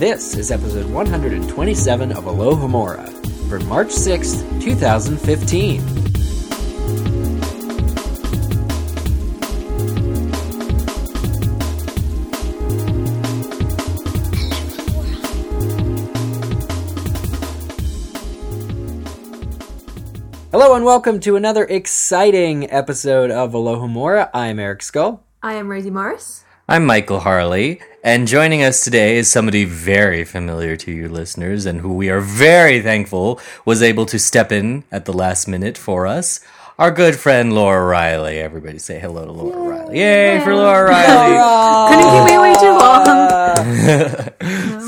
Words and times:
This 0.00 0.34
is 0.34 0.50
episode 0.50 0.90
127 0.90 2.12
of 2.12 2.24
Alohomora 2.24 3.06
for 3.50 3.60
March 3.60 3.88
6th, 3.88 4.62
2015. 4.62 5.80
Hello 20.50 20.74
and 20.74 20.86
welcome 20.86 21.20
to 21.20 21.36
another 21.36 21.66
exciting 21.66 22.70
episode 22.72 23.30
of 23.30 23.52
Alohomora. 23.52 24.30
I'm 24.32 24.58
Eric 24.58 24.82
Scull. 24.82 25.22
I 25.42 25.56
am 25.56 25.68
Rosie 25.68 25.90
Morris. 25.90 26.46
I'm 26.70 26.86
Michael 26.86 27.18
Harle, 27.18 27.78
and 28.04 28.28
joining 28.28 28.62
us 28.62 28.84
today 28.84 29.16
is 29.16 29.26
somebody 29.26 29.64
very 29.64 30.22
familiar 30.22 30.76
to 30.76 30.92
you 30.92 31.08
listeners 31.08 31.66
and 31.66 31.80
who 31.80 31.92
we 31.94 32.08
are 32.10 32.20
very 32.20 32.80
thankful 32.80 33.40
was 33.64 33.82
able 33.82 34.06
to 34.06 34.20
step 34.20 34.52
in 34.52 34.84
at 34.92 35.04
the 35.04 35.12
last 35.12 35.48
minute 35.48 35.76
for 35.76 36.06
us. 36.06 36.38
Our 36.78 36.92
good 36.92 37.16
friend 37.16 37.52
Laura 37.52 37.84
Riley. 37.84 38.38
Everybody 38.38 38.78
say 38.78 39.00
hello 39.00 39.24
to 39.26 39.32
Laura 39.32 39.80
Riley. 39.80 39.98
Yay 39.98 40.38
for 40.44 40.54
Laura 40.54 40.88
Riley. 40.90 41.90
Couldn't 41.90 42.10
keep 42.14 42.24
me 42.24 42.34
away 42.36 42.54
too 42.60 42.78
long. 42.78 43.00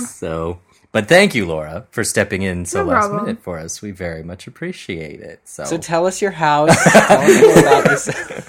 So, 0.07 0.61
but 0.93 1.09
thank 1.09 1.35
you, 1.35 1.47
Laura, 1.47 1.87
for 1.91 2.05
stepping 2.05 2.43
in 2.43 2.65
so 2.67 2.85
No 2.85 2.91
last 2.91 3.07
problem. 3.09 3.25
minute 3.25 3.43
for 3.43 3.59
us. 3.59 3.81
We 3.83 3.91
very 3.91 4.23
much 4.23 4.47
appreciate 4.47 5.21
it. 5.21 5.41
So, 5.45 5.65
So 5.65 5.79
tell 5.79 6.07
us 6.07 6.21
your 6.23 6.31
house. 6.33 6.77
tell 6.93 7.89
us 7.89 8.05
this. 8.07 8.47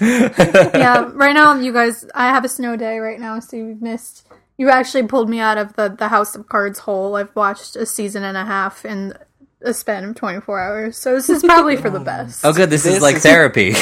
yeah, 0.74 1.10
right 1.14 1.32
now 1.34 1.54
you 1.56 1.72
guys, 1.72 2.04
I 2.14 2.28
have 2.28 2.44
a 2.44 2.48
snow 2.48 2.76
day 2.76 2.98
right 2.98 3.18
now, 3.18 3.40
so 3.40 3.56
you've 3.56 3.82
missed. 3.82 4.26
You 4.58 4.70
actually 4.70 5.06
pulled 5.08 5.28
me 5.28 5.40
out 5.40 5.58
of 5.58 5.74
the 5.74 5.88
the 5.88 6.08
House 6.08 6.36
of 6.36 6.48
Cards 6.48 6.78
hole. 6.80 7.16
I've 7.16 7.34
watched 7.34 7.74
a 7.76 7.84
season 7.86 8.22
and 8.22 8.36
a 8.36 8.44
half 8.44 8.84
in 8.84 9.14
a 9.62 9.72
span 9.74 10.04
of 10.04 10.14
24 10.14 10.60
hours, 10.60 10.98
so 10.98 11.14
this 11.14 11.28
is 11.30 11.42
probably 11.42 11.76
for 11.76 11.90
the 11.90 11.98
oh. 12.00 12.04
best. 12.04 12.44
oh, 12.44 12.52
good. 12.52 12.70
This, 12.70 12.84
This 12.84 12.96
is 12.96 13.02
like 13.02 13.16
is- 13.16 13.22
therapy. 13.22 13.74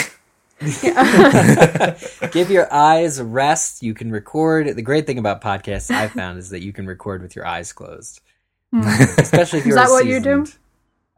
Give 2.31 2.51
your 2.51 2.73
eyes 2.73 3.19
a 3.19 3.25
rest. 3.25 3.83
You 3.83 3.95
can 3.95 4.11
record. 4.13 4.69
The 4.77 4.83
great 4.83 5.07
thing 5.07 5.19
about 5.19 5.41
podcasts 5.43 5.91
I 5.91 6.09
found 6.09 6.39
is 6.39 6.51
that 6.51 6.63
you 6.63 6.73
can 6.73 6.87
record 6.87 7.21
with 7.23 7.35
your 7.37 7.47
eyes 7.47 7.73
closed. 7.73 8.21
Especially 9.19 9.59
if 9.61 9.67
you're 9.67 9.77
Is 9.79 9.83
that 9.85 9.89
a 9.89 9.93
what 9.93 10.07
you 10.07 10.21
do? 10.21 10.45
seasoned- 10.47 10.57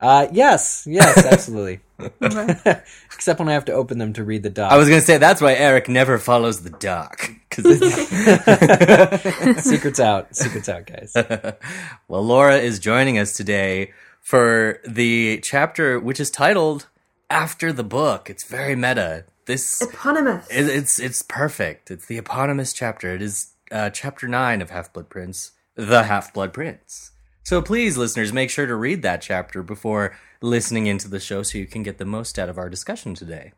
Uh, 0.01 0.27
yes, 0.33 0.85
yes, 0.89 1.25
absolutely. 1.33 1.81
Okay. 2.21 2.81
Except 3.15 3.39
when 3.39 3.49
I 3.49 3.53
have 3.53 3.65
to 3.67 3.73
open 3.73 3.99
them 3.99 4.13
to 4.15 4.25
read 4.25 4.43
the 4.43 4.51
doc. 4.51 4.73
I 4.73 4.77
was 4.77 4.89
going 4.89 5.01
to 5.01 5.07
say 5.07 5.17
that's 5.19 5.41
why 5.41 5.55
Eric 5.55 5.89
never 5.89 6.19
follows 6.19 6.63
the 6.63 6.71
doc. 6.71 7.31
'Cause 7.51 7.65
it's- 7.67 9.65
Secrets 9.65 10.01
out. 10.01 10.35
Secrets 10.37 10.69
out, 10.69 10.87
guys. 10.87 11.15
well, 12.09 12.23
Laura 12.25 12.57
is 12.59 12.79
joining 12.81 13.19
us 13.19 13.37
today 13.37 13.93
for 14.21 14.81
the 14.87 15.41
chapter 15.45 16.01
which 16.01 16.19
is 16.19 16.31
titled 16.31 16.89
"After 17.31 17.73
the 17.73 17.85
Book." 17.85 18.29
It's 18.29 18.45
very 18.45 18.75
meta. 18.75 19.25
This 19.47 19.81
Eponymous. 19.81 20.49
it, 20.51 20.67
it's 20.69 20.99
it's 20.99 21.23
perfect. 21.23 21.91
It's 21.93 22.07
the 22.07 22.19
eponymous 22.19 22.73
chapter. 22.73 23.15
It 23.15 23.23
is 23.23 23.53
uh, 23.71 23.91
chapter 23.91 24.27
nine 24.27 24.61
of 24.61 24.71
Half 24.71 24.93
Blood 24.93 25.09
Prince, 25.09 25.53
the 25.77 26.03
Half 26.05 26.35
Blood 26.35 26.53
Prince. 26.53 27.13
So 27.45 27.61
please, 27.61 27.99
listeners, 27.99 28.33
make 28.33 28.49
sure 28.49 28.67
to 28.67 28.75
read 28.75 29.03
that 29.03 29.21
chapter 29.21 29.63
before 29.63 30.17
listening 30.41 30.87
into 30.87 31.09
the 31.09 31.21
show, 31.21 31.43
so 31.43 31.59
you 31.59 31.67
can 31.67 31.83
get 31.83 31.99
the 31.99 32.07
most 32.07 32.39
out 32.39 32.49
of 32.49 32.57
our 32.57 32.71
discussion 32.71 33.15
today. 33.15 33.53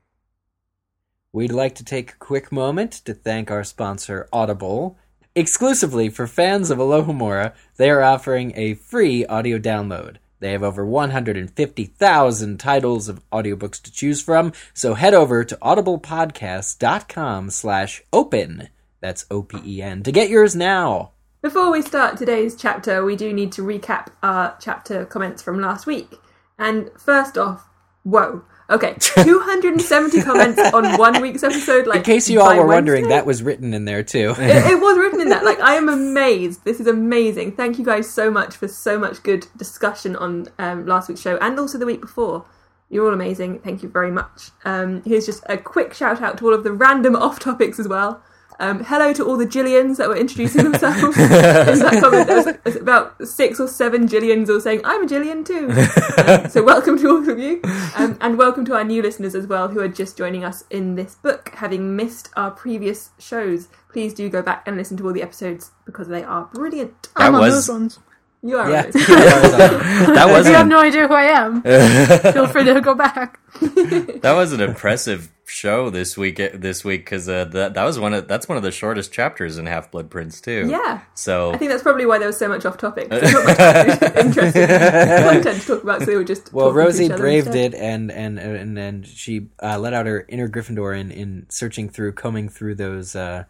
We'd 1.33 1.53
like 1.53 1.77
to 1.77 1.85
take 1.85 2.11
a 2.11 2.17
quick 2.17 2.51
moment 2.51 2.91
to 3.05 3.15
thank 3.15 3.49
our 3.49 3.63
sponsor, 3.63 4.29
Audible. 4.33 4.99
Exclusively 5.37 6.09
for 6.09 6.27
fans 6.27 6.71
of 6.71 6.79
Alohomora, 6.79 7.55
they 7.77 7.89
are 7.89 8.03
offering 8.03 8.53
a 8.57 8.75
free 8.75 9.25
audio 9.27 9.57
download. 9.57 10.17
They 10.41 10.51
have 10.51 10.65
over 10.65 10.85
150,000 10.85 12.59
titles 12.59 13.09
of 13.09 13.31
audiobooks 13.31 13.81
to 13.83 13.93
choose 13.93 14.21
from, 14.21 14.53
so 14.75 14.95
head 14.95 15.15
over 15.15 15.45
to 15.45 15.57
audiblepodcast.com 15.63 17.51
slash 17.51 18.03
open, 18.13 18.69
that's 19.01 19.27
O-P-E-N, 19.31 20.03
to 20.03 20.11
get 20.11 20.29
yours 20.29 20.57
now. 20.57 21.13
Before 21.47 21.71
we 21.71 21.81
start 21.81 22.17
today's 22.17 22.57
chapter, 22.57 23.05
we 23.05 23.15
do 23.15 23.33
need 23.33 23.53
to 23.53 23.62
recap 23.62 24.09
our 24.21 24.57
chapter 24.61 25.05
comments 25.05 25.41
from 25.41 25.61
last 25.61 25.87
week. 25.87 26.17
And 26.59 26.91
first 26.99 27.39
off, 27.39 27.69
whoa. 28.03 28.43
Okay, 28.69 28.95
270 28.99 30.23
comments 30.23 30.61
on 30.75 30.99
one 30.99 31.23
week's 31.23 31.45
episode. 31.45 31.87
Like, 31.87 31.99
In 31.99 32.03
case 32.03 32.29
you 32.29 32.41
all 32.41 32.57
were 32.57 32.67
wondering, 32.67 33.11
that 33.11 33.27
was 33.27 33.45
written 33.45 33.75
in 33.75 33.84
there 33.84 34.03
too. 34.03 34.34
it, 34.37 34.73
it 34.73 34.81
was 34.81 34.99
written 34.99 35.21
in 35.21 35.29
that. 35.29 35.45
Like, 35.45 35.61
I 35.61 35.77
am 35.77 35.89
amazed. 35.89 36.65
This 36.65 36.81
is 36.81 36.89
amazing. 36.89 37.53
Thank 37.53 37.78
you 37.78 37.84
guys 37.84 38.11
so 38.11 38.28
much 38.28 38.57
for 38.57 38.67
so 38.67 38.99
much 38.99 39.23
good 39.23 39.47
discussion 39.57 40.17
on 40.17 40.49
um, 40.59 40.84
last 40.84 41.09
week's 41.09 41.21
show 41.21 41.37
and 41.37 41.61
also 41.61 41.78
the 41.78 41.87
week 41.87 42.01
before. 42.01 42.45
You're 42.91 43.07
all 43.07 43.15
amazing. 43.15 43.61
Thank 43.61 43.84
you 43.84 43.89
very 43.89 44.11
much. 44.11 44.51
Um, 44.65 45.01
here's 45.05 45.27
just 45.27 45.45
a 45.49 45.57
quick 45.57 45.95
shout 45.95 46.21
out 46.21 46.39
to 46.39 46.47
all 46.47 46.55
of 46.55 46.65
the 46.65 46.73
random 46.73 47.15
off 47.15 47.39
topics 47.39 47.78
as 47.78 47.87
well. 47.87 48.21
Um, 48.59 48.83
hello 48.84 49.12
to 49.12 49.25
all 49.25 49.37
the 49.37 49.47
Jillians 49.47 49.99
that 49.99 50.09
were 50.09 50.17
introducing 50.17 50.65
themselves. 50.71 51.17
in 51.19 51.28
that 51.28 51.99
comment, 52.00 52.27
there 52.27 52.37
was 52.37 52.56
there's 52.65 52.77
about 52.77 53.27
six 53.27 53.61
or 53.61 53.69
seven 53.69 54.09
Jillians 54.09 54.49
all 54.49 54.61
saying, 54.61 54.81
I'm 54.84 55.05
a 55.05 55.06
Jillian 55.06 55.44
too. 55.44 55.67
Um, 56.27 56.49
so 56.49 56.62
welcome 56.62 56.99
to 56.99 57.09
all 57.09 57.28
of 57.28 57.39
you. 57.39 57.61
Um, 57.95 58.16
and 58.21 58.37
welcome 58.39 58.65
to 58.65 58.75
our 58.75 58.83
new 58.83 59.00
listeners 59.03 59.34
as 59.34 59.47
well 59.47 59.69
who 59.69 59.81
are 59.81 59.87
just 59.87 60.16
joining 60.16 60.45
us 60.45 60.65
in 60.71 60.95
this 60.97 61.15
book, 61.15 61.50
having 61.55 61.95
missed 61.95 62.31
our 62.37 62.50
previous 62.50 63.11
shows. 63.19 63.69
Please 63.93 64.12
do 64.12 64.28
go 64.28 64.43
back 64.43 64.66
and 64.66 64.77
listen 64.77 64.97
to 64.97 65.06
all 65.06 65.12
the 65.12 65.22
episodes 65.22 65.71
because 65.84 66.09
they 66.09 66.25
are 66.25 66.47
brilliant. 66.53 67.03
That 67.03 67.11
I'm 67.16 67.34
on 67.34 67.43
those 67.43 67.69
ones. 67.69 68.00
You 68.43 68.59
are 68.59 68.71
Yeah. 68.71 68.83
right. 68.83 68.93
that 68.93 70.27
was 70.29 70.47
you 70.47 70.55
have 70.55 70.69
no 70.69 70.81
idea 70.81 71.09
who 71.09 71.15
I 71.15 71.25
am, 71.25 71.63
feel 72.33 72.47
free 72.47 72.65
to 72.65 72.81
go 72.81 72.95
back. 72.95 73.41
that 73.61 74.33
was 74.35 74.53
an 74.53 74.61
impressive 74.61 75.33
show 75.47 75.91
this 75.91 76.17
week. 76.17 76.37
This 76.37 76.85
week 76.85 77.05
because 77.05 77.29
uh, 77.29 77.47
that 77.47 77.75
that 77.75 77.85
was 77.85 77.99
one 77.99 78.13
of 78.15 78.29
that's 78.29 78.49
one 78.49 78.57
of 78.59 78.63
the 78.63 78.71
shortest 78.71 79.13
chapters 79.13 79.59
in 79.59 79.67
Half 79.67 79.91
Blood 79.91 80.11
Prince 80.11 80.41
too. 80.41 80.69
Yeah. 80.69 81.01
So 81.15 81.53
I 81.53 81.57
think 81.57 81.71
that's 81.71 81.83
probably 81.83 82.05
why 82.07 82.19
there 82.19 82.27
was 82.27 82.37
so 82.37 82.49
much 82.49 82.65
off 82.67 82.77
topic. 82.77 83.09
Not 83.09 83.23
much 83.23 84.03
interesting 84.17 84.67
content 84.67 85.61
to 85.63 85.67
talk 85.67 85.83
about, 85.83 86.01
so 86.01 86.07
they 86.07 86.17
were 86.17 86.25
just 86.25 86.53
Well, 86.53 86.73
Rosie 86.73 87.09
braved 87.09 87.55
it, 87.55 87.75
and 87.75 88.13
and 88.13 88.39
and 88.39 88.79
and 88.79 89.07
she 89.07 89.49
uh, 89.63 89.79
let 89.79 89.95
out 89.95 90.07
her 90.07 90.25
inner 90.29 90.49
Gryffindor 90.49 90.99
in 90.99 91.11
in 91.11 91.47
searching 91.49 91.89
through, 91.89 92.13
combing 92.13 92.49
through 92.49 92.75
those, 92.75 93.17
uh, 93.17 93.45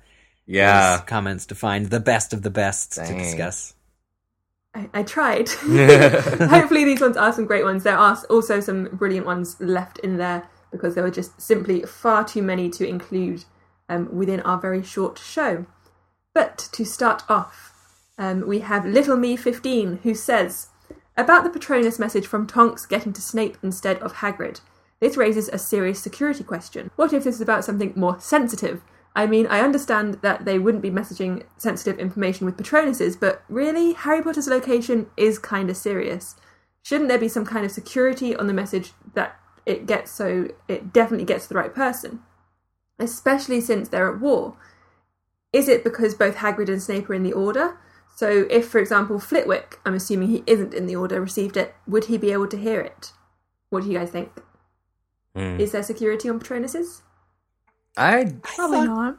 yeah. 0.47 0.99
those 0.99 1.07
comments 1.07 1.47
to 1.47 1.55
find 1.55 1.87
the 1.87 2.01
best 2.01 2.33
of 2.33 2.43
the 2.43 2.51
best 2.51 2.93
to 2.95 3.07
discuss. 3.15 3.75
I, 4.77 4.91
I 4.93 5.03
tried. 5.03 5.49
Hopefully, 5.59 6.85
these 6.85 7.01
ones 7.01 7.17
are 7.17 7.33
some 7.33 7.47
great 7.47 7.65
ones. 7.65 7.83
There 7.83 7.97
are 7.97 8.19
also 8.29 8.61
some 8.61 8.85
brilliant 8.93 9.27
ones 9.27 9.57
left 9.59 9.99
in 10.01 10.19
there 10.19 10.49
because 10.71 10.95
there 10.95 11.05
were 11.05 11.11
just 11.11 11.41
simply 11.41 11.83
far 11.83 12.25
too 12.25 12.43
many 12.43 12.69
to 12.71 12.87
include 12.87 13.45
um, 13.89 14.15
within 14.15 14.41
our 14.41 14.59
very 14.59 14.83
short 14.83 15.19
show. 15.19 15.65
But 16.35 16.69
to 16.73 16.85
start 16.85 17.23
off, 17.29 17.73
um, 18.19 18.47
we 18.47 18.59
have 18.61 18.85
Little 18.85 19.17
Me 19.17 19.37
15 19.37 20.01
who 20.03 20.15
says 20.15 20.69
about 21.17 21.45
the 21.45 21.51
Patronus 21.51 21.99
message 21.99 22.27
from 22.27 22.47
Tonks 22.47 22.85
getting 22.85 23.15
to 23.15 23.23
Snape 23.23 23.57
instead 23.63 23.99
of 23.99 24.15
Hagrid. 24.15 24.61
This 25.01 25.17
raises 25.17 25.49
a 25.49 25.59
serious 25.59 26.03
security 26.03 26.45
question. 26.45 26.91
What 26.97 27.13
if 27.13 27.25
this 27.25 27.37
is 27.37 27.41
about 27.41 27.65
something 27.65 27.93
more 27.97 28.21
sensitive? 28.21 28.83
I 29.17 29.27
mean, 29.27 29.47
I 29.47 29.61
understand 29.61 30.19
that 30.21 30.45
they 30.45 30.59
wouldn't 30.59 30.83
be 30.83 30.91
messaging 30.91 31.45
sensitive 31.57 31.99
information 31.99 32.45
with 32.45 32.59
Patronuses, 32.59 33.19
but 33.19 33.43
really, 33.49 33.95
Harry 33.95 34.23
Potter's 34.23 34.47
location 34.47 35.07
is 35.17 35.39
kind 35.39 35.71
of 35.71 35.77
serious. 35.79 36.37
Shouldn't 36.83 37.09
there 37.09 37.19
be 37.19 37.27
some 37.27 37.47
kind 37.47 37.65
of 37.65 37.73
security 37.73 38.37
on 38.37 38.47
the 38.47 38.53
message 38.53 38.93
that 39.15 39.41
it 39.65 39.87
gets 39.87 40.13
so 40.13 40.49
it 40.69 40.93
definitely 40.93 41.25
gets 41.25 41.45
to 41.45 41.49
the 41.49 41.59
right 41.59 41.75
person? 41.75 42.21
Especially 42.99 43.59
since 43.63 43.89
they're 43.89 44.13
at 44.13 44.21
war. 44.21 44.59
Is 45.51 45.67
it 45.67 45.83
because 45.83 46.15
both 46.15 46.37
Hagrid 46.37 46.69
and 46.69 46.83
Snape 46.83 47.09
are 47.09 47.15
in 47.15 47.23
the 47.23 47.33
Order? 47.33 47.79
So, 48.15 48.47
if, 48.51 48.69
for 48.69 48.79
example, 48.79 49.19
Flitwick, 49.19 49.79
I'm 49.87 49.95
assuming 49.95 50.29
he 50.29 50.45
isn't 50.47 50.75
in 50.75 50.87
the 50.87 50.97
Order, 50.97 51.23
received 51.23 51.57
it, 51.57 51.75
would 51.87 52.05
he 52.05 52.19
be 52.19 52.33
able 52.33 52.49
to 52.49 52.59
hear 52.59 52.83
it? 52.83 53.13
What 53.71 53.83
do 53.83 53.91
you 53.91 53.99
guys 53.99 54.11
think? 54.11 54.31
Hmm. 55.35 55.59
Is 55.59 55.73
there 55.73 55.83
security 55.83 56.29
on 56.29 56.39
Patronuses? 56.39 57.01
I 57.97 58.35
Probably 58.43 58.87
not. 58.87 59.19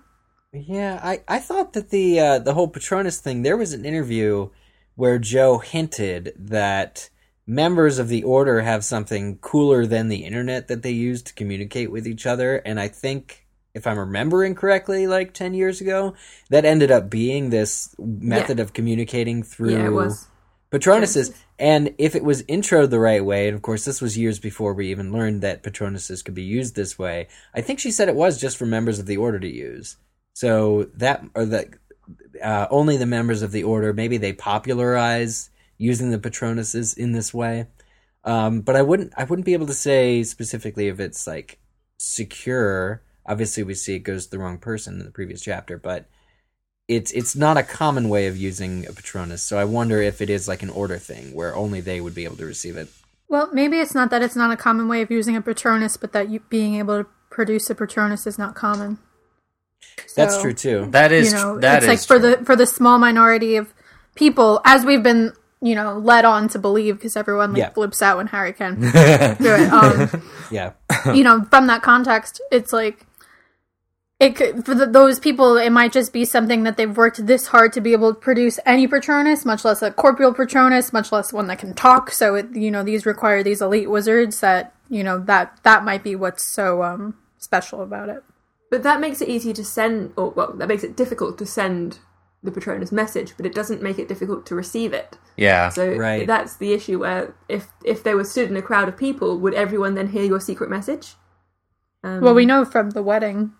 Yeah, 0.53 0.99
I, 1.03 1.21
I 1.27 1.39
thought 1.39 1.73
that 1.73 1.89
the 1.89 2.19
uh, 2.19 2.39
the 2.39 2.53
whole 2.53 2.67
Patronus 2.67 3.19
thing. 3.19 3.41
There 3.41 3.57
was 3.57 3.73
an 3.73 3.85
interview 3.85 4.49
where 4.95 5.19
Joe 5.19 5.59
hinted 5.59 6.33
that 6.37 7.09
members 7.45 7.99
of 7.99 8.07
the 8.07 8.23
Order 8.23 8.61
have 8.61 8.83
something 8.83 9.37
cooler 9.37 9.85
than 9.85 10.07
the 10.07 10.25
internet 10.25 10.67
that 10.67 10.83
they 10.83 10.91
use 10.91 11.21
to 11.23 11.33
communicate 11.33 11.91
with 11.91 12.07
each 12.07 12.25
other, 12.25 12.57
and 12.57 12.79
I 12.79 12.87
think. 12.87 13.43
If 13.73 13.85
I'm 13.85 13.99
remembering 13.99 14.55
correctly, 14.55 15.05
like 15.05 15.35
ten 15.35 15.53
years 15.53 15.81
ago, 15.81 16.15
that 16.49 16.65
ended 16.65 16.89
up 16.89 17.11
being 17.11 17.51
this 17.51 17.93
method 17.99 18.59
of 18.59 18.73
communicating 18.73 19.43
through 19.43 19.77
Yeah, 19.77 20.25
Patronuses. 20.71 21.33
And 21.59 21.95
if 21.97 22.15
it 22.15 22.23
was 22.23 22.43
introed 22.43 22.89
the 22.89 22.99
right 22.99 23.23
way, 23.23 23.47
and 23.47 23.55
of 23.55 23.61
course 23.61 23.85
this 23.85 24.01
was 24.01 24.17
years 24.17 24.39
before 24.39 24.73
we 24.73 24.91
even 24.91 25.13
learned 25.13 25.41
that 25.41 25.63
Patronuses 25.63 26.23
could 26.23 26.35
be 26.35 26.43
used 26.43 26.75
this 26.75 26.99
way, 26.99 27.27
I 27.53 27.61
think 27.61 27.79
she 27.79 27.91
said 27.91 28.09
it 28.09 28.15
was 28.15 28.39
just 28.39 28.57
for 28.57 28.65
members 28.65 28.99
of 28.99 29.05
the 29.05 29.17
order 29.17 29.39
to 29.39 29.49
use. 29.49 29.97
So 30.33 30.89
that 30.95 31.23
or 31.33 31.45
that 31.45 31.69
uh, 32.43 32.67
only 32.69 32.97
the 32.97 33.05
members 33.05 33.41
of 33.41 33.51
the 33.51 33.63
order. 33.63 33.93
Maybe 33.93 34.17
they 34.17 34.33
popularize 34.33 35.49
using 35.77 36.11
the 36.11 36.19
Patronuses 36.19 36.97
in 36.97 37.11
this 37.11 37.33
way. 37.33 37.67
Um, 38.23 38.61
but 38.61 38.75
I 38.75 38.81
wouldn't 38.81 39.13
I 39.17 39.23
wouldn't 39.23 39.45
be 39.45 39.53
able 39.53 39.67
to 39.67 39.73
say 39.73 40.23
specifically 40.23 40.87
if 40.87 40.99
it's 40.99 41.25
like 41.25 41.59
secure. 41.97 43.01
Obviously, 43.25 43.63
we 43.63 43.73
see 43.73 43.95
it 43.95 43.99
goes 43.99 44.25
to 44.25 44.31
the 44.31 44.39
wrong 44.39 44.57
person 44.57 44.99
in 44.99 45.05
the 45.05 45.11
previous 45.11 45.41
chapter, 45.41 45.77
but 45.77 46.07
it's 46.87 47.11
it's 47.11 47.35
not 47.35 47.57
a 47.57 47.63
common 47.63 48.09
way 48.09 48.27
of 48.27 48.37
using 48.37 48.85
a 48.87 48.93
Patronus. 48.93 49.41
So 49.43 49.57
I 49.57 49.65
wonder 49.65 50.01
if 50.01 50.21
it 50.21 50.29
is 50.29 50.47
like 50.47 50.63
an 50.63 50.69
order 50.69 50.97
thing 50.97 51.33
where 51.33 51.55
only 51.55 51.81
they 51.81 51.99
would 52.01 52.15
be 52.15 52.25
able 52.25 52.37
to 52.37 52.45
receive 52.45 52.77
it. 52.77 52.89
Well, 53.29 53.49
maybe 53.51 53.77
it's 53.79 53.93
not 53.93 54.09
that 54.11 54.21
it's 54.21 54.35
not 54.37 54.51
a 54.51 54.57
common 54.57 54.87
way 54.87 55.01
of 55.01 55.11
using 55.11 55.35
a 55.35 55.41
Patronus, 55.41 55.97
but 55.97 56.13
that 56.13 56.29
you 56.29 56.39
being 56.49 56.75
able 56.75 57.03
to 57.03 57.09
produce 57.29 57.69
a 57.69 57.75
Patronus 57.75 58.25
is 58.25 58.37
not 58.37 58.55
common. 58.55 58.99
That's 60.15 60.41
true 60.41 60.53
too. 60.53 60.87
That 60.91 61.11
is 61.11 61.31
you 61.31 61.37
know, 61.37 61.59
that 61.59 61.83
it's 61.83 61.85
is 61.85 61.89
like 61.89 61.99
for 62.07 62.19
true. 62.25 62.37
the 62.37 62.45
for 62.45 62.55
the 62.55 62.65
small 62.65 62.97
minority 62.99 63.55
of 63.57 63.73
people, 64.15 64.61
as 64.65 64.85
we've 64.85 65.03
been, 65.03 65.33
you 65.61 65.75
know, 65.75 65.97
led 65.97 66.23
on 66.25 66.47
to 66.49 66.59
believe, 66.59 66.95
because 66.95 67.17
everyone 67.17 67.51
like 67.53 67.59
Yeah. 67.59 67.69
flips 67.71 68.01
out 68.01 68.17
when 68.17 68.27
Harry 68.27 68.53
can 68.53 68.79
do 68.81 68.87
it. 68.93 69.71
Um, 69.73 70.21
Yeah, 70.51 70.71
you 71.13 71.23
know, 71.25 71.43
from 71.49 71.67
that 71.67 71.81
context, 71.81 72.41
it's 72.51 72.71
like 72.71 73.05
it 74.19 74.35
could 74.35 74.65
for 74.65 74.73
the, 74.73 74.85
those 74.85 75.19
people. 75.19 75.57
It 75.57 75.69
might 75.69 75.91
just 75.91 76.11
be 76.11 76.25
something 76.25 76.63
that 76.63 76.77
they've 76.77 76.95
worked 76.95 77.25
this 77.25 77.47
hard 77.47 77.73
to 77.73 77.81
be 77.81 77.93
able 77.93 78.13
to 78.13 78.19
produce 78.19 78.59
any 78.65 78.87
Patronus, 78.87 79.45
much 79.45 79.63
less 79.63 79.81
a 79.81 79.91
corporeal 79.91 80.33
Patronus, 80.33 80.91
much 80.91 81.11
less 81.11 81.31
one 81.31 81.47
that 81.47 81.59
can 81.59 81.73
talk. 81.73 82.11
So 82.11 82.35
it, 82.35 82.47
you 82.55 82.71
know, 82.71 82.83
these 82.83 83.05
require 83.05 83.43
these 83.43 83.61
elite 83.61 83.89
wizards 83.89 84.39
that 84.39 84.73
you 84.89 85.03
know 85.03 85.19
that 85.19 85.59
that 85.63 85.83
might 85.83 86.03
be 86.03 86.15
what's 86.15 86.43
so 86.51 86.83
um 86.83 87.15
special 87.37 87.81
about 87.81 88.09
it. 88.09 88.23
But 88.71 88.83
that 88.83 88.99
makes 88.99 89.21
it 89.21 89.29
easy 89.29 89.53
to 89.53 89.63
send, 89.63 90.13
or 90.17 90.31
well, 90.31 90.53
that 90.53 90.67
makes 90.67 90.83
it 90.83 90.97
difficult 90.97 91.37
to 91.37 91.45
send 91.45 91.99
the 92.43 92.51
Patronus 92.51 92.91
message, 92.91 93.33
but 93.37 93.45
it 93.45 93.53
doesn't 93.53 93.81
make 93.81 93.97
it 93.97 94.07
difficult 94.07 94.45
to 94.47 94.55
receive 94.55 94.93
it. 94.93 95.17
yeah. 95.37 95.69
So 95.69 95.95
Right. 95.95 96.25
that's 96.27 96.55
the 96.57 96.73
issue. 96.73 96.99
Where 96.99 97.35
if 97.47 97.67
if 97.85 98.03
they 98.03 98.13
were 98.15 98.23
stood 98.23 98.49
in 98.49 98.57
a 98.57 98.61
crowd 98.61 98.87
of 98.87 98.97
people, 98.97 99.37
would 99.39 99.53
everyone 99.53 99.95
then 99.95 100.07
hear 100.09 100.23
your 100.23 100.39
secret 100.39 100.69
message? 100.69 101.15
Um, 102.03 102.21
Well, 102.21 102.33
we 102.35 102.45
know 102.45 102.65
from 102.65 102.91
the 102.91 103.01
wedding. 103.03 103.53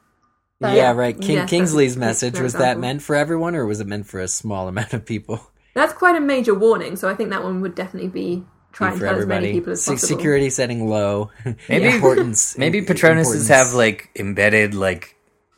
That- 0.60 0.76
yeah, 0.76 0.92
right. 0.94 1.20
King, 1.20 1.36
Yes, 1.38 1.50
Kingsley's 1.50 1.96
that's- 1.96 2.22
message 2.24 2.40
was 2.42 2.54
that 2.54 2.72
uh-huh. 2.72 2.80
meant 2.80 3.02
for 3.02 3.16
everyone, 3.16 3.56
or 3.56 3.66
was 3.66 3.80
it 3.80 3.88
meant 3.88 4.08
for 4.08 4.20
a 4.20 4.28
small 4.28 4.68
amount 4.74 4.94
of 4.94 5.06
people? 5.06 5.40
that's 5.74 5.94
quite 5.94 6.16
a 6.16 6.20
major 6.20 6.56
warning. 6.56 6.96
So 6.96 7.08
I 7.08 7.14
think 7.14 7.30
that 7.30 7.44
one 7.44 7.62
would 7.62 7.76
definitely 7.76 8.10
be 8.10 8.44
try 8.72 8.90
and 8.90 8.98
for 8.98 9.06
tell 9.06 9.14
as 9.16 9.22
everybody. 9.22 9.46
many 9.48 9.54
people 9.54 9.74
as 9.74 9.84
Se- 9.84 9.92
possible. 9.94 10.18
security 10.18 10.50
setting 10.50 10.90
low. 10.90 11.30
Maybe- 11.70 11.88
importance. 11.90 12.58
Maybe 12.58 12.82
Patronuses 12.82 13.48
have 13.50 13.74
like 13.74 14.10
embedded 14.16 14.74
like 14.74 15.16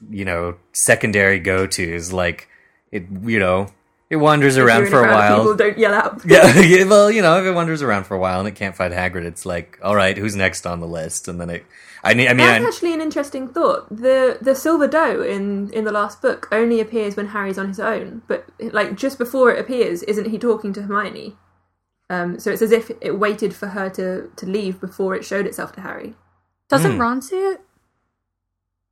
you 0.09 0.25
know 0.25 0.55
secondary 0.73 1.39
go 1.39 1.67
tos 1.67 2.11
like 2.13 2.47
it 2.91 3.05
you 3.23 3.37
know 3.39 3.67
it 4.09 4.15
wanders 4.17 4.57
If 4.57 4.65
around 4.65 4.77
you're 4.79 4.85
in 4.87 4.91
for 4.91 4.99
a 4.99 5.03
crowd 5.03 5.11
of 5.11 5.15
while. 5.15 5.37
People 5.37 5.55
don't 5.55 5.77
yell 5.77 5.93
out. 5.93 6.21
yeah, 6.25 6.59
yeah, 6.59 6.83
well, 6.85 7.11
you 7.11 7.21
know, 7.21 7.39
if 7.39 7.45
it 7.45 7.51
wanders 7.51 7.81
around 7.81 8.05
for 8.05 8.15
a 8.15 8.19
while 8.19 8.39
and 8.39 8.47
it 8.47 8.55
can't 8.55 8.75
find 8.75 8.93
Hagrid, 8.93 9.25
it's 9.25 9.45
like, 9.45 9.79
all 9.83 9.95
right, 9.95 10.17
who's 10.17 10.35
next 10.35 10.65
on 10.65 10.79
the 10.79 10.87
list? 10.87 11.27
And 11.27 11.39
then 11.39 11.49
it, 11.49 11.65
I 12.03 12.13
need, 12.13 12.27
I 12.27 12.33
mean, 12.33 12.47
That's 12.47 12.65
I, 12.65 12.67
actually 12.67 12.93
an 12.93 13.01
interesting 13.01 13.47
thought. 13.47 13.89
The 13.89 14.37
the 14.41 14.55
silver 14.55 14.87
doe 14.87 15.21
in 15.21 15.71
in 15.73 15.83
the 15.83 15.91
last 15.91 16.21
book 16.21 16.47
only 16.51 16.79
appears 16.79 17.15
when 17.15 17.27
Harry's 17.27 17.57
on 17.57 17.67
his 17.67 17.79
own, 17.79 18.21
but 18.27 18.45
like 18.59 18.95
just 18.95 19.17
before 19.17 19.51
it 19.51 19.59
appears, 19.59 20.01
isn't 20.03 20.29
he 20.29 20.39
talking 20.39 20.73
to 20.73 20.83
Hermione? 20.83 21.35
Um, 22.09 22.39
so 22.39 22.51
it's 22.51 22.61
as 22.63 22.71
if 22.71 22.89
it 23.01 23.19
waited 23.19 23.53
for 23.53 23.67
her 23.67 23.89
to 23.91 24.29
to 24.35 24.45
leave 24.45 24.79
before 24.81 25.13
it 25.13 25.23
showed 25.25 25.45
itself 25.45 25.73
to 25.73 25.81
Harry. 25.81 26.15
Doesn't 26.69 26.93
Hmm. 26.93 27.01
Ron 27.01 27.21
see 27.21 27.35
it? 27.37 27.61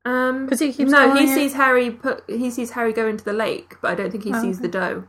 Um, 0.08 0.48
'Cause 0.48 0.60
he 0.60 0.72
keeps 0.72 0.92
no, 0.92 1.08
calling 1.10 1.26
he 1.28 1.32
it- 1.32 1.36
sees 1.36 1.54
Harry 1.54 1.92
put 1.92 2.24
he 2.30 2.50
sees 2.50 2.72
Harry 2.72 2.94
go 2.94 3.08
into 3.08 3.24
the 3.26 3.34
lake, 3.34 3.76
but 3.82 3.92
I 3.92 3.96
don't 3.96 4.12
think 4.12 4.24
he 4.24 4.34
Oh, 4.34 4.42
sees 4.42 4.58
okay. 4.58 4.68
the 4.68 4.72
doe. 4.72 5.04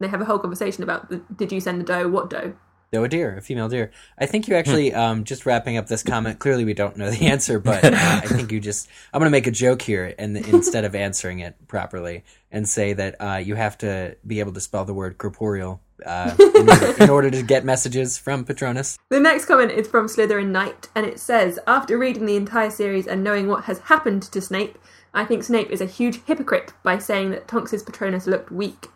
They 0.00 0.08
have 0.08 0.20
a 0.20 0.24
whole 0.26 0.38
conversation 0.38 0.82
about 0.82 1.08
the, 1.10 1.22
did 1.34 1.52
you 1.52 1.60
send 1.60 1.80
the 1.80 1.84
doe? 1.84 2.08
What 2.08 2.28
doe? 2.30 2.54
No, 2.92 3.04
a 3.04 3.08
deer, 3.08 3.36
a 3.36 3.40
female 3.40 3.68
deer. 3.68 3.92
I 4.18 4.26
think 4.26 4.48
you 4.48 4.56
actually, 4.56 4.92
um, 4.92 5.22
just 5.22 5.46
wrapping 5.46 5.76
up 5.76 5.86
this 5.86 6.02
comment. 6.02 6.40
Clearly, 6.40 6.64
we 6.64 6.74
don't 6.74 6.96
know 6.96 7.08
the 7.08 7.26
answer, 7.28 7.60
but 7.60 7.84
uh, 7.84 7.90
I 7.94 8.26
think 8.26 8.50
you 8.50 8.58
just. 8.58 8.88
I'm 9.12 9.20
going 9.20 9.28
to 9.28 9.30
make 9.30 9.46
a 9.46 9.52
joke 9.52 9.80
here, 9.82 10.12
and 10.18 10.36
instead 10.36 10.84
of 10.84 10.96
answering 10.96 11.38
it 11.38 11.54
properly, 11.68 12.24
and 12.50 12.68
say 12.68 12.92
that 12.94 13.14
uh, 13.20 13.36
you 13.36 13.54
have 13.54 13.78
to 13.78 14.16
be 14.26 14.40
able 14.40 14.52
to 14.54 14.60
spell 14.60 14.84
the 14.84 14.92
word 14.94 15.18
corporeal 15.18 15.80
uh, 16.04 16.34
in, 16.38 16.68
order, 16.68 17.02
in 17.04 17.10
order 17.10 17.30
to 17.30 17.42
get 17.42 17.64
messages 17.64 18.18
from 18.18 18.44
Patronus. 18.44 18.98
The 19.10 19.20
next 19.20 19.46
comment 19.46 19.72
is 19.72 19.88
from 19.88 20.06
Slytherin 20.06 20.48
Knight, 20.48 20.88
and 20.94 21.06
it 21.06 21.20
says, 21.20 21.58
After 21.66 21.98
reading 21.98 22.26
the 22.26 22.36
entire 22.36 22.70
series 22.70 23.06
and 23.06 23.24
knowing 23.24 23.48
what 23.48 23.64
has 23.64 23.78
happened 23.80 24.22
to 24.22 24.40
Snape, 24.40 24.78
I 25.12 25.24
think 25.24 25.42
Snape 25.42 25.70
is 25.70 25.80
a 25.80 25.86
huge 25.86 26.22
hypocrite 26.24 26.72
by 26.82 26.98
saying 26.98 27.30
that 27.30 27.48
Tonks's 27.48 27.82
Patronus 27.82 28.26
looked 28.26 28.50
weak. 28.50 28.88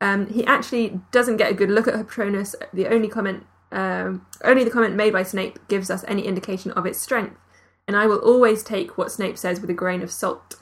Um, 0.00 0.26
he 0.26 0.44
actually 0.44 1.00
doesn't 1.12 1.36
get 1.36 1.50
a 1.50 1.54
good 1.54 1.70
look 1.70 1.88
at 1.88 1.94
her 1.94 2.04
Patronus. 2.04 2.54
The 2.72 2.88
only 2.88 3.08
comment, 3.08 3.46
um, 3.70 4.26
only 4.42 4.64
the 4.64 4.70
comment 4.70 4.96
made 4.96 5.12
by 5.12 5.22
Snape 5.22 5.58
gives 5.68 5.90
us 5.90 6.04
any 6.08 6.22
indication 6.22 6.72
of 6.72 6.86
its 6.86 7.00
strength, 7.00 7.38
and 7.86 7.96
I 7.96 8.06
will 8.06 8.18
always 8.18 8.62
take 8.62 8.98
what 8.98 9.12
Snape 9.12 9.38
says 9.38 9.60
with 9.60 9.70
a 9.70 9.74
grain 9.74 10.02
of 10.02 10.10
salt. 10.10 10.56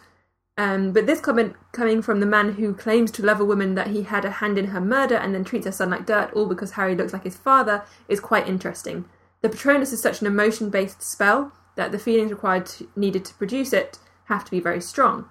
Um, 0.58 0.93
but 0.93 1.06
this 1.06 1.20
comment 1.20 1.54
coming 1.72 2.02
from 2.02 2.20
the 2.20 2.26
man 2.26 2.54
who 2.54 2.75
claims 2.75 3.10
to 3.12 3.25
love 3.25 3.40
a 3.40 3.44
woman 3.44 3.75
that 3.75 3.88
he 3.88 4.02
had 4.02 4.25
a 4.25 4.31
hand 4.31 4.58
in 4.58 4.66
her 4.66 4.81
murder 4.81 5.16
and 5.16 5.34
then 5.34 5.44
treats 5.44 5.64
her 5.64 5.72
son 5.72 5.90
like 5.90 6.06
dirt, 6.06 6.32
all 6.34 6.46
because 6.46 6.72
Harry 6.72 6.94
looks 6.94 7.12
like 7.12 7.25
his 7.25 7.37
father, 7.37 7.84
is 8.08 8.20
quite 8.20 8.49
interesting. 8.49 9.06
The 9.40 9.49
Patronus 9.49 9.93
is 9.93 10.02
such 10.02 10.20
an 10.20 10.26
emotion 10.26 10.69
based 10.69 11.02
spell 11.02 11.52
that 11.76 11.90
the 11.90 11.99
feelings 11.99 12.31
required 12.31 12.66
to, 12.66 12.88
needed 12.94 13.25
to 13.25 13.34
produce 13.34 13.72
it 13.72 13.99
have 14.25 14.44
to 14.44 14.50
be 14.50 14.60
very 14.60 14.81
strong. 14.81 15.28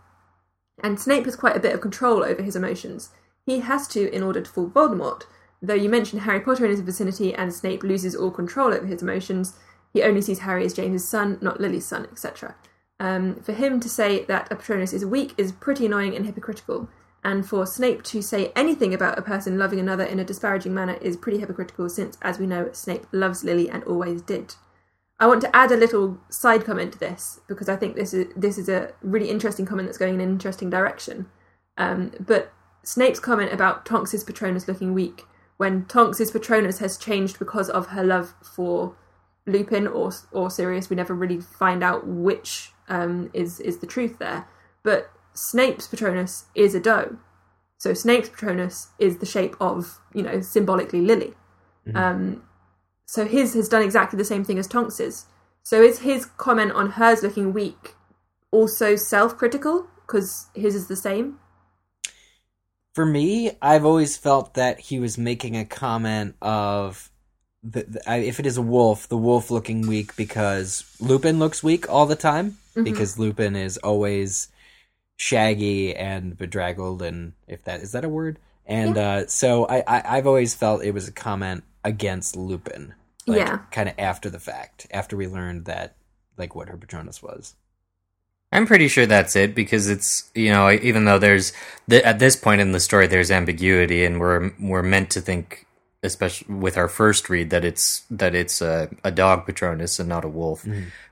And 0.84 1.00
Snape 1.00 1.26
has 1.26 1.36
quite 1.36 1.56
a 1.56 1.60
bit 1.60 1.74
of 1.74 1.82
control 1.82 2.24
over 2.24 2.42
his 2.42 2.56
emotions. 2.56 3.12
He 3.46 3.60
has 3.60 3.88
to 3.90 4.14
in 4.14 4.24
order 4.24 4.42
to 4.42 4.50
fool 4.50 4.70
Voldemort. 4.70 5.24
Though 5.62 5.76
you 5.76 5.90
mention 5.90 6.20
Harry 6.20 6.40
Potter 6.40 6.66
in 6.66 6.72
his 6.72 6.80
vicinity 6.80 7.34
and 7.34 7.54
Snape 7.54 7.84
loses 7.84 8.16
all 8.16 8.32
control 8.32 8.74
over 8.74 8.88
his 8.88 9.04
emotions, 9.04 9.54
he 9.94 10.02
only 10.02 10.22
sees 10.22 10.40
Harry 10.40 10.66
as 10.66 10.74
James's 10.74 11.08
son, 11.08 11.38
not 11.42 11.62
Lily's 11.62 11.86
son, 11.86 12.08
etc. 12.12 12.56
Um, 13.02 13.42
for 13.42 13.54
him 13.54 13.80
to 13.80 13.90
say 13.90 14.26
that 14.26 14.52
a 14.52 14.56
Patronus 14.56 14.94
is 14.94 15.04
weak 15.04 15.34
is 15.36 15.52
pretty 15.52 15.88
annoying 15.88 16.16
and 16.16 16.24
hypocritical, 16.24 16.88
and 17.24 17.44
for 17.44 17.66
Snape 17.66 18.04
to 18.04 18.22
say 18.22 18.52
anything 18.56 18.94
about 18.94 19.18
a 19.18 19.24
person 19.24 19.58
loving 19.58 19.80
another 19.80 20.04
in 20.04 20.20
a 20.20 20.24
disparaging 20.24 20.72
manner 20.72 21.00
is 21.02 21.18
pretty 21.18 21.40
hypocritical 21.40 21.90
since, 21.90 22.16
as 22.22 22.38
we 22.38 22.46
know, 22.46 22.70
Snape 22.74 23.08
loves 23.12 23.44
Lily 23.44 23.68
and 23.68 23.84
always 23.86 24.22
did. 24.22 24.54
I 25.20 25.26
want 25.26 25.42
to 25.42 25.56
add 25.56 25.72
a 25.72 25.78
little 25.78 26.20
side 26.30 26.64
comment 26.64 26.94
to 26.94 27.00
this 27.00 27.40
because 27.48 27.68
I 27.68 27.76
think 27.76 27.96
this 27.96 28.14
is 28.14 28.28
this 28.36 28.60
is 28.60 28.70
a 28.70 28.94
really 29.02 29.32
interesting 29.32 29.66
comment 29.66 29.88
that's 29.88 29.98
going 29.98 30.14
in 30.14 30.22
an 30.22 30.30
interesting 30.30 30.70
direction. 30.70 31.26
Um, 31.78 32.12
but 32.20 32.54
Snape's 32.84 33.20
comment 33.20 33.52
about 33.52 33.84
Tonks's 33.84 34.24
Patronus 34.24 34.68
looking 34.68 34.94
weak 34.94 35.24
when 35.58 35.86
Tonks's 35.86 36.30
Patronus 36.30 36.78
has 36.78 36.98
changed 36.98 37.40
because 37.40 37.68
of 37.68 37.88
her 37.88 38.04
love 38.04 38.36
for 38.44 38.96
Lupin 39.48 39.88
or 39.88 40.12
or 40.32 40.52
Sirius, 40.52 40.90
we 40.90 40.96
never 40.96 41.16
really 41.16 41.40
find 41.40 41.84
out 41.84 42.06
which 42.06 42.74
um, 42.88 43.30
is 43.34 43.60
is 43.60 43.80
the 43.80 43.88
truth 43.88 44.20
there. 44.20 44.48
But 44.84 45.12
Snape's 45.34 45.88
Patronus 45.88 46.46
is 46.56 46.76
a 46.76 46.80
doe, 46.80 47.18
so 47.78 47.94
Snape's 47.94 48.30
Patronus 48.30 48.90
is 49.00 49.18
the 49.18 49.26
shape 49.26 49.56
of 49.60 50.00
you 50.14 50.24
know 50.24 50.42
symbolically 50.42 51.02
Lily. 51.02 51.34
Um, 51.96 52.44
so 53.06 53.26
his 53.26 53.56
has 53.56 53.68
done 53.68 53.82
exactly 53.82 54.18
the 54.18 54.26
same 54.26 54.44
thing 54.44 54.60
as 54.60 54.68
Tonks's. 54.68 55.26
So 55.64 55.82
is 55.82 56.00
his 56.00 56.26
comment 56.26 56.72
on 56.72 56.92
hers 56.92 57.24
looking 57.24 57.54
weak 57.54 57.96
also 58.52 58.96
self-critical 58.96 59.88
because 60.06 60.48
his 60.54 60.76
is 60.76 60.88
the 60.88 60.96
same? 60.96 61.40
For 62.94 63.06
me, 63.06 63.52
I've 63.62 63.86
always 63.86 64.18
felt 64.18 64.54
that 64.56 64.80
he 64.80 65.00
was 65.00 65.18
making 65.18 65.56
a 65.56 65.66
comment 65.66 66.36
of 66.42 67.10
the, 67.64 67.84
the, 67.84 68.18
if 68.18 68.40
it 68.40 68.46
is 68.46 68.58
a 68.58 68.62
wolf, 68.62 69.08
the 69.08 69.18
wolf 69.18 69.50
looking 69.50 69.88
weak 69.88 70.16
because 70.16 70.84
Lupin 71.00 71.40
looks 71.40 71.64
weak 71.64 71.90
all 71.90 72.06
the 72.06 72.16
time 72.16 72.58
because 72.76 73.18
Lupin 73.20 73.56
is 73.56 73.78
always 73.78 74.50
shaggy 75.18 75.96
and 75.96 76.38
bedraggled, 76.38 77.02
and 77.02 77.34
if 77.48 77.64
that 77.66 77.82
is 77.82 77.92
that 77.92 78.06
a 78.06 78.10
word, 78.10 78.40
and 78.66 78.98
uh, 78.98 79.28
so 79.28 79.66
I, 79.68 79.84
I 79.88 80.18
I've 80.18 80.28
always 80.28 80.56
felt 80.56 80.84
it 80.84 80.94
was 80.94 81.08
a 81.08 81.12
comment 81.12 81.64
against 81.84 82.36
Lupin, 82.36 82.94
like, 83.28 83.40
Yeah. 83.40 83.58
kind 83.72 83.90
of 83.90 83.96
after 83.98 84.30
the 84.30 84.40
fact, 84.40 84.88
after 84.92 85.16
we 85.18 85.28
learned 85.28 85.66
that 85.66 85.96
like 86.38 86.56
what 86.56 86.70
her 86.70 86.78
Patronus 86.78 87.22
was. 87.22 87.56
I'm 88.54 88.66
pretty 88.66 88.88
sure 88.90 89.06
that's 89.06 89.36
it 89.38 89.56
because 89.56 89.90
it's 89.90 90.30
you 90.36 90.50
know 90.50 90.70
even 90.72 91.06
though 91.06 91.20
there's 91.20 91.54
th- 91.90 92.04
at 92.04 92.20
this 92.20 92.36
point 92.36 92.60
in 92.60 92.74
the 92.74 92.82
story 92.82 93.08
there's 93.08 93.32
ambiguity 93.32 94.04
and 94.04 94.20
we're 94.20 94.52
we're 94.60 94.84
meant 94.84 95.10
to 95.12 95.22
think 95.22 95.66
especially 96.04 96.54
with 96.56 96.76
our 96.78 96.90
first 96.90 97.30
read 97.30 97.50
that 97.52 97.64
it's 97.64 98.04
that 98.10 98.36
it's 98.36 98.62
a, 98.62 98.90
a 99.06 99.12
dog 99.12 99.46
Patronus 99.46 100.00
and 100.00 100.10
not 100.10 100.26
a 100.26 100.30
wolf. 100.30 100.66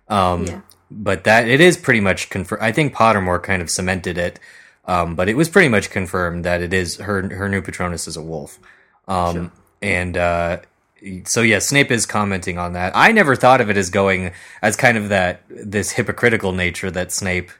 Um, 0.09 0.47
Yeah. 0.47 0.61
But 0.91 1.23
that 1.25 1.47
it 1.47 1.61
is 1.61 1.77
pretty 1.77 1.99
much 1.99 2.29
confirmed. 2.29 2.61
I 2.63 2.71
think 2.71 2.93
Pottermore 2.93 3.41
kind 3.43 3.61
of 3.61 3.69
cemented 3.69 4.17
it, 4.17 4.39
um, 4.85 5.15
but 5.15 5.29
it 5.29 5.37
was 5.37 5.47
pretty 5.49 5.69
much 5.69 5.89
confirmed 5.91 6.43
that 6.45 6.61
it 6.61 6.73
is 6.73 6.97
her 6.97 7.21
her 7.35 7.47
new 7.47 7.61
Patronus 7.61 8.07
is 8.07 8.17
a 8.17 8.21
wolf. 8.21 8.59
Um, 9.07 9.51
And 9.81 10.17
uh, 10.17 10.57
so 11.25 11.41
yeah, 11.41 11.59
Snape 11.59 11.91
is 11.91 12.05
commenting 12.05 12.57
on 12.57 12.73
that. 12.73 12.91
I 12.95 13.11
never 13.11 13.35
thought 13.35 13.61
of 13.61 13.69
it 13.69 13.77
as 13.77 13.89
going 13.89 14.31
as 14.61 14.75
kind 14.75 14.97
of 14.97 15.09
that 15.09 15.41
this 15.49 15.91
hypocritical 15.91 16.51
nature 16.51 16.91
that 16.91 17.11
Snape 17.11 17.51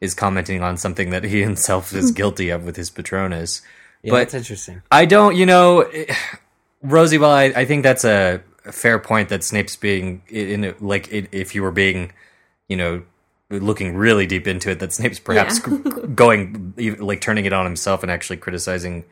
is 0.00 0.14
commenting 0.14 0.62
on 0.62 0.76
something 0.76 1.10
that 1.10 1.24
he 1.24 1.40
himself 1.48 1.94
is 1.94 2.10
guilty 2.10 2.50
of 2.50 2.64
with 2.64 2.76
his 2.76 2.90
Patronus. 2.90 3.62
Yeah, 4.02 4.10
but 4.10 4.18
that's 4.18 4.34
interesting. 4.34 4.82
I 4.90 5.04
don't, 5.06 5.36
you 5.36 5.46
know, 5.46 5.88
Rosie. 6.82 7.18
Well, 7.18 7.30
I, 7.30 7.44
I 7.44 7.64
think 7.64 7.84
that's 7.84 8.04
a 8.04 8.42
fair 8.70 8.98
point 8.98 9.28
that 9.28 9.44
Snape's 9.44 9.76
being 9.76 10.22
in, 10.28 10.64
in 10.64 10.74
like 10.80 11.08
if 11.10 11.54
you 11.54 11.62
were 11.62 11.70
being, 11.70 12.12
you 12.68 12.76
know, 12.76 13.02
looking 13.50 13.94
really 13.96 14.26
deep 14.26 14.46
into 14.46 14.70
it, 14.70 14.78
that 14.80 14.92
Snape's 14.92 15.18
perhaps 15.18 15.60
Yeah. 15.66 15.78
going 16.14 16.74
like 16.98 17.20
turning 17.20 17.44
it 17.44 17.52
on 17.52 17.64
himself 17.64 18.02
and 18.02 18.10
actually 18.10 18.38
criticizing, 18.38 19.04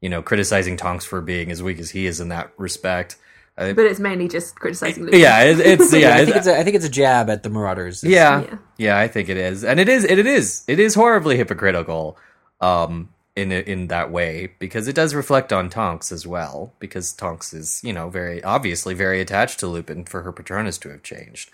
you 0.00 0.08
know, 0.08 0.22
criticizing 0.22 0.76
Tonks 0.76 1.04
for 1.04 1.20
being 1.20 1.50
as 1.50 1.62
weak 1.62 1.78
as 1.78 1.90
he 1.90 2.06
is 2.06 2.20
in 2.20 2.28
that 2.28 2.50
respect. 2.56 3.16
Uh, 3.56 3.72
But 3.72 3.84
it's 3.86 4.00
mainly 4.00 4.26
just 4.26 4.56
criticizing 4.56 5.04
Lupin. 5.04 5.20
yeah, 5.20 5.44
it, 5.44 5.60
it's 5.60 5.92
yeah, 5.94 6.14
I 6.14 6.24
think 6.24 6.28
it's- 6.30 6.38
it's 6.38 6.46
a, 6.48 6.58
I 6.58 6.64
think 6.64 6.74
it's 6.76 6.84
a 6.84 6.88
jab 6.90 7.30
at 7.30 7.44
the 7.44 7.50
Marauders. 7.50 8.02
yeah, 8.02 8.40
Yeah. 8.42 8.56
yeah, 8.78 8.98
I 8.98 9.06
think 9.06 9.28
it 9.28 9.36
is, 9.36 9.62
and 9.62 9.78
it 9.78 9.88
is, 9.88 10.02
it, 10.04 10.18
it 10.18 10.26
is, 10.26 10.64
it 10.66 10.80
is 10.80 10.94
horribly 10.96 11.36
hypocritical, 11.36 12.18
um, 12.60 13.10
in 13.36 13.50
in 13.50 13.88
that 13.88 14.10
way 14.12 14.48
because 14.60 14.86
it 14.86 14.94
does 14.94 15.12
reflect 15.12 15.52
on 15.52 15.68
Tonks 15.68 16.12
as 16.12 16.24
well 16.24 16.72
because 16.78 17.12
Tonks 17.12 17.52
is 17.52 17.80
you 17.82 17.92
know 17.92 18.08
very 18.08 18.40
obviously 18.44 18.94
very 18.94 19.20
attached 19.20 19.58
to 19.58 19.66
Lupin 19.66 20.04
for 20.04 20.22
her 20.22 20.30
Patronus 20.32 20.78
to 20.78 20.88
have 20.90 21.02
changed. 21.02 21.50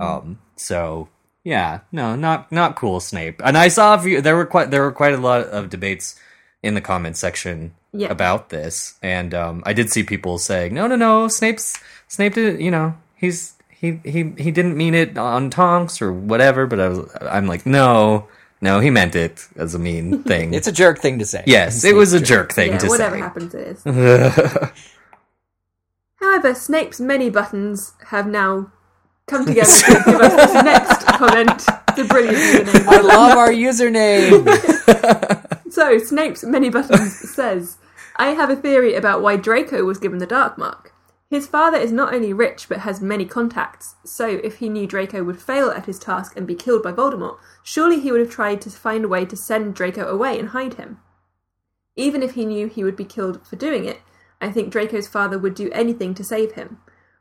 Um, 0.00 0.38
so 0.56 1.08
yeah, 1.44 1.80
no, 1.92 2.16
not 2.16 2.50
not 2.50 2.74
cool, 2.76 2.98
Snape. 3.00 3.40
And 3.44 3.56
I 3.56 3.68
saw 3.68 3.94
a 3.94 3.98
few. 3.98 4.20
There 4.20 4.36
were 4.36 4.46
quite 4.46 4.70
there 4.70 4.82
were 4.82 4.92
quite 4.92 5.14
a 5.14 5.18
lot 5.18 5.42
of 5.46 5.70
debates 5.70 6.18
in 6.62 6.74
the 6.74 6.80
comment 6.80 7.16
section 7.16 7.74
Yeah. 7.92 8.10
about 8.10 8.48
this, 8.48 8.98
and 9.02 9.32
um, 9.32 9.62
I 9.64 9.72
did 9.72 9.90
see 9.90 10.02
people 10.02 10.38
saying, 10.38 10.74
"No, 10.74 10.86
no, 10.88 10.96
no, 10.96 11.28
Snape's 11.28 11.78
Snape 12.08 12.34
did, 12.34 12.60
you 12.60 12.70
know, 12.72 12.96
he's 13.14 13.54
he 13.70 14.00
he 14.04 14.32
he 14.36 14.50
didn't 14.50 14.76
mean 14.76 14.94
it 14.94 15.16
on 15.16 15.50
Tonks 15.50 16.02
or 16.02 16.12
whatever." 16.12 16.66
But 16.66 16.80
I 16.80 16.88
was, 16.88 17.16
I'm 17.22 17.46
like, 17.46 17.64
no, 17.64 18.26
no, 18.60 18.80
he 18.80 18.90
meant 18.90 19.14
it 19.14 19.46
as 19.54 19.74
a 19.74 19.78
mean 19.78 20.22
thing. 20.30 20.52
It's 20.52 20.66
a 20.66 20.72
jerk 20.72 20.98
thing 20.98 21.20
to 21.20 21.24
say. 21.26 21.44
yes, 21.46 21.84
it 21.84 21.94
was 21.94 22.12
a 22.12 22.20
jerk 22.20 22.52
thing 22.52 22.72
Yeah, 22.72 22.78
to 22.78 22.88
whatever 22.88 23.14
say. 23.14 23.20
happens, 23.22 23.54
it 23.54 23.68
is. 23.68 23.84
However, 26.16 26.54
Snape's 26.54 26.98
many 26.98 27.30
buttons 27.30 27.92
have 28.08 28.26
now 28.26 28.72
come 29.26 29.44
together 29.44 29.70
to 29.86 30.02
give 30.04 30.20
us 30.20 30.34
this 30.34 30.64
next 30.64 31.06
comment. 31.06 31.58
The 31.96 32.04
brilliant 32.08 32.36
username. 32.36 32.86
I 32.86 33.00
love 33.00 33.36
our 33.36 33.50
username. 33.50 35.42
So, 35.68 35.98
Snape's 35.98 36.42
Many 36.42 36.70
Buttons 36.70 37.12
says, 37.34 37.76
I 38.16 38.28
have 38.28 38.48
a 38.48 38.56
theory 38.56 38.94
about 38.94 39.20
why 39.20 39.36
Draco 39.36 39.84
was 39.84 39.98
given 39.98 40.20
the 40.20 40.26
Dark 40.26 40.56
Mark. 40.56 40.94
His 41.28 41.46
father 41.46 41.76
is 41.76 41.92
not 41.92 42.14
only 42.14 42.32
rich 42.32 42.66
but 42.66 42.78
has 42.78 43.02
many 43.02 43.26
contacts, 43.26 43.96
so 44.02 44.26
if 44.26 44.56
he 44.56 44.70
knew 44.70 44.86
Draco 44.86 45.22
would 45.24 45.42
fail 45.42 45.68
at 45.70 45.84
his 45.84 45.98
task 45.98 46.34
and 46.34 46.46
be 46.46 46.54
killed 46.54 46.82
by 46.82 46.92
Voldemort, 46.92 47.36
surely 47.62 48.00
he 48.00 48.10
would 48.10 48.20
have 48.20 48.30
tried 48.30 48.62
to 48.62 48.70
find 48.70 49.04
a 49.04 49.08
way 49.08 49.26
to 49.26 49.36
send 49.36 49.74
Draco 49.74 50.06
away 50.06 50.38
and 50.38 50.50
hide 50.50 50.74
him. 50.74 50.98
Even 51.94 52.22
if 52.22 52.34
he 52.34 52.46
knew 52.46 52.68
he 52.68 52.84
would 52.84 52.96
be 52.96 53.04
killed 53.04 53.46
for 53.46 53.56
doing 53.56 53.84
it, 53.84 54.00
I 54.40 54.50
think 54.50 54.70
Draco's 54.70 55.08
father 55.08 55.38
would 55.38 55.54
do 55.54 55.70
anything 55.72 56.14
to 56.14 56.24
save 56.24 56.52
him. 56.52 56.78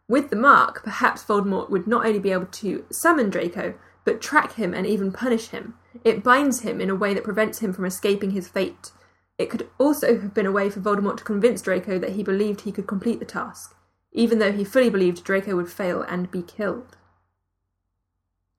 With 0.07 0.29
the 0.29 0.35
mark, 0.35 0.83
perhaps 0.83 1.23
Voldemort 1.23 1.69
would 1.69 1.87
not 1.87 2.05
only 2.05 2.19
be 2.19 2.31
able 2.31 2.45
to 2.45 2.85
summon 2.91 3.29
Draco, 3.29 3.73
but 4.03 4.21
track 4.21 4.53
him 4.53 4.73
and 4.73 4.85
even 4.85 5.11
punish 5.11 5.47
him. 5.47 5.75
It 6.03 6.23
binds 6.23 6.61
him 6.61 6.79
in 6.79 6.89
a 6.91 6.95
way 6.95 7.13
that 7.13 7.23
prevents 7.23 7.59
him 7.59 7.73
from 7.73 7.85
escaping 7.85 8.31
his 8.31 8.47
fate. 8.47 8.91
It 9.37 9.49
could 9.49 9.67
also 9.79 10.19
have 10.19 10.33
been 10.33 10.45
a 10.45 10.51
way 10.51 10.69
for 10.69 10.79
Voldemort 10.79 11.17
to 11.17 11.23
convince 11.23 11.61
Draco 11.61 11.97
that 11.99 12.11
he 12.11 12.23
believed 12.23 12.61
he 12.61 12.71
could 12.71 12.87
complete 12.87 13.19
the 13.19 13.25
task, 13.25 13.75
even 14.11 14.39
though 14.39 14.51
he 14.51 14.63
fully 14.63 14.89
believed 14.91 15.23
Draco 15.23 15.55
would 15.55 15.71
fail 15.71 16.03
and 16.03 16.29
be 16.29 16.41
killed. 16.43 16.97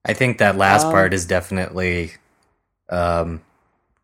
I 0.03 0.13
think 0.13 0.37
that 0.37 0.57
last 0.57 0.85
Um, 0.85 0.91
part 0.91 1.13
is 1.13 1.25
definitely 1.25 2.13
um, 2.89 3.41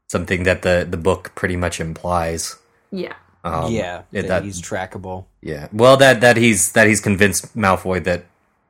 something 0.07 0.43
that 0.43 0.61
the 0.61 0.87
the 0.89 0.97
book 0.97 1.31
pretty 1.35 1.55
much 1.55 1.79
implies. 1.79 2.57
Yeah. 2.91 3.15
Um, 3.43 3.71
yeah, 3.71 4.03
that 4.11 4.27
that- 4.27 4.43
he's 4.43 4.61
trackable. 4.61 5.25
yeah. 5.41 5.67
Well, 5.73 5.97
that 5.97 6.21
that 6.21 6.37
he's 6.37 6.71
that 6.73 6.87
he's 6.87 7.01
convinced 7.01 7.55
Malfoy 7.57 8.03
that. 8.05 8.25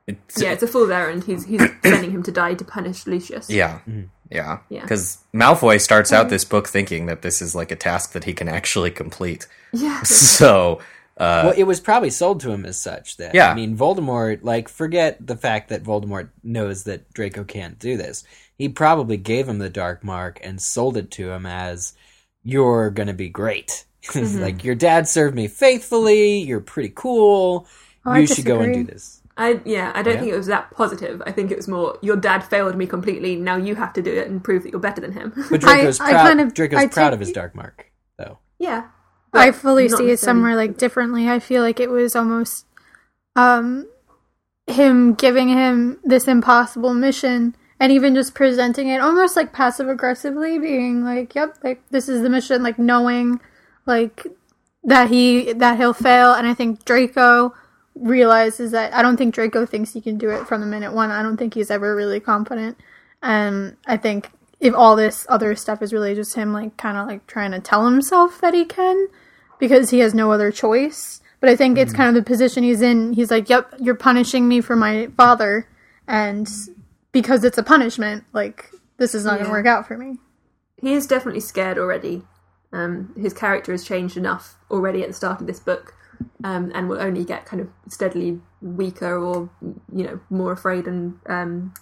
It's, 0.06 0.42
Yeah, 0.42 0.52
it's 0.52 0.62
a 0.62 0.66
fool's 0.68 0.90
errand. 0.90 1.24
He's 1.24 1.44
he's 1.46 1.62
sending 1.84 2.10
him 2.10 2.22
to 2.24 2.32
die 2.32 2.54
to 2.54 2.64
punish 2.64 3.06
Lucius. 3.06 3.48
Yeah. 3.48 3.78
Mm-hmm. 3.88 4.02
Yeah. 4.30 4.58
Yeah. 4.68 4.82
Because 4.82 5.18
Malfoy 5.32 5.80
starts 5.80 6.12
out 6.12 6.28
this 6.28 6.44
book 6.44 6.68
thinking 6.68 7.06
that 7.06 7.22
this 7.22 7.40
is 7.40 7.54
like 7.54 7.70
a 7.70 7.76
task 7.76 8.12
that 8.12 8.24
he 8.24 8.34
can 8.34 8.48
actually 8.48 8.90
complete. 8.90 9.46
Yeah. 9.72 10.02
So, 10.04 10.80
uh, 11.16 11.42
well, 11.46 11.54
it 11.56 11.62
was 11.64 11.80
probably 11.80 12.10
sold 12.10 12.40
to 12.40 12.50
him 12.50 12.66
as 12.66 12.78
such. 12.78 13.16
That 13.16 13.34
Yeah. 13.34 13.50
I 13.50 13.54
mean, 13.54 13.78
Voldemort. 13.78 14.40
Like, 14.42 14.68
forget 14.68 15.24
the 15.26 15.36
fact 15.36 15.68
that 15.70 15.84
Voldemort 15.84 16.28
knows 16.42 16.84
that 16.84 17.10
Draco 17.14 17.44
can't 17.44 17.78
do 17.78 17.96
this. 17.96 18.24
He 18.58 18.68
probably 18.68 19.16
gave 19.16 19.48
him 19.48 19.58
the 19.58 19.70
Dark 19.70 20.02
Mark 20.04 20.38
and 20.42 20.60
sold 20.60 20.96
it 20.98 21.10
to 21.12 21.30
him 21.30 21.46
as 21.46 21.94
"You're 22.42 22.90
gonna 22.90 23.14
be 23.14 23.28
great." 23.30 23.84
Mm-hmm. 24.04 24.40
like 24.42 24.64
your 24.64 24.74
dad 24.74 25.08
served 25.08 25.34
me 25.34 25.48
faithfully. 25.48 26.38
You're 26.38 26.60
pretty 26.60 26.92
cool. 26.94 27.66
Oh, 28.06 28.10
I 28.12 28.18
you 28.20 28.26
should 28.26 28.44
go 28.44 28.60
and 28.60 28.72
do 28.74 28.84
this. 28.84 29.20
I 29.36 29.60
yeah, 29.64 29.90
I 29.94 30.02
don't 30.02 30.14
Yeah. 30.14 30.20
think 30.20 30.32
it 30.32 30.36
was 30.36 30.46
that 30.46 30.70
positive. 30.72 31.22
I 31.26 31.32
think 31.32 31.50
it 31.50 31.56
was 31.56 31.66
more 31.68 31.98
your 32.02 32.16
dad 32.16 32.44
failed 32.44 32.76
me 32.76 32.86
completely. 32.86 33.34
Now 33.36 33.56
you 33.56 33.74
have 33.74 33.92
to 33.94 34.02
do 34.02 34.12
it 34.12 34.28
and 34.28 34.44
prove 34.44 34.62
that 34.62 34.70
you're 34.72 34.80
better 34.80 35.00
than 35.00 35.12
him. 35.12 35.32
But 35.50 35.60
Draco's 35.62 36.00
I 36.00 36.10
proud. 36.10 36.26
kind 36.26 36.40
of- 36.40 36.54
Draco's 36.54 36.78
I 36.80 36.86
proud 36.86 37.06
take- 37.10 37.14
of 37.14 37.20
his 37.20 37.32
Dark 37.32 37.54
Mark, 37.54 37.90
though. 38.18 38.38
yeah, 38.58 38.88
I 39.32 39.50
fully 39.50 39.88
see 39.88 40.10
it 40.10 40.20
somewhere 40.20 40.54
like 40.54 40.76
differently. 40.76 41.28
I 41.28 41.38
feel 41.40 41.62
like 41.62 41.80
it 41.80 41.90
was 41.90 42.14
almost 42.14 42.66
um 43.36 43.88
him 44.66 45.14
giving 45.14 45.48
him 45.48 45.98
this 46.04 46.28
impossible 46.28 46.94
mission 46.94 47.54
and 47.80 47.90
even 47.92 48.14
just 48.14 48.34
presenting 48.34 48.88
it 48.88 49.00
almost 49.00 49.36
like 49.36 49.52
passive 49.52 49.88
aggressively 49.88 50.58
being 50.58 51.02
like, 51.04 51.34
"Yep, 51.34 51.58
like 51.64 51.82
this 51.90 52.08
is 52.08 52.22
the 52.22 52.30
mission," 52.30 52.62
like 52.62 52.78
knowing 52.78 53.40
like 53.86 54.26
that 54.82 55.08
he 55.08 55.52
that 55.52 55.78
he'll 55.78 55.94
fail 55.94 56.32
and 56.32 56.46
I 56.46 56.54
think 56.54 56.84
Draco 56.84 57.54
realizes 57.94 58.72
that 58.72 58.92
I 58.92 59.02
don't 59.02 59.16
think 59.16 59.34
Draco 59.34 59.66
thinks 59.66 59.92
he 59.92 60.00
can 60.00 60.18
do 60.18 60.30
it 60.30 60.46
from 60.46 60.60
the 60.60 60.66
minute 60.66 60.92
one. 60.92 61.10
I 61.10 61.22
don't 61.22 61.36
think 61.36 61.54
he's 61.54 61.70
ever 61.70 61.94
really 61.94 62.20
confident. 62.20 62.76
And 63.22 63.76
I 63.86 63.96
think 63.96 64.30
if 64.60 64.74
all 64.74 64.96
this 64.96 65.26
other 65.28 65.54
stuff 65.54 65.82
is 65.82 65.92
really 65.92 66.14
just 66.14 66.34
him 66.34 66.52
like 66.52 66.76
kind 66.76 66.98
of 66.98 67.06
like 67.06 67.26
trying 67.26 67.52
to 67.52 67.60
tell 67.60 67.84
himself 67.84 68.40
that 68.40 68.54
he 68.54 68.64
can 68.64 69.08
because 69.58 69.90
he 69.90 70.00
has 70.00 70.14
no 70.14 70.32
other 70.32 70.50
choice. 70.50 71.20
But 71.40 71.50
I 71.50 71.56
think 71.56 71.78
it's 71.78 71.92
hmm. 71.92 71.98
kind 71.98 72.08
of 72.08 72.14
the 72.14 72.28
position 72.28 72.64
he's 72.64 72.80
in. 72.80 73.12
He's 73.12 73.30
like, 73.30 73.48
"Yep, 73.48 73.74
you're 73.78 73.94
punishing 73.94 74.48
me 74.48 74.60
for 74.60 74.76
my 74.76 75.08
father 75.16 75.68
and 76.08 76.48
because 77.12 77.44
it's 77.44 77.58
a 77.58 77.62
punishment, 77.62 78.24
like 78.32 78.70
this 78.96 79.14
is 79.14 79.24
not 79.24 79.34
going 79.34 79.46
to 79.46 79.50
work 79.50 79.66
out 79.66 79.86
for 79.86 79.96
me." 79.96 80.18
he 80.80 80.92
is 80.92 81.06
definitely 81.06 81.40
scared 81.40 81.78
already. 81.78 82.22
Um, 82.74 83.14
his 83.16 83.32
character 83.32 83.72
has 83.72 83.84
changed 83.84 84.16
enough 84.16 84.56
already 84.70 85.02
at 85.02 85.08
the 85.08 85.14
start 85.14 85.40
of 85.40 85.46
this 85.46 85.60
book, 85.60 85.94
um, 86.42 86.72
and 86.74 86.88
will 86.88 87.00
only 87.00 87.24
get 87.24 87.46
kind 87.46 87.62
of 87.62 87.68
steadily 87.88 88.40
weaker 88.60 89.16
or 89.16 89.48
you 89.94 90.04
know 90.04 90.20
more 90.28 90.52
afraid 90.52 90.86
and 90.86 91.18
um, 91.26 91.72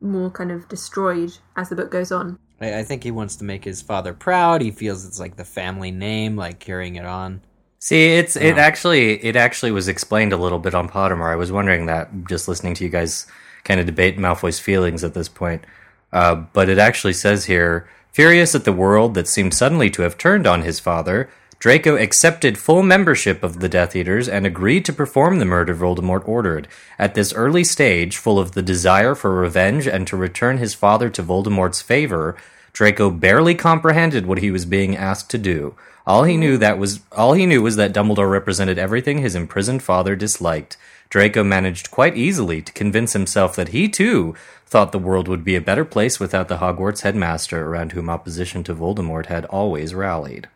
more 0.00 0.30
kind 0.30 0.52
of 0.52 0.68
destroyed 0.68 1.36
as 1.56 1.68
the 1.68 1.76
book 1.76 1.90
goes 1.90 2.12
on. 2.12 2.38
I, 2.60 2.78
I 2.78 2.82
think 2.84 3.02
he 3.02 3.10
wants 3.10 3.36
to 3.36 3.44
make 3.44 3.64
his 3.64 3.82
father 3.82 4.14
proud. 4.14 4.62
He 4.62 4.70
feels 4.70 5.04
it's 5.04 5.18
like 5.18 5.36
the 5.36 5.44
family 5.44 5.90
name, 5.90 6.36
like 6.36 6.60
carrying 6.60 6.94
it 6.94 7.04
on. 7.04 7.42
see, 7.80 8.14
it's 8.14 8.36
it 8.36 8.58
actually 8.58 9.24
it 9.24 9.34
actually 9.34 9.72
was 9.72 9.88
explained 9.88 10.32
a 10.32 10.36
little 10.36 10.60
bit 10.60 10.74
on 10.74 10.88
Pottermore. 10.88 11.32
I 11.32 11.36
was 11.36 11.50
wondering 11.50 11.86
that 11.86 12.10
just 12.28 12.46
listening 12.46 12.74
to 12.74 12.84
you 12.84 12.90
guys 12.90 13.26
kind 13.64 13.80
of 13.80 13.86
debate 13.86 14.16
Malfoy's 14.16 14.60
feelings 14.60 15.02
at 15.02 15.14
this 15.14 15.28
point. 15.28 15.64
Uh, 16.12 16.36
but 16.36 16.68
it 16.68 16.78
actually 16.78 17.12
says 17.12 17.44
here, 17.44 17.88
furious 18.16 18.54
at 18.54 18.64
the 18.64 18.72
world 18.72 19.12
that 19.12 19.28
seemed 19.28 19.52
suddenly 19.52 19.90
to 19.90 20.00
have 20.00 20.16
turned 20.16 20.46
on 20.46 20.62
his 20.62 20.80
father, 20.80 21.28
Draco 21.58 21.96
accepted 21.96 22.56
full 22.56 22.82
membership 22.82 23.42
of 23.42 23.60
the 23.60 23.68
Death 23.68 23.94
Eaters 23.94 24.26
and 24.26 24.46
agreed 24.46 24.86
to 24.86 24.92
perform 24.94 25.38
the 25.38 25.44
murder 25.44 25.74
Voldemort 25.74 26.26
ordered. 26.26 26.66
At 26.98 27.12
this 27.12 27.34
early 27.34 27.62
stage, 27.62 28.16
full 28.16 28.38
of 28.38 28.52
the 28.52 28.62
desire 28.62 29.14
for 29.14 29.34
revenge 29.34 29.86
and 29.86 30.06
to 30.06 30.16
return 30.16 30.56
his 30.56 30.72
father 30.72 31.10
to 31.10 31.22
Voldemort's 31.22 31.82
favor, 31.82 32.38
Draco 32.72 33.10
barely 33.10 33.54
comprehended 33.54 34.24
what 34.24 34.38
he 34.38 34.50
was 34.50 34.64
being 34.64 34.96
asked 34.96 35.28
to 35.32 35.38
do. 35.38 35.74
All 36.06 36.24
he 36.24 36.38
knew 36.38 36.56
that 36.56 36.78
was 36.78 37.00
all 37.12 37.34
he 37.34 37.44
knew 37.44 37.60
was 37.60 37.76
that 37.76 37.92
Dumbledore 37.92 38.30
represented 38.30 38.78
everything 38.78 39.18
his 39.18 39.34
imprisoned 39.34 39.82
father 39.82 40.16
disliked. 40.16 40.78
Draco 41.10 41.44
managed 41.44 41.90
quite 41.90 42.16
easily 42.16 42.62
to 42.62 42.72
convince 42.72 43.12
himself 43.12 43.54
that 43.56 43.68
he 43.68 43.88
too 43.88 44.34
thought 44.66 44.92
the 44.92 44.98
world 44.98 45.28
would 45.28 45.44
be 45.44 45.54
a 45.56 45.60
better 45.60 45.84
place 45.84 46.18
without 46.18 46.48
the 46.48 46.58
Hogwarts 46.58 47.02
headmaster 47.02 47.66
around 47.66 47.92
whom 47.92 48.10
opposition 48.10 48.64
to 48.64 48.74
Voldemort 48.74 49.26
had 49.26 49.44
always 49.46 49.94
rallied. 49.94 50.48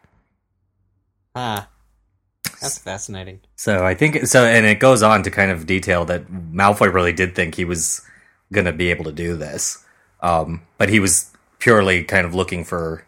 Ah, 1.34 1.68
that's 2.60 2.78
fascinating. 2.78 3.40
So 3.56 3.84
I 3.86 3.94
think 3.94 4.26
so, 4.26 4.44
and 4.44 4.66
it 4.66 4.80
goes 4.80 5.02
on 5.02 5.22
to 5.22 5.30
kind 5.30 5.50
of 5.50 5.66
detail 5.66 6.04
that 6.06 6.26
Malfoy 6.26 6.92
really 6.92 7.12
did 7.12 7.34
think 7.36 7.54
he 7.54 7.64
was 7.64 8.02
going 8.52 8.64
to 8.66 8.72
be 8.72 8.90
able 8.90 9.04
to 9.04 9.12
do 9.12 9.36
this, 9.36 9.84
um, 10.22 10.62
but 10.76 10.88
he 10.88 10.98
was 10.98 11.30
purely 11.60 12.02
kind 12.02 12.26
of 12.26 12.34
looking 12.34 12.64
for, 12.64 13.04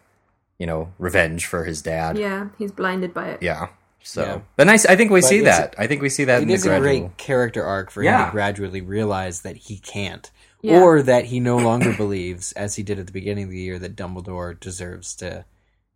you 0.57 0.65
know, 0.65 0.93
revenge 0.97 1.45
for 1.45 1.65
his 1.65 1.81
dad. 1.81 2.17
Yeah, 2.17 2.47
he's 2.57 2.71
blinded 2.71 3.13
by 3.13 3.27
it. 3.29 3.43
Yeah. 3.43 3.67
So, 4.05 4.23
Yeah. 4.23 4.39
but 4.57 4.67
nice. 4.67 4.85
I 4.85 4.95
think 4.95 5.11
we 5.11 5.21
But 5.21 5.27
see 5.27 5.41
that. 5.41 5.75
I 5.77 5.87
think 5.87 6.01
we 6.01 6.09
see 6.09 6.25
that 6.25 6.37
in 6.41 6.43
It 6.43 6.47
the 6.47 6.53
is 6.53 6.65
a 6.65 6.79
great 6.79 7.17
character 7.17 7.63
arc 7.63 7.89
for 7.89 8.03
him 8.03 8.25
to 8.25 8.31
gradually 8.31 8.81
realize 8.81 9.41
that 9.41 9.55
he 9.57 9.77
can't. 9.79 10.29
Yeah. 10.63 10.81
or 10.81 11.01
that 11.01 11.25
he 11.25 11.39
no 11.39 11.57
longer 11.57 11.93
believes, 11.97 12.53
as 12.53 12.75
he 12.75 12.83
did 12.83 12.97
at 12.97 13.05
the 13.05 13.11
beginning 13.11 13.43
of 13.43 13.49
the 13.51 13.59
year, 13.59 13.77
that 13.79 13.95
Dumbledore 13.95 14.59
deserves 14.59 15.13
to 15.17 15.45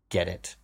get 0.10 0.28
it. 0.28 0.56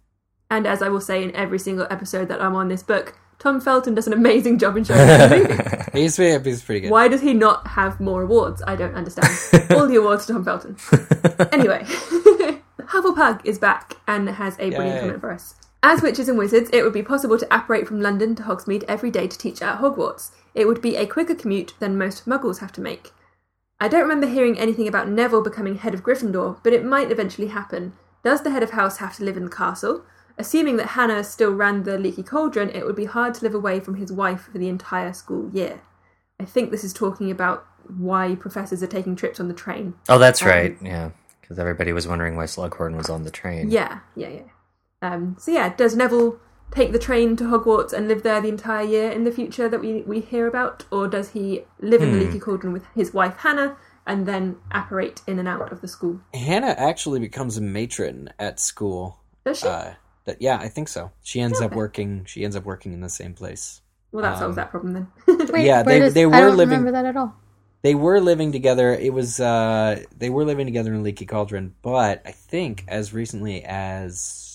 And 0.51 0.67
as 0.67 0.81
I 0.81 0.89
will 0.89 1.01
say 1.01 1.23
in 1.23 1.35
every 1.35 1.57
single 1.57 1.87
episode 1.89 2.27
that 2.27 2.41
I'm 2.41 2.53
on 2.53 2.67
this 2.67 2.83
book, 2.83 3.17
Tom 3.39 3.59
Felton 3.59 3.95
does 3.95 4.05
an 4.05 4.13
amazing 4.13 4.59
job 4.59 4.77
in 4.77 4.83
showing 4.83 5.07
the 5.07 5.37
movie. 5.37 5.79
He's, 5.99 6.17
he's 6.17 6.63
pretty 6.63 6.81
good. 6.81 6.91
Why 6.91 7.07
does 7.07 7.21
he 7.21 7.33
not 7.33 7.67
have 7.67 7.99
more 7.99 8.23
awards? 8.23 8.63
I 8.65 8.75
don't 8.75 8.95
understand. 8.95 9.27
All 9.71 9.87
the 9.87 9.97
awards 9.97 10.25
to 10.25 10.33
Tom 10.33 10.43
Felton. 10.43 10.75
anyway, 11.51 11.83
Hufflepug 12.81 13.45
is 13.45 13.59
back 13.59 13.97
and 14.07 14.27
has 14.27 14.55
a 14.55 14.69
brilliant 14.69 14.95
Yay. 14.95 14.99
comment 15.01 15.21
for 15.21 15.31
us. 15.31 15.55
As 15.83 16.01
witches 16.01 16.29
and 16.29 16.37
wizards, 16.37 16.69
it 16.73 16.83
would 16.83 16.93
be 16.93 17.03
possible 17.03 17.37
to 17.37 17.55
apparate 17.55 17.87
from 17.87 18.01
London 18.01 18.33
to 18.35 18.43
Hogsmeade 18.43 18.85
every 18.87 19.11
day 19.11 19.27
to 19.27 19.37
teach 19.37 19.61
at 19.61 19.79
Hogwarts. 19.79 20.31
It 20.55 20.65
would 20.65 20.81
be 20.81 20.95
a 20.95 21.05
quicker 21.05 21.35
commute 21.35 21.73
than 21.79 21.97
most 21.97 22.25
muggles 22.25 22.59
have 22.59 22.71
to 22.73 22.81
make. 22.81 23.11
I 23.79 23.87
don't 23.87 24.01
remember 24.03 24.27
hearing 24.27 24.57
anything 24.57 24.87
about 24.87 25.09
Neville 25.09 25.41
becoming 25.41 25.75
head 25.77 25.93
of 25.93 26.03
Gryffindor, 26.03 26.59
but 26.63 26.73
it 26.73 26.85
might 26.85 27.11
eventually 27.11 27.47
happen. 27.47 27.93
Does 28.23 28.41
the 28.41 28.51
head 28.51 28.63
of 28.63 28.71
house 28.71 28.97
have 28.97 29.15
to 29.17 29.23
live 29.23 29.35
in 29.35 29.45
the 29.45 29.51
castle? 29.51 30.03
Assuming 30.37 30.77
that 30.77 30.89
Hannah 30.89 31.23
still 31.23 31.51
ran 31.51 31.83
the 31.83 31.97
Leaky 31.97 32.23
Cauldron, 32.23 32.69
it 32.69 32.85
would 32.85 32.95
be 32.95 33.05
hard 33.05 33.33
to 33.35 33.43
live 33.43 33.53
away 33.53 33.79
from 33.79 33.95
his 33.95 34.11
wife 34.11 34.49
for 34.51 34.57
the 34.57 34.69
entire 34.69 35.13
school 35.13 35.49
year. 35.51 35.81
I 36.39 36.45
think 36.45 36.71
this 36.71 36.83
is 36.83 36.93
talking 36.93 37.29
about 37.29 37.65
why 37.97 38.35
professors 38.35 38.81
are 38.81 38.87
taking 38.87 39.15
trips 39.15 39.39
on 39.39 39.47
the 39.47 39.53
train. 39.53 39.93
Oh, 40.09 40.17
that's 40.17 40.41
Um, 40.41 40.47
right. 40.47 40.77
Yeah, 40.81 41.11
because 41.41 41.59
everybody 41.59 41.93
was 41.93 42.07
wondering 42.07 42.35
why 42.35 42.45
Slughorn 42.45 42.95
was 42.95 43.09
on 43.09 43.23
the 43.23 43.31
train. 43.31 43.69
Yeah, 43.69 43.99
yeah, 44.15 44.29
yeah. 44.29 44.41
Um, 45.01 45.35
so 45.37 45.51
yeah, 45.51 45.69
does 45.75 45.95
Neville 45.95 46.39
take 46.73 46.91
the 46.91 46.99
train 46.99 47.35
to 47.37 47.43
Hogwarts 47.45 47.93
and 47.93 48.07
live 48.07 48.23
there 48.23 48.41
the 48.41 48.47
entire 48.49 48.83
year 48.85 49.11
in 49.11 49.23
the 49.23 49.31
future 49.31 49.69
that 49.69 49.79
we, 49.79 50.01
we 50.01 50.19
hear 50.21 50.47
about, 50.47 50.85
or 50.91 51.07
does 51.07 51.29
he 51.31 51.61
live 51.79 52.01
in 52.01 52.11
the 52.11 52.25
Leaky 52.25 52.39
Cauldron 52.39 52.73
with 52.73 52.85
his 52.95 53.13
wife 53.13 53.37
Hannah 53.37 53.77
and 54.07 54.25
then 54.25 54.57
apparate 54.71 55.21
in 55.27 55.39
and 55.39 55.47
out 55.47 55.71
of 55.71 55.81
the 55.81 55.87
school? 55.87 56.19
Hannah 56.33 56.75
actually 56.77 57.19
becomes 57.19 57.57
a 57.57 57.61
matron 57.61 58.29
at 58.39 58.59
school. 58.59 59.19
Does 59.45 59.59
she? 59.59 59.67
Uh, 59.67 59.93
that 60.25 60.41
yeah, 60.41 60.57
I 60.57 60.69
think 60.69 60.87
so. 60.87 61.11
She 61.21 61.41
ends 61.41 61.59
up 61.61 61.75
working. 61.75 62.23
She 62.25 62.43
ends 62.45 62.55
up 62.55 62.63
working 62.63 62.93
in 62.93 63.01
the 63.01 63.09
same 63.09 63.33
place. 63.33 63.81
well, 64.11 64.23
that 64.23 64.37
solves 64.39 64.53
um, 64.53 64.55
that 64.55 64.71
problem 64.71 64.93
then. 64.93 65.07
Wait, 65.51 65.65
Yeah, 65.65 65.83
where 65.83 65.95
they- 65.95 65.99
does- 65.99 66.13
they 66.13 66.23
I 66.23 66.27
were 66.27 66.31
don't 66.31 66.57
living- 66.57 66.69
remember 66.79 66.91
that 66.93 67.05
at 67.05 67.17
all. 67.17 67.35
They 67.81 67.95
were 67.95 68.21
living 68.21 68.53
together. 68.53 68.93
It 68.93 69.11
was 69.13 69.41
uh 69.41 70.01
they 70.17 70.29
were 70.29 70.45
living 70.45 70.65
together 70.65 70.93
in 70.93 71.03
Leaky 71.03 71.25
Cauldron, 71.25 71.75
but 71.81 72.21
I 72.25 72.31
think 72.31 72.85
as 72.87 73.11
recently 73.13 73.61
as 73.65 74.52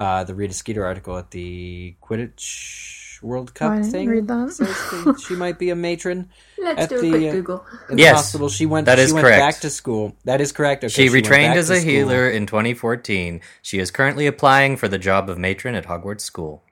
uh 0.00 0.24
the 0.24 0.34
Rita 0.34 0.54
Skeeter 0.54 0.84
article 0.84 1.16
at 1.18 1.30
the 1.32 1.94
Quidditch 2.02 3.20
World 3.22 3.52
Cup 3.54 3.72
I 3.72 3.82
thing 3.82 4.08
read 4.08 4.28
that. 4.28 4.52
says 4.52 5.24
she 5.26 5.34
might 5.34 5.58
be 5.58 5.70
a 5.70 5.76
matron 5.76 6.28
Let's 6.58 6.82
at 6.82 6.88
do 6.90 6.98
a 6.98 7.00
the, 7.00 7.10
quick 7.10 7.28
uh, 7.28 7.32
Google. 7.32 7.66
in 7.90 7.96
the 7.96 8.02
Yes, 8.02 8.16
hospital. 8.16 8.48
She 8.48 8.64
went. 8.64 8.86
that 8.86 9.00
is 9.00 9.08
she 9.10 9.14
went 9.14 9.24
correct. 9.26 9.40
back 9.40 9.60
to 9.62 9.70
school. 9.70 10.16
That 10.24 10.40
is 10.40 10.52
correct. 10.52 10.84
Okay, 10.84 10.88
She 10.88 11.10
went 11.10 11.26
retrained 11.26 11.56
as 11.56 11.68
a 11.70 11.80
school. 11.80 11.90
healer 11.90 12.30
in 12.30 12.46
2014. 12.46 13.40
She 13.62 13.80
is 13.80 13.90
currently 13.90 14.28
applying 14.28 14.76
for 14.76 14.86
the 14.86 14.98
job 14.98 15.28
of 15.28 15.36
matron 15.36 15.74
at 15.74 15.86
Hogwarts 15.86 16.20
School. 16.20 16.62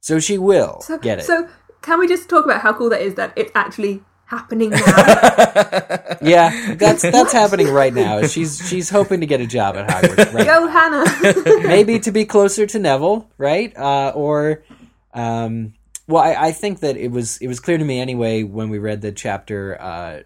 so 0.00 0.18
she 0.18 0.36
will 0.38 0.80
So, 0.80 0.98
get 0.98 1.20
it. 1.20 1.24
so 1.24 1.48
can 1.82 2.00
we 2.00 2.08
just 2.08 2.28
talk 2.28 2.44
about 2.44 2.62
how 2.62 2.72
cool 2.72 2.90
that 2.90 3.00
is 3.00 3.14
that 3.14 3.32
it's 3.36 3.52
actually 3.54 4.02
happening 4.26 4.70
now? 4.70 4.78
yeah, 6.22 6.74
that's 6.74 7.02
that's 7.02 7.32
happening 7.32 7.68
right 7.68 7.92
now. 7.92 8.22
She's 8.22 8.66
she's 8.68 8.88
hoping 8.90 9.20
to 9.20 9.26
get 9.26 9.40
a 9.40 9.46
job 9.46 9.76
at 9.76 9.88
Hogwarts. 9.88 10.32
Right 10.34 10.46
Go, 10.46 10.66
Hannah! 10.68 11.62
maybe 11.68 11.98
to 12.00 12.12
be 12.12 12.24
closer 12.24 12.66
to 12.66 12.78
Neville, 12.78 13.30
right? 13.38 13.76
Uh, 13.76 14.12
or, 14.14 14.62
um, 15.14 15.74
well, 16.06 16.22
I, 16.22 16.34
I 16.48 16.52
think 16.52 16.80
that 16.80 16.96
it 16.96 17.10
was 17.10 17.38
it 17.38 17.48
was 17.48 17.60
clear 17.60 17.78
to 17.78 17.84
me 17.84 18.00
anyway 18.00 18.42
when 18.42 18.68
we 18.70 18.78
read 18.78 19.00
the 19.02 19.12
chapter 19.12 19.80
uh, 19.80 20.20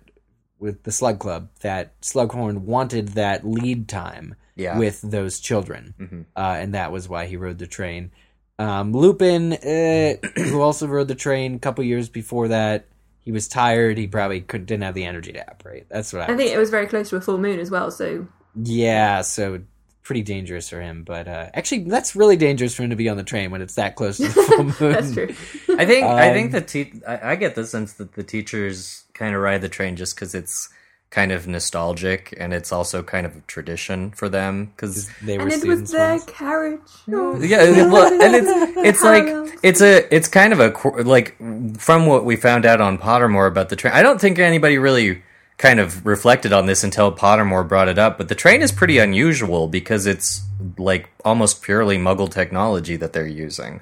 with 0.59 0.83
the 0.85 0.93
Slug 0.93 1.19
Club 1.19 1.49
that 1.61 2.01
Slughorn 2.01 2.59
wanted 2.61 3.09
that 3.11 3.47
lead 3.47 3.89
time 3.89 4.37
Yeah. 4.57 4.79
with 4.79 5.01
those 5.03 5.39
children, 5.41 5.95
Mhm. 6.01 6.25
uh, 6.37 6.57
and 6.61 6.75
that 6.75 6.93
was 6.93 7.09
why 7.09 7.27
he 7.27 7.37
rode 7.37 7.59
the 7.59 7.67
train. 7.67 8.11
Um, 8.59 8.93
Lupin, 8.93 9.53
uh, 9.53 10.15
who 10.37 10.61
also 10.63 10.87
rode 10.87 11.09
the 11.09 11.15
train 11.15 11.57
a 11.57 11.59
couple 11.59 11.85
years 11.85 12.09
before 12.09 12.49
that, 12.49 12.87
he 13.27 13.33
was 13.33 13.47
tired. 13.49 13.99
He 13.99 14.07
probably 14.07 14.41
could, 14.41 14.65
didn't 14.65 14.85
have 14.85 14.95
the 14.95 15.05
energy 15.05 15.33
to 15.33 15.45
apparate. 15.51 15.89
That's 15.91 16.13
what 16.15 16.23
I, 16.23 16.33
I 16.33 16.37
think 16.39 16.49
say. 16.49 16.55
it 16.55 16.59
was 16.59 16.71
very 16.71 16.87
close 16.87 17.11
to 17.11 17.17
a 17.17 17.21
full 17.21 17.37
moon 17.39 17.59
as 17.61 17.71
well, 17.71 17.91
so 17.91 18.27
Yeah, 18.55 19.21
so 19.21 19.61
pretty 20.03 20.23
dangerous 20.23 20.69
for 20.71 20.81
him. 20.81 21.03
But 21.03 21.27
uh, 21.29 21.51
actually, 21.53 21.83
that's 21.85 22.15
really 22.17 22.37
dangerous 22.37 22.75
for 22.75 22.85
him 22.85 22.91
to 22.91 22.97
be 22.97 23.09
on 23.09 23.17
the 23.17 23.25
train 23.25 23.51
when 23.51 23.61
it's 23.61 23.75
that 23.75 23.97
close 23.97 24.17
to 24.19 24.29
the 24.29 24.31
full 24.31 24.65
moon. 24.81 24.93
that's 24.93 25.13
true. 25.13 25.29
I 25.77 25.85
think 25.85 26.05
I 26.07 26.29
Um, 26.29 26.35
think 26.35 26.53
the 26.53 26.61
te- 26.61 27.03
I, 27.07 27.33
I 27.33 27.37
get 27.37 27.57
the 27.57 27.67
sense 27.67 27.95
that 27.95 28.13
the 28.15 28.23
teachers 28.23 29.05
kind 29.13 29.35
of 29.35 29.43
ride 29.43 29.61
the 29.61 29.69
train 29.69 29.97
just 29.97 30.15
because 30.15 30.35
it's 30.35 30.69
kind 31.11 31.31
of 31.33 31.47
nostalgic 31.47 32.35
and 32.39 32.53
it's 32.53 32.73
also 32.73 33.03
kind 33.03 33.25
of 33.27 33.37
a 33.37 33.41
tradition 33.43 34.11
for 34.11 34.29
them 34.29 34.67
because 34.67 35.09
They 35.23 35.39
were 35.39 35.45
and 35.45 35.53
it 35.53 35.65
was 35.65 35.91
their 35.93 36.11
once. 36.11 36.25
carriage. 36.25 36.81
Oh. 37.13 37.41
yeah 37.41 37.87
well, 37.87 38.13
and 38.23 38.35
it's 38.35 38.49
it's 38.79 39.03
like 39.03 39.25
it's 39.63 39.81
a 39.81 40.15
it's 40.15 40.29
kind 40.29 40.53
of 40.53 40.61
a 40.61 41.03
like 41.03 41.37
from 41.79 42.07
what 42.07 42.25
we 42.25 42.37
found 42.37 42.67
out 42.67 42.81
on 42.81 42.99
Pottermore 42.99 43.47
about 43.49 43.69
the 43.69 43.77
train 43.77 43.95
I 43.95 44.03
don't 44.03 44.21
think 44.21 44.39
anybody 44.39 44.79
really 44.79 45.23
kind 45.59 45.81
of 45.81 46.05
reflected 46.05 46.53
on 46.53 46.67
this 46.67 46.85
until 46.85 47.11
Pottermore 47.15 47.67
brought 47.67 47.89
it 47.89 47.99
up 47.99 48.19
but 48.19 48.29
the 48.29 48.35
train 48.35 48.61
is 48.61 48.73
pretty 48.73 48.99
unusual 48.99 49.69
because 49.69 50.07
it's 50.07 50.43
like 50.77 51.09
almost 51.25 51.63
purely 51.63 51.97
muggle 51.97 52.31
technology 52.31 52.97
that 52.97 53.13
they're 53.15 53.27
using 53.27 53.81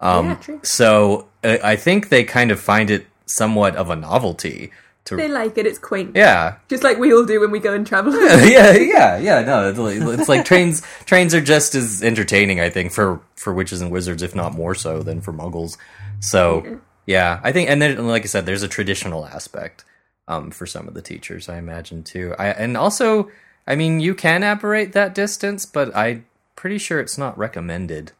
um 0.00 0.26
Yeah, 0.26 0.34
true. 0.36 0.60
so 0.62 1.26
uh, 1.42 1.56
I 1.64 1.74
think 1.76 2.10
they 2.10 2.22
kind 2.22 2.50
of 2.50 2.60
find 2.60 2.90
it 2.90 3.06
somewhat 3.24 3.74
of 3.76 3.90
a 3.90 3.96
novelty 3.96 4.70
to 5.06 5.16
They 5.16 5.28
like 5.28 5.58
it. 5.58 5.66
It's 5.66 5.78
quaint, 5.78 6.12
yeah 6.14 6.56
just 6.68 6.82
like 6.82 6.98
we 6.98 7.12
all 7.12 7.24
do 7.24 7.40
when 7.40 7.50
we 7.50 7.58
go 7.58 7.72
and 7.72 7.86
travel. 7.86 8.12
yeah, 8.46 8.72
yeah, 8.72 9.18
yeah. 9.18 9.42
No, 9.42 9.68
it's 9.68 9.78
like, 9.78 10.18
it's 10.18 10.28
like 10.28 10.44
trains. 10.44 10.82
Trains 11.04 11.34
are 11.34 11.40
just 11.40 11.74
as 11.74 12.02
entertaining, 12.02 12.60
I 12.60 12.70
think, 12.70 12.92
for 12.92 13.20
for 13.34 13.52
witches 13.52 13.80
and 13.80 13.90
wizards, 13.90 14.22
if 14.22 14.34
not 14.34 14.52
more 14.52 14.74
so 14.74 15.02
than 15.02 15.20
for 15.20 15.32
muggles. 15.32 15.76
So, 16.20 16.80
yeah, 17.06 17.40
I 17.42 17.52
think, 17.52 17.70
and 17.70 17.80
then, 17.80 18.06
like 18.06 18.22
I 18.22 18.26
said, 18.26 18.46
there's 18.46 18.62
a 18.62 18.68
traditional 18.68 19.26
aspect 19.26 19.84
um, 20.28 20.50
for 20.50 20.66
some 20.66 20.88
of 20.88 20.94
the 20.94 21.02
teachers, 21.02 21.48
I 21.48 21.58
imagine 21.58 22.02
too. 22.02 22.34
I 22.38 22.48
and 22.48 22.76
also, 22.76 23.30
I 23.66 23.76
mean, 23.76 24.00
you 24.00 24.14
can 24.14 24.42
apparate 24.42 24.92
that 24.92 25.14
distance, 25.14 25.66
but 25.66 25.94
I'm 25.96 26.26
pretty 26.56 26.78
sure 26.78 27.00
it's 27.00 27.18
not 27.18 27.38
recommended. 27.38 28.12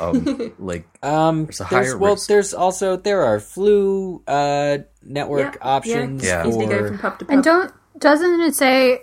Um, 0.00 0.52
like, 0.58 0.86
Um, 1.02 1.44
There's 1.46 1.60
a 1.60 1.66
there's, 1.70 1.94
well, 1.96 2.14
risk. 2.14 2.28
there's 2.28 2.54
also 2.54 2.96
there 2.96 3.24
are 3.24 3.38
Floo 3.38 4.22
uh, 4.26 4.78
network 5.02 5.54
Yeah, 5.54 5.60
options 5.68 6.24
Yeah. 6.24 6.46
Easily 6.46 6.66
go 6.66 6.78
for. 6.78 6.88
from 6.88 6.98
pub 6.98 7.18
to 7.20 7.24
pub. 7.24 7.32
And 7.34 7.44
don't 7.44 7.72
doesn't 7.98 8.40
it 8.40 8.54
say? 8.54 9.02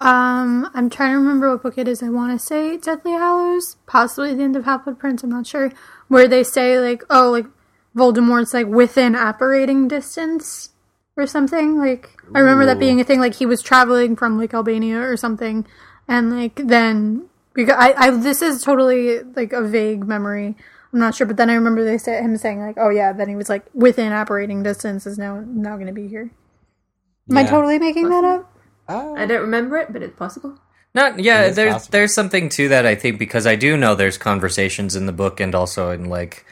Um, 0.00 0.70
I'm 0.74 0.90
trying 0.90 1.12
to 1.12 1.18
remember 1.18 1.50
what 1.50 1.62
book 1.62 1.76
it 1.76 1.88
is. 1.88 2.02
I 2.04 2.08
want 2.08 2.38
to 2.38 2.44
say 2.44 2.76
Deathly 2.76 3.12
Hallows, 3.12 3.76
possibly 3.86 4.32
the 4.32 4.44
end 4.44 4.54
of 4.54 4.64
Half 4.64 4.84
Blood 4.84 5.00
Prince. 5.00 5.24
I'm 5.24 5.30
not 5.30 5.46
sure. 5.46 5.72
Where 6.06 6.28
they 6.28 6.44
say 6.44 6.78
like, 6.78 7.02
oh, 7.10 7.30
like 7.30 7.46
Voldemort's 7.96 8.54
like 8.54 8.68
within 8.68 9.16
apparating 9.16 9.88
distance 9.88 10.70
or 11.16 11.26
something. 11.26 11.78
Like 11.78 12.10
I 12.32 12.38
remember 12.38 12.64
that 12.66 12.78
being 12.78 13.00
a 13.00 13.04
thing. 13.04 13.18
Like 13.18 13.34
he 13.34 13.46
was 13.46 13.60
traveling 13.60 14.14
from 14.14 14.38
like 14.38 14.54
Albania 14.54 15.00
or 15.00 15.16
something, 15.16 15.66
and 16.06 16.30
like 16.30 16.54
then 16.56 17.28
because 17.58 17.74
I, 17.76 17.92
I 17.96 18.10
this 18.10 18.40
is 18.40 18.62
totally 18.62 19.18
like 19.20 19.52
a 19.52 19.62
vague 19.62 20.06
memory. 20.06 20.54
I'm 20.92 21.00
not 21.00 21.16
sure, 21.16 21.26
but 21.26 21.36
then 21.36 21.50
I 21.50 21.54
remember 21.54 21.84
they 21.84 21.98
said 21.98 22.22
him 22.22 22.36
saying 22.36 22.60
like, 22.60 22.76
"Oh 22.78 22.88
yeah," 22.88 23.12
then 23.12 23.28
he 23.28 23.34
was 23.34 23.48
like 23.48 23.66
within 23.74 24.12
apparating 24.12 24.62
distance 24.62 25.06
is 25.06 25.18
now 25.18 25.42
now 25.44 25.74
going 25.74 25.88
to 25.88 25.92
be 25.92 26.06
here. 26.06 26.30
Am 27.28 27.36
I 27.36 27.44
totally 27.44 27.78
making 27.78 28.08
that 28.10 28.24
up? 28.24 28.50
Oh, 28.88 29.16
I 29.16 29.26
don't 29.26 29.42
remember 29.42 29.76
it, 29.76 29.92
but 29.92 30.02
it's 30.02 30.16
possible. 30.16 30.58
Not 30.94 31.18
yeah, 31.18 31.50
there's 31.50 31.74
possible. 31.74 31.90
there's 31.92 32.14
something 32.14 32.48
to 32.50 32.68
that 32.68 32.86
I 32.86 32.94
think 32.94 33.18
because 33.18 33.46
I 33.46 33.56
do 33.56 33.76
know 33.76 33.94
there's 33.96 34.16
conversations 34.16 34.94
in 34.94 35.06
the 35.06 35.12
book 35.12 35.40
and 35.40 35.54
also 35.54 35.90
in 35.90 36.04
like 36.08 36.46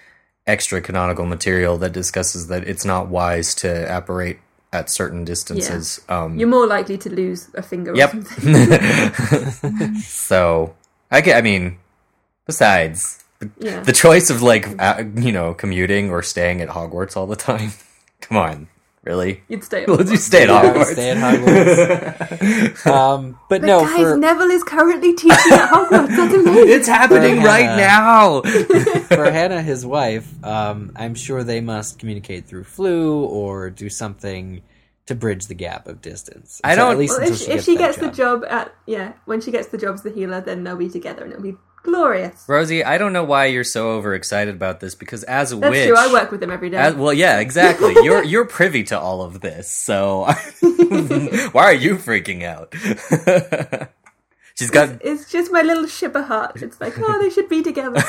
extra 0.45 0.81
canonical 0.81 1.25
material 1.25 1.79
that 1.79 1.93
discusses 1.93 2.49
that 2.49 2.65
it's 2.69 2.85
not 2.85 3.09
wise 3.09 3.55
to 3.57 3.97
apparate 3.97 4.39
at 4.73 4.91
certain 4.91 5.25
distances. 5.25 6.01
Um 6.09 6.37
You're 6.39 6.49
more 6.49 6.67
likely 6.67 6.99
to 6.99 7.09
lose 7.09 7.49
a 7.55 7.63
finger 7.63 7.93
or 7.93 7.97
Yep. 7.97 8.11
something. 8.11 9.95
so 10.01 10.75
I 11.11 11.21
get 11.21 11.37
I 11.37 11.41
mean 11.43 11.79
besides 12.47 13.25
Yeah. 13.59 13.81
the 13.81 13.93
choice 13.93 14.31
of 14.31 14.43
like 14.43 14.67
uh, 14.81 15.05
you 15.17 15.33
know 15.33 15.55
commuting 15.55 16.11
or 16.11 16.23
staying 16.23 16.61
at 16.61 16.69
Hogwarts 16.69 17.17
all 17.17 17.27
the 17.27 17.37
time. 17.37 17.73
Come 18.21 18.37
on. 18.39 18.69
Really? 19.05 19.43
You'd 19.47 19.63
stay. 19.63 19.85
Would 19.89 20.09
you 20.09 20.17
stay 20.17 20.43
at 20.45 20.49
Yeah, 20.49 20.63
Hogwarts? 20.75 20.93
stay 20.95 21.11
at 21.11 21.17
Hogwarts. 21.19 22.87
um, 22.91 23.39
but, 23.49 23.61
But 23.61 23.67
no, 23.67 23.81
guys, 23.83 24.01
for 24.01 24.17
Neville 24.17 24.51
is 24.51 24.65
currently 24.65 25.13
teaching 25.15 25.53
at 25.53 25.71
Hogwarts. 25.71 26.09
That's 26.17 26.35
amazing. 26.35 26.69
it's 26.71 26.89
happening 26.89 27.37
For 27.41 27.47
right 27.47 27.67
Hannah. 27.67 28.43
now. 28.43 29.07
for 29.07 29.31
Hannah, 29.31 29.63
his 29.63 29.87
wife, 29.87 30.27
um, 30.45 30.91
I'm 30.97 31.15
sure 31.15 31.45
they 31.45 31.61
must 31.61 32.01
communicate 32.01 32.47
through 32.47 32.65
Floo 32.65 33.23
or 33.29 33.71
do 33.71 33.89
something 33.89 34.63
to 35.07 35.15
bridge 35.15 35.47
the 35.47 35.55
gap 35.55 35.87
of 35.87 36.03
distance. 36.03 36.61
I 36.65 36.75
So 36.75 36.81
don't- 36.83 36.93
At 36.93 36.99
least 36.99 37.19
Well, 37.21 37.31
if, 37.31 37.39
she 37.39 37.45
if 37.45 37.49
gets, 37.53 37.65
she 37.65 37.77
that 37.77 37.79
gets 37.81 37.97
job. 37.99 38.11
the 38.11 38.17
job 38.17 38.45
at 38.51 38.75
yeah, 38.87 39.13
when 39.25 39.41
she 39.41 39.51
gets 39.51 39.69
the 39.69 39.79
job 39.79 39.95
as 39.95 40.03
the 40.03 40.11
healer, 40.11 40.41
then 40.41 40.65
they'll 40.65 40.77
be 40.77 40.89
together 40.89 41.23
and 41.25 41.33
it'll 41.33 41.43
be 41.43 41.55
Glorious. 41.85 42.45
Rosie, 42.49 42.83
I 42.83 42.99
don't 42.99 43.13
know 43.13 43.23
why 43.23 43.47
you're 43.47 43.63
so 43.63 43.91
overexcited 43.91 44.53
about 44.53 44.81
this 44.81 44.97
because 44.97 45.23
as 45.23 45.53
a 45.53 45.57
That's 45.57 45.71
witch, 45.71 45.87
true. 45.87 45.97
I 45.97 46.13
work 46.13 46.33
with 46.33 46.41
them 46.41 46.51
every 46.51 46.69
day. 46.69 46.79
as- 46.79 46.97
well, 46.97 47.13
yeah, 47.13 47.39
exactly. 47.39 47.95
You're 48.03 48.25
you're 48.25 48.45
privy 48.45 48.83
to 48.85 48.99
all 48.99 49.23
of 49.23 49.41
this, 49.41 49.71
so 49.71 50.25
why 51.53 51.63
are 51.63 51.73
you 51.73 51.95
freaking 51.95 52.43
out? 52.43 52.75
she's 54.57 54.71
got 54.71 54.99
it's 55.05 55.31
just 55.31 55.53
my 55.53 55.63
little 55.63 55.87
shipper 55.87 56.23
heart. 56.23 56.61
It's 56.61 56.81
like, 56.81 56.95
oh, 56.99 57.19
they 57.23 57.31
should 57.31 57.49
be 57.49 57.63
together. 57.63 58.03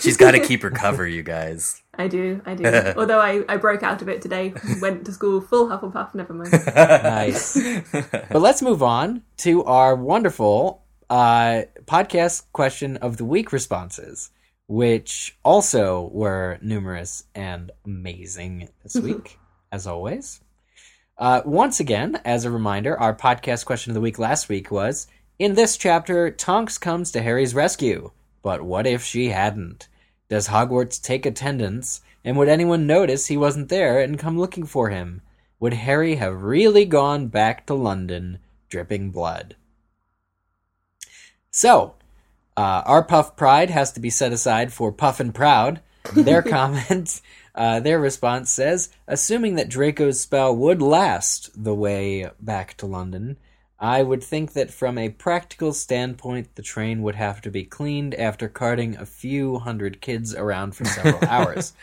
she's 0.00 0.16
got 0.16 0.30
to 0.32 0.38
keep 0.40 0.62
her 0.62 0.70
cover, 0.70 1.04
you 1.06 1.24
guys. 1.24 1.82
I 1.98 2.08
do, 2.08 2.40
I 2.44 2.54
do. 2.54 2.64
Although 2.96 3.20
I, 3.20 3.42
I 3.48 3.56
broke 3.56 3.82
out 3.82 4.02
of 4.02 4.08
it 4.08 4.22
today, 4.22 4.54
went 4.80 5.04
to 5.06 5.12
school 5.12 5.40
full 5.40 5.68
Hufflepuff, 5.68 6.14
never 6.14 6.34
mind. 6.34 6.52
Nice. 6.52 7.58
but 7.92 8.40
let's 8.40 8.62
move 8.62 8.82
on 8.82 9.22
to 9.38 9.64
our 9.64 9.94
wonderful 9.94 10.82
uh, 11.10 11.62
podcast 11.84 12.44
question 12.52 12.96
of 12.98 13.16
the 13.16 13.24
week 13.24 13.52
responses, 13.52 14.30
which 14.66 15.36
also 15.44 16.08
were 16.12 16.58
numerous 16.62 17.24
and 17.34 17.70
amazing 17.84 18.68
this 18.82 18.96
week, 18.96 19.38
as 19.70 19.86
always. 19.86 20.40
Uh, 21.16 21.42
once 21.44 21.78
again, 21.78 22.20
as 22.24 22.44
a 22.44 22.50
reminder, 22.50 22.98
our 22.98 23.14
podcast 23.14 23.64
question 23.64 23.90
of 23.90 23.94
the 23.94 24.00
week 24.00 24.18
last 24.18 24.48
week 24.48 24.70
was 24.70 25.06
In 25.38 25.54
this 25.54 25.76
chapter, 25.76 26.30
Tonks 26.30 26.78
comes 26.78 27.12
to 27.12 27.22
Harry's 27.22 27.54
rescue. 27.54 28.10
But 28.42 28.62
what 28.62 28.86
if 28.86 29.02
she 29.02 29.28
hadn't? 29.28 29.88
Does 30.28 30.48
Hogwarts 30.48 31.00
take 31.00 31.26
attendance? 31.26 32.00
And 32.24 32.36
would 32.36 32.48
anyone 32.48 32.86
notice 32.86 33.26
he 33.26 33.36
wasn't 33.36 33.68
there 33.68 34.00
and 34.00 34.18
come 34.18 34.38
looking 34.38 34.64
for 34.64 34.88
him? 34.88 35.20
Would 35.60 35.74
Harry 35.74 36.16
have 36.16 36.42
really 36.42 36.84
gone 36.84 37.28
back 37.28 37.66
to 37.66 37.74
London 37.74 38.38
dripping 38.68 39.10
blood? 39.10 39.56
So, 41.50 41.94
uh, 42.56 42.82
our 42.86 43.02
Puff 43.02 43.36
Pride 43.36 43.70
has 43.70 43.92
to 43.92 44.00
be 44.00 44.10
set 44.10 44.32
aside 44.32 44.72
for 44.72 44.90
Puff 44.90 45.20
and 45.20 45.34
Proud. 45.34 45.80
Their 46.12 46.42
comment, 46.56 47.20
uh, 47.54 47.80
their 47.80 48.00
response 48.00 48.52
says, 48.52 48.90
assuming 49.06 49.54
that 49.56 49.68
Draco's 49.68 50.20
spell 50.20 50.54
would 50.56 50.82
last 50.82 51.50
the 51.62 51.74
way 51.74 52.30
back 52.40 52.76
to 52.78 52.86
London, 52.86 53.36
I 53.84 54.02
would 54.02 54.24
think 54.24 54.54
that 54.54 54.70
from 54.72 54.96
a 54.96 55.10
practical 55.10 55.74
standpoint, 55.74 56.54
the 56.54 56.62
train 56.62 57.02
would 57.02 57.16
have 57.16 57.42
to 57.42 57.50
be 57.50 57.64
cleaned 57.64 58.14
after 58.14 58.48
carting 58.48 58.96
a 58.96 59.04
few 59.04 59.58
hundred 59.58 60.00
kids 60.00 60.34
around 60.34 60.74
for 60.74 60.86
several 60.86 61.18
hours. 61.28 61.74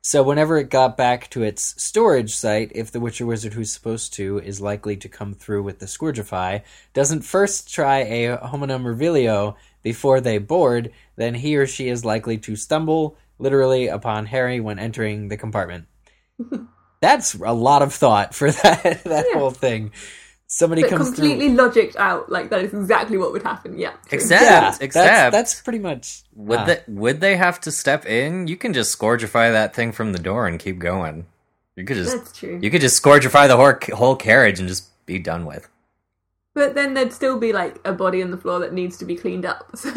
So 0.00 0.22
whenever 0.22 0.56
it 0.56 0.70
got 0.70 0.96
back 0.96 1.28
to 1.30 1.42
its 1.42 1.74
storage 1.82 2.34
site, 2.34 2.72
if 2.74 2.90
the 2.90 3.00
Witcher 3.00 3.26
Wizard 3.26 3.52
who's 3.52 3.70
supposed 3.72 4.14
to 4.14 4.38
is 4.38 4.62
likely 4.62 4.96
to 4.96 5.08
come 5.10 5.34
through 5.34 5.62
with 5.62 5.80
the 5.80 5.86
Scourgify, 5.86 6.62
doesn't 6.94 7.22
first 7.22 7.70
try 7.72 7.98
a 7.98 8.38
homenum 8.38 8.84
revelio 8.84 9.54
before 9.82 10.22
they 10.22 10.38
board, 10.38 10.90
then 11.16 11.34
he 11.34 11.56
or 11.56 11.66
she 11.66 11.88
is 11.88 12.06
likely 12.06 12.38
to 12.38 12.56
stumble 12.56 13.18
literally 13.38 13.88
upon 13.88 14.24
Harry 14.26 14.60
when 14.60 14.78
entering 14.78 15.28
the 15.28 15.36
compartment. 15.36 15.84
That's 17.02 17.34
a 17.34 17.52
lot 17.52 17.82
of 17.82 17.92
thought 17.92 18.34
for 18.34 18.50
that 18.62 19.04
that 19.04 19.26
Yeah. 19.30 19.38
whole 19.38 19.50
thing. 19.50 19.92
Somebody 20.52 20.82
But 20.82 20.90
comes 20.90 21.06
completely 21.10 21.54
through. 21.54 21.70
logicked 21.70 21.94
out. 21.94 22.28
Like, 22.28 22.50
that 22.50 22.64
is 22.64 22.74
exactly 22.74 23.16
what 23.16 23.30
would 23.30 23.44
happen. 23.44 23.78
Yeah. 23.78 23.90
true. 24.08 24.18
Except, 24.18 24.42
Yeah, 24.42 24.68
except 24.80 24.92
that's, 24.94 25.32
that's 25.32 25.60
pretty 25.62 25.78
much. 25.78 26.22
would 26.34 26.58
ah. 26.58 26.64
they 26.64 26.82
would 26.88 27.20
they 27.20 27.36
have 27.36 27.60
to 27.60 27.70
step 27.70 28.04
in? 28.04 28.48
You 28.48 28.56
can 28.56 28.72
just 28.72 28.98
scourgify 28.98 29.52
that 29.52 29.76
thing 29.76 29.92
from 29.92 30.12
the 30.12 30.18
door 30.18 30.48
and 30.48 30.58
keep 30.58 30.80
going. 30.80 31.26
You 31.76 31.84
could 31.84 31.96
just 31.96 32.16
That's 32.16 32.36
true. 32.36 32.58
you 32.60 32.68
could 32.68 32.80
just 32.80 33.00
scourgify 33.00 33.46
the 33.46 33.56
whole, 33.56 33.96
whole 33.96 34.16
carriage 34.16 34.58
and 34.58 34.68
just 34.68 34.88
be 35.06 35.20
done 35.20 35.46
with. 35.46 35.68
But 36.52 36.74
then 36.74 36.94
there'd 36.94 37.12
still 37.12 37.38
be, 37.38 37.52
like, 37.52 37.78
a 37.84 37.92
body 37.92 38.20
on 38.20 38.32
the 38.32 38.36
floor 38.36 38.58
that 38.58 38.72
needs 38.72 38.96
to 38.98 39.04
be 39.04 39.14
cleaned 39.14 39.46
up. 39.46 39.70
So, 39.76 39.92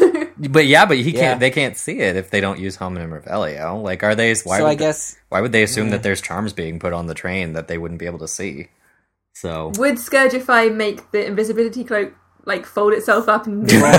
But 0.50 0.66
yeah, 0.66 0.86
but 0.86 0.98
he 0.98 1.12
can't. 1.12 1.40
They 1.40 1.50
can't 1.50 1.76
see 1.76 1.98
it 1.98 2.14
if 2.16 2.30
they 2.30 2.40
don't 2.40 2.60
use 2.60 2.76
homenum 2.76 3.10
revelio. 3.10 3.82
Like, 3.82 4.04
are 4.04 4.14
they? 4.14 4.30
Why 4.44 4.58
so 4.58 4.62
would 4.64 4.70
I 4.70 4.74
they- 4.76 4.84
guess 4.84 5.16
why 5.30 5.40
would 5.40 5.50
they 5.52 5.64
assume 5.64 5.90
that 5.90 6.04
there's 6.04 6.20
charms 6.20 6.52
being 6.52 6.78
put 6.78 6.92
on 6.92 7.06
the 7.08 7.14
train 7.14 7.54
that 7.54 7.66
they 7.66 7.76
wouldn't 7.76 7.98
be 7.98 8.06
able 8.06 8.20
to 8.20 8.28
see? 8.28 8.68
So 9.34 9.72
would 9.76 9.96
Scourgify 9.96 10.74
make 10.74 11.10
the 11.10 11.26
invisibility 11.26 11.82
cloak, 11.84 12.14
like, 12.46 12.64
fold 12.66 12.92
itself 12.92 13.28
up 13.28 13.46
and 13.46 13.58
move 13.62 13.70
somewhere? 13.70 13.94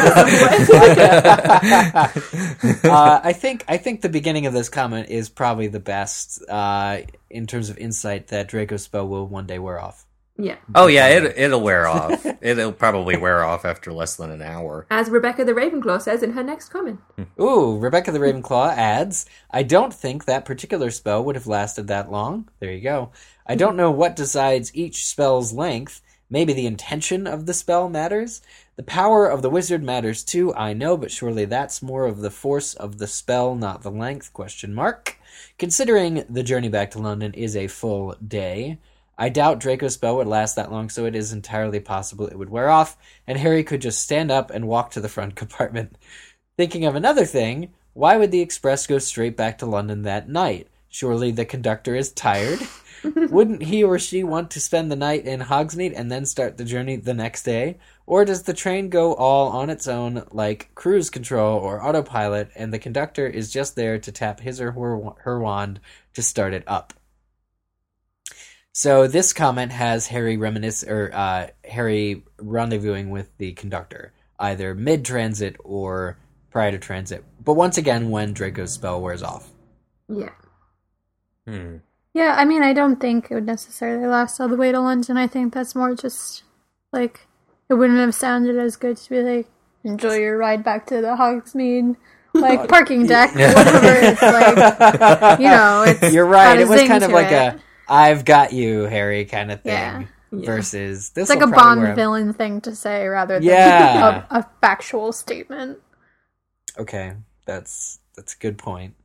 uh, 2.84 3.20
I 3.24 3.34
think 3.34 3.66
I 3.68 3.78
think 3.78 4.02
the 4.02 4.10
beginning 4.10 4.46
of 4.46 4.54
this 4.54 4.70
comment 4.70 5.10
is 5.10 5.30
probably 5.30 5.68
the 5.68 5.80
best 5.80 6.42
uh, 6.50 7.00
in 7.30 7.48
terms 7.48 7.70
of 7.70 7.78
insight 7.78 8.28
that 8.28 8.48
Draco's 8.48 8.84
spell 8.84 9.08
will 9.08 9.28
one 9.28 9.46
day 9.46 9.60
wear 9.60 9.80
off. 9.80 10.06
yeah. 10.38 10.56
Oh 10.74 10.88
yeah, 10.88 11.08
it 11.08 11.34
it'll 11.38 11.62
wear 11.62 11.88
off. 11.88 12.26
it'll 12.42 12.72
probably 12.72 13.18
wear 13.18 13.44
off 13.44 13.66
after 13.66 13.92
less 13.92 14.16
than 14.16 14.32
an 14.32 14.42
hour. 14.42 14.86
As 14.90 15.10
Rebecca 15.10 15.44
the 15.44 15.54
Ravenclaw 15.54 16.02
says 16.02 16.24
in 16.24 16.32
her 16.34 16.44
next 16.44 16.70
comment. 16.70 17.00
Ooh, 17.42 17.78
Rebecca 17.78 18.12
the 18.12 18.20
Ravenclaw 18.20 18.74
adds, 18.76 19.26
I 19.52 19.64
don't 19.64 19.94
think 19.94 20.26
that 20.26 20.46
particular 20.46 20.92
spell 20.92 21.24
would 21.26 21.36
have 21.36 21.48
lasted 21.48 21.88
that 21.88 22.12
long. 22.12 22.48
There 22.60 22.72
you 22.72 22.82
go. 22.82 23.12
I 23.46 23.56
don't 23.56 23.76
know 23.76 23.92
what 23.92 24.16
decides 24.16 24.76
each 24.76 25.06
spell's 25.06 25.54
length. 25.54 26.02
Maybe 26.30 26.54
the 26.54 26.66
intention 26.66 27.28
of 27.28 27.46
the 27.46 27.54
spell 27.54 27.90
matters. 27.90 28.42
The 28.76 28.84
power 28.84 29.28
of 29.28 29.42
the 29.42 29.50
wizard 29.50 29.84
matters 29.84 30.24
too, 30.24 30.54
I 30.56 30.74
know, 30.74 30.98
but 30.98 31.12
surely 31.12 31.46
that's 31.46 31.82
more 31.82 32.06
of 32.06 32.20
the 32.20 32.32
force 32.32 32.74
of 32.74 32.98
the 32.98 33.08
spell, 33.08 33.56
not 33.56 33.84
the 33.84 33.92
length, 33.92 34.34
question 34.34 34.74
mark. 34.74 35.18
Considering 35.58 36.26
the 36.30 36.44
journey 36.44 36.70
back 36.70 36.92
to 36.92 37.00
London 37.00 37.34
is 37.36 37.56
a 37.56 37.68
full 37.68 38.16
day, 38.26 38.80
I 39.18 39.30
doubt 39.30 39.60
Draco's 39.60 39.94
spell 39.94 40.18
would 40.18 40.28
last 40.28 40.56
that 40.56 40.72
long, 40.72 40.90
so 40.90 41.06
it 41.06 41.16
is 41.16 41.32
entirely 41.32 41.80
possible 41.80 42.28
it 42.28 42.38
would 42.38 42.50
wear 42.50 42.70
off, 42.70 42.98
and 43.28 43.38
Harry 43.38 43.64
could 43.64 43.82
just 43.82 44.02
stand 44.02 44.32
up 44.32 44.50
and 44.50 44.68
walk 44.68 44.92
to 44.92 45.00
the 45.00 45.08
front 45.08 45.36
compartment. 45.38 45.98
Thinking 46.58 46.86
of 46.86 46.96
another 46.96 47.26
thing, 47.26 47.74
why 47.94 48.18
would 48.18 48.32
the 48.32 48.42
express 48.42 48.88
go 48.88 48.98
straight 48.98 49.38
back 49.38 49.60
to 49.60 49.66
London 49.66 50.02
that 50.02 50.28
night? 50.28 50.68
Surely 50.90 51.32
the 51.32 51.46
conductor 51.46 51.96
is 51.96 52.12
tired. 52.12 52.60
Wouldn't 53.30 53.64
he 53.64 53.84
or 53.84 54.00
she 54.00 54.24
want 54.24 54.52
to 54.52 54.60
spend 54.60 54.92
the 54.92 54.96
night 54.96 55.26
in 55.26 55.40
Hogsmeade 55.40 55.94
and 55.96 56.12
then 56.12 56.26
start 56.26 56.58
the 56.58 56.66
journey 56.66 56.96
the 56.96 57.14
next 57.14 57.44
day? 57.44 57.78
Or 58.06 58.26
does 58.26 58.44
the 58.44 58.54
train 58.54 58.90
go 58.90 59.14
all 59.14 59.50
on 59.50 59.70
its 59.70 59.88
own, 59.88 60.26
like 60.32 60.74
cruise 60.76 61.10
control 61.10 61.60
or 61.60 61.84
autopilot, 61.84 62.50
and 62.56 62.74
the 62.74 62.80
conductor 62.80 63.28
is 63.28 63.52
just 63.52 63.76
there 63.76 64.00
to 64.00 64.12
tap 64.12 64.40
his 64.40 64.62
or 64.62 64.72
her, 64.72 65.00
her 65.24 65.40
wand 65.40 65.80
to 66.14 66.22
start 66.22 66.54
it 66.54 66.64
up? 66.68 66.94
So 68.72 69.08
this 69.08 69.32
comment 69.32 69.72
has 69.72 70.08
Harry 70.08 70.36
reminisce 70.36 70.84
or 70.84 71.10
uh, 71.14 71.48
Harry 71.64 72.24
rendezvousing 72.38 73.10
with 73.10 73.38
the 73.38 73.54
conductor, 73.54 74.14
either 74.38 74.76
mid 74.76 75.06
transit 75.06 75.56
or 75.64 76.18
prior 76.52 76.72
to 76.72 76.78
transit. 76.78 77.24
But 77.42 77.54
once 77.54 77.78
again, 77.78 78.10
when 78.10 78.34
Draco's 78.34 78.74
spell 78.74 79.02
wears 79.02 79.24
off. 79.24 79.50
Yeah. 80.10 80.32
Hmm. 81.48 81.78
Yeah, 82.16 82.34
I 82.38 82.46
mean, 82.46 82.64
I 82.64 82.72
don't 82.72 82.96
think 82.96 83.30
it 83.30 83.34
would 83.36 83.46
necessarily 83.46 84.08
last 84.08 84.40
all 84.40 84.48
the 84.48 84.56
way 84.56 84.72
to 84.72 84.80
London. 84.80 85.18
I 85.18 85.28
think 85.28 85.54
that's 85.54 85.76
more 85.76 85.94
just 85.96 86.44
like 86.94 87.28
it 87.70 87.74
wouldn't 87.74 88.00
have 88.00 88.16
sounded 88.16 88.58
as 88.58 88.78
good 88.78 88.96
to 88.96 89.10
be 89.10 89.22
like 89.22 89.48
enjoy 89.84 90.16
your 90.20 90.38
ride 90.38 90.64
back 90.64 90.88
to 90.88 91.02
the 91.02 91.10
Hogsmeade 91.18 91.98
like 92.34 92.70
parking 92.70 93.06
deck, 93.06 93.32
whatever. 93.36 93.96
It's 94.00 94.22
like 94.22 95.40
you 95.42 95.48
know, 95.50 95.84
it's 95.88 96.14
You're 96.14 96.26
right. 96.26 96.58
It 96.58 96.70
was 96.70 96.82
kind 96.84 97.04
of 97.04 97.12
like 97.12 97.34
it. 97.34 97.34
a 97.34 97.60
"I've 97.90 98.24
got 98.24 98.54
you, 98.54 98.84
Harry" 98.84 99.26
kind 99.26 99.52
of 99.52 99.62
thing. 99.62 99.74
Yeah. 99.74 100.04
Yeah. 100.32 100.46
Versus 100.46 101.10
this, 101.10 101.30
It's 101.30 101.40
like 101.40 101.48
a 101.48 101.52
Bond 101.52 101.96
villain 101.96 102.34
thing 102.34 102.62
to 102.62 102.76
say 102.76 103.08
rather 103.08 103.36
than 103.36 103.44
Yeah. 103.44 104.26
a, 104.30 104.40
a 104.40 104.50
factual 104.62 105.12
statement. 105.12 105.80
Okay, 106.78 107.14
that's 107.46 108.00
that's 108.16 108.36
a 108.36 108.38
good 108.38 108.58
point. 108.58 108.96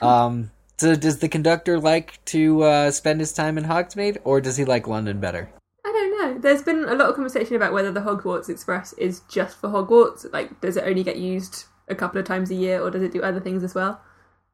Um, 0.00 0.52
so 0.82 0.96
does 0.96 1.18
the 1.18 1.28
conductor 1.28 1.78
like 1.78 2.18
to 2.24 2.64
uh, 2.64 2.90
spend 2.90 3.20
his 3.20 3.32
time 3.32 3.56
in 3.56 3.64
Hogsmeade, 3.64 4.18
or 4.24 4.40
does 4.40 4.56
he 4.56 4.64
like 4.64 4.88
London 4.88 5.20
better? 5.20 5.48
I 5.84 5.92
don't 5.92 6.18
know. 6.18 6.40
There's 6.40 6.62
been 6.62 6.82
a 6.82 6.94
lot 6.94 7.08
of 7.08 7.14
conversation 7.14 7.54
about 7.54 7.72
whether 7.72 7.92
the 7.92 8.00
Hogwarts 8.00 8.48
Express 8.48 8.92
is 8.94 9.20
just 9.30 9.56
for 9.60 9.68
Hogwarts. 9.68 10.30
Like, 10.32 10.60
does 10.60 10.76
it 10.76 10.82
only 10.84 11.04
get 11.04 11.18
used 11.18 11.66
a 11.86 11.94
couple 11.94 12.18
of 12.18 12.26
times 12.26 12.50
a 12.50 12.56
year, 12.56 12.82
or 12.82 12.90
does 12.90 13.02
it 13.04 13.12
do 13.12 13.22
other 13.22 13.38
things 13.38 13.62
as 13.62 13.76
well? 13.76 14.00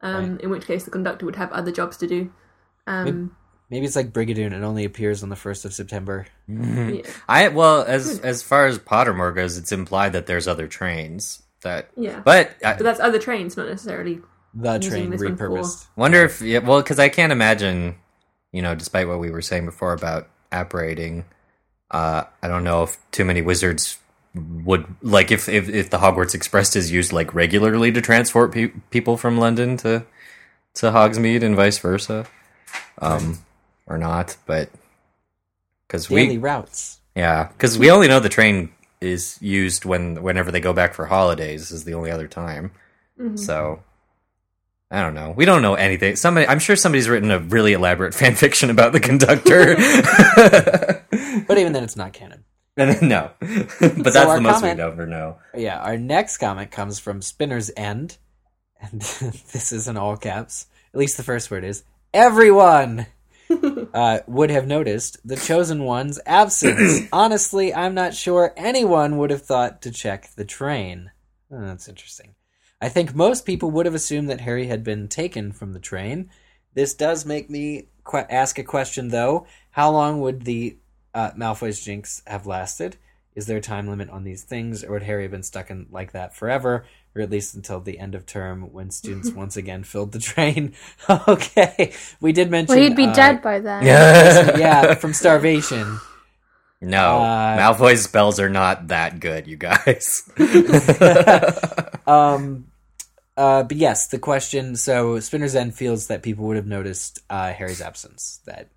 Um, 0.02 0.38
In 0.42 0.50
which 0.50 0.66
case, 0.66 0.84
the 0.84 0.90
conductor 0.90 1.24
would 1.24 1.36
have 1.36 1.50
other 1.50 1.72
jobs 1.72 1.96
to 1.96 2.06
do. 2.06 2.30
Um, 2.86 3.34
Maybe 3.70 3.86
it's 3.86 3.96
like 3.96 4.12
Brigadoon; 4.12 4.52
it 4.52 4.62
only 4.62 4.84
appears 4.84 5.22
on 5.22 5.30
the 5.30 5.36
first 5.36 5.64
of 5.64 5.72
September. 5.72 6.26
yeah. 6.46 7.02
I 7.26 7.48
well 7.48 7.84
as 7.84 8.18
as 8.20 8.42
far 8.42 8.66
as 8.66 8.78
Pottermore 8.78 9.34
goes, 9.34 9.56
it's 9.56 9.72
implied 9.72 10.12
that 10.12 10.26
there's 10.26 10.46
other 10.46 10.68
trains 10.68 11.42
that. 11.62 11.88
Yeah. 11.96 12.20
But 12.20 12.50
I 12.62 12.74
But 12.74 12.84
that's 12.84 13.00
other 13.00 13.18
trains, 13.18 13.56
not 13.56 13.66
necessarily. 13.66 14.20
The 14.60 14.78
train 14.78 15.10
this 15.10 15.20
one 15.20 15.36
repurposed. 15.36 15.86
wonder 15.96 16.24
if 16.24 16.40
yeah, 16.40 16.58
well 16.58 16.80
because 16.80 16.98
I 16.98 17.08
can't 17.08 17.32
imagine, 17.32 17.96
you 18.52 18.62
know, 18.62 18.74
despite 18.74 19.06
what 19.08 19.18
we 19.18 19.30
were 19.30 19.42
saying 19.42 19.66
before 19.66 19.92
about 19.92 20.28
apparating, 20.50 21.24
uh, 21.90 22.24
I 22.42 22.48
don't 22.48 22.64
know 22.64 22.82
if 22.82 22.98
too 23.12 23.24
many 23.24 23.42
wizards 23.42 23.98
would 24.34 24.84
like 25.02 25.30
if 25.30 25.48
if, 25.48 25.68
if 25.68 25.90
the 25.90 25.98
Hogwarts 25.98 26.34
Express 26.34 26.74
is 26.76 26.90
used 26.90 27.12
like 27.12 27.34
regularly 27.34 27.92
to 27.92 28.00
transport 28.00 28.52
pe- 28.52 28.72
people 28.90 29.16
from 29.16 29.38
London 29.38 29.76
to 29.78 30.04
to 30.74 30.86
Hogsmeade 30.86 31.42
and 31.42 31.56
vice 31.56 31.78
versa, 31.78 32.26
um, 32.98 33.38
or 33.86 33.98
not, 33.98 34.36
but 34.46 34.70
because 35.86 36.06
Daily 36.08 36.30
we 36.30 36.38
routes. 36.38 37.00
Yeah, 37.14 37.48
because 37.48 37.78
we 37.78 37.90
only 37.90 38.08
know 38.08 38.20
the 38.20 38.28
train 38.28 38.72
is 39.00 39.38
used 39.40 39.84
when 39.84 40.22
whenever 40.22 40.50
they 40.50 40.60
go 40.60 40.72
back 40.72 40.94
for 40.94 41.06
holidays 41.06 41.70
is 41.70 41.84
the 41.84 41.94
only 41.94 42.10
other 42.10 42.28
time. 42.28 42.72
So 43.34 43.82
I 44.90 45.02
don't 45.02 45.14
know. 45.14 45.34
We 45.36 45.44
don't 45.44 45.60
know 45.60 45.74
anything. 45.74 46.16
Somebody, 46.16 46.46
I'm 46.46 46.58
sure 46.58 46.74
somebody's 46.74 47.08
written 47.08 47.30
a 47.30 47.38
really 47.38 47.74
elaborate 47.74 48.14
fan 48.20 48.34
fiction 48.34 48.70
about 48.70 48.92
the 48.92 49.00
conductor. 49.00 49.76
But 51.46 51.56
even 51.58 51.72
then, 51.72 51.82
it's 51.84 51.96
not 51.96 52.12
canon. 52.12 52.44
no, 52.76 53.30
but 53.40 53.80
that's 53.80 54.16
our 54.16 54.36
the 54.36 54.40
most 54.40 54.54
comment- 54.60 54.78
we 54.78 54.84
ever 54.84 55.06
know. 55.06 55.38
Yeah, 55.54 55.78
our 55.78 55.96
next 55.96 56.36
comment 56.36 56.70
comes 56.70 56.98
from 56.98 57.22
Spinner's 57.22 57.70
End, 57.76 58.18
and 58.80 59.00
this 59.00 59.72
is 59.72 59.88
in 59.88 59.96
all 59.96 60.16
caps. 60.16 60.66
At 60.92 60.98
least 61.00 61.16
the 61.16 61.22
first 61.22 61.50
word 61.50 61.64
is 61.64 61.84
everyone 62.14 63.06
uh, 63.94 64.20
would 64.26 64.50
have 64.50 64.66
noticed 64.66 65.16
the 65.26 65.36
chosen 65.36 65.84
one's 65.84 66.20
absence. 66.26 67.08
Honestly, 67.12 67.74
I'm 67.74 67.94
not 67.94 68.14
sure 68.14 68.52
anyone 68.56 69.16
would 69.18 69.30
have 69.30 69.42
thought 69.42 69.82
to 69.82 69.90
check 69.90 70.30
the 70.36 70.44
train. 70.44 71.10
Oh, 71.50 71.60
that's 71.60 71.88
interesting. 71.88 72.34
I 72.80 72.88
think 72.88 73.14
most 73.14 73.44
people 73.44 73.70
would 73.72 73.86
have 73.86 73.94
assumed 73.94 74.30
that 74.30 74.42
Harry 74.42 74.66
had 74.66 74.84
been 74.84 75.08
taken 75.08 75.52
from 75.52 75.72
the 75.72 75.80
train. 75.80 76.30
This 76.74 76.94
does 76.94 77.24
make 77.26 77.50
me 77.50 77.88
que- 78.08 78.26
ask 78.30 78.58
a 78.58 78.62
question, 78.64 79.08
though. 79.08 79.46
How 79.72 79.90
long 79.90 80.20
would 80.20 80.42
the 80.42 80.76
uh, 81.14 81.32
Malfoy's 81.32 81.84
jinx 81.84 82.22
have 82.26 82.46
lasted? 82.46 82.96
Is 83.34 83.46
there 83.46 83.58
a 83.58 83.60
time 83.60 83.88
limit 83.88 84.10
on 84.10 84.24
these 84.24 84.42
things, 84.42 84.84
or 84.84 84.92
would 84.92 85.02
Harry 85.04 85.22
have 85.22 85.30
been 85.32 85.42
stuck 85.42 85.70
in 85.70 85.86
like 85.90 86.12
that 86.12 86.34
forever, 86.34 86.84
or 87.14 87.22
at 87.22 87.30
least 87.30 87.54
until 87.54 87.80
the 87.80 87.98
end 87.98 88.14
of 88.14 88.26
term 88.26 88.72
when 88.72 88.90
students 88.90 89.30
once 89.42 89.56
again 89.56 89.82
filled 89.84 90.12
the 90.12 90.18
train? 90.20 90.74
okay, 91.28 91.92
we 92.20 92.32
did 92.32 92.50
mention. 92.50 92.76
Well, 92.76 92.84
he'd 92.84 92.96
be 92.96 93.06
uh, 93.06 93.14
dead 93.14 93.42
by 93.42 93.58
then. 93.58 93.84
yeah, 94.58 94.94
from 94.94 95.14
starvation. 95.14 95.98
No, 96.80 97.18
Uh, 97.22 97.56
Malfoy's 97.56 98.04
spells 98.04 98.38
are 98.38 98.48
not 98.48 98.86
that 98.88 99.18
good, 99.18 99.48
you 99.48 99.56
guys. 99.56 100.30
Um, 102.06 102.67
uh, 103.38 103.62
but 103.62 103.76
yes, 103.76 104.08
the 104.08 104.18
question. 104.18 104.76
So 104.76 105.18
Spinner's 105.20 105.54
End 105.54 105.74
feels 105.74 106.08
that 106.08 106.22
people 106.22 106.44
would 106.46 106.56
have 106.56 106.66
noticed 106.66 107.20
uh, 107.30 107.52
Harry's 107.52 107.80
absence. 107.80 108.40
That 108.46 108.68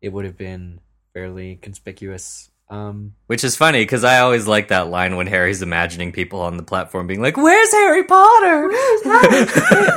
it 0.00 0.08
would 0.12 0.24
have 0.24 0.36
been 0.38 0.80
fairly 1.14 1.56
conspicuous. 1.56 2.48
Um, 2.70 3.14
Which 3.26 3.42
is 3.42 3.56
funny 3.56 3.82
because 3.82 4.04
I 4.04 4.20
always 4.20 4.46
like 4.46 4.68
that 4.68 4.86
line 4.86 5.16
when 5.16 5.26
Harry's 5.26 5.60
imagining 5.60 6.12
people 6.12 6.40
on 6.40 6.56
the 6.56 6.62
platform 6.62 7.08
being 7.08 7.20
like, 7.20 7.36
"Where's 7.36 7.72
Harry 7.72 8.04
Potter?" 8.04 8.70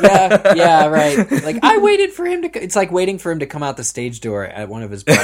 yeah, 0.01 0.53
yeah, 0.55 0.85
right. 0.87 1.31
Like 1.43 1.59
I 1.61 1.77
waited 1.77 2.11
for 2.13 2.25
him 2.25 2.41
to. 2.41 2.49
co- 2.49 2.59
It's 2.59 2.75
like 2.75 2.91
waiting 2.91 3.19
for 3.19 3.31
him 3.31 3.39
to 3.39 3.45
come 3.45 3.61
out 3.61 3.77
the 3.77 3.83
stage 3.83 4.21
door 4.21 4.43
at 4.45 4.69
one 4.69 4.81
of 4.81 4.89
his. 4.89 5.03
Colin 5.07 5.21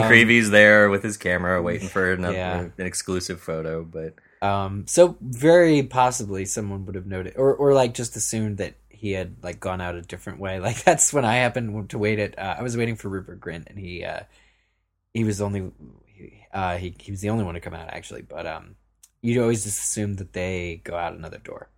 Um, 0.00 0.04
Creevey's 0.04 0.50
there 0.50 0.90
with 0.90 1.02
his 1.02 1.16
camera, 1.16 1.62
waiting 1.62 1.88
for 1.88 2.12
another, 2.12 2.34
Yeah. 2.36 2.60
an 2.60 2.72
exclusive 2.86 3.40
photo. 3.40 3.82
But 3.82 4.14
um, 4.42 4.86
so 4.86 5.16
very 5.20 5.82
possibly 5.82 6.44
someone 6.44 6.86
would 6.86 6.94
have 6.94 7.06
noted, 7.06 7.34
or 7.36 7.54
or 7.54 7.74
like 7.74 7.94
just 7.94 8.16
assumed 8.16 8.58
that 8.58 8.74
he 8.88 9.12
had 9.12 9.36
like 9.42 9.60
gone 9.60 9.80
out 9.80 9.94
a 9.94 10.02
different 10.02 10.38
way. 10.40 10.60
Like 10.60 10.82
that's 10.84 11.12
when 11.12 11.24
I 11.24 11.36
happened 11.36 11.90
to 11.90 11.98
wait 11.98 12.18
at. 12.18 12.38
Uh, 12.38 12.56
I 12.58 12.62
was 12.62 12.76
waiting 12.76 12.96
for 12.96 13.08
Rupert 13.08 13.40
Grint, 13.40 13.68
and 13.68 13.78
he 13.78 14.04
uh, 14.04 14.20
he 15.14 15.24
was 15.24 15.40
only 15.40 15.70
he, 16.06 16.44
uh, 16.52 16.76
he 16.78 16.94
he 16.98 17.10
was 17.12 17.20
the 17.20 17.30
only 17.30 17.44
one 17.44 17.54
to 17.54 17.60
come 17.60 17.74
out 17.74 17.88
actually. 17.92 18.22
But 18.22 18.46
um, 18.46 18.76
you'd 19.22 19.40
always 19.40 19.64
just 19.64 19.82
assume 19.82 20.14
that 20.16 20.32
they 20.32 20.80
go 20.84 20.96
out 20.96 21.14
another 21.14 21.38
door. 21.38 21.68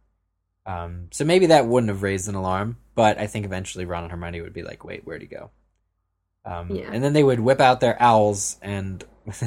Um, 0.65 1.09
so 1.11 1.25
maybe 1.25 1.47
that 1.47 1.67
wouldn't 1.67 1.91
have 1.91 2.03
raised 2.05 2.29
an 2.29 2.37
alarm, 2.37 2.77
but 2.95 3.19
I 3.19 3.27
think 3.27 3.45
eventually 3.45 3.85
Ron 3.85 4.05
and 4.05 4.13
Hermione 4.13 4.41
would 4.43 4.53
be 4.53 4.63
like, 4.63 4.85
"Wait, 4.85 5.05
where'd 5.05 5.23
he 5.23 5.27
go?" 5.27 5.51
Um, 6.45 6.71
Yeah. 6.71 6.91
And 6.93 7.03
then 7.03 7.13
they 7.13 7.25
would 7.25 7.41
whip 7.41 7.61
out 7.61 7.81
their 7.81 8.01
owls 8.01 8.57
and 8.63 9.05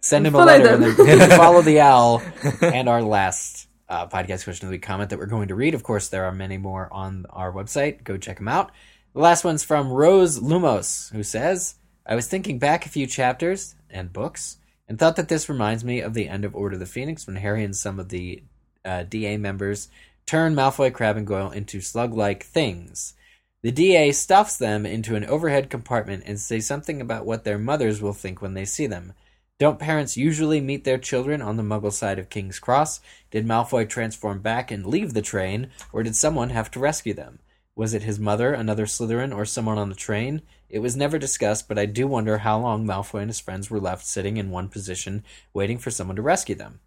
send 0.00 0.26
him 0.26 0.34
a 0.34 0.44
letter 0.44 0.76
them. 0.76 0.94
and 0.98 1.20
then 1.20 1.30
follow 1.38 1.62
the 1.62 1.80
owl. 1.80 2.22
And 2.62 2.88
our 2.88 3.02
last 3.02 3.68
uh, 3.88 4.06
podcast 4.06 4.44
question 4.44 4.66
of 4.66 4.70
the 4.70 4.76
week 4.76 4.82
comment 4.82 5.10
that 5.10 5.18
we're 5.18 5.26
going 5.26 5.48
to 5.48 5.54
read. 5.54 5.74
Of 5.74 5.82
course, 5.82 6.08
there 6.08 6.24
are 6.24 6.32
many 6.32 6.58
more 6.58 6.88
on 6.92 7.26
our 7.30 7.52
website. 7.52 8.04
Go 8.04 8.16
check 8.16 8.38
them 8.38 8.48
out. 8.48 8.70
The 9.12 9.20
last 9.20 9.44
one's 9.44 9.64
from 9.64 9.90
Rose 9.90 10.38
Lumos, 10.38 11.12
who 11.12 11.22
says, 11.22 11.74
I 12.06 12.14
was 12.14 12.28
thinking 12.28 12.58
back 12.58 12.86
a 12.86 12.90
few 12.90 13.06
chapters 13.06 13.74
and 13.90 14.12
books 14.12 14.58
and 14.88 14.98
thought 14.98 15.16
that 15.16 15.28
this 15.28 15.48
reminds 15.48 15.84
me 15.84 16.00
of 16.00 16.14
the 16.14 16.28
end 16.28 16.44
of 16.44 16.54
Order 16.54 16.74
of 16.74 16.80
the 16.80 16.86
Phoenix 16.86 17.26
when 17.26 17.36
Harry 17.36 17.64
and 17.64 17.76
some 17.76 17.98
of 17.98 18.08
the 18.08 18.42
uh, 18.84 19.02
DA 19.02 19.36
members 19.36 19.88
turn 20.26 20.54
Malfoy, 20.54 20.92
Crabbe, 20.92 21.16
and 21.16 21.26
Goyle 21.26 21.50
into 21.50 21.80
slug 21.80 22.14
like 22.14 22.44
things. 22.44 23.14
The 23.62 23.72
DA 23.72 24.12
stuffs 24.12 24.56
them 24.56 24.86
into 24.86 25.16
an 25.16 25.24
overhead 25.24 25.68
compartment 25.68 26.22
and 26.24 26.40
says 26.40 26.66
something 26.66 27.00
about 27.00 27.26
what 27.26 27.44
their 27.44 27.58
mothers 27.58 28.00
will 28.00 28.12
think 28.12 28.40
when 28.40 28.54
they 28.54 28.64
see 28.64 28.86
them. 28.86 29.12
Don't 29.60 29.78
parents 29.78 30.16
usually 30.16 30.58
meet 30.62 30.84
their 30.84 30.96
children 30.96 31.42
on 31.42 31.58
the 31.58 31.62
muggle 31.62 31.92
side 31.92 32.18
of 32.18 32.30
King's 32.30 32.58
Cross? 32.58 33.00
Did 33.30 33.46
Malfoy 33.46 33.86
transform 33.86 34.40
back 34.40 34.70
and 34.70 34.86
leave 34.86 35.12
the 35.12 35.20
train, 35.20 35.68
or 35.92 36.02
did 36.02 36.16
someone 36.16 36.48
have 36.48 36.70
to 36.70 36.80
rescue 36.80 37.12
them? 37.12 37.40
Was 37.76 37.92
it 37.92 38.02
his 38.02 38.18
mother, 38.18 38.54
another 38.54 38.86
Slytherin, 38.86 39.36
or 39.36 39.44
someone 39.44 39.76
on 39.76 39.90
the 39.90 39.94
train? 39.94 40.40
It 40.70 40.78
was 40.78 40.96
never 40.96 41.18
discussed, 41.18 41.68
but 41.68 41.78
I 41.78 41.84
do 41.84 42.06
wonder 42.06 42.38
how 42.38 42.58
long 42.58 42.86
Malfoy 42.86 43.20
and 43.20 43.28
his 43.28 43.38
friends 43.38 43.70
were 43.70 43.78
left 43.80 44.06
sitting 44.06 44.38
in 44.38 44.48
one 44.50 44.70
position, 44.70 45.24
waiting 45.52 45.76
for 45.76 45.90
someone 45.90 46.16
to 46.16 46.22
rescue 46.22 46.54
them. 46.54 46.80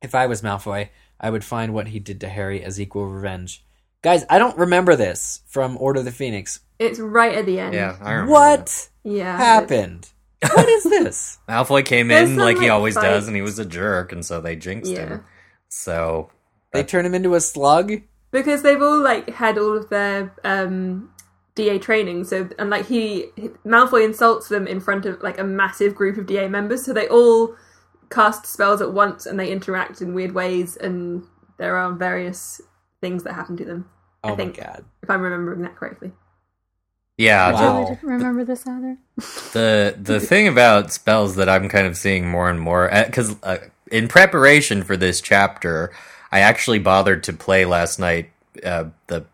If 0.00 0.14
I 0.14 0.26
was 0.26 0.40
Malfoy, 0.40 0.88
I 1.20 1.28
would 1.28 1.44
find 1.44 1.74
what 1.74 1.88
he 1.88 1.98
did 1.98 2.18
to 2.22 2.30
Harry 2.30 2.62
as 2.62 2.80
equal 2.80 3.06
revenge. 3.08 3.62
Guys, 4.00 4.24
I 4.30 4.38
don't 4.38 4.56
remember 4.56 4.96
this 4.96 5.42
from 5.46 5.76
Order 5.76 5.98
of 5.98 6.06
the 6.06 6.12
Phoenix. 6.12 6.60
It's 6.78 6.98
right 6.98 7.34
at 7.34 7.44
the 7.44 7.60
end. 7.60 7.74
yeah, 7.74 7.96
I 8.00 8.12
remember 8.12 8.32
What 8.32 8.88
Yeah. 9.02 9.36
happened? 9.36 10.08
What 10.54 10.68
is 10.68 10.84
this? 10.84 11.38
that. 11.46 11.52
Malfoy 11.66 11.84
came 11.84 12.08
There's 12.08 12.30
in 12.30 12.36
some, 12.36 12.44
like 12.44 12.56
he 12.56 12.62
like, 12.62 12.70
always 12.72 12.94
fight. 12.94 13.02
does, 13.02 13.26
and 13.26 13.36
he 13.36 13.42
was 13.42 13.58
a 13.58 13.64
jerk, 13.64 14.12
and 14.12 14.24
so 14.24 14.40
they 14.40 14.56
jinxed 14.56 14.92
Yeah. 14.92 15.06
him. 15.08 15.24
So 15.68 16.30
They 16.72 16.82
turn 16.84 17.06
him 17.06 17.14
into 17.14 17.34
a 17.34 17.40
slug? 17.40 17.92
because 18.30 18.62
they've 18.62 18.82
all 18.82 18.98
like 19.00 19.30
had 19.30 19.56
all 19.58 19.76
of 19.76 19.88
their 19.90 20.34
um 20.44 21.10
DA 21.54 21.78
training. 21.78 22.24
So 22.24 22.48
and 22.58 22.68
like 22.70 22.86
he 22.86 23.26
Malfoy 23.64 24.04
insults 24.04 24.48
them 24.48 24.66
in 24.66 24.80
front 24.80 25.06
of 25.06 25.22
like 25.22 25.38
a 25.38 25.44
massive 25.44 25.94
group 25.94 26.16
of 26.18 26.26
DA 26.26 26.48
members. 26.48 26.84
So 26.84 26.92
they 26.92 27.06
all 27.08 27.54
cast 28.10 28.44
spells 28.46 28.80
at 28.82 28.92
once 28.92 29.24
and 29.26 29.38
they 29.38 29.50
interact 29.52 30.00
in 30.02 30.14
weird 30.14 30.32
ways. 30.32 30.76
And 30.76 31.22
there 31.58 31.76
are 31.76 31.92
various 31.92 32.60
things 33.00 33.22
that 33.22 33.34
happen 33.34 33.56
to 33.58 33.64
them. 33.64 33.88
Oh 34.24 34.30
my 34.30 34.36
think- 34.36 34.56
god. 34.56 34.84
If 35.02 35.10
I'm 35.10 35.22
remembering 35.22 35.62
that 35.62 35.76
correctly. 35.76 36.10
Yeah, 37.16 37.52
Wow. 37.52 37.58
the- 37.58 37.86
I 37.86 37.94
didn't 37.94 38.08
remember 38.08 38.44
this 38.44 38.66
either. 38.66 38.96
the 39.52 39.96
the 40.00 40.20
thing 40.20 40.48
about 40.48 40.92
spells 40.92 41.36
that 41.36 41.48
I'm 41.48 41.68
kind 41.68 41.86
of 41.86 41.96
seeing 41.96 42.28
more 42.28 42.50
and 42.50 42.60
more 42.60 42.90
because 43.06 43.36
uh, 43.42 43.58
in 43.90 44.08
preparation 44.08 44.82
for 44.82 44.96
this 44.96 45.20
chapter, 45.20 45.92
I 46.32 46.40
actually 46.40 46.78
bothered 46.80 47.22
to 47.24 47.32
play 47.32 47.64
last 47.64 47.98
night 47.98 48.30
uh, 48.64 48.86
the 49.06 49.24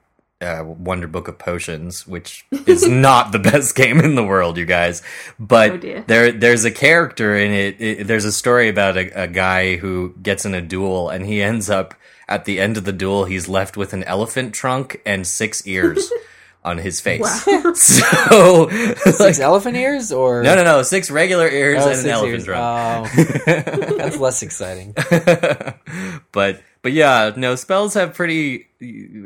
uh, 0.42 0.64
Wonder 0.64 1.06
Book 1.06 1.28
of 1.28 1.38
Potions, 1.38 2.06
which 2.06 2.46
is 2.66 2.88
not 2.88 3.30
the 3.32 3.38
best 3.38 3.74
game 3.74 4.00
in 4.00 4.14
the 4.14 4.24
world, 4.24 4.56
you 4.56 4.64
guys. 4.66 5.02
But 5.38 5.84
Oh, 5.84 6.02
there 6.06 6.32
there's 6.32 6.64
a 6.64 6.70
character 6.70 7.36
in 7.36 7.50
it, 7.52 7.76
it. 7.80 8.06
There's 8.06 8.24
a 8.24 8.32
story 8.32 8.68
about 8.68 8.96
a, 8.96 9.24
a 9.24 9.26
guy 9.28 9.76
who 9.76 10.14
gets 10.22 10.44
in 10.46 10.54
a 10.54 10.62
duel 10.62 11.08
and 11.10 11.26
he 11.26 11.42
ends 11.42 11.68
up 11.70 11.94
at 12.28 12.44
the 12.44 12.60
end 12.60 12.76
of 12.76 12.84
the 12.84 12.92
duel, 12.92 13.24
he's 13.24 13.48
left 13.48 13.76
with 13.76 13.92
an 13.92 14.04
elephant 14.04 14.54
trunk 14.54 15.00
and 15.04 15.26
six 15.26 15.66
ears. 15.66 16.10
On 16.62 16.76
his 16.76 17.00
face, 17.00 17.20
Wow. 17.46 17.72
so 17.74 18.68
Six 19.12 19.40
elephant 19.40 19.76
ears 19.78 20.12
or 20.12 20.42
no, 20.42 20.54
no, 20.54 20.62
no. 20.62 20.82
Six 20.82 21.10
regular 21.10 21.48
ears 21.48 21.82
Oh, 21.82 21.86
and 21.88 21.92
an 21.92 21.96
six 22.02 22.08
elephant 22.12 22.34
ears. 22.34 22.44
drum. 22.44 22.60
Oh, 22.62 23.10
that's 23.96 24.18
less 24.18 24.42
exciting. 24.42 24.92
but 26.32 26.62
but 26.82 26.92
yeah, 26.92 27.32
no 27.36 27.54
spells 27.54 27.94
have 27.94 28.14
pretty. 28.14 28.66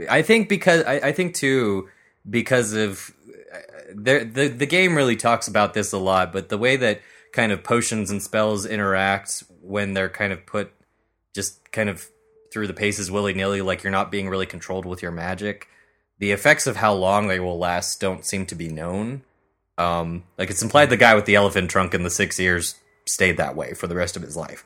I 0.08 0.22
think 0.22 0.48
because 0.48 0.84
I, 0.84 0.94
I 1.08 1.12
think 1.12 1.34
too 1.34 1.88
because 2.28 2.72
of 2.72 3.10
there 3.94 4.24
the 4.24 4.48
the 4.48 4.66
game 4.66 4.94
really 4.96 5.16
talks 5.16 5.48
about 5.48 5.74
this 5.74 5.92
a 5.92 5.98
lot, 5.98 6.32
but 6.32 6.48
the 6.48 6.58
way 6.58 6.76
that 6.76 7.00
kind 7.32 7.50
of 7.52 7.64
potions 7.64 8.10
and 8.10 8.22
spells 8.22 8.64
interact 8.64 9.42
when 9.60 9.92
they're 9.94 10.08
kind 10.08 10.32
of 10.32 10.46
put 10.46 10.72
just 11.34 11.72
kind 11.72 11.88
of 11.88 12.08
through 12.52 12.68
the 12.68 12.74
paces 12.74 13.10
willy 13.10 13.34
nilly, 13.34 13.60
like 13.60 13.82
you're 13.82 13.90
not 13.90 14.12
being 14.12 14.28
really 14.28 14.46
controlled 14.46 14.86
with 14.86 15.02
your 15.02 15.10
magic. 15.10 15.66
The 16.18 16.32
effects 16.32 16.66
of 16.66 16.76
how 16.76 16.94
long 16.94 17.26
they 17.26 17.40
will 17.40 17.58
last 17.58 18.00
don't 18.00 18.24
seem 18.24 18.46
to 18.46 18.54
be 18.54 18.68
known. 18.68 19.22
Um, 19.76 20.24
like 20.38 20.50
it's 20.50 20.62
implied 20.62 20.90
the 20.90 20.96
guy 20.96 21.14
with 21.14 21.24
the 21.24 21.34
elephant 21.34 21.70
trunk 21.70 21.94
and 21.94 22.04
the 22.04 22.10
six 22.10 22.38
ears 22.38 22.76
stayed 23.06 23.36
that 23.38 23.56
way 23.56 23.74
for 23.74 23.86
the 23.86 23.96
rest 23.96 24.16
of 24.16 24.22
his 24.22 24.36
life. 24.36 24.64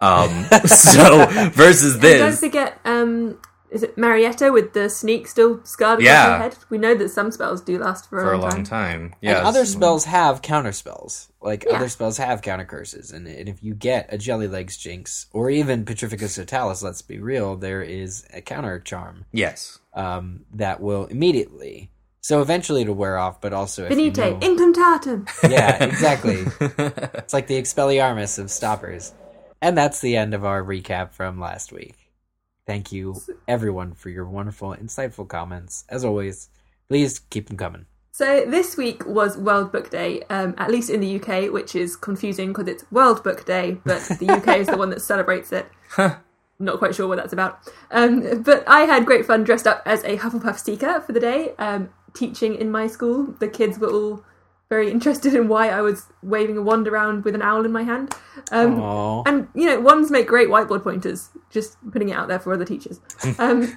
Um, 0.00 0.44
so 0.66 1.26
versus 1.50 1.94
And 1.94 2.02
don't 2.02 2.02
this, 2.02 2.40
um, 2.84 3.38
is 3.70 3.82
it 3.82 3.96
Marietta 3.98 4.52
with 4.52 4.72
the 4.72 4.88
sneak 4.88 5.26
still 5.26 5.60
scarred 5.64 6.00
above 6.00 6.08
her 6.08 6.38
head? 6.38 6.56
We 6.70 6.78
know 6.78 6.94
that 6.94 7.08
some 7.10 7.30
spells 7.30 7.60
do 7.60 7.78
last 7.78 8.08
for, 8.08 8.20
for 8.20 8.32
a 8.32 8.38
long, 8.38 8.50
long 8.50 8.64
time. 8.64 9.10
time, 9.10 9.14
yeah. 9.20 9.38
And 9.38 9.46
other 9.46 9.64
spells 9.64 10.04
have 10.04 10.42
counter 10.42 10.72
spells. 10.72 11.30
Like 11.40 11.64
Yeah. 11.64 11.76
other 11.76 11.88
spells 11.88 12.18
have 12.18 12.42
counter 12.42 12.64
curses, 12.64 13.12
and, 13.12 13.26
and 13.26 13.48
if 13.48 13.62
you 13.62 13.74
get 13.74 14.06
a 14.12 14.18
Jelly 14.18 14.48
Legs 14.48 14.76
Jinx 14.76 15.26
or 15.32 15.50
even 15.50 15.84
Petrificus 15.84 16.34
Totalis, 16.36 16.82
let's 16.82 17.02
be 17.02 17.18
real, 17.18 17.56
there 17.56 17.82
is 17.82 18.26
a 18.32 18.40
counter 18.40 18.80
charm 18.80 19.24
Yes, 19.32 19.78
um, 19.94 20.44
that 20.54 20.80
will 20.80 21.06
immediately. 21.06 21.90
So 22.20 22.40
eventually 22.42 22.82
it'll 22.82 22.96
wear 22.96 23.18
off, 23.18 23.40
but 23.40 23.52
also 23.52 23.84
if 23.84 23.96
you 23.96 24.10
know- 24.10 24.38
incantatem. 24.40 25.28
yeah, 25.50 25.84
exactly. 25.84 26.44
it's 27.20 27.32
like 27.32 27.46
the 27.46 27.60
Expelliarmus 27.60 28.38
of 28.40 28.50
stoppers. 28.50 29.12
And 29.62 29.78
that's 29.78 30.00
the 30.00 30.16
end 30.16 30.34
of 30.34 30.44
our 30.44 30.62
recap 30.62 31.12
from 31.12 31.38
last 31.40 31.72
week. 31.72 32.05
Thank 32.66 32.90
you, 32.90 33.22
everyone, 33.46 33.94
for 33.94 34.10
your 34.10 34.24
wonderful, 34.24 34.74
insightful 34.74 35.28
comments. 35.28 35.84
As 35.88 36.04
always, 36.04 36.48
please 36.88 37.20
keep 37.20 37.46
them 37.46 37.56
coming. 37.56 37.86
So 38.10 38.44
this 38.46 38.76
week 38.76 39.06
was 39.06 39.36
World 39.36 39.70
Book 39.70 39.90
Day, 39.90 40.22
um, 40.30 40.54
at 40.58 40.70
least 40.70 40.90
in 40.90 41.00
the 41.00 41.20
UK, 41.20 41.52
which 41.52 41.76
is 41.76 41.94
confusing 41.94 42.48
because 42.48 42.66
it's 42.66 42.90
World 42.90 43.22
Book 43.22 43.44
Day, 43.44 43.78
but 43.84 44.02
the 44.18 44.28
UK 44.30 44.58
is 44.58 44.66
the 44.66 44.76
one 44.76 44.90
that 44.90 45.02
celebrates 45.02 45.52
it. 45.52 45.66
Not 46.58 46.78
quite 46.78 46.94
sure 46.94 47.06
what 47.06 47.18
that's 47.18 47.34
about. 47.34 47.60
Um, 47.90 48.42
but 48.42 48.64
I 48.66 48.80
had 48.80 49.06
great 49.06 49.26
fun 49.26 49.44
dressed 49.44 49.66
up 49.66 49.82
as 49.84 50.02
a 50.04 50.16
Hufflepuff 50.16 50.58
seeker 50.58 51.02
for 51.02 51.12
the 51.12 51.20
day, 51.20 51.52
um, 51.58 51.90
teaching 52.14 52.56
in 52.56 52.70
my 52.70 52.86
school. 52.86 53.34
The 53.38 53.48
kids 53.48 53.78
were 53.78 53.90
all 53.90 54.24
very 54.68 54.90
interested 54.90 55.34
in 55.34 55.48
why 55.48 55.68
I 55.68 55.80
was 55.80 56.06
waving 56.22 56.56
a 56.58 56.62
wand 56.62 56.88
around 56.88 57.24
with 57.24 57.34
an 57.34 57.42
owl 57.42 57.64
in 57.64 57.70
my 57.70 57.84
hand. 57.84 58.14
Um, 58.50 58.80
and 59.26 59.48
you 59.54 59.66
know, 59.66 59.80
wands 59.80 60.10
make 60.10 60.26
great 60.26 60.48
whiteboard 60.48 60.82
pointers. 60.82 61.30
Just 61.50 61.76
putting 61.92 62.08
it 62.08 62.14
out 62.14 62.28
there 62.28 62.40
for 62.40 62.52
other 62.52 62.64
teachers. 62.64 63.00
Um, 63.38 63.74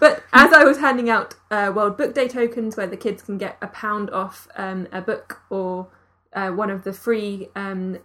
but 0.00 0.22
as 0.32 0.52
I 0.52 0.64
was 0.64 0.78
handing 0.78 1.08
out 1.08 1.34
uh, 1.50 1.72
World 1.74 1.96
Book 1.96 2.14
Day 2.14 2.28
tokens, 2.28 2.76
where 2.76 2.86
the 2.86 2.96
kids 2.96 3.22
can 3.22 3.38
get 3.38 3.56
a 3.62 3.68
pound 3.68 4.10
off 4.10 4.48
um, 4.56 4.86
a 4.92 5.00
book 5.00 5.40
or 5.50 5.88
uh, 6.34 6.50
one 6.50 6.70
of 6.70 6.84
the 6.84 6.92
free 6.92 7.48
um, 7.56 7.98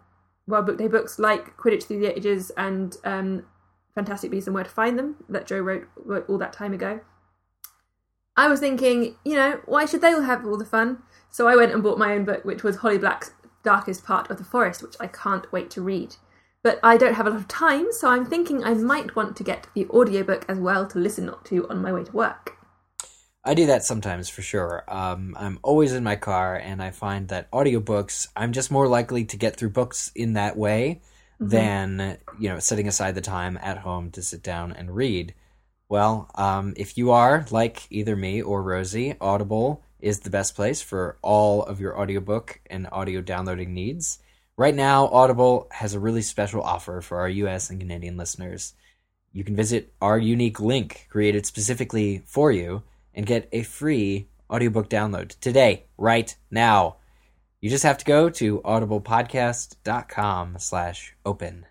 World 0.47 0.65
Book 0.65 0.77
Day 0.77 0.87
books, 0.87 1.19
like 1.19 1.57
Quidditch 1.57 1.83
Through 1.83 1.99
the 1.99 2.17
Ages 2.17 2.51
and 2.57 2.95
um, 3.03 3.45
Fantastic 3.95 4.31
Beasts 4.31 4.47
and 4.47 4.55
Where 4.55 4.63
to 4.63 4.69
Find 4.69 4.97
Them, 4.97 5.17
that 5.29 5.45
Jo 5.45 5.59
wrote, 5.59 5.87
wrote 5.97 6.25
all 6.29 6.37
that 6.37 6.53
time 6.53 6.73
ago. 6.73 7.01
I 8.37 8.47
was 8.47 8.59
thinking, 8.59 9.17
you 9.25 9.35
know, 9.35 9.59
why 9.65 9.85
should 9.85 10.01
they 10.01 10.13
all 10.13 10.21
have 10.21 10.45
all 10.45 10.57
the 10.57 10.65
fun? 10.65 11.03
So 11.31 11.47
I 11.47 11.55
went 11.55 11.71
and 11.71 11.81
bought 11.81 11.97
my 11.97 12.13
own 12.13 12.25
book, 12.25 12.43
which 12.43 12.61
was 12.61 12.77
Holly 12.77 12.97
Black's 12.97 13.31
Darkest 13.63 14.03
Part 14.03 14.29
of 14.29 14.37
the 14.37 14.43
Forest, 14.43 14.83
which 14.83 14.95
I 14.99 15.07
can't 15.07 15.51
wait 15.51 15.71
to 15.71 15.81
read. 15.81 16.17
But 16.61 16.79
I 16.83 16.97
don't 16.97 17.15
have 17.15 17.25
a 17.25 17.29
lot 17.29 17.39
of 17.39 17.47
time, 17.47 17.91
so 17.91 18.09
I'm 18.09 18.25
thinking 18.25 18.63
I 18.63 18.73
might 18.73 19.15
want 19.15 19.35
to 19.37 19.43
get 19.43 19.67
the 19.73 19.87
audiobook 19.87 20.45
as 20.47 20.59
well 20.59 20.85
to 20.87 20.99
listen 20.99 21.31
to 21.45 21.69
on 21.69 21.81
my 21.81 21.93
way 21.93 22.03
to 22.03 22.11
work. 22.11 22.57
I 23.43 23.55
do 23.55 23.65
that 23.67 23.83
sometimes 23.83 24.29
for 24.29 24.43
sure. 24.43 24.83
Um, 24.87 25.35
I'm 25.39 25.57
always 25.63 25.93
in 25.93 26.03
my 26.03 26.17
car, 26.17 26.55
and 26.57 26.83
I 26.83 26.91
find 26.91 27.29
that 27.29 27.49
audiobooks, 27.51 28.27
I'm 28.35 28.51
just 28.51 28.69
more 28.69 28.87
likely 28.87 29.25
to 29.25 29.37
get 29.37 29.55
through 29.55 29.71
books 29.71 30.11
in 30.13 30.33
that 30.33 30.57
way 30.57 31.01
than, 31.39 32.19
you 32.39 32.49
know, 32.49 32.59
setting 32.59 32.87
aside 32.87 33.15
the 33.15 33.21
time 33.21 33.57
at 33.63 33.79
home 33.79 34.11
to 34.11 34.21
sit 34.21 34.43
down 34.43 34.71
and 34.71 34.95
read. 34.95 35.33
Well, 35.89 36.29
um, 36.35 36.73
if 36.77 36.97
you 36.97 37.11
are, 37.11 37.45
like 37.49 37.87
either 37.89 38.15
me 38.15 38.43
or 38.43 38.61
Rosie, 38.61 39.15
Audible 39.19 39.83
is 40.01 40.19
the 40.19 40.29
best 40.29 40.55
place 40.55 40.81
for 40.81 41.17
all 41.21 41.63
of 41.63 41.79
your 41.79 41.99
audiobook 41.99 42.59
and 42.69 42.87
audio 42.91 43.21
downloading 43.21 43.73
needs. 43.73 44.19
Right 44.57 44.75
now, 44.75 45.07
Audible 45.07 45.67
has 45.71 45.93
a 45.93 45.99
really 45.99 46.21
special 46.21 46.61
offer 46.61 47.01
for 47.01 47.19
our 47.19 47.29
US 47.29 47.69
and 47.69 47.79
Canadian 47.79 48.17
listeners. 48.17 48.73
You 49.33 49.43
can 49.43 49.55
visit 49.55 49.93
our 50.01 50.17
unique 50.17 50.59
link 50.59 51.07
created 51.09 51.45
specifically 51.45 52.23
for 52.25 52.51
you 52.51 52.83
and 53.13 53.25
get 53.25 53.49
a 53.51 53.63
free 53.63 54.27
audiobook 54.49 54.89
download 54.89 55.39
today, 55.39 55.85
right 55.97 56.35
now. 56.49 56.97
You 57.61 57.69
just 57.69 57.83
have 57.83 57.97
to 57.99 58.05
go 58.05 58.29
to 58.29 58.59
audiblepodcast.com 58.61 60.55
slash 60.59 61.15
open. 61.25 61.65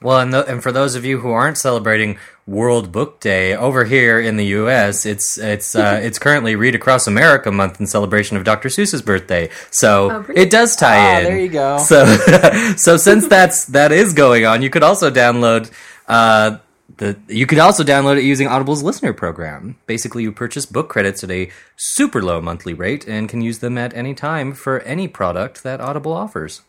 Well, 0.00 0.20
and, 0.20 0.32
th- 0.32 0.44
and 0.48 0.62
for 0.62 0.72
those 0.72 0.94
of 0.94 1.04
you 1.04 1.20
who 1.20 1.30
aren't 1.30 1.58
celebrating 1.58 2.18
World 2.46 2.90
Book 2.92 3.20
Day 3.20 3.54
over 3.54 3.84
here 3.84 4.18
in 4.20 4.36
the 4.36 4.46
U.S., 4.46 5.06
it's 5.06 5.38
it's 5.38 5.74
uh, 5.76 6.00
it's 6.02 6.18
currently 6.18 6.56
Read 6.56 6.74
Across 6.74 7.06
America 7.06 7.50
Month 7.52 7.80
in 7.80 7.86
celebration 7.86 8.36
of 8.36 8.44
Dr. 8.44 8.68
Seuss's 8.68 9.02
birthday. 9.02 9.48
So 9.70 10.10
Oh, 10.10 10.32
it 10.34 10.50
does 10.50 10.74
tie 10.76 10.96
Ah, 10.96 11.18
in. 11.18 11.24
there 11.24 11.38
you 11.38 11.48
go. 11.48 11.78
So 11.78 12.04
so 12.76 12.96
since 12.96 13.28
that's 13.28 13.66
that 13.66 13.92
is 13.92 14.12
going 14.12 14.44
on, 14.44 14.62
you 14.62 14.70
could 14.70 14.82
also 14.82 15.10
download 15.10 15.70
uh, 16.08 16.58
the 16.96 17.16
you 17.28 17.46
could 17.46 17.58
also 17.60 17.84
download 17.84 18.18
it 18.18 18.24
using 18.24 18.48
Audible's 18.48 18.82
listener 18.82 19.12
program. 19.12 19.76
Basically, 19.86 20.24
you 20.24 20.32
purchase 20.32 20.66
book 20.66 20.88
credits 20.88 21.22
at 21.24 21.30
a 21.30 21.50
super 21.76 22.22
low 22.22 22.40
monthly 22.40 22.74
rate 22.74 23.06
and 23.06 23.28
can 23.28 23.40
use 23.40 23.60
them 23.60 23.78
at 23.78 23.94
any 23.94 24.14
time 24.14 24.52
for 24.52 24.80
any 24.80 25.06
product 25.08 25.62
that 25.62 25.80
Audible 25.80 26.12
offers. 26.12 26.62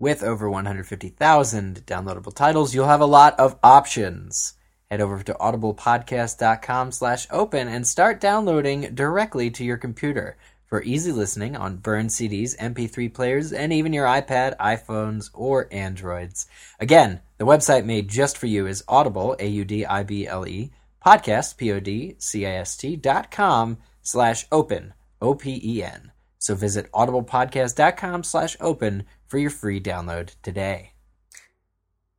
With 0.00 0.22
over 0.22 0.48
150,000 0.48 1.84
downloadable 1.84 2.32
titles, 2.32 2.72
you'll 2.72 2.86
have 2.86 3.00
a 3.00 3.06
lot 3.06 3.38
of 3.40 3.58
options. 3.64 4.54
Head 4.88 5.00
over 5.00 5.24
to 5.24 5.34
audiblepodcast.com 5.34 6.92
slash 6.92 7.26
open 7.32 7.66
and 7.66 7.84
start 7.84 8.20
downloading 8.20 8.94
directly 8.94 9.50
to 9.50 9.64
your 9.64 9.76
computer 9.76 10.36
for 10.66 10.84
easy 10.84 11.10
listening 11.10 11.56
on 11.56 11.78
burned 11.78 12.10
CDs, 12.10 12.56
MP3 12.58 13.12
players, 13.12 13.52
and 13.52 13.72
even 13.72 13.92
your 13.92 14.06
iPad, 14.06 14.56
iPhones, 14.58 15.30
or 15.34 15.66
Androids. 15.72 16.46
Again, 16.78 17.20
the 17.38 17.46
website 17.46 17.84
made 17.84 18.08
just 18.08 18.38
for 18.38 18.46
you 18.46 18.68
is 18.68 18.84
audible, 18.86 19.34
A-U-D-I-B-L-E, 19.40 20.70
podcast, 21.04 21.56
P-O-D-C-A-S-T 21.56 22.96
dot 22.96 23.32
com 23.32 23.78
slash 24.02 24.46
open, 24.52 24.94
O-P-E-N. 25.20 26.12
So 26.38 26.54
visit 26.54 26.90
audiblepodcast.com 26.92 28.22
slash 28.22 28.56
open 28.60 29.04
for 29.28 29.38
your 29.38 29.50
free 29.50 29.80
download 29.80 30.34
today. 30.42 30.92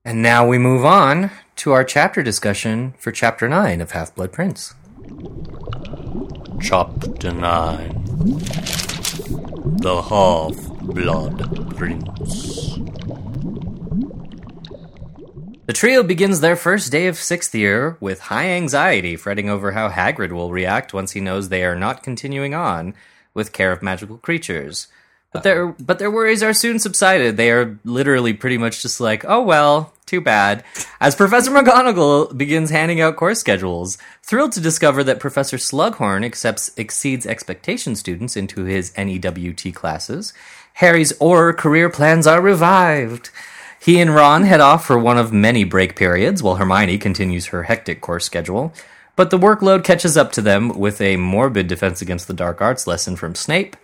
And 0.06 0.22
now 0.22 0.48
we 0.48 0.58
move 0.58 0.86
on 0.86 1.32
to 1.58 1.72
our 1.72 1.84
chapter 1.84 2.24
discussion 2.24 2.94
for 2.98 3.12
Chapter 3.12 3.50
9 3.50 3.82
of 3.82 3.92
Half 3.92 4.16
Blood 4.16 4.32
Prince. 4.32 4.74
Chapter 6.62 7.34
9 7.34 8.04
The 9.82 10.02
Half 10.08 10.56
Blood 10.82 11.76
Prince. 11.76 12.78
The 15.66 15.74
trio 15.74 16.02
begins 16.02 16.40
their 16.40 16.56
first 16.56 16.92
day 16.92 17.08
of 17.08 17.18
sixth 17.18 17.54
year 17.54 17.98
with 18.00 18.22
high 18.22 18.50
anxiety, 18.50 19.16
fretting 19.16 19.50
over 19.50 19.74
how 19.74 19.90
Hagrid 19.90 20.32
will 20.32 20.52
react 20.52 20.94
once 20.94 21.12
he 21.12 21.20
knows 21.20 21.50
they 21.50 21.64
are 21.64 21.76
not 21.76 22.02
continuing 22.02 22.56
on 22.56 22.96
with 23.34 23.54
care 23.54 23.72
of 23.72 23.84
magical 23.84 24.18
creatures. 24.18 24.88
But 25.32 25.44
their 25.44 25.68
but 25.68 26.00
their 26.00 26.10
worries 26.10 26.42
are 26.42 26.54
soon 26.54 26.80
subsided. 26.80 27.38
They 27.38 27.52
are 27.52 27.80
literally 27.86 28.34
pretty 28.34 28.58
much 28.58 28.82
just 28.82 29.00
like, 29.00 29.24
oh 29.26 29.44
well, 29.44 29.94
too 30.08 30.22
bad. 30.22 30.64
As 31.00 31.16
Professor 31.16 31.52
McGonagall 31.52 32.36
begins 32.36 32.72
handing 32.72 33.00
out 33.00 33.16
course 33.16 33.40
schedules, 33.40 34.00
thrilled 34.24 34.54
to 34.54 34.60
discover 34.60 35.04
that 35.04 35.20
Professor 35.20 35.58
Slughorn 35.58 36.26
accepts 36.26 36.72
exceeds 36.78 37.28
expectation 37.28 37.96
students 37.96 38.36
into 38.36 38.64
his 38.64 38.92
NEWT 38.98 39.76
classes, 39.76 40.34
Harry's 40.74 41.14
or 41.20 41.54
career 41.54 41.92
plans 41.92 42.26
are 42.26 42.42
revived. 42.42 43.30
He 43.80 44.00
and 44.00 44.14
Ron 44.14 44.44
head 44.44 44.60
off 44.60 44.84
for 44.84 44.98
one 44.98 45.20
of 45.20 45.32
many 45.32 45.64
break 45.64 45.96
periods 45.96 46.42
while 46.42 46.56
Hermione 46.56 46.98
continues 46.98 47.48
her 47.48 47.64
hectic 47.64 48.02
course 48.02 48.26
schedule. 48.26 48.74
But 49.16 49.30
the 49.30 49.40
workload 49.40 49.84
catches 49.84 50.18
up 50.18 50.32
to 50.34 50.42
them 50.42 50.70
with 50.70 51.00
a 51.02 51.18
morbid 51.18 51.68
defense 51.68 52.02
against 52.02 52.28
the 52.28 52.34
dark 52.34 52.62
arts 52.62 52.88
lesson 52.88 53.16
from 53.16 53.36
Snape 53.36 53.76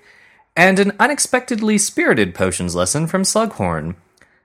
and 0.56 0.80
an 0.80 0.94
unexpectedly 1.00 1.78
spirited 1.78 2.34
potions 2.34 2.76
lesson 2.76 3.08
from 3.08 3.24
Slughorn. 3.24 3.96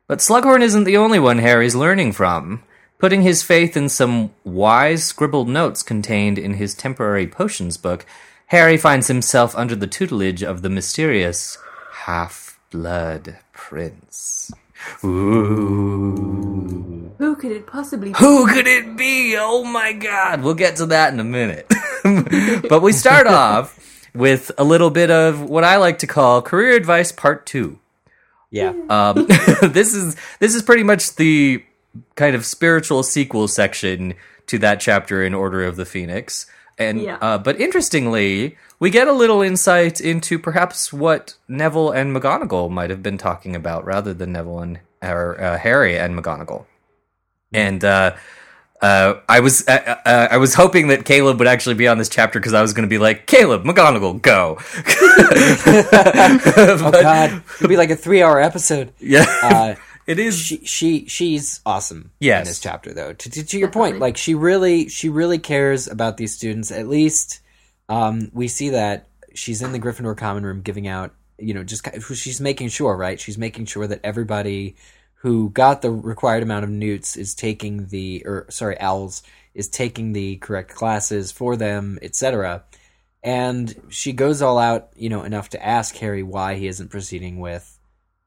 But 0.07 0.19
Slughorn 0.19 0.63
isn't 0.63 0.85
the 0.85 0.97
only 0.97 1.19
one 1.19 1.39
Harry's 1.39 1.77
learning 1.77 2.13
from. 2.13 2.63
Putting 2.99 3.23
his 3.23 3.43
faith 3.43 3.77
in 3.77 3.89
some 3.89 4.33
wise 4.45 5.05
scribbled 5.05 5.49
notes 5.49 5.83
contained 5.83 6.39
in 6.39 6.55
his 6.55 6.75
temporary 6.75 7.27
potions 7.27 7.77
book, 7.77 8.05
Harry 8.47 8.77
finds 8.77 9.07
himself 9.07 9.57
under 9.57 9.77
the 9.77 9.87
tutelage 9.87 10.43
of 10.43 10.63
the 10.63 10.69
mysterious 10.69 11.57
Half 11.93 12.59
Blood 12.71 13.39
Prince. 13.53 14.51
Ooh. 15.05 17.13
Who 17.19 17.37
could 17.37 17.53
it 17.53 17.67
possibly 17.67 18.09
be? 18.09 18.19
Who 18.19 18.49
could 18.49 18.67
it 18.67 18.97
be? 18.97 19.37
Oh 19.39 19.65
my 19.65 19.93
god. 19.93 20.43
We'll 20.43 20.55
get 20.55 20.77
to 20.77 20.87
that 20.87 21.13
in 21.13 21.21
a 21.21 21.25
minute. 21.25 21.71
but 22.69 22.83
we 22.83 22.93
start 22.93 23.27
off 23.27 23.79
with 24.15 24.51
a 24.59 24.65
little 24.65 24.91
bit 24.91 25.11
of 25.11 25.43
what 25.43 25.65
I 25.65 25.77
like 25.77 25.99
to 26.01 26.07
call 26.07 26.43
career 26.43 26.73
advice 26.77 27.13
part 27.13 27.47
2. 27.47 27.79
Yeah. 28.51 28.73
Um, 28.89 29.27
this 29.63 29.95
is 29.95 30.17
this 30.41 30.55
is 30.55 30.63
pretty 30.63 30.83
much 30.83 31.15
the 31.17 31.63
kind 32.17 32.35
of 32.35 32.45
spiritual 32.45 33.03
sequel 33.03 33.49
section 33.49 34.15
to 34.47 34.59
that 34.59 34.81
chapter 34.81 35.23
in 35.23 35.35
Order 35.35 35.65
of 35.65 35.77
the 35.77 35.85
Phoenix. 35.87 36.47
And 36.79 37.01
Yeah. 37.01 37.19
uh, 37.21 37.39
but 37.39 37.61
interestingly, 37.61 38.57
we 38.81 38.91
get 38.91 39.07
a 39.07 39.13
little 39.13 39.43
insight 39.43 40.01
into 40.01 40.39
perhaps 40.39 40.93
what 40.93 41.35
Neville 41.47 41.91
and 41.91 42.17
McGonagall 42.17 42.71
might 42.71 42.91
have 42.91 43.03
been 43.03 43.19
talking 43.19 43.55
about, 43.55 43.85
rather 43.85 44.15
than 44.15 44.33
Neville 44.33 44.61
and 44.61 44.81
or 45.03 45.41
uh, 45.41 45.59
Harry 45.59 45.97
and 45.99 46.19
McGonagall. 46.19 46.65
And 47.53 47.85
uh, 47.85 48.15
uh, 48.83 49.21
I 49.29 49.41
was 49.41 49.67
uh, 49.69 49.99
uh, 50.07 50.29
I 50.31 50.37
was 50.39 50.55
hoping 50.55 50.89
that 50.89 51.05
Caleb 51.05 51.39
would 51.39 51.49
actually 51.49 51.75
be 51.75 51.87
on 51.89 51.99
this 51.99 52.09
chapter 52.09 52.39
because 52.41 52.55
I 52.55 52.63
was 52.63 52.73
going 52.73 52.89
to 52.89 52.91
be 52.91 52.99
like 52.99 53.27
Caleb 53.27 53.65
McGonagall 53.65 54.23
go. 54.23 54.59
Oh 56.83 56.91
God, 56.91 57.43
it'll 57.57 57.69
be 57.69 57.77
like 57.77 57.91
a 57.91 57.97
three-hour 57.97 58.41
episode. 58.41 58.93
Yeah, 58.99 59.25
Uh, 59.43 59.75
it 60.07 60.19
is. 60.19 60.39
she 60.39 60.65
she 60.65 61.07
she's 61.07 61.61
awesome 61.67 62.11
Yes. 62.21 62.47
in 62.47 62.51
this 62.51 62.61
chapter 62.61 62.93
though 62.93 63.13
to, 63.13 63.31
to, 63.31 63.45
to 63.45 63.59
your 63.59 63.71
point 63.71 63.99
like 63.99 64.17
she 64.17 64.35
really 64.35 64.89
she 64.89 65.09
really 65.09 65.39
cares 65.39 65.87
about 65.87 66.17
these 66.17 66.35
students 66.35 66.71
at 66.73 66.89
least 66.89 67.41
um 67.89 68.31
we 68.33 68.49
see 68.49 68.71
that 68.71 69.09
she's 69.35 69.63
in 69.63 69.73
the 69.73 69.79
gryffindor 69.79 70.17
common 70.17 70.45
room 70.45 70.63
giving 70.63 70.89
out 70.89 71.15
you 71.39 71.55
know 71.55 71.63
just 71.63 71.87
she's 72.15 72.41
making 72.41 72.69
sure 72.69 72.97
right 72.97 73.21
she's 73.21 73.39
making 73.39 73.67
sure 73.67 73.87
that 73.87 74.01
everybody 74.03 74.75
who 75.23 75.51
got 75.51 75.83
the 75.83 75.91
required 75.91 76.43
amount 76.43 76.65
of 76.65 76.71
newts, 76.71 77.17
is 77.17 77.35
taking 77.35 77.87
the 77.89 78.23
or 78.27 78.47
sorry, 78.51 78.79
owls 78.81 79.23
is 79.55 79.69
taking 79.69 80.13
the 80.13 80.37
correct 80.37 80.71
classes 80.75 81.31
for 81.33 81.57
them, 81.57 81.99
etc. 82.03 82.65
And 83.23 83.75
she 83.91 84.13
goes 84.13 84.41
all 84.41 84.59
out, 84.59 84.89
you 84.97 85.09
know, 85.11 85.23
enough 85.25 85.51
to 85.51 85.65
ask 85.65 85.95
Harry 85.97 86.23
why 86.23 86.55
he 86.55 86.67
isn't 86.67 86.89
proceeding 86.91 87.39
with 87.39 87.79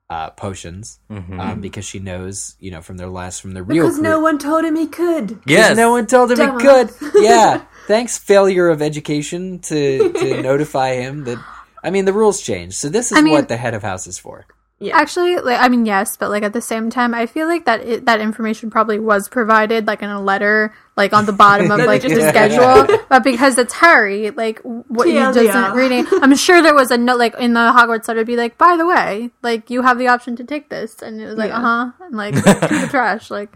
uh, 0.10 0.30
potions, 0.32 1.00
Mm-hmm. 1.10 1.40
um, 1.40 1.62
because 1.62 1.86
she 1.86 1.98
knows, 1.98 2.56
you 2.60 2.70
know, 2.70 2.82
from 2.82 2.98
their 2.98 3.08
last 3.10 3.42
from 3.42 3.54
the 3.54 3.64
real 3.64 3.84
Because 3.86 3.98
no 4.00 4.20
one 4.20 4.38
told 4.38 4.64
him 4.64 4.76
he 4.76 4.86
could. 4.86 5.28
because 5.28 5.42
Yes. 5.48 5.78
no 5.78 5.90
one 5.92 6.06
told 6.06 6.32
him 6.32 6.38
he 6.40 6.58
could. 6.64 6.92
Yeah, 7.16 7.64
thanks, 7.88 8.18
failure 8.20 8.70
of 8.70 8.82
education 8.84 9.60
to 9.60 10.12
to 10.14 10.42
notify 10.50 10.96
him 10.96 11.24
that. 11.24 11.44
I 11.84 11.90
mean, 11.90 12.06
the 12.06 12.14
rules 12.14 12.40
changed, 12.42 12.76
so 12.76 12.88
this 12.90 13.12
is 13.12 13.18
I 13.18 13.22
mean- 13.22 13.34
what 13.34 13.48
the 13.50 13.58
head 13.58 13.74
of 13.74 13.82
house 13.82 14.06
is 14.06 14.20
for. 14.20 14.46
Yeah. 14.84 14.98
Actually, 14.98 15.38
like, 15.38 15.60
I 15.60 15.70
mean, 15.70 15.86
yes, 15.86 16.18
but 16.18 16.30
like 16.30 16.44
at 16.44 16.54
the 16.54 16.62
same 16.62 16.90
time, 16.90 17.14
I 17.14 17.26
feel 17.26 17.48
like 17.48 17.66
that 17.66 17.82
it, 17.88 18.06
that 18.06 18.20
information 18.22 18.70
probably 18.70 19.00
was 19.00 19.30
provided 19.30 19.88
like 19.88 20.02
in 20.02 20.10
a 20.10 20.22
letter, 20.22 20.74
like 20.98 21.14
on 21.14 21.26
the 21.26 21.32
bottom 21.34 21.72
of 21.72 21.80
like 21.86 22.02
just- 22.02 22.16
the 22.16 22.30
schedule. 22.30 22.98
But 23.14 23.24
because 23.24 23.58
it's 23.60 23.74
Harry, 23.74 24.32
like 24.32 24.60
what 24.64 25.08
he 25.08 25.14
doesn't 25.14 25.74
reading, 25.74 26.08
I'm 26.12 26.36
sure 26.36 26.62
there 26.64 26.74
was 26.74 26.90
a 26.92 26.98
note 26.98 27.20
like 27.20 27.36
in 27.40 27.54
the 27.54 27.60
Hogwarts 27.60 28.08
letter, 28.08 28.26
be 28.26 28.36
like, 28.36 28.58
by 28.58 28.76
the 28.76 28.86
way, 28.88 29.30
like 29.44 29.70
you 29.70 29.84
have 29.84 30.00
the 30.00 30.08
option 30.08 30.36
to 30.38 30.44
take 30.44 30.70
this, 30.70 31.02
and 31.02 31.22
it 31.22 31.26
was 31.28 31.38
like, 31.38 31.50
Yeah. 31.50 31.58
uh 31.58 31.62
huh, 31.62 31.92
and 32.02 32.16
like 32.18 32.34
to 32.36 32.42
the 32.42 32.88
trash, 32.90 33.30
like 33.30 33.50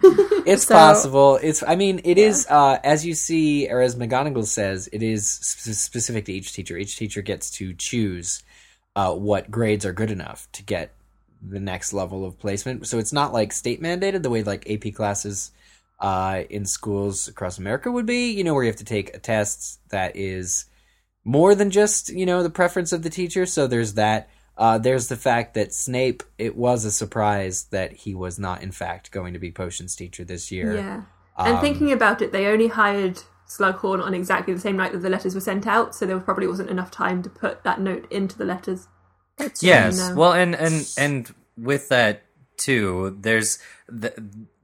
It's 0.45 0.65
So- 0.67 0.75
possible. 0.75 1.39
It's. 1.41 1.63
I 1.63 1.75
mean, 1.75 2.01
it 2.03 2.17
is. 2.17 2.45
Uh, 2.49 2.77
as 2.83 3.05
you 3.05 3.15
see, 3.15 3.67
or 3.69 3.81
as 3.81 3.95
McGonagall 3.95 4.45
says, 4.45 4.87
it 4.93 5.01
is 5.03 5.27
sp- 5.41 5.73
specific 5.73 6.25
to 6.25 6.33
each 6.33 6.53
teacher. 6.53 6.77
Each 6.77 6.95
teacher 6.97 7.21
gets 7.21 7.49
to 7.57 7.73
choose 7.73 8.43
uh, 8.95 9.13
what 9.13 9.49
grades 9.49 9.85
are 9.85 9.93
good 9.93 10.11
enough 10.11 10.47
to 10.53 10.63
get 10.63 10.93
the 11.41 11.59
next 11.59 11.93
level 11.93 12.25
of 12.25 12.39
placement. 12.39 12.87
So 12.87 12.99
it's 12.99 13.13
not 13.13 13.33
like 13.33 13.51
state 13.51 13.81
mandated 13.81 14.23
the 14.23 14.29
way 14.29 14.43
like 14.43 14.69
AP 14.69 14.93
classes 14.93 15.51
uh, 15.99 16.43
in 16.49 16.65
schools 16.65 17.27
across 17.27 17.57
America 17.57 17.91
would 17.91 18.05
be. 18.05 18.31
You 18.31 18.43
know, 18.43 18.53
where 18.53 18.63
you 18.63 18.69
have 18.69 18.77
to 18.77 18.85
take 18.85 19.15
a 19.15 19.19
test 19.19 19.79
that 19.89 20.15
is 20.15 20.65
more 21.23 21.55
than 21.55 21.71
just 21.71 22.09
you 22.09 22.25
know 22.25 22.43
the 22.43 22.49
preference 22.49 22.91
of 22.91 23.03
the 23.03 23.09
teacher. 23.09 23.45
So 23.45 23.67
there's 23.67 23.93
that. 23.93 24.29
Uh, 24.57 24.79
there's 24.79 25.07
the 25.07 25.15
fact 25.15 25.53
that 25.53 25.73
Snape. 25.73 26.23
It 26.37 26.55
was 26.55 26.85
a 26.85 26.91
surprise 26.91 27.65
that 27.65 27.93
he 27.93 28.15
was 28.15 28.39
not, 28.39 28.63
in 28.63 28.71
fact, 28.71 29.11
going 29.11 29.33
to 29.33 29.39
be 29.39 29.51
potions 29.51 29.95
teacher 29.95 30.23
this 30.23 30.51
year. 30.51 30.75
Yeah. 30.75 31.01
And 31.37 31.57
Um, 31.57 31.61
thinking 31.61 31.91
about 31.91 32.23
it, 32.23 32.31
they 32.31 32.47
only 32.47 32.67
hired 32.67 33.21
Slughorn 33.47 34.03
on 34.03 34.13
exactly 34.13 34.53
the 34.53 34.59
same 34.59 34.75
night 34.75 34.91
that 34.91 34.99
the 34.99 35.09
letters 35.09 35.35
were 35.35 35.41
sent 35.41 35.67
out, 35.67 35.93
so 35.93 36.05
there 36.05 36.19
probably 36.19 36.47
wasn't 36.47 36.69
enough 36.69 36.89
time 36.89 37.21
to 37.23 37.29
put 37.29 37.63
that 37.63 37.79
note 37.79 38.11
into 38.11 38.37
the 38.37 38.45
letters. 38.45 38.87
Yes. 39.61 39.97
know. 39.97 40.15
Well, 40.15 40.33
and 40.33 40.55
and 40.55 40.89
and 40.97 41.33
with 41.57 41.89
that 41.89 42.23
too, 42.57 43.17
there's 43.21 43.59
th- 43.89 44.15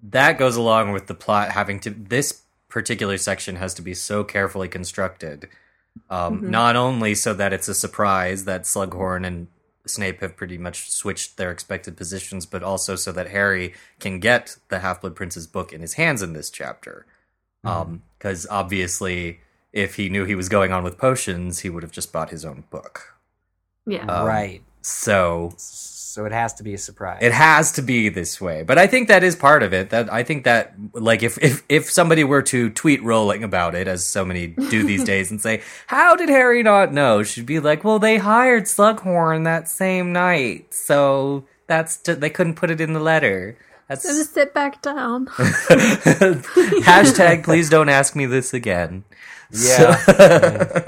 that 0.03 0.37
goes 0.37 0.55
along 0.55 0.91
with 0.91 1.07
the 1.07 1.13
plot 1.13 1.51
having 1.51 1.79
to 1.81 1.89
this 1.89 2.41
particular 2.69 3.17
section 3.17 3.55
has 3.57 3.73
to 3.75 3.81
be 3.81 3.93
so 3.93 4.23
carefully 4.23 4.67
constructed. 4.67 5.47
Um, 6.09 6.49
Not 6.49 6.75
only 6.75 7.13
so 7.13 7.33
that 7.35 7.53
it's 7.53 7.67
a 7.67 7.75
surprise 7.75 8.45
that 8.45 8.63
Slughorn 8.63 9.27
and 9.27 9.47
Snape 9.85 10.21
have 10.21 10.35
pretty 10.35 10.57
much 10.57 10.89
switched 10.89 11.37
their 11.37 11.51
expected 11.51 11.95
positions, 11.95 12.47
but 12.47 12.63
also 12.63 12.95
so 12.95 13.11
that 13.11 13.29
Harry 13.29 13.73
can 13.99 14.19
get 14.19 14.57
the 14.69 14.79
Half 14.79 15.01
Blood 15.01 15.15
Prince's 15.15 15.45
book 15.45 15.71
in 15.71 15.81
his 15.81 15.93
hands 15.93 16.23
in 16.23 16.33
this 16.33 16.49
chapter. 16.49 17.05
Um, 17.63 18.01
because 18.17 18.47
obviously, 18.49 19.39
if 19.71 19.95
he 19.95 20.09
knew 20.09 20.25
he 20.25 20.35
was 20.35 20.49
going 20.49 20.71
on 20.71 20.83
with 20.83 20.97
potions, 20.97 21.59
he 21.59 21.69
would 21.69 21.83
have 21.83 21.91
just 21.91 22.11
bought 22.11 22.29
his 22.29 22.43
own 22.43 22.63
book. 22.69 23.12
Yeah. 23.85 24.05
Um, 24.05 24.25
right. 24.27 24.61
So 24.81 25.53
So 25.57 26.25
it 26.25 26.31
has 26.31 26.53
to 26.55 26.63
be 26.63 26.73
a 26.73 26.77
surprise. 26.77 27.19
it 27.21 27.31
has 27.31 27.71
to 27.73 27.81
be 27.81 28.09
this 28.09 28.39
way. 28.39 28.63
But 28.63 28.77
I 28.77 28.85
think 28.87 29.07
that 29.07 29.23
is 29.23 29.35
part 29.35 29.63
of 29.63 29.73
it. 29.73 29.89
That 29.91 30.11
I 30.11 30.23
think 30.23 30.43
that 30.43 30.73
like 30.93 31.23
if 31.23 31.37
if 31.41 31.63
if 31.69 31.89
somebody 31.89 32.23
were 32.23 32.41
to 32.43 32.69
tweet 32.69 33.01
Rowling 33.03 33.43
about 33.43 33.75
it, 33.75 33.87
as 33.87 34.05
so 34.05 34.23
many 34.25 34.47
do 34.47 34.83
these 34.85 35.03
days, 35.13 35.31
and 35.31 35.41
say, 35.41 35.61
"How 35.87 36.15
did 36.15 36.29
Harry 36.29 36.63
not 36.63 36.93
know?" 36.93 37.23
She'd 37.23 37.45
be 37.45 37.59
like, 37.59 37.83
"Well, 37.83 37.99
they 37.99 38.17
hired 38.17 38.65
Slughorn 38.65 39.43
that 39.45 39.67
same 39.69 40.13
night, 40.13 40.73
so 40.73 41.45
that's 41.67 41.97
ju- 41.97 42.15
they 42.15 42.29
couldn't 42.29 42.55
put 42.55 42.69
it 42.71 42.79
in 42.81 42.93
the 42.93 42.99
letter." 42.99 43.57
That's 43.89 44.03
just 44.03 44.33
sit 44.33 44.53
back 44.53 44.81
down. 44.81 45.25
hashtag. 46.17 47.43
Please 47.43 47.69
don't 47.69 47.89
ask 47.89 48.15
me 48.15 48.25
this 48.25 48.53
again. 48.53 49.03
Yeah. 49.53 50.87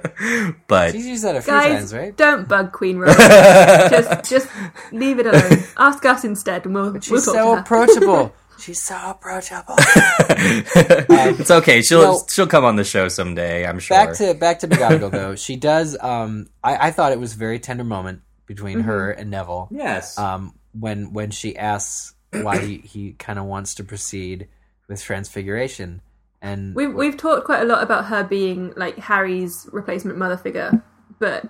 But 0.68 0.94
She's 0.94 1.06
used 1.06 1.24
that 1.24 1.36
a 1.36 1.42
few 1.42 1.52
Guys, 1.54 1.78
times, 1.92 1.94
right? 1.94 2.16
don't 2.16 2.48
bug 2.48 2.72
Queen 2.72 2.98
Rose. 2.98 3.16
just, 3.18 4.30
just 4.30 4.48
leave 4.92 5.20
it 5.20 5.28
alone. 5.28 5.64
Ask 5.78 6.04
us 6.06 6.24
instead, 6.24 6.66
and 6.66 6.74
we'll, 6.74 6.92
we'll 6.94 7.02
She's 7.02 7.26
talk 7.26 7.36
so 7.36 7.50
to 7.50 7.56
her. 7.56 7.62
approachable. 7.62 8.34
She's 8.58 8.82
so 8.82 8.96
approachable. 9.04 9.76
it's 9.78 11.52
okay. 11.52 11.82
She'll 11.82 12.02
No. 12.02 12.22
she'll 12.32 12.48
come 12.48 12.64
on 12.64 12.78
the 12.78 12.86
show 12.86 13.10
someday. 13.10 13.66
I'm 13.68 13.80
sure. 13.80 13.98
back 13.98 14.16
to 14.18 14.34
back 14.34 14.60
to 14.60 14.68
McGonagall 14.70 15.12
though. 15.12 15.36
She 15.36 15.58
does. 15.58 15.98
Um, 16.00 16.48
I, 16.64 16.88
I 16.88 16.92
thought 16.92 17.12
it 17.12 17.20
was 17.20 17.34
a 17.34 17.38
very 17.38 17.60
tender 17.60 17.84
moment 17.84 18.22
between 18.46 18.80
her 18.82 19.12
and 19.12 19.30
Neville. 19.30 19.68
yes. 19.72 20.18
Um, 20.18 20.54
when 20.80 21.12
when 21.12 21.32
she 21.32 21.58
asks 21.58 22.14
why 22.32 22.60
he, 22.60 22.78
he 22.78 23.12
kind 23.14 23.38
of 23.40 23.46
wants 23.46 23.76
to 23.76 23.84
proceed 23.84 24.48
with 24.88 25.02
Transfiguration, 25.04 26.02
and 26.46 26.76
We've 26.76 26.94
we've 26.94 27.18
talked 27.18 27.46
quite 27.46 27.62
a 27.62 27.66
lot 27.66 27.84
about 27.84 28.06
her 28.06 28.24
being 28.24 28.74
like 28.78 28.98
Harry's 28.98 29.68
replacement 29.72 30.18
mother 30.18 30.38
figure, 30.38 30.84
but 31.20 31.46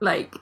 like 0.00 0.34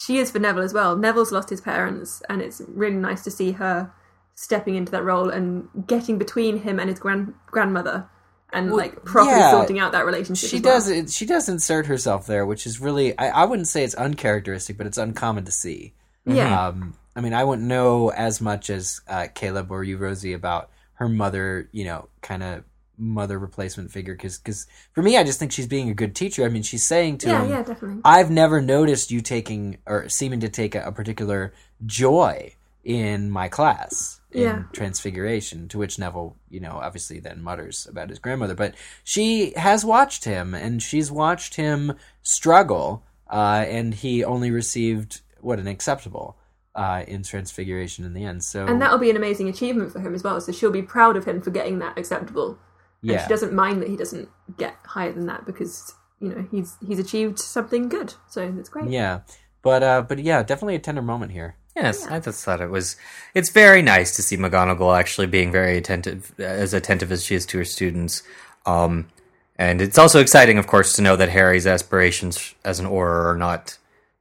she 0.00 0.18
is 0.18 0.30
for 0.30 0.38
Neville 0.40 0.62
as 0.64 0.74
well. 0.74 0.96
Neville's 0.96 1.32
lost 1.32 1.50
his 1.50 1.60
parents, 1.60 2.22
and 2.28 2.42
it's 2.42 2.60
really 2.68 2.96
nice 2.96 3.22
to 3.24 3.30
see 3.30 3.52
her 3.52 3.92
stepping 4.34 4.74
into 4.74 4.90
that 4.92 5.04
role 5.04 5.30
and 5.30 5.68
getting 5.86 6.18
between 6.18 6.58
him 6.58 6.80
and 6.80 6.90
his 6.90 6.98
grand 6.98 7.32
grandmother, 7.46 8.08
and 8.52 8.68
Well, 8.68 8.78
like 8.78 9.04
properly 9.04 9.38
yeah. 9.38 9.52
sorting 9.52 9.78
out 9.78 9.92
that 9.92 10.04
relationship. 10.04 10.50
she 10.50 10.60
well. 10.60 10.80
does. 10.80 11.14
She 11.14 11.24
does 11.24 11.48
insert 11.48 11.86
herself 11.86 12.26
there, 12.26 12.44
which 12.44 12.66
is 12.66 12.80
really 12.80 13.16
I, 13.18 13.42
I 13.42 13.44
wouldn't 13.44 13.68
say 13.68 13.84
it's 13.84 13.94
uncharacteristic, 13.94 14.76
but 14.76 14.86
it's 14.86 14.98
uncommon 14.98 15.44
to 15.44 15.52
see. 15.52 15.94
Yeah, 16.26 16.68
Um, 16.68 16.94
I 17.14 17.20
mean, 17.20 17.34
I 17.34 17.44
wouldn't 17.44 17.68
know 17.68 18.08
as 18.10 18.40
much 18.40 18.70
as 18.70 19.00
uh, 19.06 19.28
Caleb 19.34 19.70
or 19.70 19.84
you, 19.84 19.96
Rosie, 19.98 20.32
about 20.32 20.70
her 20.94 21.08
mother. 21.08 21.68
You 21.70 21.84
know, 21.84 22.08
kind 22.22 22.42
of 22.42 22.64
mother 22.98 23.38
replacement 23.38 23.90
figure. 23.90 24.14
Because 24.14 24.38
because 24.38 24.66
for 24.92 25.02
me, 25.02 25.16
I 25.16 25.24
just 25.24 25.38
think 25.38 25.52
she's 25.52 25.66
being 25.66 25.90
a 25.90 25.94
good 25.94 26.14
teacher. 26.14 26.44
I 26.44 26.48
mean, 26.48 26.62
she's 26.62 26.86
saying 26.86 27.18
to 27.18 27.28
yeah, 27.28 27.42
him, 27.42 27.50
yeah, 27.50 27.62
definitely. 27.62 28.00
"I've 28.04 28.30
never 28.30 28.60
noticed 28.60 29.10
you 29.10 29.20
taking 29.20 29.78
or 29.86 30.08
seeming 30.08 30.40
to 30.40 30.48
take 30.48 30.74
a, 30.74 30.84
a 30.84 30.92
particular 30.92 31.52
joy 31.84 32.54
in 32.82 33.30
my 33.30 33.48
class." 33.48 34.20
In 34.30 34.42
Yeah. 34.42 34.62
Transfiguration, 34.72 35.68
to 35.68 35.78
which 35.78 35.96
Neville, 35.96 36.34
you 36.50 36.58
know, 36.58 36.80
obviously 36.82 37.20
then 37.20 37.40
mutters 37.40 37.86
about 37.88 38.08
his 38.10 38.18
grandmother, 38.18 38.56
but 38.56 38.74
she 39.04 39.52
has 39.54 39.84
watched 39.84 40.24
him 40.24 40.54
and 40.54 40.82
she's 40.82 41.08
watched 41.08 41.54
him 41.54 41.92
struggle, 42.24 43.04
uh, 43.30 43.64
and 43.68 43.94
he 43.94 44.24
only 44.24 44.50
received 44.50 45.20
what 45.40 45.60
an 45.60 45.68
acceptable 45.68 46.36
uh, 46.74 47.04
in 47.06 47.22
Transfiguration 47.22 48.04
in 48.04 48.12
the 48.12 48.24
end. 48.24 48.42
So 48.42 48.66
And 48.66 48.82
that'll 48.82 48.98
be 48.98 49.10
an 49.10 49.16
amazing 49.16 49.48
achievement 49.48 49.92
for 49.92 50.00
him 50.00 50.14
as 50.14 50.24
well. 50.24 50.40
So 50.40 50.50
she'll 50.50 50.72
be 50.72 50.82
proud 50.82 51.16
of 51.16 51.24
him 51.24 51.40
for 51.40 51.50
getting 51.50 51.78
that 51.78 51.96
acceptable. 51.96 52.58
And 53.04 53.12
yeah, 53.12 53.22
she 53.22 53.28
doesn't 53.28 53.52
mind 53.52 53.82
that 53.82 53.88
he 53.88 53.96
doesn't 53.96 54.28
get 54.56 54.74
higher 54.84 55.12
than 55.12 55.26
that 55.26 55.44
because 55.44 55.94
you 56.20 56.30
know 56.30 56.46
he's 56.50 56.76
he's 56.86 56.98
achieved 56.98 57.38
something 57.38 57.88
good. 57.88 58.14
So 58.30 58.42
it's 58.58 58.70
great. 58.70 58.90
yeah, 58.90 59.20
but 59.62 59.82
uh, 59.82 60.02
but 60.02 60.18
yeah, 60.18 60.42
definitely 60.42 60.74
a 60.74 60.78
tender 60.78 61.02
moment 61.02 61.32
here. 61.32 61.56
Yes, 61.76 62.06
I 62.06 62.20
just 62.20 62.44
thought 62.44 62.60
it 62.60 62.70
was. 62.70 62.96
It's 63.34 63.50
very 63.50 63.82
nice 63.82 64.14
to 64.16 64.22
see 64.22 64.36
McGonagall 64.36 64.98
actually 64.98 65.26
being 65.26 65.52
very 65.52 65.76
attentive, 65.76 66.32
as 66.38 66.72
attentive 66.72 67.12
as 67.12 67.24
she 67.24 67.34
is 67.34 67.44
to 67.46 67.58
her 67.58 67.64
students. 67.64 68.22
Um, 68.64 69.08
and 69.56 69.82
it's 69.82 69.98
also 69.98 70.20
exciting, 70.20 70.56
of 70.56 70.66
course, 70.66 70.94
to 70.94 71.02
know 71.02 71.16
that 71.16 71.28
Harry's 71.28 71.66
aspirations 71.66 72.54
as 72.64 72.80
an 72.80 72.86
Auror 72.86 73.26
are 73.26 73.36
not 73.36 73.76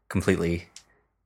completely 0.09 0.67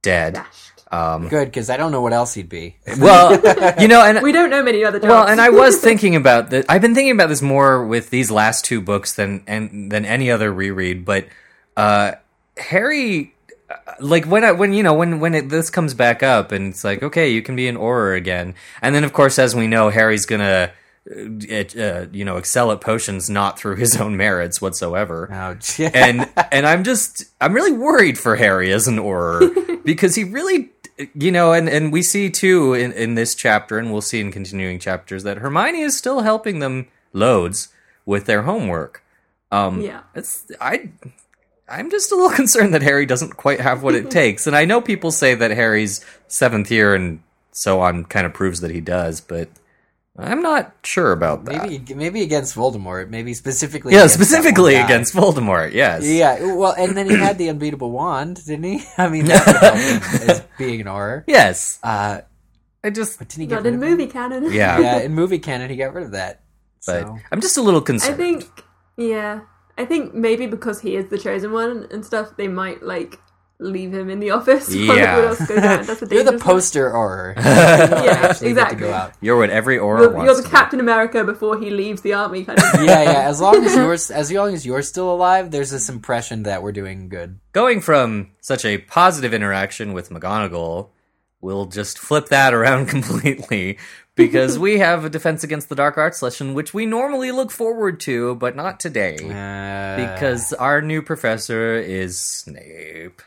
dead. 0.02 0.36
Dashed. 0.36 0.67
Um, 0.90 1.28
Good, 1.28 1.46
because 1.46 1.70
I 1.70 1.76
don't 1.76 1.92
know 1.92 2.02
what 2.02 2.14
else 2.14 2.34
he'd 2.34 2.48
be. 2.48 2.78
well, 2.98 3.34
you 3.80 3.88
know, 3.90 4.02
and 4.04 4.22
We 4.22 4.32
don't 4.32 4.50
know 4.50 4.64
many 4.64 4.86
other 4.86 5.00
jobs. 5.00 5.10
well, 5.10 5.28
and 5.28 5.42
I 5.42 5.50
was 5.50 5.78
thinking 5.82 6.16
about 6.16 6.50
that. 6.52 6.66
I've 6.70 6.82
been 6.82 6.96
thinking 6.96 7.12
about 7.12 7.28
this 7.30 7.42
more 7.42 7.86
with 7.86 8.10
these 8.10 8.32
last 8.32 8.64
two 8.64 8.80
books 8.82 9.14
than 9.14 9.44
and 9.48 9.92
than 9.92 10.06
any 10.06 10.32
other 10.32 10.52
reread. 10.52 11.04
But 11.04 11.28
uh, 11.76 12.14
Harry, 12.58 13.34
uh, 13.70 13.76
like 14.00 14.26
when 14.26 14.44
I 14.46 14.54
when 14.54 14.74
you 14.74 14.82
know 14.84 14.94
when 14.94 15.20
when 15.20 15.36
it, 15.36 15.50
this 15.50 15.70
comes 15.70 15.94
back 15.94 16.24
up 16.24 16.52
and 16.54 16.70
it's 16.72 16.84
like 16.86 17.04
okay, 17.04 17.30
you 17.30 17.42
can 17.42 17.56
be 17.58 17.68
an 17.68 17.76
Auror 17.76 18.16
again, 18.16 18.56
and 18.82 18.96
then 18.96 19.04
of 19.04 19.12
course 19.12 19.38
as 19.40 19.56
we 19.56 19.68
know, 19.68 19.90
Harry's 19.90 20.26
gonna. 20.26 20.72
Uh, 21.10 21.64
uh, 21.80 22.06
you 22.12 22.26
know, 22.26 22.36
excel 22.36 22.70
at 22.70 22.82
potions 22.82 23.30
not 23.30 23.58
through 23.58 23.78
his 23.78 23.96
own 23.96 24.18
merits 24.18 24.62
whatsoever 24.62 25.32
Ouch. 25.32 25.80
and 25.80 26.30
and 26.52 26.68
I'm 26.68 26.84
just 26.84 27.24
I'm 27.40 27.54
really 27.54 27.72
worried 27.72 28.18
for 28.18 28.36
Harry 28.36 28.74
as 28.74 28.90
an 28.90 28.98
Auror 28.98 29.82
because 29.86 30.16
he 30.16 30.26
really 30.26 30.70
you 31.14 31.32
know 31.32 31.54
and 31.54 31.70
and 31.70 31.92
we 31.92 32.02
see 32.02 32.30
too 32.30 32.74
in 32.74 32.92
in 32.94 33.16
this 33.16 33.36
chapter 33.36 33.78
and 33.78 33.92
we'll 33.92 34.02
see 34.02 34.20
in 34.20 34.32
continuing 34.32 34.80
chapters 34.80 35.24
that 35.24 35.38
Hermione 35.38 35.82
is 35.82 35.98
still 35.98 36.22
helping 36.22 36.60
them 36.60 36.88
loads 37.14 37.70
with 38.06 38.26
their 38.26 38.44
homework. 38.44 39.04
Um 39.52 39.82
Yeah. 39.82 40.02
it's 40.16 40.46
I 40.60 40.90
I'm 41.70 41.92
just 41.92 42.12
a 42.12 42.16
little 42.16 42.32
concerned 42.36 42.74
that 42.74 42.82
Harry 42.82 43.06
doesn't 43.06 43.38
quite 43.38 43.60
have 43.60 43.84
what 43.84 43.96
it 43.96 44.10
takes. 44.22 44.48
And 44.48 44.56
I 44.56 44.66
know 44.66 44.82
people 44.82 45.12
say 45.12 45.36
that 45.36 45.52
Harry's 45.52 46.04
7th 46.30 46.70
year 46.70 46.96
and 46.96 47.22
so 47.52 47.82
on 47.82 48.06
kind 48.06 48.26
of 48.26 48.34
proves 48.34 48.62
that 48.62 48.72
he 48.72 48.82
does, 48.82 49.20
but 49.20 49.50
I'm 50.20 50.42
not 50.42 50.74
sure 50.84 51.12
about 51.12 51.46
that. 51.46 51.70
Maybe 51.70 51.94
maybe 51.94 52.22
against 52.24 52.56
Voldemort. 52.56 53.10
Maybe 53.10 53.34
specifically. 53.36 53.94
yeah, 53.94 54.00
against 54.00 54.18
that 54.18 54.26
specifically 54.26 54.74
one 54.74 54.82
guy. 54.82 54.86
against 54.86 55.14
Voldemort. 55.14 55.74
Yes. 55.74 56.06
Yeah, 56.06 56.56
well, 56.56 56.74
and 56.78 56.98
then 56.98 57.08
he 57.10 57.16
had 57.16 57.38
the 57.38 57.50
unbeatable 57.50 57.92
wand, 57.92 58.44
didn't 58.46 58.64
he? 58.64 58.84
I 58.98 59.10
mean, 59.10 59.26
that 59.26 59.46
would 59.46 59.56
help 59.58 59.74
as 60.30 60.44
being 60.58 60.82
an 60.82 60.88
Auror. 60.88 61.24
Yes. 61.28 61.80
Uh, 61.84 62.22
I 62.84 62.90
just 62.90 63.20
but 63.20 63.28
didn't 63.30 63.42
he 63.42 63.48
get 63.48 63.56
Not 63.56 63.64
rid 63.66 63.74
in 63.76 63.84
of 63.84 63.90
movie 63.90 64.08
canon. 64.08 64.52
yeah. 64.52 64.80
Yeah, 64.82 64.98
in 65.02 65.14
movie 65.14 65.40
canon, 65.40 65.70
he 65.70 65.76
got 65.76 65.94
rid 65.94 66.06
of 66.06 66.12
that. 66.14 66.42
But 66.86 67.02
So 67.04 67.18
I'm 67.32 67.42
just 67.42 67.58
a 67.58 67.62
little 67.62 67.82
concerned. 67.82 68.14
I 68.16 68.18
think, 68.18 68.64
yeah, 68.98 69.42
I 69.78 69.86
think 69.86 70.14
maybe 70.16 70.48
because 70.48 70.80
he 70.82 70.96
is 70.96 71.10
the 71.10 71.18
chosen 71.20 71.52
one 71.52 71.88
and 71.92 72.04
stuff, 72.06 72.38
they 72.38 72.48
might 72.48 72.82
like 72.82 73.20
leave 73.60 73.94
him 73.94 74.10
in 74.10 74.20
the 74.20 74.30
office. 74.32 74.74
Yeah. 74.76 74.94
everyone 74.94 75.30
else 75.30 75.48
goes 75.48 75.58
out. 75.58 75.86
That's 75.86 76.02
a 76.04 76.08
you're 76.12 76.24
the 76.24 76.38
poster 76.38 76.92
Auror. 76.92 77.36
Yeah, 77.38 77.42
Actually 77.44 78.28
get 78.28 78.38
to 78.40 78.48
exactly. 78.50 78.78
go 78.80 78.94
out. 78.94 79.14
You're 79.22 79.38
what 79.38 79.50
every 79.50 79.78
Auror 79.78 80.00
You're, 80.00 80.10
wants. 80.12 80.26
you're 80.26 80.36
the 80.36 80.42
to 80.44 80.48
be. 80.48 80.52
Captain 80.52 80.80
America 80.80 81.24
before 81.24 81.58
he 81.60 81.70
leaves 81.72 82.02
the 82.02 82.14
army, 82.14 82.44
kind 82.46 82.60
of. 82.60 82.66
Yeah, 82.84 83.02
yeah. 83.04 83.22
As 83.28 83.42
long 83.42 83.64
as 83.66 83.76
you're 83.76 83.94
as 83.94 84.32
long 84.32 84.54
as 84.54 84.66
you're 84.66 84.82
still 84.84 85.12
alive, 85.12 85.52
there's 85.52 85.72
this 85.72 85.90
impression 85.90 86.44
that 86.44 86.62
we're 86.62 86.72
doing 86.72 87.10
good. 87.10 87.40
Going 87.54 87.82
from 87.82 88.32
such 88.42 88.64
a 88.66 88.78
positive 88.78 89.34
interaction 89.34 89.94
with 89.94 90.10
McGonagall, 90.12 90.90
we'll 91.42 91.66
just 91.66 91.98
flip 91.98 92.28
that 92.28 92.54
around 92.54 92.88
completely 92.90 93.80
because 94.16 94.58
we 94.60 94.80
have 94.80 95.06
a 95.06 95.10
Defense 95.10 95.44
Against 95.44 95.70
the 95.70 95.76
Dark 95.76 95.98
Arts 95.98 96.22
lesson, 96.22 96.54
which 96.54 96.74
we 96.74 96.86
normally 96.86 97.32
look 97.32 97.52
forward 97.52 98.00
to, 98.02 98.36
but 98.36 98.56
not 98.56 98.80
today. 98.80 99.16
Uh, 99.16 100.14
because 100.16 100.54
our 100.54 100.82
new 100.82 101.02
professor 101.02 101.76
is 101.76 102.20
Snape. 102.20 103.22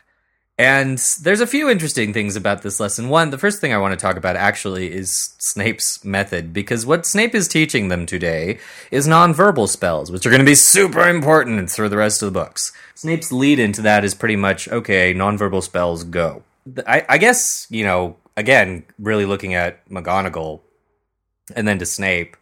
And 0.57 1.01
there's 1.23 1.41
a 1.41 1.47
few 1.47 1.69
interesting 1.69 2.13
things 2.13 2.35
about 2.35 2.61
this 2.61 2.79
lesson. 2.79 3.09
One, 3.09 3.31
the 3.31 3.37
first 3.37 3.59
thing 3.59 3.73
I 3.73 3.77
want 3.77 3.97
to 3.97 4.03
talk 4.03 4.15
about 4.15 4.35
actually 4.35 4.91
is 4.91 5.33
Snape's 5.39 6.05
method, 6.05 6.53
because 6.53 6.85
what 6.85 7.05
Snape 7.07 7.33
is 7.33 7.47
teaching 7.47 7.87
them 7.87 8.05
today 8.05 8.59
is 8.91 9.07
nonverbal 9.07 9.67
spells, 9.67 10.11
which 10.11 10.25
are 10.25 10.29
going 10.29 10.41
to 10.41 10.45
be 10.45 10.53
super 10.53 11.07
important 11.07 11.71
through 11.71 11.89
the 11.89 11.97
rest 11.97 12.21
of 12.21 12.31
the 12.31 12.39
books. 12.39 12.73
Snape's 12.93 13.31
lead 13.31 13.57
into 13.57 13.81
that 13.81 14.03
is 14.03 14.13
pretty 14.13 14.35
much 14.35 14.67
okay, 14.67 15.13
nonverbal 15.13 15.63
spells 15.63 16.03
go. 16.03 16.43
I, 16.85 17.05
I 17.09 17.17
guess, 17.17 17.65
you 17.71 17.83
know, 17.83 18.17
again, 18.37 18.83
really 18.99 19.25
looking 19.25 19.55
at 19.55 19.87
McGonagall 19.89 20.61
and 21.55 21.67
then 21.67 21.79
to 21.79 21.85
Snape, 21.87 22.37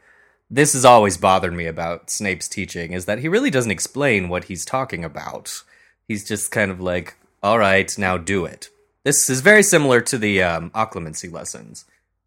this 0.50 0.74
has 0.74 0.84
always 0.84 1.16
bothered 1.16 1.54
me 1.54 1.68
about 1.68 2.10
Snape's 2.10 2.50
teaching 2.50 2.92
is 2.92 3.06
that 3.06 3.20
he 3.20 3.30
really 3.30 3.50
doesn't 3.50 3.72
explain 3.72 4.28
what 4.28 4.46
he's 4.46 4.66
talking 4.66 5.06
about. 5.06 5.64
He's 6.08 6.28
just 6.28 6.52
kind 6.52 6.72
of 6.72 6.82
like, 6.82 7.16
all 7.44 7.58
right, 7.60 7.96
now 7.98 8.18
do 8.18 8.46
it. 8.46 8.70
This 9.04 9.30
is 9.30 9.42
very 9.42 9.64
similar 9.64 10.02
to 10.02 10.18
the 10.18 10.44
um, 10.44 10.72
occlumency 10.72 11.32
lessons 11.32 11.86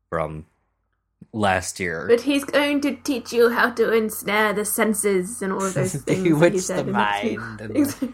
from 0.09 0.47
last 1.33 1.79
year. 1.81 2.07
But 2.09 2.23
he's 2.23 2.45
going 2.45 2.81
to 2.83 2.97
teach 2.97 3.33
you 3.33 3.51
how 3.51 3.71
to 3.71 3.93
ensnare 3.93 4.53
the 4.53 4.65
senses 4.65 5.41
and 5.43 5.53
all 5.53 5.65
of 5.65 5.75
those 5.75 5.93
things. 5.93 6.05
that 6.05 6.17
he 6.17 6.23
Bewitch 6.31 6.61
said 6.61 6.87
the 6.87 6.89
in 6.89 6.93
mind. 6.93 7.61
and- 7.61 7.77
Exactly. 7.77 8.09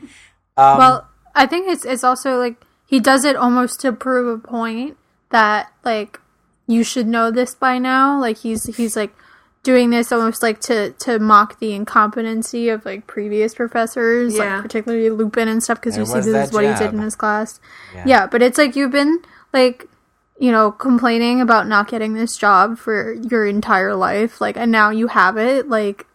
um, 0.57 0.79
well, 0.79 1.09
I 1.35 1.47
think 1.47 1.69
it's 1.69 1.85
it's 1.85 2.03
also 2.05 2.37
like 2.39 2.57
he 2.87 2.99
does 3.01 3.25
it 3.25 3.37
almost 3.37 3.81
to 3.81 3.93
prove 3.93 4.27
a 4.27 4.39
point 4.47 4.97
that 5.31 5.73
like 5.85 6.21
you 6.67 6.83
should 6.85 7.07
know 7.07 7.31
this 7.31 7.55
by 7.55 7.79
now. 7.79 8.21
Like 8.21 8.39
he's 8.39 8.77
he's 8.77 8.97
like 8.97 9.15
doing 9.69 9.91
this 9.91 10.11
almost 10.13 10.43
like 10.43 10.61
to 10.63 10.93
to 10.93 11.19
mock 11.19 11.59
the 11.61 11.75
incompetency 11.75 12.71
of 12.71 12.85
like 12.87 13.07
previous 13.07 13.55
professors, 13.55 14.35
Yeah. 14.35 14.55
like 14.55 14.63
particularly 14.63 15.11
Lupin 15.11 15.47
and 15.49 15.63
stuff, 15.63 15.79
because 15.79 15.99
you 15.99 16.07
see 16.07 16.15
this 16.15 16.27
is 16.29 16.33
that 16.33 16.53
what 16.55 16.65
he 16.65 16.73
did 16.83 16.95
in 16.95 17.01
his 17.01 17.15
class. 17.15 17.61
Yeah. 17.95 18.05
Yeah. 18.07 18.27
but 18.27 18.41
it's 18.41 18.57
like 18.57 18.75
you've 18.77 18.93
been 18.93 19.19
like 19.53 19.87
you 20.39 20.51
know 20.51 20.73
complaining 20.73 21.41
about 21.43 21.67
not 21.69 21.89
getting 21.91 22.15
this 22.15 22.37
job 22.39 22.79
for 22.79 23.13
your 23.13 23.47
entire 23.47 23.95
life, 23.95 24.41
like, 24.41 24.57
and 24.57 24.73
now 24.73 24.89
you 24.91 25.09
have 25.09 25.37
it, 25.37 25.69
like. 25.69 26.07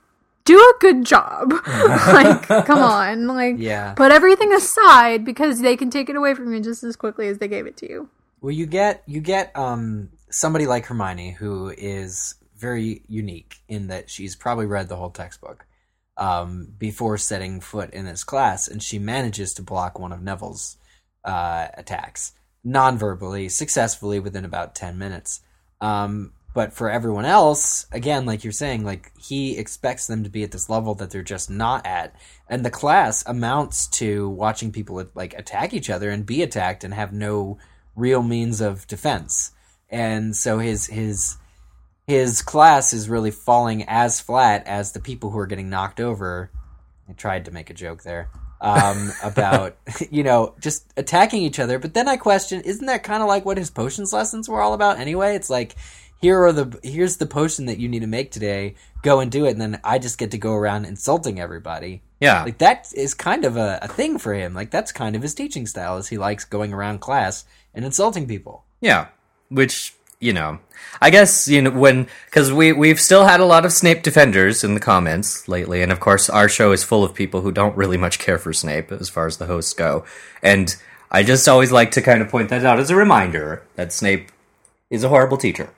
Do 0.45 0.59
a 0.59 0.73
good 0.81 1.05
job. 1.05 1.53
like, 1.67 2.41
come 2.65 2.79
on. 2.79 3.27
Like, 3.27 3.55
Yeah. 3.59 3.93
put 3.93 4.11
everything 4.11 4.51
aside 4.51 5.23
because 5.23 5.61
they 5.61 5.77
can 5.77 5.89
take 5.89 6.09
it 6.09 6.17
away 6.17 6.33
from 6.33 6.53
you 6.53 6.59
just 6.59 6.83
as 6.83 6.97
quickly 6.97 7.29
as 7.29 7.37
they 7.37 7.47
gave 7.47 7.65
it 7.65 7.77
to 7.77 7.89
you. 7.89 8.09
Well, 8.41 8.51
you 8.51 8.65
get 8.65 9.03
you 9.05 9.21
get 9.21 9.55
um 9.55 10.09
somebody 10.29 10.67
like 10.67 10.85
Hermione 10.87 11.31
who 11.31 11.69
is 11.77 12.35
very 12.69 13.03
unique 13.07 13.53
in 13.67 13.87
that 13.87 14.09
she's 14.09 14.35
probably 14.43 14.65
read 14.65 14.87
the 14.87 14.95
whole 14.95 15.11
textbook 15.11 15.65
um, 16.17 16.73
before 16.77 17.17
setting 17.17 17.61
foot 17.61 17.89
in 17.93 18.05
this 18.05 18.23
class, 18.23 18.67
and 18.69 18.81
she 18.81 18.99
manages 18.99 19.53
to 19.53 19.61
block 19.61 19.99
one 19.99 20.13
of 20.15 20.21
Neville's 20.21 20.77
uh, 21.25 21.67
attacks 21.81 22.33
non-verbally, 22.63 23.49
successfully 23.49 24.19
within 24.19 24.45
about 24.45 24.75
ten 24.75 24.97
minutes. 24.97 25.41
Um, 25.81 26.31
but 26.53 26.71
for 26.71 26.89
everyone 26.89 27.25
else, 27.25 27.87
again, 27.91 28.25
like 28.25 28.43
you're 28.43 28.53
saying, 28.63 28.85
like 28.85 29.11
he 29.19 29.57
expects 29.57 30.07
them 30.07 30.23
to 30.23 30.29
be 30.29 30.43
at 30.43 30.51
this 30.51 30.69
level 30.69 30.95
that 30.95 31.09
they're 31.09 31.33
just 31.35 31.49
not 31.49 31.85
at, 31.85 32.15
and 32.47 32.63
the 32.63 32.77
class 32.81 33.23
amounts 33.25 33.87
to 33.99 34.29
watching 34.29 34.71
people 34.71 35.03
like 35.15 35.33
attack 35.33 35.73
each 35.73 35.89
other 35.89 36.09
and 36.11 36.25
be 36.25 36.43
attacked 36.43 36.83
and 36.83 36.93
have 36.93 37.11
no 37.11 37.57
real 37.95 38.23
means 38.23 38.61
of 38.61 38.87
defense. 38.87 39.51
And 39.89 40.35
so 40.35 40.59
his 40.59 40.87
his 40.87 41.37
his 42.07 42.41
class 42.41 42.93
is 42.93 43.09
really 43.09 43.31
falling 43.31 43.83
as 43.87 44.19
flat 44.19 44.67
as 44.67 44.91
the 44.91 44.99
people 44.99 45.29
who 45.29 45.39
are 45.39 45.47
getting 45.47 45.69
knocked 45.69 45.99
over. 45.99 46.51
I 47.09 47.13
tried 47.13 47.45
to 47.45 47.51
make 47.51 47.69
a 47.69 47.73
joke 47.73 48.03
there 48.03 48.29
um, 48.61 49.11
about 49.23 49.77
you 50.09 50.23
know 50.23 50.55
just 50.59 50.91
attacking 50.97 51.43
each 51.43 51.59
other, 51.59 51.79
but 51.79 51.93
then 51.93 52.07
I 52.07 52.17
question: 52.17 52.61
Isn't 52.61 52.87
that 52.87 53.03
kind 53.03 53.21
of 53.21 53.27
like 53.27 53.45
what 53.45 53.57
his 53.57 53.69
potions 53.69 54.13
lessons 54.13 54.49
were 54.49 54.61
all 54.61 54.73
about 54.73 54.99
anyway? 54.99 55.35
It's 55.35 55.49
like 55.49 55.75
here 56.21 56.41
are 56.43 56.53
the 56.53 56.79
here's 56.83 57.17
the 57.17 57.25
potion 57.25 57.65
that 57.65 57.79
you 57.79 57.89
need 57.89 58.01
to 58.01 58.07
make 58.07 58.31
today. 58.31 58.75
Go 59.01 59.19
and 59.19 59.31
do 59.31 59.45
it, 59.45 59.51
and 59.51 59.61
then 59.61 59.79
I 59.83 59.99
just 59.99 60.17
get 60.17 60.31
to 60.31 60.37
go 60.37 60.53
around 60.53 60.85
insulting 60.85 61.39
everybody. 61.39 62.01
yeah. 62.21 62.43
Like 62.43 62.59
that 62.59 62.91
is 62.95 63.13
kind 63.13 63.43
of 63.43 63.57
a, 63.57 63.79
a 63.81 63.87
thing 63.87 64.17
for 64.17 64.33
him. 64.33 64.53
Like 64.53 64.71
that's 64.71 64.93
kind 64.93 65.15
of 65.15 65.21
his 65.21 65.35
teaching 65.35 65.67
style. 65.67 65.97
Is 65.97 66.07
he 66.07 66.17
likes 66.17 66.45
going 66.45 66.73
around 66.73 66.99
class 66.99 67.43
and 67.73 67.83
insulting 67.83 68.27
people. 68.27 68.63
Yeah, 68.79 69.07
which 69.49 69.93
you 70.23 70.33
know, 70.33 70.59
I 71.01 71.09
guess 71.09 71.47
you 71.47 71.61
know 71.61 71.71
when 71.71 72.07
because 72.25 72.51
we 72.51 72.71
we've 72.71 72.99
still 72.99 73.25
had 73.25 73.39
a 73.39 73.45
lot 73.45 73.65
of 73.65 73.73
Snape 73.73 74.03
defenders 74.03 74.63
in 74.63 74.73
the 74.73 74.79
comments 74.79 75.47
lately, 75.47 75.81
and 75.81 75.91
of 75.91 75.99
course 75.99 76.29
our 76.29 76.47
show 76.47 76.71
is 76.71 76.83
full 76.83 77.03
of 77.03 77.13
people 77.13 77.41
who 77.41 77.51
don't 77.51 77.75
really 77.75 77.97
much 77.97 78.19
care 78.19 78.37
for 78.37 78.53
Snape 78.53 78.91
as 78.91 79.09
far 79.09 79.27
as 79.27 79.37
the 79.37 79.45
hosts 79.47 79.73
go, 79.73 80.05
and 80.41 80.75
I 81.11 81.23
just 81.23 81.47
always 81.47 81.71
like 81.71 81.91
to 81.91 82.01
kind 82.01 82.21
of 82.21 82.29
point 82.29 82.49
that 82.49 82.65
out 82.65 82.79
as 82.79 82.89
a 82.89 82.95
reminder 82.95 83.63
that 83.75 83.91
Snape 83.91 84.31
is 84.89 85.03
a 85.03 85.09
horrible 85.09 85.37
teacher. 85.37 85.69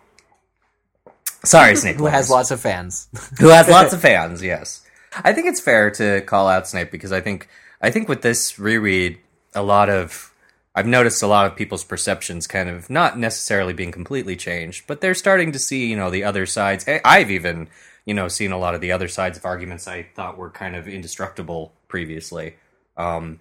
Sorry, 1.44 1.76
Snape. 1.84 1.96
Who 1.98 2.06
has 2.06 2.30
lots 2.30 2.52
of 2.52 2.62
fans. 2.62 3.08
who 3.40 3.50
has 3.50 3.68
lots 3.68 3.94
of 3.94 4.02
fans. 4.02 4.44
Yes, 4.44 4.86
I 5.24 5.34
think 5.34 5.48
it's 5.48 5.60
fair 5.60 5.90
to 5.92 6.22
call 6.22 6.48
out 6.48 6.68
Snape 6.68 6.92
because 6.92 7.12
I 7.12 7.22
think 7.22 7.48
I 7.82 7.90
think 7.90 8.08
with 8.08 8.22
this 8.22 8.60
reread, 8.60 9.18
a 9.56 9.64
lot 9.64 9.90
of 9.90 10.32
I've 10.76 10.86
noticed 10.86 11.24
a 11.24 11.28
lot 11.28 11.46
of 11.46 11.56
people's 11.56 11.86
perceptions 11.86 12.48
kind 12.48 12.70
of 12.70 12.90
not 12.90 13.18
necessarily 13.18 13.74
being 13.74 13.94
completely 13.94 14.36
changed, 14.36 14.86
but 14.88 15.00
they're 15.00 15.16
starting 15.16 15.54
to 15.54 15.60
see 15.60 15.88
you 15.88 15.96
know 15.96 16.10
the 16.10 16.24
other 16.24 16.46
sides. 16.46 16.86
I've 16.88 17.32
even 17.32 17.70
you 18.06 18.14
know 18.14 18.28
seen 18.28 18.52
a 18.52 18.58
lot 18.58 18.76
of 18.76 18.82
the 18.82 18.92
other 18.92 19.08
sides 19.08 19.38
of 19.38 19.46
arguments 19.46 19.88
I 19.88 20.04
thought 20.04 20.38
were 20.38 20.50
kind 20.50 20.76
of 20.76 20.88
indestructible 20.88 21.74
previously. 21.88 22.56
Um, 22.98 23.40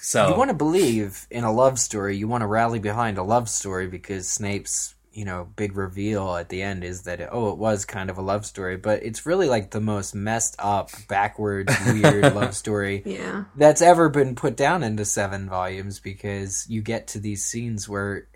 so 0.00 0.28
you 0.28 0.36
want 0.36 0.50
to 0.50 0.56
believe 0.56 1.26
in 1.30 1.44
a 1.44 1.52
love 1.52 1.78
story. 1.78 2.16
You 2.16 2.28
want 2.28 2.42
to 2.42 2.46
rally 2.46 2.78
behind 2.78 3.16
a 3.16 3.22
love 3.22 3.48
story 3.48 3.86
because 3.86 4.28
Snape's, 4.28 4.93
you 5.14 5.24
know, 5.24 5.48
big 5.56 5.76
reveal 5.76 6.34
at 6.36 6.48
the 6.48 6.60
end 6.62 6.84
is 6.84 7.02
that 7.02 7.20
oh, 7.32 7.50
it 7.52 7.58
was 7.58 7.84
kind 7.84 8.10
of 8.10 8.18
a 8.18 8.22
love 8.22 8.44
story, 8.44 8.76
but 8.76 9.02
it's 9.02 9.24
really 9.24 9.48
like 9.48 9.70
the 9.70 9.80
most 9.80 10.14
messed 10.14 10.56
up, 10.58 10.90
backwards, 11.08 11.72
weird 11.86 12.34
love 12.34 12.54
story 12.54 13.02
Yeah. 13.06 13.44
that's 13.56 13.80
ever 13.80 14.08
been 14.08 14.34
put 14.34 14.56
down 14.56 14.82
into 14.82 15.04
seven 15.04 15.48
volumes 15.48 16.00
because 16.00 16.66
you 16.68 16.82
get 16.82 17.06
to 17.08 17.20
these 17.20 17.44
scenes 17.44 17.88
where 17.88 18.26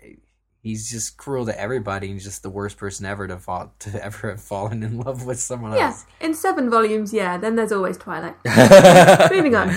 he's 0.61 0.89
just 0.91 1.15
cruel 1.15 1.45
to 1.45 1.57
everybody 1.59 2.07
and 2.07 2.15
he's 2.15 2.23
just 2.25 2.43
the 2.43 2.49
worst 2.49 2.77
person 2.77 3.05
ever 3.05 3.27
to 3.27 3.37
fall 3.37 3.71
to 3.79 4.03
ever 4.03 4.31
have 4.31 4.41
fallen 4.41 4.83
in 4.83 4.97
love 4.99 5.25
with 5.25 5.39
someone 5.39 5.73
Yeah. 5.73 5.87
else. 5.87 6.05
In 6.19 6.33
seven 6.33 6.69
volumes, 6.69 7.13
yeah. 7.13 7.37
Then 7.37 7.55
there's 7.55 7.71
always 7.71 7.97
Twilight. 7.97 8.35
Moving 9.31 9.55
on. 9.55 9.67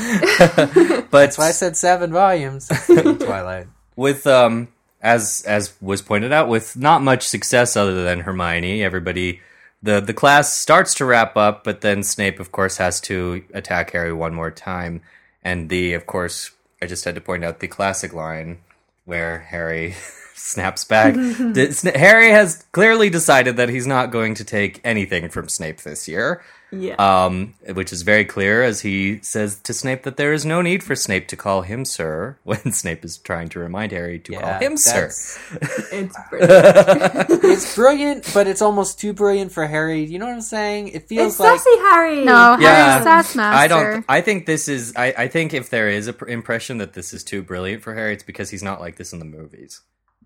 but 0.47 1.11
That's 1.11 1.39
why 1.39 1.49
I 1.49 1.53
said 1.53 1.77
seven 1.77 2.13
volumes. 2.13 2.69
Twilight. 2.87 3.69
with 3.97 4.27
um 4.27 4.69
as 5.03 5.43
as 5.47 5.75
was 5.81 6.01
pointed 6.01 6.33
out 6.33 6.49
with 6.49 6.77
not 6.77 7.03
much 7.03 7.27
success 7.27 7.77
other 7.77 8.05
than 8.05 8.21
Hermione 8.21 8.83
everybody 8.83 9.41
the 9.83 10.01
the 10.01 10.15
class 10.15 10.53
starts 10.57 10.95
to 10.95 11.05
wrap 11.05 11.37
up 11.37 11.65
but 11.65 11.81
then 11.81 12.03
Snape 12.03 12.41
of 12.41 12.53
course 12.53 12.77
has 12.77 13.01
to 13.03 13.45
attack 13.53 13.91
Harry 13.91 14.13
one 14.13 14.35
more 14.35 14.51
time 14.51 15.03
and 15.43 15.69
the 15.69 15.95
of 15.95 16.07
course 16.07 16.53
I 16.81 16.87
just 16.87 17.05
had 17.05 17.15
to 17.15 17.21
point 17.21 17.45
out 17.45 17.61
the 17.61 17.69
classic 17.69 18.13
line 18.13 18.59
where 19.05 19.41
Harry 19.41 19.95
snaps 20.35 20.85
back. 20.85 21.15
Harry 21.95 22.31
has 22.31 22.65
clearly 22.73 23.09
decided 23.11 23.57
that 23.57 23.69
he's 23.69 23.87
not 23.87 24.11
going 24.11 24.35
to 24.35 24.45
take 24.45 24.81
anything 24.85 25.29
from 25.29 25.49
Snape 25.49 25.83
this 25.83 26.09
year. 26.09 26.43
Yeah. 26.73 26.95
Um, 26.97 27.55
which 27.75 27.93
is 27.93 28.03
very 28.03 28.25
clear 28.25 28.63
as 28.63 28.81
he 28.81 29.21
says 29.23 29.57
to 29.61 29.75
Snape 29.75 30.05
that 30.05 30.17
there 30.17 30.33
is 30.33 30.45
no 30.47 30.63
need 30.63 30.83
for 30.83 30.97
Snape 30.97 31.29
to 31.29 31.37
call 31.37 31.63
him 31.63 31.85
sir 31.85 32.39
when 32.45 32.73
Snape 32.73 33.05
is 33.05 33.19
trying 33.19 33.51
to 33.51 33.59
remind 33.59 33.93
Harry 33.93 34.19
to 34.21 34.33
call 34.33 34.59
him 34.59 34.77
sir. 34.77 35.07
it's 35.93 36.17
brilliant. 36.31 37.45
It's 37.53 37.75
brilliant, 37.75 38.31
but 38.33 38.47
it's 38.47 38.63
almost 38.63 38.99
too 38.99 39.13
brilliant 39.13 39.53
for 39.53 39.67
Harry. 39.67 40.05
You 40.05 40.19
know 40.19 40.27
what 40.27 40.35
I'm 40.35 40.41
saying? 40.41 40.89
It 40.89 41.07
feels 41.09 41.33
it's 41.35 41.41
like 41.41 41.59
sassy 41.59 41.79
Harry. 41.81 42.25
No, 42.25 42.57
Yeah. 42.59 42.99
Harry's 43.05 43.07
sassmaster. 43.07 43.53
I 43.53 43.69
don't. 43.69 44.05
I 44.09 44.21
think 44.23 44.47
this 44.47 44.69
is. 44.69 44.95
I, 44.97 45.13
I 45.19 45.29
think 45.29 45.53
if 45.53 45.69
there 45.71 45.89
is 45.89 46.07
a 46.07 46.13
pr- 46.15 46.29
impression 46.29 46.79
that 46.79 46.95
this 46.95 47.13
is 47.13 47.23
too 47.23 47.43
brilliant 47.43 47.83
for 47.83 47.95
Harry, 47.95 48.15
it's 48.15 48.23
because 48.23 48.49
he's 48.51 48.63
not 48.63 48.81
like 48.81 48.97
this 48.97 49.13
in 49.13 49.19
the 49.19 49.25
movies. 49.27 49.83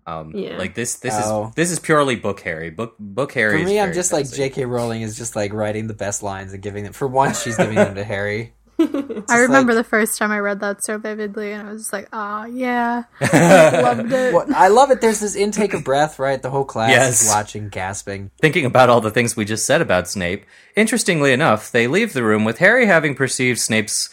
Um, 0.07 0.31
Yeah. 0.33 0.57
like 0.57 0.73
this. 0.73 0.95
This 0.95 1.13
Oh. 1.17 1.47
is 1.49 1.55
this 1.55 1.69
is 1.69 1.79
purely 1.79 2.15
book 2.15 2.39
Harry. 2.39 2.69
Book 2.69 2.95
book 2.97 3.33
Harry. 3.33 3.51
for 3.57 3.57
is 3.59 3.65
me, 3.65 3.77
I'm 3.79 3.87
very 3.87 3.95
just 3.95 4.13
like. 4.13 4.31
J.K. 4.31 4.63
Rowling 4.65 5.01
is 5.01 5.17
just 5.17 5.35
like 5.35 5.51
writing 5.53 5.87
the 5.87 5.93
best 5.93 6.23
lines 6.23 6.53
and 6.53 6.61
giving 6.63 6.85
them. 6.85 6.93
For 6.93 7.07
once, 7.07 7.41
she's 7.43 7.57
giving 7.57 7.75
them 7.75 7.95
to 7.95 8.03
Harry. 8.05 8.53
I 8.79 9.39
remember 9.39 9.73
like- 9.73 9.83
the 9.83 9.89
first 9.89 10.17
time 10.19 10.31
I 10.31 10.37
read 10.39 10.59
that 10.61 10.83
so 10.85 10.97
vividly, 10.99 11.51
and 11.51 11.67
I 11.67 11.71
was 11.73 11.91
like, 11.91 12.07
"Oh 12.13 12.45
yeah, 12.45 13.03
loved 13.21 14.11
it." 14.13 14.33
Well, 14.33 14.45
I 14.55 14.67
love 14.69 14.91
it. 14.91 15.01
There's 15.01 15.19
this 15.19 15.35
intake 15.35 15.73
of 15.73 15.83
breath, 15.83 16.19
right? 16.19 16.39
The 16.41 16.51
whole 16.51 16.63
class 16.63 16.91
Yes. 16.91 17.23
is 17.23 17.27
watching, 17.27 17.69
gasping. 17.69 18.29
Thinking 18.39 18.65
about 18.65 18.89
all 18.89 19.01
the 19.01 19.09
things 19.11 19.35
we 19.35 19.45
just 19.45 19.65
said 19.65 19.81
about 19.81 20.07
Snape, 20.07 20.45
interestingly 20.75 21.33
enough, 21.33 21.71
they 21.71 21.87
leave 21.87 22.13
the 22.13 22.23
room 22.23 22.45
with 22.45 22.59
Harry 22.59 22.85
having 22.85 23.15
perceived 23.15 23.59
Snape's 23.59 24.09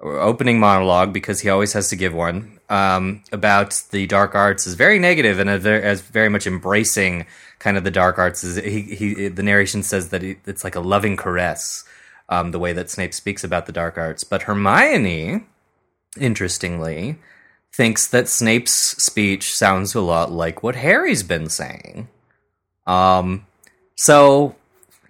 opening 0.00 0.60
monologue 0.60 1.12
because 1.12 1.40
he 1.40 1.48
always 1.48 1.72
has 1.72 1.88
to 1.88 1.96
give 1.96 2.14
one 2.14 2.58
um, 2.68 3.22
about 3.32 3.82
the 3.90 4.06
dark 4.06 4.34
arts 4.34 4.66
is 4.66 4.74
very 4.74 4.98
negative 4.98 5.38
and 5.38 5.48
as 5.48 6.00
very 6.02 6.28
much 6.28 6.46
embracing 6.46 7.26
kind 7.58 7.76
of 7.76 7.84
the 7.84 7.90
dark 7.90 8.18
arts. 8.18 8.44
Is 8.44 8.56
he, 8.56 8.82
he 8.82 9.28
the 9.28 9.42
narration 9.42 9.82
says 9.82 10.10
that 10.10 10.22
it, 10.22 10.38
it's 10.46 10.64
like 10.64 10.74
a 10.74 10.80
loving 10.80 11.16
caress, 11.16 11.84
um, 12.28 12.50
the 12.50 12.58
way 12.58 12.72
that 12.72 12.90
Snape 12.90 13.14
speaks 13.14 13.44
about 13.44 13.66
the 13.66 13.72
dark 13.72 13.96
arts. 13.96 14.24
But 14.24 14.42
Hermione, 14.42 15.44
interestingly, 16.18 17.18
thinks 17.72 18.06
that 18.08 18.28
Snape's 18.28 18.72
speech 19.02 19.54
sounds 19.54 19.94
a 19.94 20.00
lot 20.00 20.30
like 20.30 20.62
what 20.62 20.76
Harry's 20.76 21.22
been 21.22 21.48
saying. 21.48 22.08
Um, 22.86 23.46
so, 23.96 24.54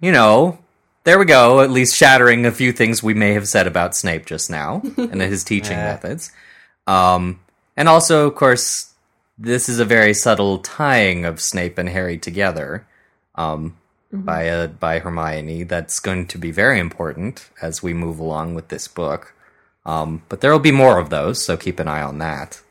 you 0.01 0.11
know, 0.11 0.59
there 1.07 1.17
we 1.17 1.23
go, 1.23 1.61
at 1.61 1.71
least 1.71 1.95
shattering 1.95 2.45
a 2.45 2.51
few 2.51 2.73
things 2.73 3.01
we 3.01 3.13
may 3.13 3.31
have 3.31 3.47
said 3.47 3.65
about 3.65 3.95
Snape 3.95 4.25
just 4.25 4.49
now 4.49 4.81
and 4.97 5.21
his 5.21 5.45
teaching 5.45 5.77
methods. 5.77 6.33
Um, 6.85 7.39
and 7.77 7.87
also, 7.87 8.27
of 8.27 8.35
course, 8.35 8.93
this 9.37 9.69
is 9.69 9.79
a 9.79 9.85
very 9.85 10.13
subtle 10.13 10.57
tying 10.57 11.23
of 11.23 11.39
Snape 11.39 11.77
and 11.77 11.87
Harry 11.87 12.17
together 12.17 12.85
um, 13.35 13.77
by 14.11 14.49
uh, 14.49 14.67
by 14.67 14.99
Hermione. 14.99 15.63
That's 15.63 16.01
going 16.01 16.27
to 16.27 16.37
be 16.37 16.51
very 16.51 16.77
important 16.77 17.51
as 17.61 17.81
we 17.81 17.93
move 17.93 18.19
along 18.19 18.55
with 18.55 18.67
this 18.67 18.89
book. 18.89 19.33
Um, 19.85 20.23
but 20.27 20.41
there 20.41 20.51
will 20.51 20.59
be 20.59 20.73
more 20.73 20.99
of 20.99 21.09
those, 21.09 21.41
so 21.41 21.55
keep 21.55 21.79
an 21.79 21.87
eye 21.87 22.01
on 22.01 22.17
that. 22.17 22.61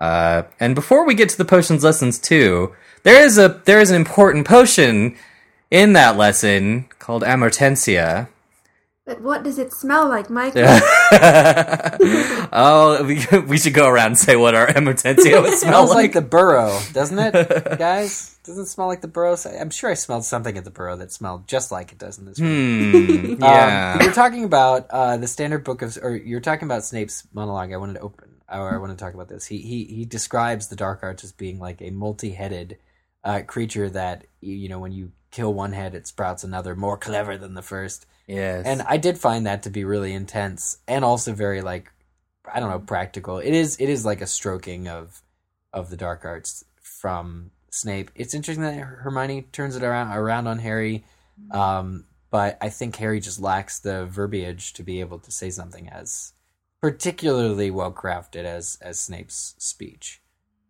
Uh, 0.00 0.42
and 0.58 0.74
before 0.74 1.06
we 1.06 1.14
get 1.14 1.28
to 1.28 1.38
the 1.38 1.44
potions 1.44 1.84
lessons 1.84 2.18
too, 2.18 2.74
there 3.04 3.22
is 3.22 3.38
a 3.38 3.62
there 3.64 3.80
is 3.80 3.90
an 3.90 3.96
important 3.96 4.44
potion 4.44 5.16
in 5.70 5.92
that 5.94 6.16
lesson 6.16 6.86
called 6.98 7.22
Amortentia. 7.22 8.28
But 9.04 9.20
what 9.22 9.44
does 9.44 9.58
it 9.60 9.72
smell 9.72 10.08
like, 10.08 10.28
Mike? 10.30 10.54
oh, 12.52 13.04
we, 13.06 13.24
we 13.46 13.58
should 13.58 13.74
go 13.74 13.88
around 13.88 14.06
and 14.08 14.18
say 14.18 14.34
what 14.36 14.54
our 14.56 14.66
Amortentia 14.66 15.40
would 15.42 15.52
smell 15.58 15.86
smells 15.86 15.90
like 15.90 15.96
like. 15.96 16.12
the 16.12 16.22
burrow, 16.22 16.76
doesn't 16.92 17.18
it, 17.18 17.78
guys? 17.78 18.36
Doesn't 18.44 18.64
it 18.64 18.66
smell 18.66 18.88
like 18.88 19.02
the 19.02 19.08
burrow? 19.08 19.36
I'm 19.60 19.70
sure 19.70 19.90
I 19.90 19.94
smelled 19.94 20.24
something 20.24 20.56
at 20.58 20.64
the 20.64 20.70
burrow 20.70 20.96
that 20.96 21.12
smelled 21.12 21.46
just 21.48 21.70
like 21.70 21.92
it 21.92 21.98
does 21.98 22.18
in 22.18 22.24
this 22.26 22.40
room. 22.40 23.26
Hmm, 23.26 23.32
Um, 23.34 23.38
yeah. 23.40 24.02
you're 24.02 24.12
talking 24.12 24.44
about 24.44 24.86
uh, 24.90 25.16
the 25.16 25.26
standard 25.28 25.64
book 25.64 25.82
of, 25.82 25.96
or 26.02 26.16
you're 26.16 26.40
talking 26.40 26.66
about 26.66 26.84
Snape's 26.84 27.26
monologue. 27.32 27.72
I 27.72 27.76
wanted 27.76 27.94
to 27.94 28.00
open, 28.00 28.28
or 28.52 28.74
I 28.74 28.78
want 28.78 28.90
to 28.96 29.04
talk 29.04 29.14
about 29.14 29.28
this. 29.28 29.46
He 29.46 29.58
he 29.58 29.84
he 29.84 30.04
describes 30.04 30.68
the 30.68 30.76
Dark 30.76 31.00
Arts 31.02 31.24
as 31.24 31.32
being 31.32 31.58
like 31.58 31.80
a 31.82 31.90
multi-headed 31.90 32.78
uh, 33.24 33.42
creature 33.46 33.88
that 33.90 34.24
you, 34.40 34.54
you 34.54 34.68
know 34.68 34.78
when 34.80 34.92
you 34.92 35.12
kill 35.36 35.52
one 35.52 35.72
head, 35.72 35.94
it 35.94 36.06
sprouts 36.06 36.44
another, 36.44 36.74
more 36.74 36.96
clever 36.96 37.36
than 37.36 37.52
the 37.52 37.60
first. 37.62 38.06
yes. 38.26 38.64
And 38.64 38.80
I 38.82 38.96
did 38.96 39.18
find 39.18 39.46
that 39.46 39.64
to 39.64 39.70
be 39.70 39.84
really 39.84 40.14
intense 40.14 40.78
and 40.88 41.04
also 41.04 41.34
very 41.34 41.60
like 41.60 41.92
I 42.50 42.58
don't 42.58 42.70
know 42.70 42.78
practical. 42.78 43.38
It 43.38 43.52
is 43.52 43.76
it 43.78 43.90
is 43.90 44.06
like 44.06 44.22
a 44.22 44.26
stroking 44.26 44.88
of 44.88 45.22
of 45.74 45.90
the 45.90 45.96
dark 45.96 46.24
arts 46.24 46.64
from 46.80 47.50
Snape. 47.70 48.10
It's 48.14 48.32
interesting 48.32 48.64
that 48.64 48.78
Hermione 48.78 49.42
turns 49.52 49.76
it 49.76 49.82
around 49.82 50.16
around 50.16 50.46
on 50.46 50.58
Harry, 50.58 51.04
um, 51.50 52.06
but 52.30 52.56
I 52.62 52.70
think 52.70 52.96
Harry 52.96 53.20
just 53.20 53.38
lacks 53.38 53.78
the 53.78 54.06
verbiage 54.06 54.72
to 54.74 54.82
be 54.82 55.00
able 55.00 55.18
to 55.18 55.30
say 55.30 55.50
something 55.50 55.90
as 55.90 56.32
particularly 56.80 57.70
well 57.70 57.92
crafted 57.92 58.44
as 58.44 58.78
as 58.80 58.98
Snape's 58.98 59.54
speech. 59.58 60.22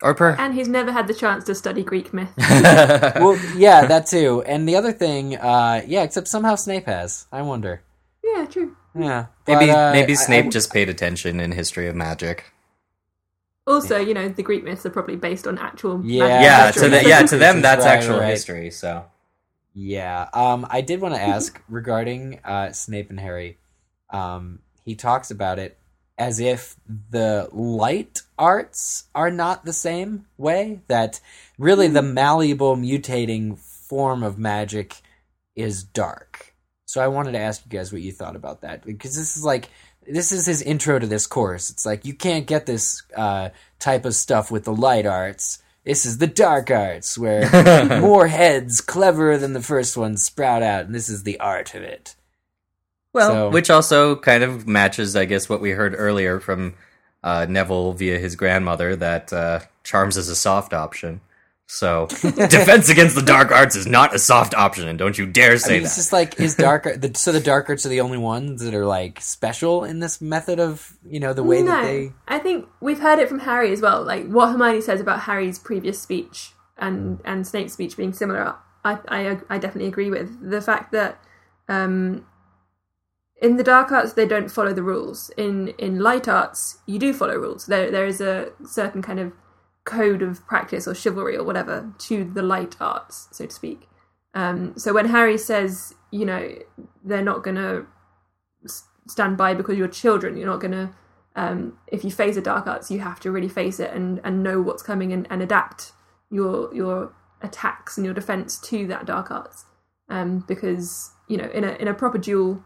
Or 0.02 0.14
per. 0.14 0.30
and 0.38 0.54
he's 0.54 0.68
never 0.68 0.92
had 0.92 1.06
the 1.06 1.14
chance 1.14 1.44
to 1.44 1.54
study 1.54 1.82
Greek 1.82 2.12
myth. 2.12 2.28
well, 2.38 3.38
yeah, 3.56 3.86
that 3.86 4.06
too. 4.06 4.42
And 4.46 4.68
the 4.68 4.76
other 4.76 4.92
thing, 4.92 5.36
uh, 5.36 5.82
yeah, 5.86 6.02
except 6.02 6.28
somehow 6.28 6.54
Snape 6.56 6.86
has. 6.86 7.26
I 7.32 7.42
wonder. 7.42 7.82
yeah, 8.22 8.44
true. 8.46 8.76
Yeah, 8.98 9.26
maybe 9.46 9.66
But, 9.66 9.70
uh, 9.76 9.92
maybe 9.92 10.14
Snape 10.14 10.46
I- 10.46 10.48
just 10.48 10.72
paid 10.72 10.88
attention 10.88 11.38
in 11.40 11.52
History 11.52 11.86
of 11.88 11.94
Magic. 11.96 12.44
Also, 13.66 13.98
you 13.98 14.14
know, 14.14 14.28
the 14.28 14.42
Greek 14.42 14.62
myths 14.64 14.86
are 14.86 14.90
probably 14.90 15.16
based 15.16 15.46
on 15.46 15.58
actual. 15.58 16.00
Yeah. 16.04 16.26
magic 16.28 16.42
Yeah, 16.46 16.70
to 16.82 16.88
the, 16.88 17.08
yeah 17.08 17.22
to 17.26 17.36
them 17.36 17.60
that's 17.62 17.84
Right, 17.84 17.96
actual 17.98 18.20
right. 18.20 18.30
history. 18.30 18.70
So 18.70 19.04
Yeah. 19.74 20.28
Um, 20.32 20.66
I 20.70 20.80
did 20.82 21.00
want 21.00 21.14
to 21.14 21.20
ask 21.20 21.60
regarding 21.68 22.38
uh, 22.44 22.70
Snape 22.72 23.10
and 23.10 23.18
Harry. 23.18 23.58
Um, 24.10 24.60
he 24.84 24.94
talks 24.94 25.30
about 25.32 25.58
it 25.58 25.76
as 26.18 26.40
if 26.40 26.76
the 26.86 27.48
light 27.52 28.22
arts 28.38 29.04
are 29.14 29.30
not 29.30 29.64
the 29.64 29.72
same 29.72 30.26
way. 30.36 30.80
That 30.88 31.20
really 31.58 31.88
the 31.88 32.02
malleable, 32.02 32.76
mutating 32.76 33.58
form 33.58 34.22
of 34.22 34.38
magic 34.38 35.00
is 35.54 35.82
dark. 35.82 36.54
So 36.86 37.00
I 37.02 37.08
wanted 37.08 37.32
to 37.32 37.38
ask 37.38 37.62
you 37.64 37.78
guys 37.78 37.92
what 37.92 38.02
you 38.02 38.12
thought 38.12 38.36
about 38.36 38.62
that 38.62 38.84
because 38.84 39.16
this 39.16 39.36
is 39.36 39.44
like 39.44 39.68
this 40.06 40.30
is 40.32 40.46
his 40.46 40.62
intro 40.62 40.98
to 40.98 41.06
this 41.06 41.26
course. 41.26 41.70
It's 41.70 41.84
like 41.84 42.04
you 42.04 42.14
can't 42.14 42.46
get 42.46 42.66
this 42.66 43.02
uh, 43.16 43.50
type 43.78 44.04
of 44.04 44.14
stuff 44.14 44.50
with 44.50 44.64
the 44.64 44.74
light 44.74 45.06
arts. 45.06 45.62
This 45.84 46.06
is 46.06 46.18
the 46.18 46.26
dark 46.26 46.70
arts 46.70 47.16
where 47.16 48.00
more 48.00 48.28
heads 48.28 48.80
cleverer 48.80 49.38
than 49.38 49.52
the 49.52 49.62
first 49.62 49.96
one 49.96 50.16
sprout 50.16 50.62
out, 50.62 50.86
and 50.86 50.94
this 50.94 51.08
is 51.08 51.22
the 51.22 51.38
art 51.38 51.74
of 51.74 51.82
it. 51.82 52.15
Well, 53.16 53.30
So- 53.30 53.50
which 53.50 53.70
also 53.70 54.14
kind 54.16 54.44
of 54.44 54.68
matches, 54.68 55.16
I 55.16 55.24
guess, 55.24 55.48
what 55.48 55.60
we 55.60 55.70
heard 55.70 55.94
earlier 55.96 56.38
from 56.38 56.74
uh, 57.24 57.46
Neville 57.48 57.92
via 57.94 58.18
his 58.18 58.36
grandmother 58.36 58.94
that 58.96 59.32
uh, 59.32 59.60
charms 59.82 60.16
is 60.16 60.28
a 60.28 60.36
soft 60.36 60.72
option. 60.72 61.20
So, 61.66 62.06
defense 62.22 62.88
against 62.90 63.16
the 63.16 63.22
dark 63.22 63.50
arts 63.50 63.74
is 63.74 63.88
not 63.88 64.14
a 64.14 64.20
soft 64.20 64.54
option, 64.54 64.86
and 64.86 64.96
don't 64.96 65.18
you 65.18 65.26
dare 65.26 65.54
I 65.54 65.56
say 65.56 65.72
mean, 65.72 65.82
that. 65.82 65.86
it's 65.86 65.96
just 65.96 66.12
like 66.12 66.38
is 66.38 66.54
dark 66.54 66.84
the, 66.84 67.10
so 67.16 67.32
the 67.32 67.40
dark 67.40 67.68
arts 67.68 67.84
are 67.84 67.88
the 67.88 68.02
only 68.02 68.18
ones 68.18 68.62
that 68.62 68.72
are 68.72 68.86
like 68.86 69.20
special 69.20 69.82
in 69.82 69.98
this 69.98 70.20
method 70.20 70.60
of 70.60 70.96
you 71.04 71.18
know 71.18 71.32
the 71.32 71.42
way 71.42 71.62
no, 71.62 71.72
that 71.72 71.82
they 71.82 72.12
I 72.28 72.38
think 72.38 72.68
we've 72.80 73.00
heard 73.00 73.18
it 73.18 73.28
from 73.28 73.40
Harry 73.40 73.72
as 73.72 73.80
well. 73.80 74.04
Like 74.04 74.28
what 74.28 74.52
Hermione 74.52 74.80
says 74.80 75.00
about 75.00 75.22
Harry's 75.22 75.58
previous 75.58 75.98
speech 76.00 76.52
and 76.78 77.18
and 77.24 77.44
Snape's 77.44 77.72
speech 77.72 77.96
being 77.96 78.12
similar. 78.12 78.54
I 78.84 78.98
I, 79.08 79.38
I 79.50 79.58
definitely 79.58 79.88
agree 79.88 80.10
with 80.10 80.48
the 80.48 80.60
fact 80.62 80.92
that 80.92 81.18
um, 81.68 82.24
in 83.40 83.56
the 83.56 83.64
dark 83.64 83.92
arts 83.92 84.14
they 84.14 84.26
don't 84.26 84.50
follow 84.50 84.72
the 84.72 84.82
rules. 84.82 85.30
In 85.36 85.68
in 85.78 86.00
light 86.00 86.28
arts 86.28 86.78
you 86.86 86.98
do 86.98 87.12
follow 87.12 87.36
rules. 87.36 87.66
There 87.66 87.90
there 87.90 88.06
is 88.06 88.20
a 88.20 88.52
certain 88.66 89.02
kind 89.02 89.20
of 89.20 89.32
code 89.84 90.22
of 90.22 90.46
practice 90.46 90.88
or 90.88 90.94
chivalry 90.94 91.36
or 91.36 91.44
whatever 91.44 91.92
to 91.98 92.24
the 92.24 92.42
light 92.42 92.76
arts, 92.80 93.28
so 93.30 93.46
to 93.46 93.52
speak. 93.52 93.88
Um, 94.34 94.74
so 94.76 94.92
when 94.92 95.06
Harry 95.06 95.38
says, 95.38 95.94
you 96.10 96.26
know, 96.26 96.54
they're 97.04 97.22
not 97.22 97.42
going 97.42 97.56
to 97.56 97.86
stand 99.06 99.38
by 99.38 99.54
because 99.54 99.78
you're 99.78 99.88
children, 99.88 100.36
you're 100.36 100.48
not 100.48 100.60
going 100.60 100.72
to 100.72 100.90
um, 101.36 101.78
if 101.88 102.02
you 102.02 102.10
face 102.10 102.36
a 102.36 102.40
dark 102.40 102.66
arts, 102.66 102.90
you 102.90 103.00
have 103.00 103.20
to 103.20 103.30
really 103.30 103.48
face 103.48 103.78
it 103.78 103.92
and, 103.92 104.20
and 104.24 104.42
know 104.42 104.60
what's 104.62 104.82
coming 104.82 105.12
and, 105.12 105.26
and 105.30 105.42
adapt 105.42 105.92
your 106.30 106.74
your 106.74 107.12
attacks 107.42 107.96
and 107.98 108.04
your 108.04 108.14
defense 108.14 108.58
to 108.58 108.86
that 108.88 109.04
dark 109.04 109.30
arts. 109.30 109.66
Um, 110.08 110.44
because 110.48 111.12
you 111.28 111.36
know, 111.36 111.48
in 111.52 111.62
a 111.62 111.72
in 111.74 111.88
a 111.88 111.94
proper 111.94 112.16
duel, 112.16 112.64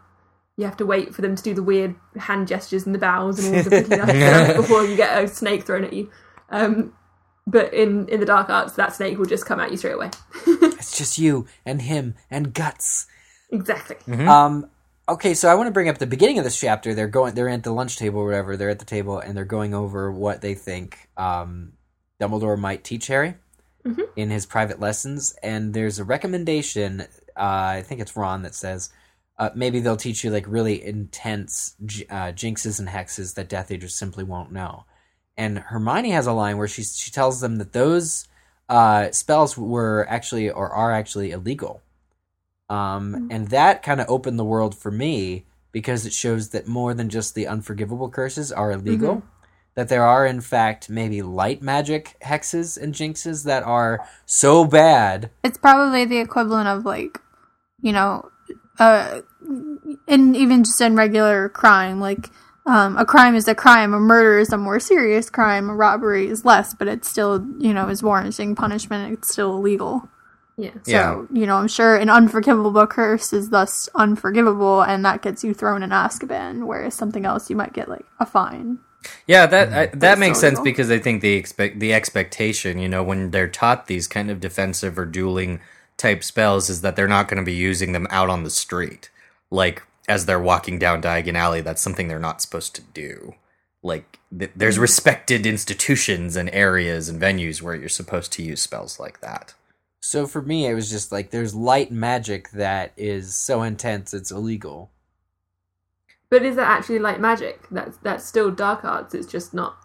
you 0.61 0.67
have 0.67 0.77
to 0.77 0.85
wait 0.85 1.13
for 1.13 1.21
them 1.21 1.35
to 1.35 1.41
do 1.43 1.53
the 1.55 1.63
weird 1.63 1.95
hand 2.15 2.47
gestures 2.47 2.85
and 2.85 2.93
the 2.93 2.99
bows 2.99 3.39
and 3.39 3.55
all 3.55 3.63
the 3.63 3.69
pretty 3.69 3.85
stuff 3.95 4.55
before 4.55 4.85
you 4.85 4.95
get 4.95 5.23
a 5.23 5.27
snake 5.27 5.65
thrown 5.65 5.83
at 5.83 5.91
you. 5.91 6.09
Um, 6.49 6.93
but 7.47 7.73
in 7.73 8.07
in 8.07 8.19
the 8.19 8.25
dark 8.25 8.49
arts, 8.49 8.73
that 8.73 8.93
snake 8.93 9.17
will 9.17 9.25
just 9.25 9.45
come 9.45 9.59
at 9.59 9.71
you 9.71 9.77
straight 9.77 9.95
away. 9.95 10.11
it's 10.45 10.97
just 10.97 11.17
you 11.17 11.47
and 11.65 11.81
him 11.81 12.13
and 12.29 12.53
guts. 12.53 13.07
exactly. 13.49 13.97
Um, 14.27 14.69
okay, 15.09 15.33
so 15.33 15.49
I 15.49 15.55
want 15.55 15.67
to 15.67 15.71
bring 15.71 15.89
up 15.89 15.97
the 15.97 16.05
beginning 16.05 16.37
of 16.37 16.43
this 16.43 16.59
chapter. 16.59 16.93
They're 16.93 17.07
going, 17.07 17.33
they're 17.33 17.49
at 17.49 17.63
the 17.63 17.73
lunch 17.73 17.97
table, 17.97 18.21
or 18.21 18.25
whatever. 18.25 18.55
They're 18.55 18.69
at 18.69 18.79
the 18.79 18.85
table 18.85 19.19
and 19.19 19.35
they're 19.35 19.45
going 19.45 19.73
over 19.73 20.11
what 20.11 20.41
they 20.41 20.53
think 20.53 21.09
um, 21.17 21.73
Dumbledore 22.21 22.59
might 22.59 22.83
teach 22.83 23.07
Harry. 23.07 23.35
in 24.15 24.29
his 24.29 24.45
private 24.45 24.79
lessons, 24.79 25.35
and 25.41 25.73
there's 25.73 25.97
a 25.97 26.03
recommendation. 26.03 27.01
Uh, 27.35 27.77
I 27.77 27.83
think 27.83 27.99
it's 27.99 28.15
Ron 28.15 28.43
that 28.43 28.53
says 28.53 28.91
uh, 29.41 29.49
maybe 29.55 29.79
they'll 29.79 29.97
teach 29.97 30.23
you 30.23 30.29
like 30.29 30.45
really 30.47 30.85
intense 30.85 31.75
uh, 32.11 32.31
jinxes 32.31 32.79
and 32.79 32.87
hexes 32.89 33.33
that 33.33 33.49
Death 33.49 33.71
Eaters 33.71 33.95
simply 33.95 34.23
won't 34.23 34.51
know. 34.51 34.85
And 35.35 35.57
Hermione 35.57 36.11
has 36.11 36.27
a 36.27 36.31
line 36.31 36.59
where 36.59 36.67
she 36.67 36.83
she 36.83 37.09
tells 37.09 37.41
them 37.41 37.55
that 37.55 37.73
those 37.73 38.27
uh, 38.69 39.09
spells 39.09 39.57
were 39.57 40.05
actually 40.07 40.51
or 40.51 40.69
are 40.69 40.91
actually 40.91 41.31
illegal. 41.31 41.81
Um, 42.69 43.29
And 43.31 43.47
that 43.47 43.81
kind 43.81 43.99
of 43.99 44.07
opened 44.09 44.37
the 44.37 44.45
world 44.45 44.77
for 44.77 44.91
me 44.91 45.45
because 45.71 46.05
it 46.05 46.13
shows 46.13 46.49
that 46.49 46.67
more 46.67 46.93
than 46.93 47.09
just 47.09 47.33
the 47.33 47.47
unforgivable 47.47 48.09
curses 48.09 48.51
are 48.51 48.71
illegal. 48.71 49.23
That 49.73 49.89
there 49.89 50.03
are, 50.03 50.27
in 50.27 50.41
fact, 50.41 50.89
maybe 50.89 51.23
light 51.23 51.63
magic 51.63 52.15
hexes 52.21 52.77
and 52.77 52.93
jinxes 52.93 53.45
that 53.45 53.63
are 53.63 54.07
so 54.27 54.65
bad. 54.65 55.31
It's 55.43 55.57
probably 55.57 56.05
the 56.05 56.19
equivalent 56.19 56.67
of 56.67 56.85
like, 56.85 57.19
you 57.81 57.93
know, 57.93 58.30
uh, 58.81 59.21
and 60.07 60.35
even 60.35 60.63
just 60.63 60.81
in 60.81 60.95
regular 60.95 61.49
crime, 61.49 61.99
like 61.99 62.31
um, 62.65 62.97
a 62.97 63.05
crime 63.05 63.35
is 63.35 63.47
a 63.47 63.53
crime, 63.53 63.93
a 63.93 63.99
murder 63.99 64.39
is 64.39 64.51
a 64.51 64.57
more 64.57 64.79
serious 64.79 65.29
crime, 65.29 65.69
a 65.69 65.75
robbery 65.75 66.27
is 66.27 66.45
less, 66.45 66.73
but 66.73 66.87
it 66.87 67.05
still, 67.05 67.45
you 67.59 67.73
know, 67.75 67.89
is 67.89 68.01
warranting 68.01 68.55
punishment. 68.55 69.13
It's 69.13 69.31
still 69.31 69.55
illegal. 69.57 70.09
Yeah. 70.57 70.71
So, 70.83 70.91
Yeah. 70.91 71.21
you 71.31 71.45
know, 71.45 71.57
I'm 71.57 71.67
sure 71.67 71.95
an 71.95 72.09
unforgivable 72.09 72.87
curse 72.87 73.33
is 73.33 73.51
thus 73.51 73.87
unforgivable, 73.93 74.81
and 74.81 75.05
that 75.05 75.21
gets 75.21 75.43
you 75.43 75.53
thrown 75.53 75.83
in 75.83 75.91
Azkaban, 75.91 76.65
whereas 76.65 76.95
something 76.95 77.25
else 77.25 77.49
you 77.51 77.55
might 77.55 77.73
get 77.73 77.87
like 77.87 78.05
a 78.19 78.25
fine. 78.25 78.79
Yeah, 79.27 79.45
that 79.45 79.73
I, 79.73 79.85
that 79.87 79.99
That's 79.99 80.19
makes 80.19 80.37
so 80.39 80.47
sense 80.47 80.57
legal. 80.57 80.63
because 80.65 80.91
I 80.91 80.97
think 80.99 81.21
the 81.21 81.33
expect 81.33 81.79
the 81.79 81.93
expectation, 81.93 82.79
you 82.79 82.89
know, 82.89 83.03
when 83.03 83.31
they're 83.31 83.47
taught 83.47 83.87
these 83.87 84.07
kind 84.07 84.29
of 84.31 84.39
defensive 84.39 84.97
or 84.97 85.05
dueling 85.05 85.59
type 86.01 86.23
spells, 86.23 86.69
is 86.69 86.81
that 86.81 86.95
they're 86.95 87.07
not 87.07 87.27
going 87.27 87.41
to 87.41 87.45
be 87.45 87.53
using 87.53 87.91
them 87.93 88.07
out 88.09 88.29
on 88.29 88.43
the 88.43 88.49
street, 88.49 89.09
like 89.49 89.83
as 90.07 90.25
they're 90.25 90.39
walking 90.39 90.79
down 90.79 91.01
Diagon 91.01 91.35
Alley. 91.35 91.61
That's 91.61 91.81
something 91.81 92.07
they're 92.07 92.19
not 92.19 92.41
supposed 92.41 92.75
to 92.75 92.81
do. 92.81 93.35
Like 93.83 94.19
th- 94.37 94.51
there's 94.55 94.75
Mm-hmm. 94.75 94.81
respected 94.81 95.45
institutions 95.45 96.35
and 96.35 96.49
areas 96.53 97.09
and 97.09 97.21
venues 97.21 97.61
where 97.61 97.75
you're 97.75 97.89
supposed 97.89 98.31
to 98.33 98.43
use 98.43 98.61
spells 98.61 98.99
like 98.99 99.21
that. 99.21 99.53
So 100.01 100.25
for 100.27 100.41
me, 100.41 100.65
it 100.67 100.73
was 100.73 100.89
just 100.89 101.11
like 101.11 101.29
there's 101.29 101.53
light 101.55 101.91
magic 101.91 102.51
that 102.51 102.91
is 102.97 103.35
so 103.35 103.61
intense 103.61 104.13
it's 104.13 104.31
illegal. 104.31 104.89
But 106.29 106.43
is 106.43 106.55
that 106.55 106.67
actually 106.67 106.99
light 106.99 107.19
magic? 107.19 107.67
That's 107.69 107.97
that's 107.97 108.25
still 108.25 108.51
dark 108.51 108.83
arts. 108.83 109.13
It's 109.13 109.27
just 109.31 109.53
not 109.53 109.77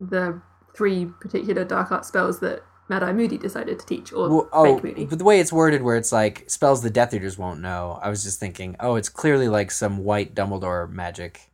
the 0.00 0.42
three 0.76 1.06
particular 1.20 1.64
dark 1.64 1.92
art 1.92 2.04
spells 2.04 2.40
that 2.40 2.62
Mad 2.92 3.02
Eye 3.02 3.12
Moody 3.14 3.38
decided 3.38 3.78
to 3.78 3.86
teach, 3.86 4.12
or 4.12 4.28
Well, 4.28 4.48
oh, 4.52 4.74
Fake 4.74 4.84
Moody. 4.84 5.04
but 5.06 5.18
the 5.18 5.24
way 5.24 5.40
it's 5.40 5.50
worded, 5.52 5.80
where 5.82 5.96
it's 5.96 6.12
like 6.12 6.44
spells 6.50 6.82
the 6.82 6.90
Death 6.90 7.14
Eaters 7.14 7.38
won't 7.38 7.60
know, 7.60 7.98
I 8.02 8.10
was 8.10 8.22
just 8.22 8.38
thinking, 8.38 8.76
oh, 8.80 8.96
it's 8.96 9.08
clearly 9.08 9.48
like 9.48 9.70
some 9.70 10.04
white 10.04 10.34
Dumbledore 10.34 10.90
magic 10.90 11.50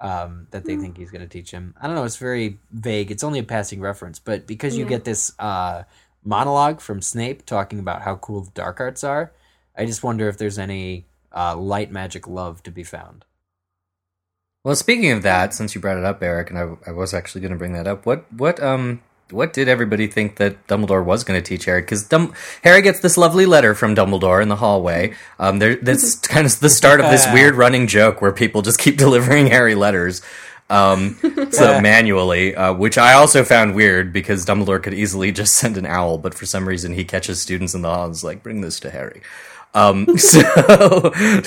um, 0.00 0.48
that 0.50 0.66
they 0.66 0.76
think 0.76 0.98
he's 0.98 1.10
going 1.10 1.22
to 1.22 1.28
teach 1.28 1.50
him. 1.50 1.74
I 1.80 1.86
don't 1.86 1.96
know. 1.96 2.04
It's 2.04 2.16
very 2.18 2.58
vague. 2.72 3.10
It's 3.10 3.24
only 3.24 3.38
a 3.38 3.42
passing 3.44 3.80
reference, 3.80 4.18
but 4.18 4.46
because 4.46 4.76
you 4.76 4.82
Yeah. 4.84 4.90
get 4.90 5.04
this 5.04 5.32
uh, 5.38 5.84
monologue 6.24 6.80
from 6.82 7.00
Snape 7.00 7.46
talking 7.46 7.78
about 7.78 8.02
how 8.02 8.16
cool 8.16 8.42
the 8.42 8.50
dark 8.50 8.78
arts 8.78 9.02
are, 9.02 9.32
I 9.78 9.86
just 9.86 10.02
wonder 10.02 10.28
if 10.28 10.36
there's 10.36 10.58
any 10.58 11.06
uh, 11.34 11.56
light 11.56 11.90
magic 11.90 12.26
love 12.28 12.62
to 12.64 12.70
be 12.70 12.82
found. 12.84 13.24
Well, 14.64 14.76
speaking 14.76 15.10
of 15.10 15.22
that, 15.22 15.54
since 15.54 15.74
you 15.74 15.80
brought 15.80 15.96
it 15.98 16.04
up, 16.04 16.22
Eric, 16.22 16.50
and 16.50 16.58
I, 16.58 16.90
I 16.90 16.92
was 16.92 17.14
actually 17.14 17.40
going 17.40 17.52
to 17.52 17.58
bring 17.58 17.72
that 17.72 17.86
up, 17.86 18.04
what 18.04 18.30
what 18.32 18.62
um 18.62 19.00
what 19.32 19.52
did 19.52 19.68
everybody 19.68 20.06
think 20.06 20.36
that 20.36 20.66
Dumbledore 20.66 21.04
was 21.04 21.24
going 21.24 21.40
to 21.40 21.46
teach 21.46 21.64
Harry? 21.64 21.80
Because 21.80 22.04
Dum- 22.04 22.32
Harry 22.62 22.82
gets 22.82 23.00
this 23.00 23.16
lovely 23.16 23.46
letter 23.46 23.74
from 23.74 23.94
Dumbledore 23.94 24.42
in 24.42 24.48
the 24.48 24.56
hallway. 24.56 25.14
Um, 25.38 25.58
there 25.58 25.76
that's 25.76 26.16
kind 26.16 26.46
of 26.46 26.60
the 26.60 26.70
start 26.70 27.00
of 27.00 27.10
this 27.10 27.26
weird 27.32 27.54
running 27.54 27.86
joke 27.86 28.20
where 28.20 28.32
people 28.32 28.62
just 28.62 28.78
keep 28.78 28.96
delivering 28.98 29.48
Harry 29.48 29.74
letters. 29.74 30.22
Um, 30.70 31.18
so 31.50 31.80
manually, 31.80 32.54
uh, 32.54 32.72
which 32.72 32.96
I 32.96 33.12
also 33.12 33.44
found 33.44 33.74
weird 33.74 34.12
because 34.12 34.46
Dumbledore 34.46 34.82
could 34.82 34.94
easily 34.94 35.32
just 35.32 35.54
send 35.54 35.76
an 35.76 35.86
owl, 35.86 36.18
but 36.18 36.34
for 36.34 36.46
some 36.46 36.66
reason 36.66 36.94
he 36.94 37.04
catches 37.04 37.40
students 37.42 37.74
in 37.74 37.82
the 37.82 37.90
hall 37.90 38.06
and 38.06 38.12
is 38.12 38.24
like, 38.24 38.42
"Bring 38.42 38.60
this 38.62 38.80
to 38.80 38.90
Harry." 38.90 39.22
Um, 39.74 40.06
so 40.18 40.42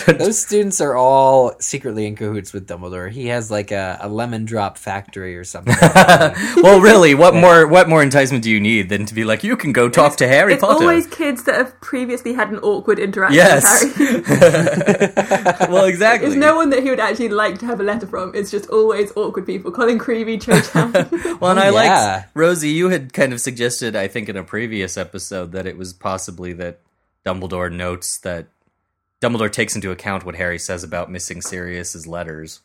Those 0.07 0.39
students 0.39 0.81
are 0.81 0.95
all 0.95 1.53
secretly 1.59 2.07
in 2.07 2.15
cahoots 2.15 2.53
with 2.53 2.67
Dumbledore. 2.67 3.11
He 3.11 3.27
has 3.27 3.51
like 3.51 3.71
a, 3.71 3.99
a 4.01 4.09
lemon 4.09 4.45
drop 4.45 4.77
factory 4.79 5.37
or 5.37 5.43
something. 5.43 5.75
well, 6.63 6.81
really, 6.81 7.13
what 7.13 7.35
more 7.35 7.67
what 7.67 7.87
more 7.87 8.01
enticement 8.01 8.43
do 8.43 8.49
you 8.49 8.59
need 8.59 8.89
than 8.89 9.05
to 9.05 9.13
be 9.13 9.23
like, 9.23 9.43
you 9.43 9.55
can 9.55 9.71
go 9.73 9.89
talk 9.89 10.15
to 10.17 10.27
Harry 10.27 10.53
it's 10.53 10.61
Potter? 10.61 10.83
always 10.85 11.05
kids 11.07 11.43
that 11.43 11.55
have 11.55 11.79
previously 11.81 12.33
had 12.33 12.49
an 12.49 12.57
awkward 12.59 12.97
interaction 12.97 13.35
Yes. 13.35 13.83
with 13.83 14.25
Harry. 14.25 15.69
well, 15.71 15.85
exactly. 15.85 16.27
There's 16.29 16.39
no 16.39 16.55
one 16.55 16.71
that 16.71 16.81
he 16.81 16.89
would 16.89 16.99
actually 16.99 17.29
like 17.29 17.59
to 17.59 17.65
have 17.67 17.79
a 17.79 17.83
letter 17.83 18.07
from. 18.07 18.33
It's 18.33 18.49
just 18.49 18.67
always 18.69 19.11
awkward 19.15 19.45
people. 19.45 19.71
Colin 19.71 19.99
Creevey, 19.99 20.41
Cho 20.41 20.59
Chang. 20.61 20.91
well, 21.39 21.51
and 21.51 21.59
I 21.59 21.65
yeah. 21.65 21.71
liked 22.15 22.29
Rosie. 22.33 22.69
You 22.69 22.89
had 22.89 23.13
kind 23.13 23.33
of 23.33 23.41
suggested, 23.41 23.95
I 23.95 24.07
think, 24.07 24.29
in 24.29 24.35
a 24.35 24.43
previous 24.43 24.97
episode, 24.97 25.51
that 25.51 25.67
it 25.67 25.77
was 25.77 25.93
possibly 25.93 26.53
that 26.53 26.79
Dumbledore 27.25 27.71
notes 27.71 28.19
that 28.19 28.47
Dumbledore 29.21 29.51
takes 29.51 29.75
into 29.75 29.91
account 29.91 30.25
what 30.25 30.35
Harry 30.35 30.59
says 30.59 30.83
about 30.83 31.09
missing 31.11 31.41
Sirius's 31.41 32.05
letters. 32.05 32.61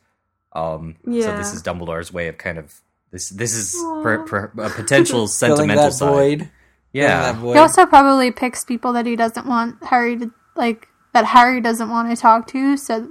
Um, 0.53 0.97
So 1.05 1.37
this 1.37 1.53
is 1.55 1.63
Dumbledore's 1.63 2.13
way 2.13 2.29
of 2.29 2.37
kind 2.39 2.59
of 2.59 2.81
this. 3.13 3.29
This 3.31 3.55
is 3.55 3.75
per, 4.03 4.25
per, 4.25 4.53
a 4.59 4.71
potential 4.71 5.27
sentimental 5.43 5.85
that 5.85 5.93
side. 5.95 6.09
void. 6.09 6.39
Filling 6.39 6.51
Yeah. 6.93 7.33
that 7.33 7.37
void. 7.37 7.53
He 7.55 7.59
also 7.59 7.87
probably 7.87 8.31
picks 8.31 8.65
people 8.65 8.93
that 8.95 9.07
he 9.07 9.17
doesn't 9.17 9.47
want 9.47 9.83
Harry 9.85 10.19
to 10.19 10.31
like 10.57 10.89
that 11.13 11.25
Harry 11.27 11.61
doesn't 11.61 11.89
want 11.89 12.11
to 12.11 12.21
talk 12.21 12.47
to, 12.49 12.77
so 12.77 13.09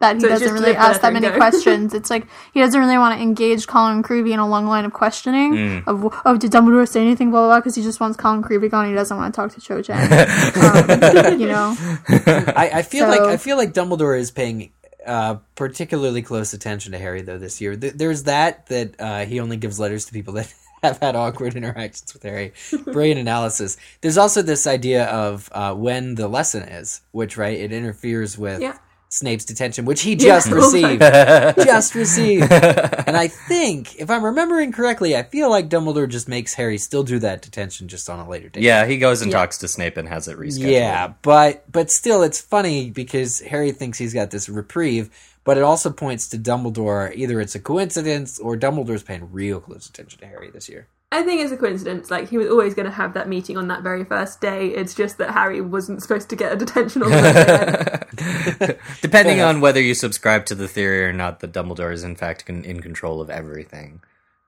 that 0.00 0.16
he 0.16 0.20
So 0.20 0.28
doesn't 0.28 0.52
really 0.52 0.76
ask 0.76 1.00
that 1.00 1.12
many 1.12 1.28
go. 1.28 1.36
questions. 1.36 1.94
It's 1.94 2.10
like 2.10 2.26
he 2.52 2.60
doesn't 2.60 2.78
really 2.78 2.98
want 2.98 3.16
to 3.16 3.22
engage 3.22 3.66
Colin 3.66 4.02
Creevey 4.02 4.32
in 4.32 4.38
a 4.38 4.48
long 4.48 4.66
line 4.66 4.84
of 4.84 4.92
questioning 4.92 5.52
Mm. 5.54 5.86
of 5.86 6.12
oh 6.24 6.36
did 6.36 6.50
Dumbledore 6.52 6.86
say 6.88 7.00
anything 7.00 7.30
blah 7.30 7.40
blah 7.40 7.48
blah 7.48 7.60
because 7.60 7.74
he 7.74 7.82
just 7.82 7.98
wants 8.00 8.16
Colin 8.16 8.42
Creevey 8.42 8.70
gone. 8.70 8.86
He 8.88 8.94
doesn't 8.94 9.16
want 9.16 9.34
to 9.34 9.40
talk 9.40 9.52
to 9.54 9.60
Cho 9.60 9.80
Chang. 9.82 10.00
um, 10.12 11.40
you 11.40 11.46
know, 11.48 11.74
I, 12.56 12.70
I 12.74 12.82
feel 12.82 13.08
like 13.08 13.20
I 13.20 13.36
feel 13.36 13.56
like 13.56 13.72
Dumbledore 13.72 14.18
is 14.18 14.30
paying 14.30 14.72
uh, 15.06 15.36
particularly 15.54 16.22
close 16.22 16.52
attention 16.52 16.92
to 16.92 16.98
Harry 16.98 17.22
though 17.22 17.38
this 17.38 17.60
year. 17.60 17.76
Th- 17.76 17.92
There's 17.94 18.24
that 18.24 18.66
that 18.66 19.00
uh, 19.00 19.24
he 19.24 19.40
only 19.40 19.56
gives 19.56 19.78
letters 19.80 20.04
to 20.06 20.12
people 20.12 20.34
that 20.38 20.52
have 20.82 20.98
had 20.98 21.16
awkward 21.16 21.54
interactions 21.56 22.12
with 22.12 22.22
Harry. 22.22 22.52
Brilliant 22.84 23.20
analysis. 23.20 23.76
There's 24.02 24.18
also 24.18 24.42
this 24.42 24.66
idea 24.66 25.06
of 25.06 25.48
uh, 25.52 25.74
when 25.74 26.16
the 26.16 26.28
lesson 26.28 26.64
is, 26.64 27.00
which 27.12 27.36
right 27.36 27.58
it 27.58 27.72
interferes 27.72 28.36
with 28.36 28.60
Yeah. 28.60 28.76
Snape's 29.16 29.44
detention, 29.44 29.84
which 29.84 30.02
he 30.02 30.14
just 30.16 30.48
oh 30.52 30.60
all 30.60 30.70
the 30.70 30.78
received. 30.78 31.64
just 31.66 31.94
received. 31.94 32.52
And 33.06 33.16
I 33.16 33.28
think, 33.28 33.96
if 34.00 34.10
I'm 34.10 34.24
remembering 34.24 34.72
correctly, 34.72 35.16
I 35.16 35.22
feel 35.22 35.48
like 35.48 35.68
Dumbledore 35.68 36.08
just 36.08 36.28
makes 36.28 36.54
Harry 36.54 36.76
still 36.78 37.02
do 37.04 37.18
that 37.20 37.40
detention 37.42 37.86
just 37.88 38.10
on 38.10 38.18
a 38.18 38.28
later 38.28 38.48
date. 38.48 38.62
Yeah, 38.64 38.84
he 38.84 38.98
goes 38.98 39.22
and 39.22 39.30
Yeah. 39.30 39.38
talks 39.38 39.58
to 39.58 39.68
Snape 39.68 39.96
and 39.96 40.08
has 40.08 40.26
it 40.28 40.36
rescheduled. 40.36 40.70
Yeah, 40.72 41.12
but 41.22 41.64
but 41.70 41.90
still, 41.90 42.22
it's 42.22 42.40
funny 42.40 42.90
because 42.90 43.40
Harry 43.40 43.70
thinks 43.72 43.96
he's 43.98 44.12
got 44.14 44.30
this 44.30 44.48
reprieve, 44.48 45.10
but 45.44 45.56
it 45.56 45.62
also 45.62 45.90
points 45.90 46.28
to 46.30 46.38
Dumbledore. 46.38 47.14
Either 47.14 47.40
it's 47.40 47.54
a 47.54 47.60
coincidence 47.60 48.38
or 48.40 48.56
Dumbledore's 48.56 49.02
paying 49.04 49.30
real 49.32 49.60
close 49.60 49.88
attention 49.88 50.18
to 50.20 50.26
Harry 50.26 50.50
this 50.50 50.68
year. 50.68 50.88
I 51.12 51.22
think 51.22 51.40
it's 51.40 51.52
a 51.52 51.56
coincidence. 51.56 52.10
Like 52.10 52.28
he 52.28 52.36
was 52.36 52.48
always 52.50 52.74
going 52.74 52.86
to 52.86 52.92
have 52.92 53.14
that 53.14 53.28
meeting 53.28 53.56
on 53.56 53.68
that 53.68 53.82
very 53.82 54.04
first 54.04 54.40
day. 54.40 54.68
It's 54.68 54.92
just 54.94 55.18
that 55.18 55.30
Harry 55.30 55.60
wasn't 55.60 56.02
supposed 56.02 56.28
to 56.30 56.36
get 56.36 56.52
a 56.52 56.56
detention 56.56 57.02
on 57.04 57.10
that 57.10 58.16
day. 58.16 58.76
Depending 59.02 59.36
Fair 59.36 59.46
on 59.46 59.60
whether 59.60 59.80
you 59.80 59.94
subscribe 59.94 60.46
to 60.46 60.54
the 60.56 60.66
theory 60.66 61.04
or 61.04 61.12
not 61.12 61.40
that 61.40 61.52
Dumbledore 61.52 61.92
is 61.92 62.02
in 62.02 62.16
fact 62.16 62.44
con- 62.46 62.64
in 62.64 62.80
control 62.80 63.20
of 63.20 63.30
everything. 63.30 64.00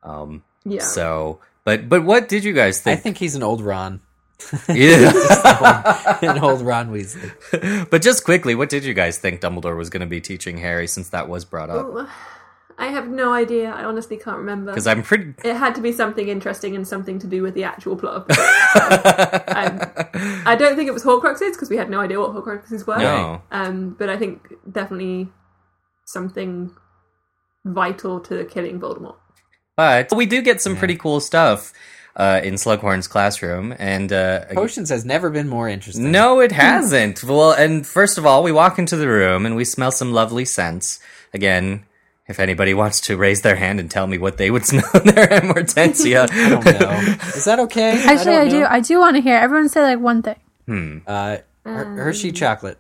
Um, 0.03 0.43
Yeah. 0.65 0.83
So, 0.83 1.39
but 1.65 1.89
but 1.89 2.03
what 2.05 2.29
did 2.29 2.43
you 2.45 2.53
guys 2.53 2.81
think? 2.81 2.93
I 2.93 2.97
think? 2.97 3.03
think 3.05 3.17
he's 3.19 3.37
an 3.37 3.43
old 3.45 3.61
Ron, 3.61 4.01
Yeah. 4.69 6.19
an 6.23 6.39
old 6.41 6.63
Ron 6.63 6.91
Weasley. 6.91 7.89
but 7.89 8.03
just 8.03 8.25
quickly, 8.25 8.55
what 8.57 8.69
did 8.69 8.85
you 8.85 8.95
guys 8.95 9.19
think 9.19 9.41
Dumbledore 9.41 9.77
was 9.77 9.91
going 9.91 10.01
to 10.01 10.07
be 10.07 10.21
teaching 10.21 10.59
Harry 10.59 10.89
since 10.89 11.11
that 11.11 11.29
was 11.29 11.45
brought 11.45 11.71
up? 11.71 11.87
Ooh, 11.87 12.09
I 12.81 12.87
have 12.87 13.09
no 13.09 13.33
idea. 13.33 13.71
I 13.71 13.85
honestly 13.85 14.17
can't 14.17 14.39
remember. 14.39 14.71
Because 14.71 14.87
I'm 14.87 15.03
pretty. 15.03 15.35
It 15.43 15.57
had 15.57 15.75
to 15.75 15.81
be 15.81 15.91
something 15.91 16.29
interesting 16.29 16.77
and 16.77 16.87
something 16.87 17.19
to 17.19 17.27
do 17.27 17.43
with 17.43 17.55
the 17.55 17.65
actual 17.65 17.97
plot 17.97 18.15
of 18.15 18.29
the 18.29 18.35
um, 19.57 20.43
I 20.47 20.55
don't 20.55 20.77
think 20.77 20.89
it 20.89 20.93
was 20.93 21.03
Horcruxes 21.03 21.53
because 21.53 21.71
we 21.71 21.77
had 21.77 21.91
no 21.91 21.99
idea 21.99 22.21
what 22.21 22.33
Horcruxes 22.33 22.87
were. 22.87 22.99
No. 22.99 23.43
Um, 23.51 23.97
but 23.99 24.09
I 24.09 24.17
think 24.17 24.55
definitely 24.71 25.29
something 26.05 26.71
vital 27.65 28.21
to 28.21 28.45
killing 28.45 28.81
Voldemort. 28.81 29.17
But 29.77 30.13
we 30.15 30.27
do 30.27 30.41
get 30.41 30.61
some 30.61 30.77
pretty 30.77 30.97
cool 30.97 31.21
stuff 31.21 31.73
uh, 32.17 32.41
in 32.43 32.55
Slughorn's 32.55 33.07
classroom, 33.07 33.75
and 33.79 34.13
uh, 34.13 34.45
Potions 34.53 34.91
has 34.91 35.05
never 35.05 35.31
been 35.31 35.49
more 35.49 35.69
interesting. 35.69 36.11
No, 36.11 36.41
it 36.41 36.53
hasn't. 36.53 37.23
well, 37.23 37.53
and 37.53 37.87
first 37.87 38.19
of 38.19 38.27
all, 38.27 38.43
we 38.43 38.53
walk 38.53 38.79
into 38.79 38.97
the 38.97 39.09
room 39.09 39.47
and 39.47 39.55
we 39.55 39.65
smell 39.65 39.93
some 39.93 40.13
lovely 40.13 40.45
scents. 40.45 41.01
Again, 41.33 41.85
if 42.29 42.39
anybody 42.39 42.75
wants 42.75 43.01
to 43.03 43.17
raise 43.17 43.43
their 43.43 43.57
hand 43.57 43.81
and 43.81 43.91
tell 43.91 44.07
me 44.07 44.19
what 44.19 44.37
they 44.37 44.51
would 44.51 44.65
smell 44.71 44.91
in 44.95 45.15
their 45.15 45.27
amortentia. 45.29 46.29
I 46.31 46.49
don't 46.51 46.81
know. 46.81 47.15
Is 47.37 47.45
that 47.45 47.59
okay? 47.61 48.03
Actually, 48.05 48.37
I, 48.37 48.49
don't 48.49 48.51
do. 48.51 48.65
I 48.65 48.81
do 48.81 48.99
want 48.99 49.17
to 49.17 49.23
hear 49.23 49.37
everyone 49.37 49.69
say 49.69 49.83
like 49.83 50.01
one 50.01 50.23
thing. 50.23 50.37
Hmm. 50.67 50.99
Uh, 51.07 51.39
Her- 51.65 51.85
Hershey 51.97 52.33
chocolate. 52.33 52.79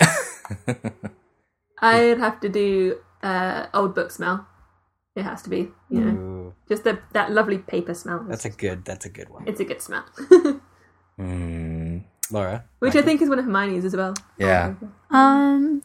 I'd 1.80 2.18
have 2.18 2.40
to 2.40 2.48
do 2.48 2.98
uh, 3.22 3.66
old 3.74 3.94
book 3.94 4.10
smell. 4.10 4.46
It 5.14 5.22
has 5.22 5.42
to 5.42 5.50
be, 5.50 5.68
you 5.88 6.00
know, 6.00 6.10
Ooh, 6.20 6.54
just 6.68 6.84
the, 6.84 6.98
that 7.12 7.32
lovely 7.32 7.56
paper 7.58 7.94
smell. 7.94 8.24
that's 8.28 8.44
a 8.44 8.50
good. 8.50 8.84
That's 8.84 9.06
a 9.06 9.08
good 9.08 9.30
one. 9.30 9.44
it's 9.48 9.60
a 9.60 9.64
good 9.64 9.80
smell, 9.80 10.04
Hmm. 11.16 11.98
Laura. 12.30 12.64
which 12.80 12.94
I 12.96 13.02
think 13.02 13.22
is 13.22 13.28
one 13.30 13.38
of 13.38 13.46
Hermione's 13.46 13.84
as 13.86 13.96
well. 13.96 14.14
Yeah. 14.38 14.74
Um, 15.10 15.82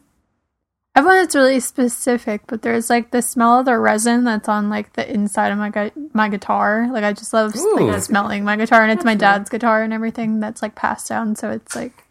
I 0.94 0.98
have 1.00 1.06
one 1.06 1.16
that's 1.16 1.34
really 1.34 1.58
specific, 1.60 2.42
but 2.46 2.60
there's 2.60 2.90
like 2.90 3.12
the 3.12 3.22
smell 3.22 3.60
of 3.60 3.64
the 3.64 3.78
resin 3.78 4.24
that's 4.24 4.48
on 4.48 4.68
like 4.68 4.92
the 4.92 5.10
inside 5.10 5.50
of 5.50 5.56
my 5.58 5.70
gu- 5.70 6.10
my 6.12 6.28
guitar. 6.28 6.88
Like 6.92 7.02
I 7.04 7.12
just 7.14 7.32
love 7.32 7.56
Ooh. 7.56 7.78
like 7.90 8.02
smelling 8.02 8.44
my 8.44 8.56
guitar, 8.56 8.82
and 8.82 8.92
it's 8.92 9.04
my 9.04 9.14
That's 9.14 9.22
nice. 9.22 9.38
dad's 9.38 9.50
guitar 9.50 9.82
and 9.82 9.92
everything. 9.94 10.40
That's 10.40 10.60
like 10.60 10.74
passed 10.74 11.08
down, 11.08 11.34
so 11.34 11.50
it's 11.50 11.74
like, 11.74 12.04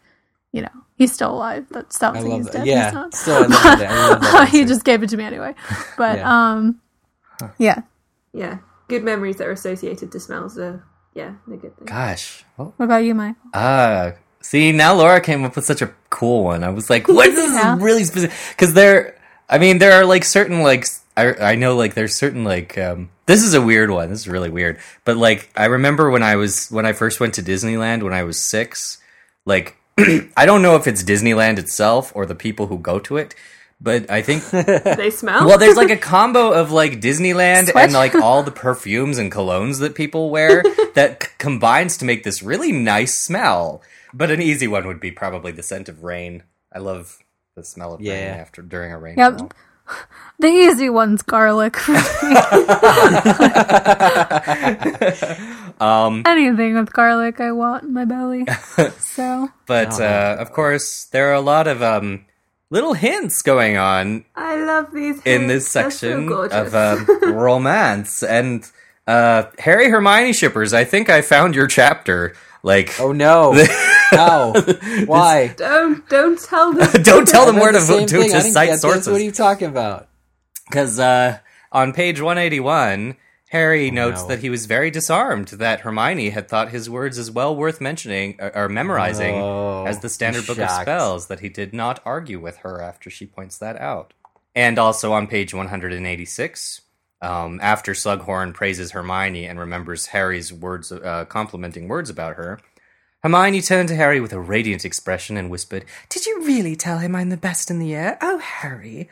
you 0.52 0.62
know, 0.62 0.68
he's 0.96 1.12
still 1.12 1.32
alive. 1.32 1.66
That 1.70 1.92
stops 1.92 2.18
I 2.18 2.22
love 2.22 2.32
he's 2.38 2.46
that. 2.46 2.52
dead. 2.52 2.66
Yeah. 2.66 2.84
He's 2.86 2.94
not. 2.94 3.14
Still, 3.14 3.36
I 3.36 3.40
love 3.46 3.78
that. 3.78 4.22
I 4.34 4.46
he 4.50 4.64
just 4.64 4.84
gave 4.84 5.02
it 5.04 5.10
to 5.10 5.16
me 5.16 5.24
anyway. 5.24 5.54
But 5.96 6.18
Yeah. 6.18 6.50
um, 6.52 6.80
yeah. 7.58 7.82
Yeah, 8.32 8.58
good 8.88 9.04
memories 9.04 9.36
that 9.36 9.46
are 9.46 9.52
associated 9.52 10.10
to 10.10 10.18
smells 10.18 10.58
are 10.58 10.82
yeah, 11.14 11.34
they're 11.46 11.58
good 11.58 11.76
things. 11.76 11.88
Gosh. 11.88 12.44
Well, 12.56 12.72
What 12.78 12.86
about 12.86 13.04
you, 13.04 13.14
Mike? 13.14 13.36
Ah, 13.54 14.12
see, 14.42 14.72
now 14.72 14.94
Laura 14.94 15.20
came 15.20 15.44
up 15.44 15.56
with 15.56 15.64
such 15.64 15.80
a 15.82 15.92
cool 16.10 16.44
one. 16.44 16.62
I 16.64 16.70
was 16.70 16.90
like, 16.90 17.08
what 17.08 17.28
is 17.28 17.34
this 17.34 17.54
Yeah. 17.54 17.76
really 17.80 18.04
specific? 18.04 18.36
Because 18.50 18.74
there, 18.74 19.16
I 19.48 19.58
mean, 19.58 19.78
there 19.78 19.92
are 19.92 20.04
like 20.04 20.24
certain 20.24 20.62
like 20.62 20.86
I 21.16 21.56
know 21.56 21.76
like 21.76 21.94
there's 21.94 22.14
certain 22.16 22.42
like 22.44 22.78
um 22.78 23.10
this 23.26 23.42
is 23.42 23.54
a 23.54 23.60
weird 23.62 23.90
one. 23.90 24.08
This 24.10 24.20
is 24.20 24.28
really 24.28 24.48
weird. 24.50 24.78
But 25.04 25.16
like 25.16 25.50
I 25.56 25.66
remember 25.66 26.10
when 26.10 26.22
I 26.22 26.36
was 26.36 26.68
when 26.70 26.86
I 26.86 26.92
first 26.92 27.20
went 27.20 27.34
to 27.34 27.42
Disneyland 27.42 28.02
when 28.02 28.12
I 28.14 28.22
was 28.24 28.42
six, 28.42 28.98
like 29.44 29.76
I 29.98 30.46
don't 30.46 30.62
know 30.62 30.76
if 30.76 30.86
it's 30.86 31.02
Disneyland 31.02 31.58
itself 31.58 32.12
or 32.14 32.24
the 32.26 32.34
people 32.34 32.66
who 32.68 32.78
go 32.78 32.98
to 33.00 33.18
it, 33.18 33.34
but 33.78 34.10
I 34.10 34.22
think 34.22 34.42
They 34.50 35.10
smell. 35.10 35.46
well, 35.46 35.58
there's 35.58 35.76
like 35.76 35.90
a 35.90 35.96
combo 36.14 36.52
of 36.52 36.72
like 36.72 37.00
Disneyland 37.02 37.64
Switch. 37.64 37.76
and 37.76 37.92
like 37.92 38.14
all 38.14 38.42
the 38.42 38.50
perfumes 38.50 39.18
and 39.18 39.30
colognes 39.30 39.80
that 39.80 39.94
people 39.94 40.30
wear 40.30 40.62
that 40.94 41.24
c- 41.24 41.28
combines 41.36 41.98
to 41.98 42.06
make 42.06 42.24
this 42.24 42.42
really 42.42 42.72
nice 42.72 43.18
smell. 43.18 43.82
But 44.14 44.30
an 44.30 44.42
easy 44.42 44.68
one 44.68 44.86
would 44.86 45.00
be 45.00 45.10
probably 45.10 45.52
the 45.52 45.62
scent 45.62 45.88
of 45.88 46.04
rain. 46.04 46.42
I 46.72 46.78
love 46.78 47.18
the 47.56 47.64
smell 47.64 47.94
of 47.94 48.00
rain 48.00 48.10
after 48.10 48.62
during 48.62 48.92
a 48.92 48.96
Yep. 48.96 49.02
rainfall. 49.02 49.50
The 50.38 50.46
easy 50.48 50.88
one's 50.88 51.22
garlic. 51.22 51.76
Um, 55.80 56.22
Anything 56.26 56.74
with 56.76 56.92
garlic, 56.92 57.40
I 57.40 57.52
want 57.52 57.84
in 57.84 57.92
my 57.92 58.04
belly. 58.04 58.46
So 59.00 59.50
but 59.66 59.98
Oh. 60.00 60.04
uh, 60.04 60.36
of 60.38 60.52
course, 60.52 61.06
there 61.06 61.30
are 61.30 61.34
a 61.34 61.40
lot 61.40 61.66
of 61.66 61.82
um, 61.82 62.24
little 62.70 62.94
hints 62.94 63.42
going 63.42 63.76
on 63.76 64.24
I 64.36 64.56
love 64.64 64.92
these 64.92 65.20
in 65.24 65.48
this 65.48 65.70
They're 65.72 65.90
so 65.90 65.96
section 65.98 66.32
of 66.32 66.74
um, 66.74 67.06
romance 67.34 68.22
and 68.22 68.64
uh, 69.06 69.44
Harry 69.58 69.90
Hermione 69.90 70.32
shippers. 70.32 70.72
I 70.72 70.84
think 70.84 71.10
I 71.10 71.22
found 71.22 71.54
your 71.54 71.66
chapter. 71.66 72.34
Like, 72.62 72.98
Oh 73.00 73.12
no! 73.12 73.52
How? 74.10 74.52
Why? 75.06 75.48
don't 75.56 76.08
don't 76.08 76.38
tell 76.38 76.72
them. 76.72 76.88
don't 77.02 77.26
tell 77.26 77.46
them 77.46 77.56
where 77.56 77.72
read 77.72 77.80
to, 77.80 77.86
the 77.86 77.86
same 77.86 78.06
to, 78.06 78.28
to 78.28 78.40
cite 78.42 78.66
get 78.68 78.72
this. 78.74 78.80
sources. 78.82 79.08
What 79.08 79.20
are 79.20 79.24
you 79.24 79.32
talking 79.32 79.68
about? 79.68 80.08
Because 80.68 80.98
uh, 81.00 81.38
on 81.72 81.92
page 81.92 82.20
181, 82.20 83.16
Harry 83.50 83.90
notes 83.90 84.20
Oh, 84.20 84.22
no. 84.24 84.28
that 84.28 84.38
he 84.40 84.50
was 84.50 84.66
very 84.66 84.90
disarmed 84.90 85.48
that 85.48 85.80
Hermione 85.80 86.30
had 86.30 86.48
thought 86.48 86.70
his 86.70 86.88
words 86.88 87.18
as 87.18 87.30
well 87.30 87.54
worth 87.56 87.80
mentioning 87.80 88.36
or, 88.38 88.54
or 88.56 88.68
memorizing 88.68 89.34
Oh, 89.36 89.84
as 89.86 90.00
the 90.00 90.08
standard 90.08 90.40
he's 90.40 90.48
book 90.48 90.58
of 90.58 90.70
spells 90.70 91.26
that 91.26 91.40
he 91.40 91.48
did 91.48 91.72
not 91.74 92.00
argue 92.04 92.38
with 92.38 92.58
her 92.58 92.80
after 92.80 93.10
she 93.10 93.26
points 93.26 93.58
that 93.58 93.76
out. 93.80 94.12
And 94.54 94.78
also 94.78 95.12
on 95.14 95.26
page 95.26 95.52
186, 95.54 96.80
um, 97.22 97.58
after 97.62 97.92
Slughorn 97.92 98.52
praises 98.52 98.90
Hermione 98.90 99.46
and 99.46 99.58
remembers 99.58 100.06
Harry's 100.06 100.52
words, 100.52 100.92
uh, 100.92 101.24
complimenting 101.28 101.88
words 101.88 102.10
about 102.10 102.36
her, 102.36 102.60
Hermione 103.22 103.62
turned 103.62 103.88
to 103.88 103.94
Harry 103.96 104.20
with 104.20 104.32
a 104.32 104.40
radiant 104.40 104.84
expression 104.84 105.36
and 105.36 105.48
whispered, 105.48 105.84
Did 106.08 106.26
you 106.26 106.42
really 106.44 106.74
tell 106.76 106.98
him 106.98 107.14
I'm 107.14 107.30
the 107.30 107.36
best 107.36 107.70
in 107.70 107.78
the 107.78 107.86
year? 107.86 108.18
Oh, 108.20 108.38
Harry. 108.38 109.08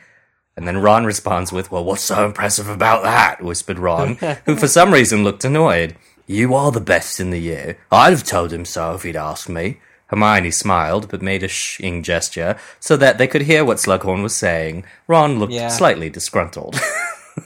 And 0.57 0.67
then 0.67 0.79
Ron 0.79 1.05
responds 1.05 1.53
with, 1.53 1.71
Well, 1.71 1.85
what's 1.85 2.03
so 2.03 2.25
impressive 2.25 2.67
about 2.67 3.03
that? 3.03 3.41
whispered 3.41 3.79
Ron, 3.79 4.15
who 4.45 4.57
for 4.57 4.67
some 4.67 4.91
reason 4.93 5.23
looked 5.23 5.45
annoyed. 5.45 5.95
You 6.27 6.53
are 6.55 6.71
the 6.71 6.81
best 6.81 7.19
in 7.21 7.29
the 7.31 7.39
year. 7.39 7.77
I'd 7.91 8.11
have 8.11 8.23
told 8.25 8.51
him 8.51 8.65
so 8.65 8.93
if 8.95 9.03
he'd 9.03 9.15
asked 9.15 9.47
me. 9.49 9.79
Hermione 10.07 10.51
smiled, 10.51 11.07
but 11.09 11.21
made 11.21 11.41
a 11.41 11.47
shing 11.47 12.03
gesture 12.03 12.57
so 12.81 12.97
that 12.97 13.17
they 13.17 13.27
could 13.27 13.43
hear 13.43 13.63
what 13.63 13.77
Slughorn 13.77 14.21
was 14.21 14.35
saying. 14.35 14.83
Ron 15.07 15.39
looked 15.39 15.53
Yeah. 15.53 15.69
slightly 15.69 16.09
disgruntled. 16.09 16.77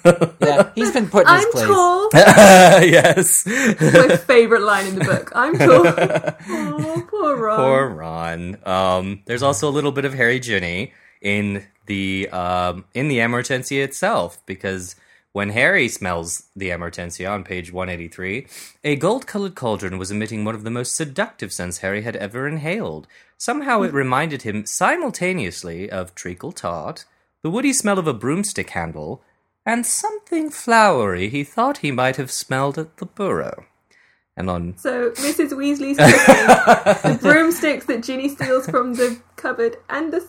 Yeah, 0.06 0.72
he's 0.76 0.92
been 0.92 1.10
put 1.10 1.28
in 1.28 1.36
his 1.36 1.46
I'm 1.46 1.52
place. 1.52 1.66
tall. 1.66 2.10
yes. 2.14 3.46
My 3.46 4.18
favorite 4.18 4.62
line 4.62 4.88
in 4.88 4.96
the 4.96 5.06
book. 5.06 5.32
I'm 5.36 5.58
tall. 5.58 5.84
oh, 6.50 7.08
poor 7.10 7.36
Ron. 7.38 7.58
Poor 7.58 7.90
Ron. 7.90 8.58
Um, 8.66 9.22
there's 9.26 9.44
also 9.44 9.68
a 9.68 9.72
little 9.72 9.92
bit 9.92 10.06
of 10.06 10.14
Harry 10.14 10.40
Ginny 10.40 10.94
in 11.22 11.66
the 11.88 12.30
um, 12.30 12.86
in 12.94 13.08
the 13.08 13.18
Amortentia 13.18 13.84
itself 13.84 14.44
because 14.46 14.96
when 15.36 15.50
Harry 15.50 15.90
smells 15.90 16.44
the 16.56 16.70
Amortentia 16.70 17.30
on 17.30 17.44
page 17.44 17.74
183, 17.74 18.48
a 18.86 18.96
gold-colored 18.96 19.54
cauldron 19.54 19.98
was 19.98 20.10
emitting 20.10 20.46
one 20.46 20.56
of 20.56 20.64
the 20.64 20.70
most 20.72 20.96
seductive 20.96 21.52
scents 21.52 21.80
Harry 21.80 22.04
had 22.04 22.16
ever 22.16 22.48
inhaled. 22.48 23.06
Somehow 23.38 23.82
it 23.82 23.92
reminded 23.92 24.44
him 24.44 24.66
simultaneously 24.66 25.92
of 25.92 26.16
treacle 26.16 26.54
tart, 26.54 27.04
the 27.42 27.50
woody 27.50 27.74
smell 27.74 28.00
of 28.00 28.08
a 28.08 28.14
broomstick 28.14 28.70
handle, 28.70 29.24
and 29.66 29.86
something 29.86 30.50
flowery 30.50 31.30
he 31.30 31.44
thought 31.44 31.78
he 31.80 31.92
might 31.92 32.16
have 32.18 32.32
smelled 32.32 32.78
at 32.78 32.98
the 32.98 33.06
burrow. 33.06 33.66
And 34.38 34.50
on 34.50 34.78
So 34.78 35.12
Mrs. 35.12 35.52
Weasley's 35.54 35.98
cooking 35.98 37.14
the 37.14 37.20
broomsticks 37.22 37.86
that 37.86 38.04
Ginny 38.04 38.28
steals 38.30 38.66
from 38.68 38.94
the 38.96 39.20
cupboard 39.38 39.78
and 39.90 40.12
the 40.12 40.28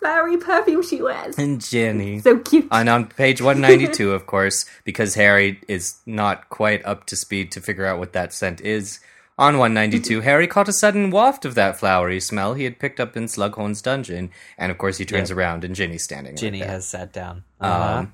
flowery 0.00 0.38
perfume 0.38 0.82
she 0.82 1.02
wears. 1.02 1.36
and 1.38 1.60
Ginny. 1.60 2.20
So 2.20 2.38
cute. 2.38 2.68
And 2.70 2.88
on 2.88 3.06
page 3.08 3.42
192, 3.42 4.12
of 4.12 4.26
course, 4.26 4.64
because 4.84 5.14
Harry 5.16 5.60
is 5.68 5.96
not 6.06 6.48
quite 6.48 6.84
up 6.86 7.04
to 7.06 7.16
speed 7.16 7.52
to 7.52 7.60
figure 7.60 7.84
out 7.84 7.98
what 7.98 8.14
that 8.14 8.32
scent 8.32 8.60
is, 8.62 9.00
on 9.38 9.58
192, 9.58 10.22
Harry 10.22 10.46
caught 10.46 10.66
a 10.68 10.72
sudden 10.72 11.10
waft 11.10 11.44
of 11.44 11.54
that 11.56 11.78
flowery 11.78 12.20
smell 12.20 12.54
he 12.54 12.64
had 12.64 12.78
picked 12.78 12.98
up 12.98 13.18
in 13.18 13.24
Slughorn's 13.26 13.82
dungeon. 13.82 14.30
And 14.56 14.72
of 14.72 14.78
course, 14.78 14.96
he 14.96 15.04
turns 15.04 15.30
around 15.30 15.62
and 15.62 15.74
Ginny's 15.74 16.04
standing 16.04 16.32
right 16.32 16.40
Ginny 16.40 16.60
there. 16.60 16.68
has 16.70 16.88
sat 16.88 17.12
down. 17.12 17.44
Uh-huh. 17.60 17.98
Um, 17.98 18.12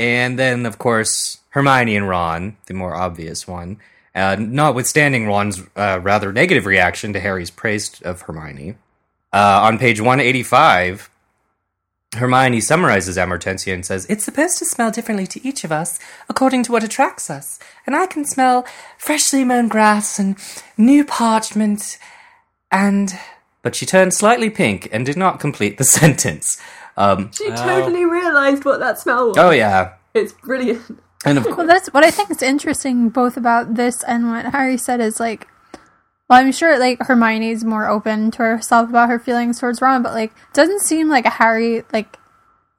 and 0.00 0.38
then, 0.38 0.64
of 0.64 0.78
course, 0.78 1.38
Hermione 1.50 1.94
and 1.94 2.08
Ron, 2.08 2.56
the 2.66 2.74
more 2.74 2.94
obvious 2.94 3.46
one, 3.46 3.78
uh, 4.14 4.34
notwithstanding 4.38 5.26
Ron's 5.26 5.62
uh, 5.76 6.00
rather 6.02 6.32
negative 6.32 6.64
reaction 6.64 7.12
to 7.12 7.20
Harry's 7.20 7.50
praise 7.50 8.00
of 8.00 8.22
Hermione. 8.22 8.76
Uh, 9.30 9.60
on 9.62 9.78
page 9.78 10.00
185, 10.00 11.10
Hermione 12.14 12.62
summarizes 12.62 13.18
Amortentia 13.18 13.74
and 13.74 13.84
says, 13.84 14.06
It's 14.08 14.24
supposed 14.24 14.58
to 14.58 14.64
smell 14.64 14.90
differently 14.90 15.26
to 15.26 15.46
each 15.46 15.64
of 15.64 15.70
us, 15.70 16.00
according 16.30 16.62
to 16.64 16.72
what 16.72 16.82
attracts 16.82 17.28
us. 17.28 17.58
And 17.86 17.94
I 17.94 18.06
can 18.06 18.24
smell 18.24 18.66
freshly 18.96 19.44
mown 19.44 19.68
grass 19.68 20.18
and 20.18 20.36
new 20.78 21.04
parchment 21.04 21.98
and. 22.72 23.12
But 23.62 23.76
she 23.76 23.84
turned 23.84 24.14
slightly 24.14 24.48
pink 24.48 24.88
and 24.90 25.04
did 25.04 25.18
not 25.18 25.40
complete 25.40 25.76
the 25.76 25.84
sentence. 26.00 26.58
Um, 26.96 27.30
she 27.32 27.48
totally 27.50 28.04
realised 28.04 28.64
what 28.64 28.80
that 28.80 28.98
smell 28.98 29.28
was. 29.28 29.38
oh, 29.38 29.50
yeah. 29.50 29.94
It's 30.14 30.32
brilliant. 30.32 31.00
And 31.24 31.38
of 31.38 31.44
Well, 31.46 31.66
that's 31.66 31.88
what 31.92 32.04
I 32.04 32.10
think 32.10 32.30
is 32.30 32.42
interesting 32.42 33.08
both 33.10 33.36
about 33.36 33.74
this 33.74 34.02
and 34.04 34.30
what 34.30 34.46
Harry 34.46 34.76
said 34.76 35.00
is 35.00 35.20
like, 35.20 35.46
well, 36.28 36.38
I'm 36.40 36.52
sure 36.52 36.78
like 36.78 36.98
Hermione's 37.00 37.64
more 37.64 37.88
open 37.88 38.30
to 38.32 38.38
herself 38.38 38.88
about 38.88 39.08
her 39.08 39.18
feelings 39.18 39.58
towards 39.60 39.82
Ron, 39.82 40.02
but 40.02 40.14
like, 40.14 40.32
doesn't 40.52 40.80
seem 40.80 41.08
like 41.08 41.26
Harry 41.26 41.82
like 41.92 42.16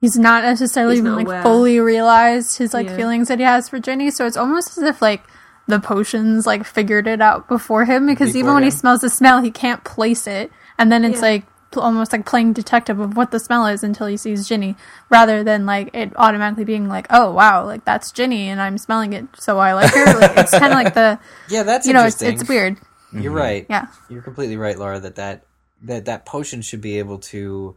he's 0.00 0.18
not 0.18 0.42
necessarily 0.42 0.94
He's 0.94 1.00
even 1.00 1.12
not 1.12 1.16
like 1.18 1.26
aware. 1.26 1.42
fully 1.42 1.78
realized 1.78 2.58
his 2.58 2.74
like 2.74 2.88
Yeah. 2.88 2.96
feelings 2.96 3.28
that 3.28 3.38
he 3.38 3.44
has 3.44 3.68
for 3.68 3.78
Ginny. 3.78 4.10
So 4.10 4.26
it's 4.26 4.36
almost 4.36 4.76
as 4.76 4.82
if 4.84 5.00
like 5.00 5.22
the 5.68 5.78
potions 5.78 6.44
like 6.46 6.64
figured 6.64 7.06
it 7.06 7.20
out 7.20 7.46
before 7.48 7.84
him 7.84 8.06
because 8.06 8.30
even 8.30 8.40
Before 8.46 8.54
when 8.54 8.62
he 8.64 8.70
smells 8.70 9.00
the 9.02 9.10
smell, 9.10 9.40
he 9.42 9.50
can't 9.52 9.84
place 9.84 10.26
it, 10.26 10.50
and 10.78 10.90
then 10.90 11.04
it's 11.04 11.16
Yeah. 11.20 11.28
like 11.28 11.44
pl- 11.44 11.51
almost 11.80 12.12
like 12.12 12.26
playing 12.26 12.52
detective 12.52 13.00
of 13.00 13.16
what 13.16 13.30
the 13.30 13.38
smell 13.38 13.66
is 13.66 13.82
until 13.82 14.06
he 14.06 14.16
sees 14.16 14.48
Ginny, 14.48 14.76
rather 15.10 15.42
than 15.42 15.66
like 15.66 15.90
it 15.94 16.12
automatically 16.16 16.64
being 16.64 16.88
like, 16.88 17.06
oh 17.10 17.32
wow, 17.32 17.64
like 17.64 17.84
that's 17.84 18.12
Ginny 18.12 18.48
and 18.48 18.60
I'm 18.60 18.78
smelling 18.78 19.12
it, 19.12 19.26
so 19.38 19.58
I 19.58 19.72
like 19.72 19.92
her. 19.92 20.20
Like, 20.20 20.36
it's 20.36 20.50
kind 20.50 20.72
of 20.72 20.78
like 20.78 20.94
the 20.94 21.18
yeah, 21.48 21.62
that's 21.62 21.86
you 21.86 21.92
know, 21.92 22.04
it's 22.04 22.22
it's 22.22 22.48
weird. 22.48 22.76
You're 23.12 23.32
right. 23.32 23.66
Yeah. 23.68 23.86
You're 24.08 24.22
completely 24.22 24.56
right, 24.56 24.78
Laura. 24.78 24.98
That 24.98 25.16
that 25.16 25.44
that 25.82 26.04
that 26.06 26.24
potion 26.26 26.62
should 26.62 26.80
be 26.80 26.98
able 26.98 27.18
to 27.18 27.76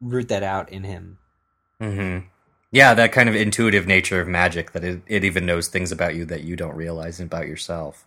root 0.00 0.28
that 0.28 0.42
out 0.42 0.70
in 0.70 0.84
him. 0.84 1.18
hmm 1.80 2.18
Yeah, 2.70 2.94
that 2.94 3.12
kind 3.12 3.28
of 3.28 3.34
intuitive 3.34 3.86
nature 3.86 4.20
of 4.20 4.28
magic 4.28 4.72
that 4.72 4.84
it, 4.84 5.02
it 5.06 5.24
even 5.24 5.46
knows 5.46 5.68
things 5.68 5.92
about 5.92 6.14
you 6.14 6.24
that 6.26 6.42
you 6.42 6.56
don't 6.56 6.74
realize 6.74 7.20
about 7.20 7.46
yourself. 7.46 8.06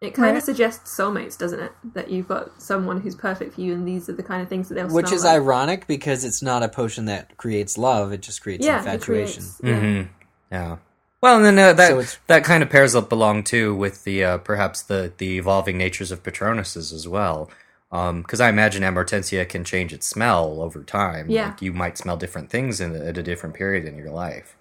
It 0.00 0.14
kind 0.14 0.28
Right. 0.28 0.36
of 0.38 0.42
suggests 0.42 0.96
soulmates, 0.96 1.36
doesn't 1.36 1.60
it? 1.60 1.72
That 1.92 2.10
you've 2.10 2.26
got 2.26 2.62
someone 2.62 3.02
who's 3.02 3.14
perfect 3.14 3.54
for 3.54 3.60
you, 3.60 3.74
and 3.74 3.86
these 3.86 4.08
are 4.08 4.14
the 4.14 4.22
kind 4.22 4.40
of 4.40 4.48
things 4.48 4.68
that 4.68 4.74
they'll. 4.76 4.88
Which 4.88 5.08
smell 5.08 5.16
is 5.18 5.24
like. 5.24 5.34
ironic 5.34 5.86
because 5.86 6.24
it's 6.24 6.40
not 6.40 6.62
a 6.62 6.68
potion 6.70 7.04
that 7.04 7.36
creates 7.36 7.76
love; 7.76 8.10
it 8.12 8.22
just 8.22 8.42
creates 8.42 8.64
yeah, 8.64 8.78
infatuation. 8.78 9.42
creates- 9.42 9.60
yeah. 9.62 9.78
hmm 9.80 10.02
Yeah. 10.50 10.76
Well, 11.20 11.36
and 11.36 11.44
then 11.44 11.58
uh, 11.58 11.74
that 11.74 12.06
So 12.06 12.18
that 12.28 12.44
kind 12.44 12.62
of 12.62 12.70
pairs 12.70 12.94
up 12.94 13.12
along 13.12 13.44
too 13.44 13.74
with 13.74 14.04
the 14.04 14.24
uh, 14.24 14.38
perhaps 14.38 14.80
the 14.82 15.12
the 15.18 15.36
evolving 15.36 15.76
natures 15.76 16.10
of 16.10 16.22
Patronuses 16.22 16.94
as 16.94 17.06
well. 17.06 17.50
Because 17.90 18.40
I 18.40 18.48
imagine 18.48 18.82
Amortentia 18.84 19.46
can 19.46 19.64
change 19.64 19.92
its 19.92 20.06
smell 20.06 20.62
over 20.62 20.82
time. 20.82 21.28
Yeah. 21.28 21.48
Like 21.48 21.60
you 21.60 21.72
might 21.74 21.98
smell 21.98 22.16
different 22.16 22.48
things 22.48 22.80
in, 22.80 22.94
at 22.96 23.18
a 23.18 23.22
different 23.22 23.54
period 23.54 23.84
in 23.84 23.96
your 23.98 24.10
life. 24.10 24.56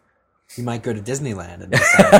You 0.57 0.63
might 0.63 0.81
go 0.81 0.91
to 0.91 0.99
Disneyland 0.99 1.61
and 1.61 1.71
decide, 1.71 2.11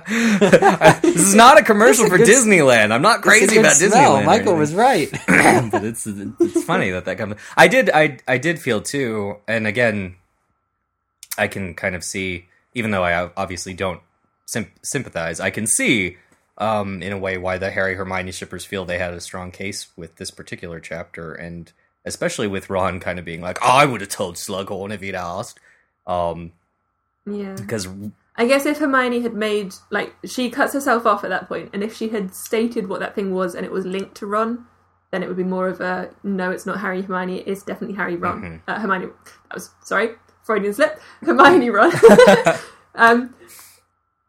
this 1.02 1.16
is 1.16 1.34
not 1.34 1.58
a 1.58 1.64
commercial 1.64 2.06
a 2.06 2.08
for 2.08 2.18
good- 2.18 2.28
Disneyland. 2.28 2.92
I'm 2.92 3.02
not 3.02 3.20
crazy 3.22 3.58
about 3.58 3.72
smell. 3.72 3.90
Disneyland. 4.16 4.24
Michael 4.26 4.54
was 4.54 4.74
right. 4.74 5.10
but 5.70 5.84
it's 5.84 6.06
it's 6.06 6.64
funny 6.64 6.90
that 6.90 7.04
that 7.06 7.18
comes. 7.18 7.34
I 7.56 7.66
did 7.68 7.90
I 7.90 8.18
I 8.28 8.38
did 8.38 8.60
feel 8.60 8.80
too, 8.80 9.36
and 9.48 9.66
again, 9.66 10.16
I 11.36 11.48
can 11.48 11.74
kind 11.74 11.94
of 11.96 12.04
see, 12.04 12.46
even 12.74 12.92
though 12.92 13.02
I 13.02 13.28
obviously 13.36 13.74
don't 13.74 14.00
symp- 14.46 14.78
sympathize, 14.82 15.40
I 15.40 15.50
can 15.50 15.66
see, 15.66 16.16
um, 16.58 17.02
in 17.02 17.12
a 17.12 17.18
way, 17.18 17.38
why 17.38 17.58
the 17.58 17.70
Harry 17.72 17.96
Hermione 17.96 18.30
shippers 18.32 18.64
feel 18.64 18.84
they 18.84 18.98
had 18.98 19.12
a 19.14 19.20
strong 19.20 19.50
case 19.50 19.88
with 19.96 20.14
this 20.16 20.30
particular 20.30 20.78
chapter, 20.78 21.34
and 21.34 21.72
especially 22.04 22.46
with 22.46 22.70
Ron 22.70 23.00
kind 23.00 23.18
of 23.18 23.24
being 23.24 23.40
like, 23.40 23.60
"I 23.62 23.84
would 23.84 24.00
have 24.00 24.10
told 24.10 24.36
Slughorn 24.36 24.92
if 24.94 25.00
he'd 25.00 25.16
asked," 25.16 25.58
um, 26.06 26.52
Yeah. 27.32 27.54
because 27.54 27.88
I 28.36 28.46
guess 28.46 28.66
if 28.66 28.78
Hermione 28.78 29.20
had 29.20 29.34
made 29.34 29.74
like 29.90 30.14
she 30.24 30.48
cuts 30.50 30.72
herself 30.72 31.06
off 31.06 31.24
at 31.24 31.30
that 31.30 31.48
point, 31.48 31.70
and 31.72 31.82
if 31.82 31.94
she 31.96 32.08
had 32.10 32.34
stated 32.34 32.88
what 32.88 33.00
that 33.00 33.14
thing 33.14 33.32
was 33.32 33.54
and 33.54 33.64
it 33.66 33.72
was 33.72 33.84
linked 33.84 34.14
to 34.16 34.26
Ron, 34.26 34.66
then 35.10 35.22
it 35.22 35.28
would 35.28 35.36
be 35.36 35.44
more 35.44 35.68
of 35.68 35.80
a 35.80 36.10
no, 36.22 36.50
it's 36.50 36.66
not 36.66 36.80
Harry 36.80 37.02
Hermione, 37.02 37.40
it's 37.40 37.62
definitely 37.62 37.96
Harry 37.96 38.16
Ron. 38.16 38.42
Mm-hmm. 38.42 38.56
Uh, 38.70 38.78
Hermione. 38.80 39.06
That 39.06 39.54
was 39.54 39.70
sorry, 39.82 40.10
Freudian 40.44 40.72
slip. 40.74 41.00
Hermione 41.22 41.70
Ron. 41.70 41.92
um, 42.94 43.34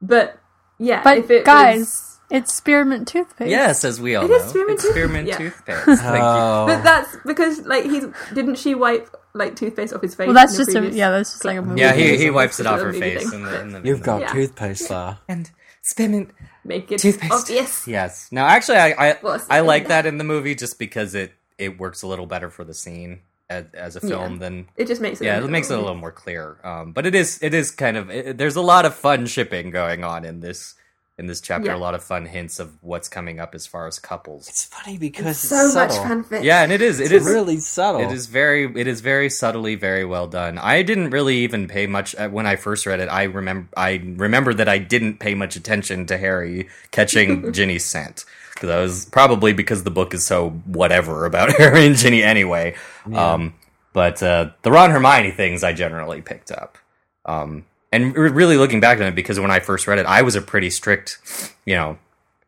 but 0.02 0.40
yeah, 0.80 1.04
But 1.04 1.18
if 1.20 1.30
it 1.30 1.46
guys, 1.46 1.80
was- 1.80 2.19
it's 2.32 2.54
spearmint 2.56 3.08
toothpaste. 3.08 3.50
yes, 3.50 3.84
as 3.84 4.00
we 4.00 4.16
all 4.16 4.26
It 4.26 4.30
know, 4.30 4.36
is 4.38 4.44
spearmint 4.50 4.72
it's 4.76 4.84
tooth- 4.84 4.92
spearmint 4.94 5.28
yeah. 5.28 5.38
toothpaste. 5.38 5.86
Thank 5.86 6.00
you. 6.02 6.22
Oh. 6.22 6.66
but 6.68 6.84
that's 6.84 7.16
because 7.26 7.60
like 7.66 7.84
he's 7.86 8.06
didn't 8.34 8.56
she 8.56 8.76
wipe 8.76 9.10
like 9.34 9.56
toothpaste 9.56 9.94
off 9.94 10.02
his 10.02 10.16
face? 10.16 10.26
Well, 10.28 10.34
that's 10.36 10.54
in 10.54 10.58
the 10.60 10.66
just 10.66 10.76
a 10.76 10.80
previous- 10.80 10.96
yeah, 10.98 11.10
that's 11.12 11.32
just 11.34 11.46
like 11.46 11.58
a 11.58 11.62
movie. 11.62 11.82
Yeah, 11.82 11.94
he, 11.94 12.18
he 12.18 12.30
wipes 12.30 12.60
it 12.60 12.66
off 12.68 12.80
her 12.82 12.94
face. 12.94 13.32
In 13.32 13.44
the, 13.44 13.62
in 13.62 13.72
the, 13.72 13.82
You've 13.84 14.02
got 14.04 14.22
Yeah. 14.22 14.34
toothpaste 14.34 14.90
there. 14.90 15.18
and 15.28 15.50
spearmint 15.82 16.32
make 16.64 16.92
it 16.92 17.00
Toothpaste. 17.00 17.32
obvious. 17.34 17.88
Yes. 17.88 18.28
Now, 18.32 18.46
actually, 18.48 18.78
I 18.78 18.90
I, 19.12 19.18
Well, 19.24 19.42
I 19.50 19.62
like 19.62 19.88
that 19.88 20.06
in 20.06 20.18
the 20.18 20.24
movie 20.24 20.56
just 20.56 20.78
because 20.80 21.16
it 21.16 21.34
it 21.58 21.80
works 21.80 22.02
a 22.04 22.08
little 22.08 22.26
better 22.26 22.50
for 22.50 22.64
the 22.64 22.74
scene 22.74 23.20
as, 23.50 23.66
as 23.74 23.96
a 23.96 24.00
film 24.02 24.34
Yeah. 24.34 24.40
than 24.40 24.68
It 24.76 24.88
just 24.88 25.02
makes 25.02 25.22
it. 25.22 25.26
yeah, 25.26 25.44
it 25.44 25.50
makes 25.50 25.70
it 25.70 25.74
a 25.74 25.82
little 25.82 25.96
more 25.96 26.12
clear. 26.12 26.58
Um, 26.64 26.92
but 26.94 27.06
it 27.06 27.16
is 27.16 27.40
it 27.42 27.54
is 27.54 27.72
kind 27.72 27.98
of 27.98 28.10
it, 28.12 28.38
there's 28.38 28.56
a 28.56 28.62
lot 28.62 28.86
of 28.86 28.94
fun 28.96 29.26
shipping 29.26 29.72
going 29.72 30.04
on 30.04 30.26
in 30.26 30.40
this 30.42 30.76
in 31.20 31.28
this 31.28 31.42
chapter. 31.42 31.68
Yeah. 31.68 31.76
A 31.76 31.78
lot 31.78 31.94
of 31.94 32.02
fun 32.02 32.26
hints 32.26 32.60
of 32.60 32.82
what's 32.82 33.10
coming 33.10 33.40
up 33.40 33.54
as 33.54 33.68
far 33.68 33.88
as 33.88 34.00
couples. 34.00 34.48
It's 34.48 34.64
funny 34.64 34.98
because 34.98 35.28
it's, 35.28 35.50
so 35.50 35.74
much 35.74 35.92
subtle. 35.92 36.24
fanfic. 36.24 36.44
Yeah, 36.44 36.64
and 36.64 36.72
it 36.72 36.82
is 36.82 37.02
it 37.02 37.12
It's 37.12 37.26
is 37.26 37.32
really 37.32 37.58
subtle. 37.58 38.02
It 38.02 38.12
is 38.12 38.28
very, 38.28 38.72
it 38.80 38.88
is 38.88 39.02
very 39.02 39.30
subtly, 39.30 39.76
very 39.76 40.06
well 40.06 40.28
done. 40.28 40.58
I 40.58 40.82
didn't 40.82 41.10
really 41.10 41.40
even 41.40 41.68
pay 41.68 41.88
much 41.88 42.16
uh, 42.16 42.30
when 42.30 42.48
I 42.48 42.56
first 42.56 42.86
read 42.86 43.02
it. 43.02 43.10
I 43.10 43.24
remember, 43.24 43.68
I 43.76 44.02
remember 44.16 44.54
that 44.54 44.70
I 44.70 44.78
didn't 44.78 45.20
pay 45.20 45.36
much 45.36 45.58
attention 45.58 46.06
to 46.08 46.18
Harry 46.18 46.70
catching 46.92 47.52
Ginny's 47.54 47.86
scent 47.86 48.24
because 48.54 48.70
I 48.70 48.80
was 48.80 49.06
probably 49.06 49.52
because 49.52 49.84
the 49.84 49.92
book 49.92 50.14
is 50.14 50.26
so 50.26 50.52
whatever 50.66 51.26
about 51.26 51.52
Harry 51.58 51.86
and 51.86 51.98
Ginny 51.98 52.24
anyway. 52.24 52.76
Um, 53.14 53.56
but 53.92 54.24
uh, 54.24 54.52
the 54.62 54.72
Ron 54.72 54.92
Hermione 54.92 55.32
things 55.32 55.64
I 55.66 55.74
generally 55.74 56.22
picked 56.22 56.52
up. 56.52 56.78
Um, 57.26 57.66
and 57.92 58.16
really 58.16 58.58
looking 58.58 58.80
back 58.80 59.00
on 59.00 59.06
it, 59.08 59.16
because 59.16 59.40
when 59.40 59.52
I 59.52 59.60
first 59.60 59.88
read 59.88 60.00
it, 60.00 60.06
I 60.06 60.22
was 60.22 60.36
a 60.36 60.42
pretty 60.42 60.70
strict, 60.70 61.18
you 61.66 61.76
know, 61.76 61.98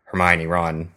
Hermione, 0.05 0.45
Ron. 0.47 0.91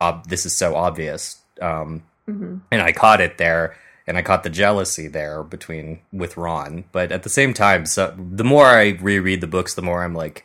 Ob- 0.00 0.28
this 0.28 0.46
is 0.46 0.56
so 0.56 0.74
obvious. 0.76 1.36
Um, 1.60 2.02
and 2.26 2.80
I 2.80 2.92
caught 2.92 3.20
it 3.20 3.38
there, 3.38 3.76
and 4.06 4.16
I 4.16 4.22
caught 4.22 4.44
the 4.44 4.50
jealousy 4.50 5.08
there 5.08 5.42
between 5.42 5.98
with 6.12 6.36
Ron. 6.36 6.84
But 6.92 7.10
at 7.12 7.24
the 7.24 7.28
same 7.28 7.52
time, 7.52 7.84
so 7.86 8.14
the 8.16 8.44
more 8.44 8.66
I 8.66 8.90
reread 9.00 9.40
the 9.40 9.46
books, 9.48 9.74
the 9.74 9.82
more 9.82 10.04
I'm 10.04 10.14
like, 10.14 10.44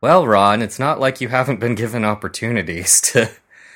well, 0.00 0.26
Ron, 0.26 0.60
it's 0.60 0.78
not 0.80 0.98
like 0.98 1.20
you 1.20 1.28
haven't 1.28 1.60
been 1.60 1.76
given 1.76 2.04
opportunities 2.04 3.00
to, 3.12 3.30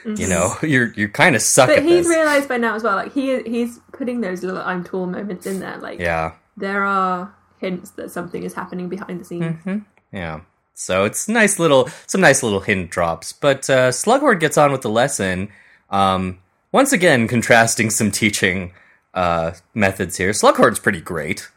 you 0.04 0.26
know, 0.28 0.54
you're 0.62 0.92
you're 0.94 1.08
kind 1.08 1.36
of 1.36 1.42
suck 1.42 1.68
But 1.68 1.82
he's 1.84 2.06
this. 2.08 2.16
realised 2.16 2.48
by 2.48 2.56
now 2.58 2.74
as 2.74 2.82
well. 2.82 2.96
Like 2.96 3.12
he 3.14 3.40
he's 3.44 3.78
putting 3.92 4.20
those 4.20 4.42
little 4.42 4.60
"I'm 4.60 4.82
tall" 4.84 5.06
moments 5.06 5.46
in 5.46 5.60
there. 5.60 5.78
Like 5.78 6.00
yeah, 6.00 6.32
there 6.56 6.84
are 6.84 7.32
hints 7.64 7.90
that 7.92 8.10
something 8.10 8.42
is 8.42 8.54
happening 8.54 8.88
behind 8.88 9.20
the 9.20 9.24
scenes. 9.24 9.82
yeah. 10.12 10.40
So 10.74 11.04
it's 11.04 11.28
nice 11.28 11.58
little, 11.58 11.88
some 12.06 12.20
nice 12.20 12.42
little 12.42 12.60
hint 12.60 12.90
drops. 12.90 13.32
But 13.32 13.68
uh, 13.70 13.90
Slughorn 13.90 14.40
gets 14.40 14.58
on 14.58 14.72
with 14.72 14.82
the 14.82 14.90
lesson. 14.90 15.48
Um, 15.90 16.38
once 16.72 16.92
again, 16.92 17.28
contrasting 17.28 17.90
some 17.90 18.10
teaching 18.10 18.72
uh, 19.14 19.52
methods 19.74 20.16
here. 20.16 20.30
Slughorn's 20.32 20.80
pretty 20.80 21.00
great. 21.00 21.48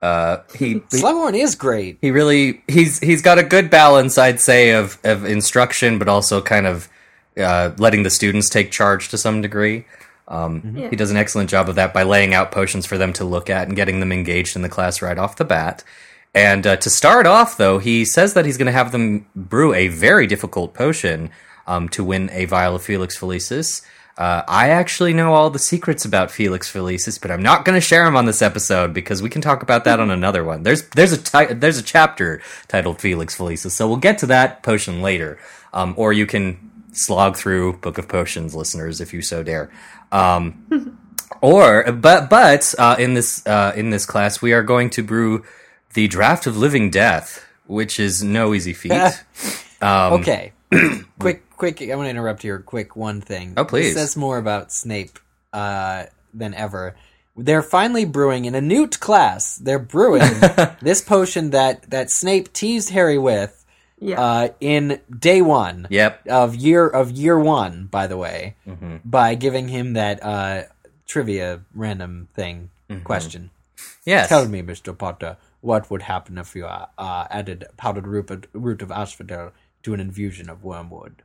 Uh, 0.00 0.38
he 0.56 0.74
Slughorn 0.90 1.34
is 1.38 1.54
great. 1.54 1.98
he 2.00 2.10
really 2.10 2.62
he's 2.66 2.98
he's 2.98 3.22
got 3.22 3.38
a 3.38 3.42
good 3.44 3.70
balance 3.70 4.18
i'd 4.18 4.40
say 4.40 4.72
of 4.72 4.98
of 5.04 5.24
instruction 5.24 5.96
but 5.96 6.08
also 6.08 6.42
kind 6.42 6.66
of 6.66 6.88
uh, 7.36 7.70
letting 7.78 8.02
the 8.02 8.10
students 8.10 8.48
take 8.48 8.72
charge 8.72 9.08
to 9.10 9.16
some 9.16 9.40
degree 9.40 9.84
um, 10.32 10.74
Yeah. 10.76 10.88
he 10.90 10.96
does 10.96 11.10
an 11.12 11.16
excellent 11.16 11.48
job 11.50 11.68
of 11.68 11.76
that 11.76 11.92
by 11.94 12.02
laying 12.02 12.34
out 12.34 12.50
potions 12.50 12.86
for 12.86 12.98
them 12.98 13.12
to 13.14 13.24
look 13.24 13.48
at 13.48 13.68
and 13.68 13.76
getting 13.76 14.00
them 14.00 14.10
engaged 14.10 14.56
in 14.56 14.62
the 14.62 14.68
class 14.68 15.00
right 15.00 15.18
off 15.18 15.36
the 15.36 15.44
bat 15.44 15.84
and 16.34 16.66
uh, 16.66 16.76
to 16.76 16.88
start 16.90 17.26
off 17.26 17.56
though 17.56 17.78
he 17.78 18.04
says 18.04 18.32
that 18.34 18.44
he's 18.46 18.56
going 18.56 18.66
to 18.66 18.72
have 18.72 18.90
them 18.92 19.26
brew 19.36 19.72
a 19.74 19.86
very 19.88 20.26
difficult 20.26 20.72
potion 20.74 21.30
um, 21.66 21.88
to 21.90 22.02
win 22.02 22.28
a 22.32 22.46
vial 22.46 22.74
of 22.74 22.82
felix 22.82 23.16
felicis 23.18 23.82
uh, 24.18 24.42
I 24.46 24.68
actually 24.68 25.14
know 25.14 25.32
all 25.32 25.48
the 25.48 25.58
secrets 25.58 26.04
about 26.04 26.30
Felix 26.30 26.70
Felicis, 26.70 27.18
but 27.18 27.30
I'm 27.30 27.42
not 27.42 27.64
going 27.64 27.76
to 27.76 27.80
share 27.80 28.04
them 28.04 28.14
on 28.14 28.26
this 28.26 28.42
episode 28.42 28.92
because 28.92 29.22
we 29.22 29.30
can 29.30 29.40
talk 29.40 29.62
about 29.62 29.84
that 29.84 30.00
on 30.00 30.10
another 30.18 30.44
one. 30.44 30.64
There's 30.64 30.86
there's 30.90 31.12
a 31.12 31.16
ti- 31.16 31.54
there's 31.54 31.78
a 31.78 31.82
chapter 31.82 32.42
titled 32.68 33.00
Felix 33.00 33.34
Felicis, 33.34 33.70
so 33.70 33.88
we'll 33.88 33.96
get 33.96 34.18
to 34.18 34.26
that 34.26 34.62
potion 34.62 35.00
later. 35.00 35.38
Um, 35.72 35.94
or 35.96 36.12
you 36.12 36.26
can 36.26 36.58
slog 36.92 37.36
through 37.38 37.78
Book 37.78 37.96
of 37.96 38.06
Potions, 38.06 38.54
listeners, 38.54 39.00
if 39.00 39.14
you 39.14 39.22
so 39.22 39.42
dare. 39.42 39.70
Um, 40.12 40.98
or 41.40 41.90
but 41.90 42.30
but 42.30 42.74
uh, 42.78 42.96
in 42.98 43.14
this 43.14 43.44
uh, 43.46 43.72
in 43.74 43.90
this 43.90 44.06
class, 44.06 44.40
we 44.40 44.52
are 44.52 44.62
going 44.62 44.90
to 44.90 45.02
brew 45.02 45.44
the 45.94 46.06
Draught 46.08 46.46
of 46.46 46.56
Living 46.56 46.90
Death, 46.90 47.44
which 47.66 47.98
is 47.98 48.22
no 48.22 48.54
easy 48.54 48.72
feat. 48.72 48.92
Um, 49.82 50.12
Okay. 50.20 50.52
quick, 51.18 51.50
quick. 51.50 51.82
I 51.82 51.96
want 51.96 52.06
to 52.06 52.10
interrupt 52.10 52.42
here. 52.42 52.60
Quick, 52.60 52.94
one 52.94 53.20
thing. 53.20 53.54
Oh, 53.56 53.64
please. 53.64 53.94
This 53.94 54.10
says 54.12 54.16
more 54.16 54.38
about 54.38 54.70
Snape 54.70 55.18
uh, 55.52 56.04
than 56.32 56.54
ever. 56.54 56.94
They're 57.36 57.64
finally 57.64 58.04
brewing 58.04 58.44
in 58.44 58.54
a 58.54 58.60
NEWT 58.60 59.00
class. 59.00 59.56
They're 59.56 59.80
brewing 59.80 60.22
this 60.82 61.02
potion 61.02 61.50
that 61.50 61.90
that 61.90 62.10
Snape 62.10 62.52
teased 62.52 62.90
Harry 62.90 63.18
with 63.18 63.61
Yeah, 64.02 64.20
uh, 64.20 64.48
in 64.60 65.00
day 65.08 65.42
one 65.42 65.86
Yep. 65.90 66.26
of 66.28 66.56
year 66.56 66.88
of 66.88 67.10
year 67.12 67.38
one. 67.38 67.86
By 67.86 68.06
the 68.08 68.16
way, 68.16 68.56
Mm-hmm. 68.66 68.96
by 69.04 69.34
giving 69.36 69.68
him 69.68 69.92
that 69.94 70.22
uh, 70.22 70.62
trivia 71.06 71.60
random 71.74 72.28
thing 72.34 72.70
Mm-hmm. 72.90 73.04
question. 73.04 73.50
Yes. 74.04 74.28
Tell 74.28 74.46
me, 74.48 74.60
Mister 74.62 74.92
Potter, 74.92 75.36
what 75.60 75.88
would 75.90 76.02
happen 76.02 76.36
if 76.36 76.54
you 76.56 76.66
uh, 76.66 76.86
uh, 76.98 77.26
added 77.30 77.64
powdered 77.76 78.06
root 78.06 78.30
of, 78.30 78.44
root 78.52 78.82
of 78.82 78.90
asphodel 78.90 79.52
to 79.84 79.94
an 79.94 80.00
infusion 80.00 80.50
of 80.50 80.64
wormwood? 80.64 81.22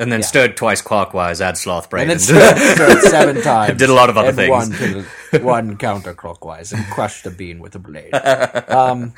and 0.00 0.12
then 0.12 0.22
stirred 0.22 0.56
twice 0.56 0.80
clockwise, 0.80 1.40
add 1.40 1.56
sloth 1.58 1.90
brain. 1.90 2.02
And 2.02 2.10
then 2.12 2.18
stirred, 2.20 2.56
stirred 2.56 3.00
seven 3.02 3.42
times. 3.52 3.78
Did 3.78 3.90
a 3.90 3.94
lot 3.94 4.08
of 4.10 4.16
other 4.16 4.28
and 4.28 4.36
things. 4.36 4.50
One, 4.50 4.70
to 4.70 5.04
the, 5.32 5.40
one 5.42 5.76
counterclockwise 5.76 6.72
and 6.72 6.84
crushed 6.86 7.24
the 7.24 7.30
bean 7.32 7.58
with 7.58 7.74
a 7.74 7.80
blade. 7.80 8.12
Um, 8.68 9.14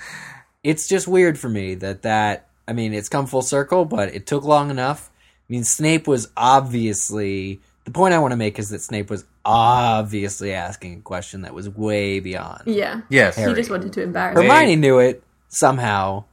it's 0.62 0.88
just 0.88 1.06
weird 1.08 1.38
for 1.38 1.48
me 1.48 1.74
that 1.76 2.02
that. 2.02 2.46
I 2.71 2.73
mean, 2.73 2.95
it's 2.95 3.09
come 3.09 3.27
full 3.27 3.43
circle, 3.43 3.85
but 3.85 4.14
it 4.14 4.29
took 4.29 4.45
long 4.45 4.71
enough. 4.71 5.11
I 5.12 5.47
mean, 5.49 5.64
Snape 5.64 6.07
was 6.07 6.29
obviously. 6.37 7.61
The 7.85 7.91
point 7.91 8.14
I 8.14 8.21
want 8.21 8.31
to 8.31 8.37
make 8.37 8.61
is 8.61 8.68
that 8.71 8.81
Snape 8.81 9.11
was 9.11 9.25
obviously 9.45 10.55
asking 10.55 10.99
a 10.99 11.01
question 11.01 11.43
that 11.43 11.53
was 11.53 11.68
way 11.68 12.21
beyond. 12.21 12.62
yeah. 12.66 13.01
yes. 13.09 13.37
He 13.37 13.53
just 13.55 13.71
wanted 13.71 13.93
to 13.95 14.03
embarrass. 14.03 14.37
Wait. 14.37 14.45
him. 14.45 14.51
Hermione 14.51 14.77
knew 14.77 15.01
it 15.01 15.25
somehow, 15.49 16.25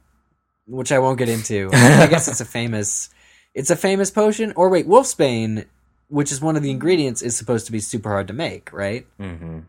which 0.68 0.92
I 0.92 1.00
won't 1.00 1.18
get 1.18 1.28
into. 1.28 1.70
I 1.72 2.06
guess 2.06 2.28
it's 2.28 2.40
a 2.40 2.44
famous, 2.44 3.10
it's 3.52 3.70
a 3.70 3.76
famous 3.76 4.12
potion. 4.12 4.52
Or 4.54 4.68
wait, 4.68 4.86
Wolfsbane, 4.86 5.64
which 6.06 6.30
is 6.30 6.40
one 6.40 6.56
of 6.56 6.62
the 6.62 6.70
ingredients, 6.70 7.20
is 7.20 7.36
supposed 7.36 7.66
to 7.66 7.72
be 7.72 7.80
super 7.80 8.10
hard 8.10 8.28
to 8.28 8.34
make, 8.34 8.72
right? 8.72 9.08
Mm-hmm. 9.18 9.60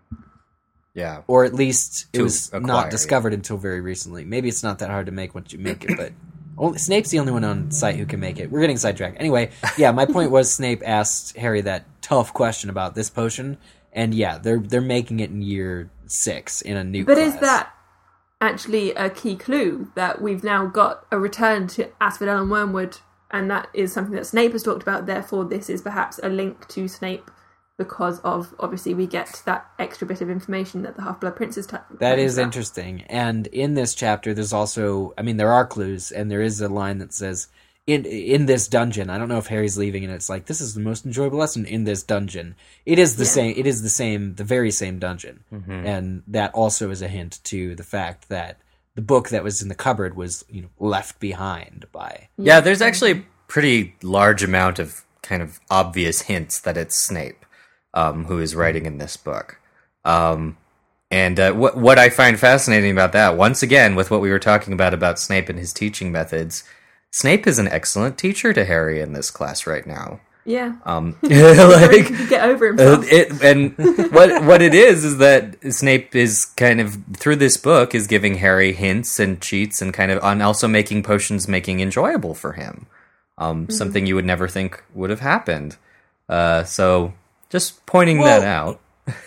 Yeah. 0.94 1.22
or 1.28 1.46
at 1.46 1.54
least 1.54 2.08
it 2.14 2.22
was 2.22 2.50
acquire, 2.50 2.62
not 2.62 2.86
yeah. 2.88 2.90
discovered 2.92 3.34
until 3.34 3.58
very 3.58 3.82
recently. 3.82 4.26
Maybe 4.26 4.50
it's 4.50 4.62
not 4.62 4.80
that 4.80 4.90
hard 4.90 5.08
to 5.08 5.12
make 5.12 5.34
once 5.34 5.54
you 5.54 5.60
make 5.60 5.86
it, 5.86 5.96
but 5.98 6.12
only, 6.60 6.78
Snape's 6.78 7.10
the 7.10 7.20
only 7.20 7.32
one 7.32 7.43
on 7.43 7.72
site 7.72 7.95
who 7.95 8.05
can 8.05 8.20
make 8.20 8.39
it. 8.39 8.51
We're 8.51 8.62
getting 8.62 8.78
sidetracked. 8.78 9.20
Anyway, 9.20 9.51
yeah, 9.78 9.91
my 9.91 10.05
point 10.05 10.30
was 10.30 10.53
Snape 10.53 10.82
asked 10.86 11.36
Harry 11.38 11.62
that 11.62 11.86
tough 12.01 12.34
question 12.34 12.70
about 12.70 12.95
this 12.95 13.10
potion, 13.10 13.57
and 13.93 14.14
yeah, 14.14 14.38
they're 14.38 14.60
they're 14.60 14.82
making 14.82 15.20
it 15.20 15.30
in 15.30 15.41
year 15.41 15.89
six 16.05 16.62
in 16.62 16.78
a 16.78 16.84
new. 16.84 17.05
But 17.05 17.18
is 17.18 17.39
that 17.39 17.72
actually 18.41 18.91
a 18.91 19.10
key 19.10 19.36
clue 19.36 19.91
that 19.95 20.22
we've 20.22 20.43
now 20.43 20.66
got 20.66 21.05
a 21.12 21.20
return 21.20 21.68
to 21.68 21.89
Asphodel 22.01 22.41
and 22.41 22.51
Wormwood, 22.51 22.97
and 23.32 23.49
that 23.49 23.70
is 23.74 23.93
something 23.93 24.16
that 24.16 24.26
Snape 24.26 24.51
has 24.51 24.64
talked 24.64 24.82
about. 24.82 25.05
Therefore, 25.05 25.45
this 25.45 25.70
is 25.70 25.82
perhaps 25.82 26.20
a 26.22 26.30
link 26.30 26.68
to 26.70 26.88
Snape 26.88 27.32
because 27.80 28.20
of 28.20 28.54
obviously 28.60 28.94
we 28.94 29.08
get 29.08 29.42
that 29.46 29.66
extra 29.80 30.06
bit 30.06 30.22
of 30.22 30.30
information 30.30 30.84
that 30.84 30.96
the 30.96 31.02
Half 31.02 31.22
Blood 31.22 31.36
Prince 31.36 31.58
is. 31.58 31.66
T- 31.66 31.78
That 32.00 32.20
is 32.20 32.38
interesting. 32.38 33.02
And 33.10 33.48
in 33.48 33.74
this 33.74 33.96
chapter, 33.96 34.36
there's 34.36 34.54
also, 34.54 35.14
I 35.18 35.24
mean, 35.24 35.38
there 35.38 35.52
are 35.52 35.66
clues, 35.66 36.12
and 36.12 36.30
there 36.30 36.44
is 36.44 36.62
a 36.62 36.68
line 36.70 37.00
that 37.00 37.14
says, 37.14 37.48
"in 37.88 38.06
in 38.06 38.46
this 38.46 38.68
dungeon." 38.68 39.10
I 39.10 39.18
don't 39.18 39.30
know 39.30 39.40
if 39.40 39.48
Harry's 39.48 39.78
leaving, 39.78 40.04
and 40.04 40.14
it's 40.14 40.30
like, 40.30 40.46
"This 40.46 40.62
is 40.62 40.74
the 40.76 40.82
most 40.82 41.06
enjoyable 41.06 41.40
lesson 41.40 41.66
in 41.66 41.86
this 41.86 42.04
dungeon." 42.04 42.56
It 42.86 43.00
is 43.00 43.16
the 43.16 43.24
Yeah. 43.24 43.30
same. 43.32 43.54
It 43.58 43.66
is 43.66 43.82
the 43.82 43.90
same, 43.90 44.36
the 44.36 44.44
very 44.44 44.70
same 44.72 45.00
dungeon, 45.00 45.40
Mm-hmm. 45.52 45.72
and 45.88 46.24
that 46.28 46.54
also 46.54 46.92
is 46.92 47.02
a 47.02 47.08
hint 47.08 47.40
to 47.46 47.74
the 47.76 47.84
fact 47.84 48.30
that 48.30 48.60
the 48.96 49.02
book 49.02 49.30
that 49.30 49.44
was 49.44 49.62
in 49.62 49.70
the 49.70 49.76
cupboard 49.76 50.16
was, 50.16 50.44
you 50.50 50.62
know, 50.64 50.70
left 50.80 51.20
behind 51.20 51.86
by. 51.92 52.28
Yeah, 52.38 52.60
there's 52.60 52.82
actually 52.82 53.12
a 53.12 53.24
pretty 53.48 53.96
large 54.04 54.44
amount 54.44 54.78
of 54.80 55.06
kind 55.22 55.42
of 55.42 55.60
obvious 55.72 56.22
hints 56.24 56.60
that 56.60 56.76
it's 56.76 56.98
Snape 57.06 57.46
um, 57.94 58.26
who 58.26 58.40
is 58.40 58.56
writing 58.56 58.86
in 58.86 58.98
this 58.98 59.18
book. 59.18 59.60
Um, 60.06 60.58
and 61.12 61.40
uh, 61.40 61.54
what 61.54 61.76
what 61.76 61.98
I 61.98 62.10
find 62.10 62.40
fascinating 62.40 62.92
about 62.92 63.14
that, 63.14 63.36
once 63.36 63.64
again, 63.64 63.96
with 63.96 64.12
what 64.12 64.22
we 64.22 64.30
were 64.30 64.40
talking 64.40 64.74
about 64.74 64.94
about 64.94 65.20
Snape 65.20 65.50
and 65.50 65.58
his 65.58 65.74
teaching 65.74 66.12
methods, 66.12 66.64
Snape 67.12 67.48
is 67.48 67.58
an 67.58 67.68
excellent 67.68 68.18
teacher 68.18 68.54
to 68.54 68.66
Harry 68.66 69.02
in 69.02 69.14
this 69.14 69.32
class 69.32 69.66
right 69.66 69.86
now. 69.88 70.20
Yeah, 70.46 70.76
Um, 70.86 71.16
like, 71.22 72.08
get 72.30 72.44
over 72.44 72.70
uh, 72.70 73.00
himself. 73.02 73.06
it, 73.12 73.44
and 73.44 73.78
what 74.12 74.44
what 74.46 74.62
it 74.62 74.74
is 74.74 75.04
is 75.04 75.18
that 75.18 75.58
Snape 75.74 76.16
is 76.16 76.46
kind 76.46 76.80
of 76.80 76.98
through 77.18 77.36
this 77.36 77.58
book 77.58 77.94
is 77.94 78.08
giving 78.08 78.36
Harry 78.36 78.74
hints 78.74 79.20
and 79.20 79.42
cheats 79.42 79.82
and 79.82 79.94
kind 79.94 80.12
of 80.12 80.24
on 80.24 80.42
also 80.42 80.68
making 80.68 81.04
potions 81.04 81.48
making 81.48 81.82
enjoyable 81.82 82.34
for 82.36 82.54
him. 82.54 82.86
Um, 83.38 83.64
Mm-hmm. 83.64 83.74
Something 83.74 84.06
you 84.06 84.16
would 84.16 84.26
never 84.26 84.48
think 84.48 84.84
would 84.94 85.10
have 85.10 85.20
happened. 85.22 85.78
Uh, 86.28 86.64
so 86.64 87.14
just 87.50 87.86
pointing 87.86 88.22
that 88.22 88.43
out. 88.43 88.80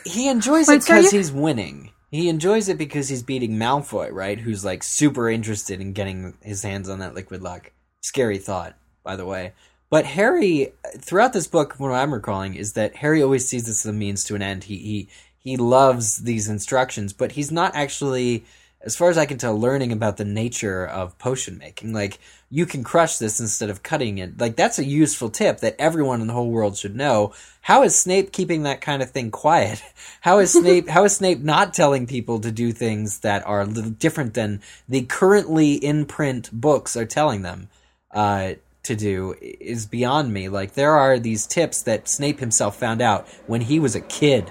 He 0.04 0.28
enjoys 0.28 0.68
it 0.68 0.80
because 0.80 1.10
he's 1.10 1.32
winning. 1.32 1.90
He 2.10 2.28
enjoys 2.28 2.68
it 2.68 2.78
because 2.78 3.08
he's 3.08 3.22
beating 3.22 3.52
Malfoy, 3.52 4.10
right? 4.12 4.38
Who's 4.38 4.64
like 4.64 4.82
super 4.82 5.30
interested 5.30 5.80
in 5.80 5.92
getting 5.92 6.34
his 6.42 6.62
hands 6.62 6.88
on 6.88 6.98
that 6.98 7.14
liquid 7.14 7.42
luck. 7.42 7.72
Scary 8.02 8.38
thought, 8.38 8.76
by 9.02 9.16
the 9.16 9.24
way. 9.24 9.52
But 9.88 10.06
Harry, 10.06 10.72
throughout 10.98 11.32
this 11.32 11.46
book, 11.46 11.74
what 11.78 11.90
I'm 11.90 12.14
recalling 12.14 12.54
is 12.54 12.74
that 12.74 12.96
Harry 12.96 13.22
always 13.22 13.46
sees 13.48 13.66
this 13.66 13.84
as 13.84 13.90
a 13.90 13.92
means 13.92 14.24
to 14.24 14.34
an 14.34 14.42
end. 14.42 14.64
He 14.64 14.76
he 14.78 15.08
he 15.38 15.56
loves 15.56 16.18
these 16.18 16.48
instructions, 16.48 17.12
but 17.12 17.32
he's 17.32 17.50
not 17.50 17.74
actually, 17.74 18.44
as 18.84 18.96
far 18.96 19.10
as 19.10 19.18
I 19.18 19.26
can 19.26 19.38
tell, 19.38 19.58
learning 19.58 19.92
about 19.92 20.16
the 20.16 20.24
nature 20.24 20.86
of 20.86 21.16
potion 21.18 21.58
making. 21.58 21.92
Like 21.92 22.18
you 22.50 22.66
can 22.66 22.82
crush 22.82 23.18
this 23.18 23.40
instead 23.40 23.70
of 23.70 23.82
cutting 23.82 24.18
it. 24.18 24.40
Like 24.40 24.56
that's 24.56 24.78
a 24.78 24.84
useful 24.84 25.30
tip 25.30 25.60
that 25.60 25.76
everyone 25.78 26.20
in 26.20 26.26
the 26.26 26.32
whole 26.32 26.50
world 26.50 26.76
should 26.76 26.96
know. 26.96 27.32
How 27.62 27.82
is 27.84 27.98
Snape 27.98 28.32
keeping 28.32 28.64
that 28.64 28.80
kind 28.80 29.02
of 29.02 29.10
thing 29.10 29.30
quiet? 29.30 29.82
How 30.20 30.38
is 30.38 30.52
Snape 30.58 30.88
how 30.88 31.04
is 31.04 31.16
Snape 31.16 31.40
not 31.40 31.74
telling 31.74 32.06
people 32.06 32.40
to 32.40 32.52
do 32.52 32.72
things 32.72 33.20
that 33.20 33.46
are 33.46 33.60
a 33.60 33.66
little 33.66 33.90
different 33.90 34.34
than 34.34 34.60
the 34.88 35.02
currently 35.02 35.74
in 35.74 36.06
print 36.06 36.50
books 36.52 36.96
are 36.96 37.06
telling 37.06 37.42
them 37.42 37.68
uh, 38.12 38.54
to 38.84 38.96
do 38.96 39.34
is 39.40 39.86
beyond 39.86 40.32
me. 40.32 40.48
Like 40.48 40.74
there 40.74 40.94
are 40.96 41.18
these 41.18 41.46
tips 41.46 41.82
that 41.82 42.08
Snape 42.08 42.40
himself 42.40 42.76
found 42.76 43.00
out 43.00 43.28
when 43.46 43.62
he 43.62 43.78
was 43.78 43.94
a 43.94 44.00
kid. 44.00 44.50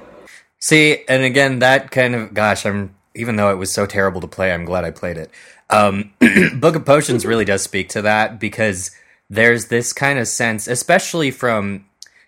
See, 0.60 1.04
and 1.08 1.24
again, 1.24 1.60
that 1.60 1.92
kind 1.92 2.16
of 2.16 2.34
gosh, 2.34 2.66
I'm 2.66 2.96
even 3.16 3.36
though 3.36 3.52
it 3.52 3.58
was 3.58 3.74
so 3.74 3.86
terrible 3.86 4.22
to 4.22 4.28
play, 4.28 4.52
I'm 4.54 4.66
glad 4.66 4.84
I 4.84 4.92
played 4.92 5.18
it. 5.18 5.32
Um, 5.70 6.14
Book 6.60 6.76
of 6.76 6.86
Potions 6.86 7.26
really 7.26 7.46
does 7.46 7.62
speak 7.62 7.90
to 7.90 8.02
that 8.04 8.40
because 8.40 8.92
there's 9.30 9.68
this 9.68 9.94
kind 9.94 10.20
of 10.20 10.28
sense, 10.28 10.68
especially 10.68 11.32
from 11.32 11.86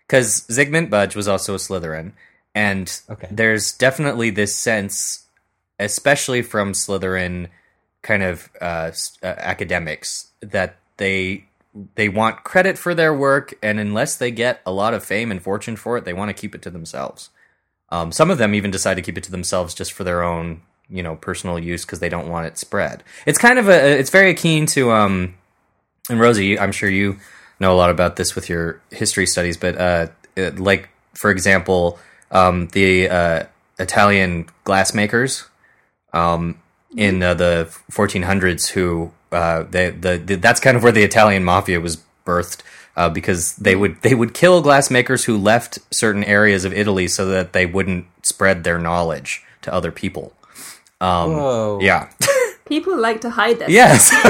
because 0.07 0.45
Zygmunt 0.47 0.89
Budge 0.89 1.15
was 1.15 1.27
also 1.27 1.55
a 1.55 1.57
Slytherin, 1.57 2.13
and 2.55 3.01
Okay. 3.09 3.27
there's 3.31 3.71
definitely 3.73 4.29
this 4.29 4.55
sense, 4.55 5.25
especially 5.79 6.41
from 6.41 6.73
Slytherin 6.73 7.47
kind 8.01 8.23
of 8.23 8.49
uh, 8.61 8.91
uh, 9.23 9.25
academics, 9.25 10.27
that 10.41 10.77
they 10.97 11.45
they 11.95 12.07
want 12.07 12.43
credit 12.43 12.77
for 12.77 12.93
their 12.93 13.13
work, 13.13 13.53
and 13.63 13.79
unless 13.79 14.15
they 14.15 14.31
get 14.31 14.61
a 14.65 14.71
lot 14.71 14.93
of 14.93 15.03
fame 15.03 15.31
and 15.31 15.41
fortune 15.41 15.75
for 15.75 15.97
it, 15.97 16.05
they 16.05 16.13
want 16.13 16.29
to 16.29 16.39
keep 16.39 16.53
it 16.53 16.61
to 16.61 16.69
themselves. 16.69 17.29
Um, 17.89 18.11
some 18.11 18.29
of 18.31 18.37
them 18.37 18.55
even 18.55 18.71
decide 18.71 18.95
to 18.95 19.01
keep 19.01 19.17
it 19.17 19.23
to 19.25 19.31
themselves 19.31 19.73
just 19.73 19.91
for 19.93 20.03
their 20.03 20.23
own, 20.23 20.61
you 20.89 21.01
know, 21.03 21.15
personal 21.15 21.57
use 21.59 21.85
because 21.85 21.99
they 21.99 22.09
don't 22.09 22.29
want 22.29 22.45
it 22.47 22.57
spread. 22.57 23.03
It's 23.25 23.37
kind 23.39 23.57
of 23.59 23.69
a, 23.69 23.99
it's 23.99 24.09
very 24.09 24.31
akin 24.31 24.65
to, 24.67 24.91
um, 24.91 25.35
and 26.09 26.19
Rosie, 26.19 26.59
I'm 26.59 26.71
sure 26.71 26.89
you 26.89 27.17
know 27.59 27.73
a 27.73 27.77
lot 27.77 27.89
about 27.89 28.15
this 28.17 28.35
with 28.35 28.49
your 28.49 28.81
history 28.91 29.25
studies, 29.25 29.57
but 29.57 29.77
uh, 29.77 30.07
it- 30.35 30.59
like 30.59 30.89
for 31.13 31.31
example, 31.31 31.99
um, 32.31 32.67
the 32.69 33.07
uh, 33.09 33.43
Italian 33.79 34.47
glassmakers 34.65 35.47
um, 36.13 36.59
in 36.95 37.21
uh, 37.23 37.33
the 37.33 37.67
1400s, 37.91 38.69
who 38.69 39.11
uh, 39.31 39.63
they, 39.63 39.89
the, 39.91 40.17
the 40.17 40.35
that's 40.35 40.59
kind 40.59 40.75
of 40.77 40.83
where 40.83 40.91
the 40.91 41.03
Italian 41.03 41.43
mafia 41.43 41.79
was 41.79 42.01
birthed. 42.25 42.61
Uh, 42.95 43.09
because 43.09 43.55
they 43.55 43.75
would 43.75 43.99
they 44.03 44.13
would 44.13 44.35
kill 44.35 44.61
glassmakers 44.61 45.23
who 45.25 45.35
left 45.35 45.79
certain 45.91 46.23
areas 46.25 46.63
of 46.63 46.71
Italy 46.71 47.07
so 47.07 47.25
that 47.25 47.51
they 47.51 47.65
wouldn't 47.65 48.05
spread 48.21 48.63
their 48.63 48.77
knowledge 48.77 49.41
to 49.63 49.73
other 49.73 49.91
people. 49.91 50.31
Um, 51.03 51.33
Whoa. 51.35 51.79
Yeah. 51.81 52.09
People 52.65 52.97
like 52.97 53.21
to 53.21 53.29
hide 53.29 53.59
their 53.59 53.69
yes. 53.69 54.09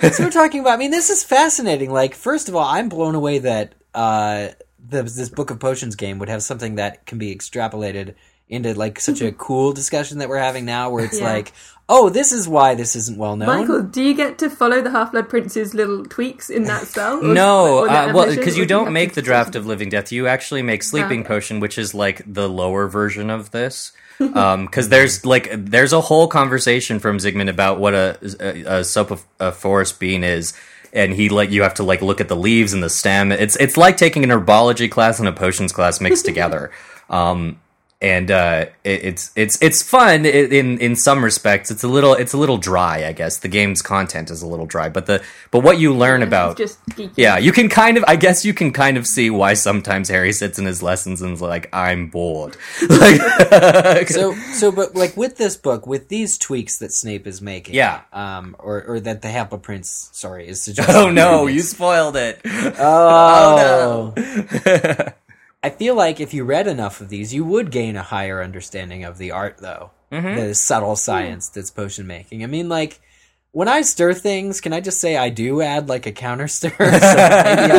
That's 0.00 0.18
what 0.18 0.26
we're 0.26 0.30
talking 0.30 0.60
about. 0.60 0.74
I 0.74 0.76
mean, 0.76 0.90
this 0.92 1.10
is 1.10 1.24
fascinating. 1.24 1.90
Like, 1.92 2.14
first 2.14 2.48
of 2.48 2.54
all, 2.54 2.64
I'm 2.64 2.88
blown 2.88 3.14
away 3.14 3.38
that 3.40 3.74
uh, 3.94 4.48
the, 4.88 5.02
this 5.02 5.28
Book 5.28 5.50
of 5.50 5.58
Potions 5.58 5.96
game 5.96 6.18
would 6.20 6.28
have 6.28 6.42
something 6.42 6.76
that 6.76 7.06
can 7.06 7.18
be 7.18 7.34
extrapolated 7.34 8.14
into 8.48 8.72
like 8.74 9.00
such 9.00 9.20
a 9.20 9.32
cool 9.46 9.72
discussion 9.72 10.18
that 10.18 10.28
we're 10.28 10.38
having 10.38 10.64
now, 10.64 10.90
where 10.90 11.04
it's 11.04 11.18
Yeah. 11.18 11.32
like, 11.32 11.52
oh, 11.88 12.08
this 12.08 12.30
is 12.32 12.46
why 12.48 12.76
this 12.76 12.94
isn't 12.94 13.18
well 13.18 13.36
known. 13.36 13.48
Michael, 13.48 13.82
do 13.82 14.00
you 14.02 14.14
get 14.14 14.38
to 14.38 14.48
follow 14.48 14.80
the 14.80 14.90
Half 14.92 15.10
Blood 15.12 15.28
Prince's 15.28 15.74
little 15.74 16.04
tweaks 16.04 16.50
in 16.50 16.64
that 16.64 16.86
spell? 16.86 17.18
Or- 17.18 17.34
No, 17.34 17.78
or 17.78 17.88
that 17.88 18.10
uh, 18.10 18.12
well, 18.14 18.28
because 18.34 18.56
or 18.56 18.60
you 18.60 18.66
do 18.66 18.74
have 18.74 18.84
don't 18.84 18.92
make 18.92 19.14
the 19.14 19.22
draught 19.22 19.56
of 19.56 19.66
Living 19.66 19.88
Death. 19.88 20.12
You 20.12 20.28
actually 20.28 20.62
make 20.62 20.84
Sleeping 20.84 21.20
Okay. 21.20 21.28
Potion, 21.28 21.58
which 21.58 21.78
is 21.78 21.94
like 21.94 22.22
the 22.32 22.48
lower 22.48 22.86
version 22.86 23.28
of 23.28 23.50
this. 23.50 23.90
Because 24.18 24.88
there's 24.88 25.24
like 25.24 25.50
there's 25.52 25.92
a 25.92 26.00
whole 26.00 26.28
conversation 26.28 26.98
from 26.98 27.18
Zygmunt 27.18 27.50
about 27.50 27.78
what 27.78 27.94
a, 27.94 28.18
a, 28.40 28.78
a 28.78 28.84
soap 28.84 29.10
of 29.10 29.24
a 29.38 29.52
forest 29.52 30.00
bean 30.00 30.24
is, 30.24 30.54
and 30.92 31.12
he 31.12 31.28
like 31.28 31.50
you 31.50 31.62
have 31.62 31.74
to 31.74 31.82
like 31.82 32.02
look 32.02 32.20
at 32.20 32.28
the 32.28 32.36
leaves 32.36 32.72
and 32.72 32.82
the 32.82 32.90
stem. 32.90 33.32
It's 33.32 33.56
it's 33.56 33.76
like 33.76 33.96
taking 33.96 34.24
an 34.24 34.30
herbology 34.30 34.90
class 34.90 35.18
and 35.18 35.28
a 35.28 35.32
potions 35.32 35.72
class 35.72 36.00
mixed 36.00 36.24
together. 36.24 36.70
Um, 37.08 37.60
and 38.02 38.30
uh, 38.30 38.66
it, 38.84 39.04
it's 39.04 39.30
it's 39.36 39.60
it's 39.62 39.82
fun 39.82 40.26
in 40.26 40.78
in 40.78 40.96
some 40.96 41.24
respects. 41.24 41.70
It's 41.70 41.82
a 41.82 41.88
little 41.88 42.12
it's 42.14 42.34
a 42.34 42.36
little 42.38 42.58
dry, 42.58 43.06
I 43.06 43.12
guess. 43.12 43.38
The 43.38 43.48
game's 43.48 43.80
content 43.80 44.30
is 44.30 44.42
a 44.42 44.46
little 44.46 44.66
dry, 44.66 44.90
but 44.90 45.06
the 45.06 45.22
but 45.50 45.60
what 45.60 45.78
you 45.78 45.94
learn 45.94 46.22
about 46.22 46.58
just 46.58 46.84
geeky. 46.90 47.10
yeah, 47.16 47.38
you 47.38 47.52
can 47.52 47.68
kind 47.70 47.96
of, 47.96 48.04
I 48.06 48.16
guess 48.16 48.44
you 48.44 48.52
can 48.52 48.70
kind 48.72 48.98
of 48.98 49.06
see 49.06 49.30
why 49.30 49.54
sometimes 49.54 50.10
Harry 50.10 50.32
sits 50.32 50.58
in 50.58 50.66
his 50.66 50.82
lessons 50.82 51.22
and 51.22 51.32
is 51.32 51.40
like, 51.40 51.70
I'm 51.74 52.08
bored. 52.08 52.56
like, 52.88 54.08
so 54.08 54.34
so 54.52 54.70
but 54.70 54.94
like 54.94 55.16
with 55.16 55.38
this 55.38 55.56
book 55.56 55.86
with 55.86 56.08
these 56.08 56.36
tweaks 56.36 56.78
that 56.78 56.92
snape 56.92 57.26
is 57.26 57.40
making 57.40 57.74
Yeah. 57.74 58.00
um 58.12 58.56
or 58.58 58.82
or 58.84 59.00
that 59.00 59.22
the 59.22 59.28
Half-Blood 59.30 59.62
prince 59.62 60.10
sorry 60.12 60.46
is 60.48 60.62
suggesting 60.64 60.94
oh 60.96 61.10
no, 61.10 61.46
you 61.46 61.60
spoiled 61.60 62.16
it. 62.16 62.40
oh, 62.44 64.12
no. 64.14 65.12
I 65.66 65.70
feel 65.70 65.94
like 65.94 66.20
if 66.20 66.32
you 66.34 66.44
read 66.44 66.66
enough 66.66 67.00
of 67.00 67.08
these 67.08 67.34
you 67.34 67.44
would 67.44 67.70
gain 67.70 67.96
a 67.96 68.02
higher 68.02 68.42
understanding 68.42 69.04
of 69.04 69.18
the 69.18 69.30
art 69.30 69.56
though 69.58 69.90
the 70.10 70.54
subtle 70.54 70.96
science 70.96 71.48
that's 71.48 71.70
potion 71.70 72.06
making 72.06 72.42
i 72.42 72.46
mean 72.46 72.68
like 72.68 73.00
when 73.52 73.68
I 73.68 73.80
stir 73.80 74.12
things, 74.12 74.60
can 74.60 74.74
I 74.74 74.80
just 74.82 75.00
say 75.00 75.16
I 75.16 75.30
do 75.30 75.62
add 75.62 75.88
like 75.88 76.04
a 76.04 76.12
counter 76.12 76.46
stir? 76.46 76.68
So 76.78 76.84
maybe 76.84 77.00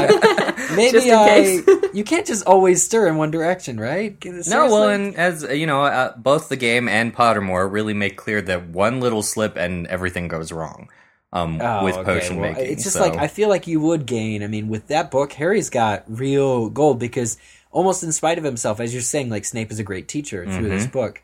I, 0.02 0.52
maybe 0.76 1.12
I 1.12 1.90
you 1.94 2.04
can't 2.04 2.26
just 2.26 2.48
always 2.48 2.84
stir 2.84 3.08
in 3.08 3.16
one 3.18 3.30
direction, 3.30 3.80
right? 3.80 4.18
No, 4.48 4.66
well, 4.72 4.90
and 4.90 5.16
as 5.16 5.44
you 5.44 5.68
know, 5.68 5.84
uh, 5.84 6.18
both 6.18 6.50
the 6.50 6.56
game 6.56 6.90
and 6.90 7.16
Pottermore 7.16 7.72
really 7.72 7.94
make 7.94 8.18
clear 8.18 8.42
that 8.42 8.70
one 8.70 9.00
little 9.02 9.22
slip 9.22 9.56
and 9.56 9.86
everything 9.86 10.28
goes 10.28 10.52
wrong 10.52 10.90
um, 11.32 11.62
Oh, 11.62 11.84
with 11.84 11.96
okay, 11.98 12.06
potion 12.20 12.38
well, 12.38 12.54
making. 12.54 12.72
It's 12.72 12.84
just 12.84 12.96
so- 12.96 13.02
like 13.08 13.16
I 13.18 13.28
feel 13.28 13.48
like 13.50 13.68
you 13.68 13.80
would 13.80 14.08
gain. 14.08 14.42
I 14.42 14.48
mean, 14.48 14.70
with 14.70 14.88
that 14.88 15.12
book, 15.12 15.32
Harry's 15.34 15.70
got 15.70 16.06
real 16.08 16.70
gold 16.70 16.98
because 16.98 17.38
almost 17.72 18.04
in 18.04 18.12
spite 18.12 18.38
of 18.38 18.44
himself, 18.44 18.80
as 18.80 18.94
you're 18.94 19.02
saying, 19.02 19.30
like 19.30 19.46
Snape 19.46 19.72
is 19.72 19.80
a 19.80 19.84
great 19.84 20.08
teacher 20.08 20.46
through 20.46 20.70
this 20.70 20.84
mm-hmm. 20.84 20.92
book. 20.92 21.22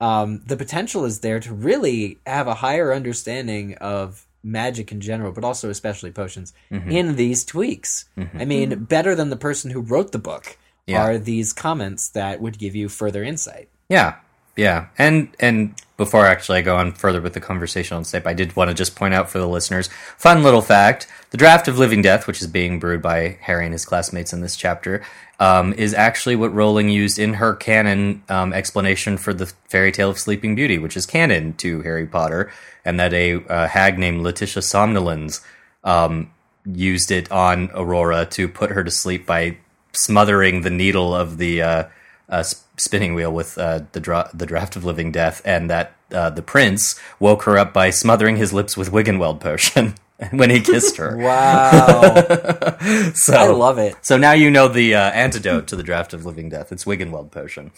Um, 0.00 0.42
the 0.46 0.56
potential 0.56 1.04
is 1.04 1.20
there 1.20 1.38
to 1.40 1.54
really 1.54 2.18
have 2.26 2.48
a 2.48 2.54
higher 2.54 2.92
understanding 2.92 3.74
of 3.76 4.26
magic 4.42 4.90
in 4.90 5.00
general, 5.00 5.32
but 5.32 5.44
also 5.44 5.70
especially 5.70 6.10
potions 6.10 6.52
mm-hmm. 6.70 6.90
in 6.90 7.16
these 7.16 7.44
tweaks. 7.44 8.06
Mm-hmm. 8.18 8.38
I 8.38 8.44
mean, 8.44 8.84
better 8.84 9.14
than 9.14 9.30
the 9.30 9.36
person 9.36 9.70
who 9.70 9.80
wrote 9.80 10.12
the 10.12 10.18
book 10.18 10.58
Yeah. 10.86 11.02
are 11.02 11.18
these 11.18 11.52
comments 11.52 12.08
that 12.10 12.40
would 12.40 12.58
give 12.58 12.74
you 12.74 12.88
further 12.88 13.22
insight. 13.22 13.68
Yeah, 13.88 14.16
yeah, 14.56 14.86
and 14.98 15.28
and 15.38 15.80
before 16.04 16.26
actually 16.26 16.58
I 16.58 16.62
go 16.62 16.76
on 16.76 16.92
further 16.92 17.20
with 17.20 17.32
the 17.32 17.40
conversation 17.40 17.96
on 17.96 18.04
Snape, 18.04 18.26
I 18.26 18.34
did 18.34 18.56
want 18.56 18.70
to 18.70 18.74
just 18.74 18.96
point 18.96 19.14
out 19.14 19.30
for 19.30 19.38
the 19.38 19.48
listeners, 19.48 19.88
fun 20.18 20.42
little 20.42 20.62
fact: 20.62 21.06
the 21.30 21.38
draught 21.38 21.68
of 21.68 21.78
Living 21.78 22.02
Death, 22.02 22.26
which 22.26 22.40
is 22.40 22.48
being 22.48 22.80
brewed 22.80 23.00
by 23.00 23.38
Harry 23.42 23.64
and 23.64 23.72
his 23.72 23.84
classmates 23.84 24.32
in 24.32 24.40
this 24.40 24.56
chapter, 24.56 25.04
um, 25.38 25.72
is 25.74 25.94
actually 25.94 26.34
what 26.34 26.52
Rowling 26.52 26.88
used 26.88 27.20
in 27.20 27.34
her 27.34 27.54
canon 27.54 28.24
um, 28.28 28.52
explanation 28.52 29.16
for 29.16 29.32
the 29.32 29.46
Fairy 29.68 29.92
Tale 29.92 30.10
of 30.10 30.18
Sleeping 30.18 30.56
Beauty, 30.56 30.78
which 30.78 30.96
is 30.96 31.06
canon 31.06 31.52
to 31.54 31.82
Harry 31.82 32.06
Potter, 32.06 32.50
and 32.84 32.98
that 32.98 33.14
a 33.14 33.44
uh, 33.46 33.68
hag 33.68 33.96
named 33.98 34.22
Letitia 34.22 34.62
Somnolens 34.62 35.40
um, 35.84 36.32
used 36.66 37.12
it 37.12 37.30
on 37.30 37.70
Aurora 37.74 38.26
to 38.26 38.48
put 38.48 38.70
her 38.70 38.82
to 38.82 38.90
sleep 38.90 39.24
by 39.24 39.56
smothering 39.92 40.62
the 40.62 40.70
needle 40.70 41.14
of 41.14 41.38
the 41.38 41.62
uh, 41.62 41.84
uh, 42.28 42.42
spinning 42.82 43.14
wheel 43.14 43.32
with 43.32 43.56
uh, 43.58 43.80
the 43.92 44.00
dra- 44.00 44.30
the 44.34 44.46
draught 44.46 44.76
of 44.76 44.84
living 44.84 45.12
death, 45.12 45.40
and 45.44 45.70
that 45.70 45.94
uh, 46.12 46.30
the 46.30 46.42
prince 46.42 46.98
woke 47.20 47.44
her 47.44 47.56
up 47.56 47.72
by 47.72 47.90
smothering 47.90 48.36
his 48.36 48.52
lips 48.52 48.76
with 48.76 48.90
Wiggenweld 48.90 49.40
potion 49.40 49.94
when 50.30 50.50
he 50.50 50.60
kissed 50.60 50.96
her. 50.96 51.16
Wow. 51.22 52.14
so 53.14 53.34
I 53.34 53.48
love 53.48 53.78
it. 53.78 53.96
so 54.02 54.16
now 54.16 54.32
you 54.32 54.50
know 54.50 54.68
the 54.68 54.94
uh, 54.94 55.10
antidote 55.10 55.68
to 55.68 55.76
the 55.76 55.82
draught 55.82 56.12
of 56.12 56.26
living 56.26 56.48
death. 56.48 56.72
It's 56.72 56.84
Wiggenweld 56.84 57.30
potion. 57.30 57.70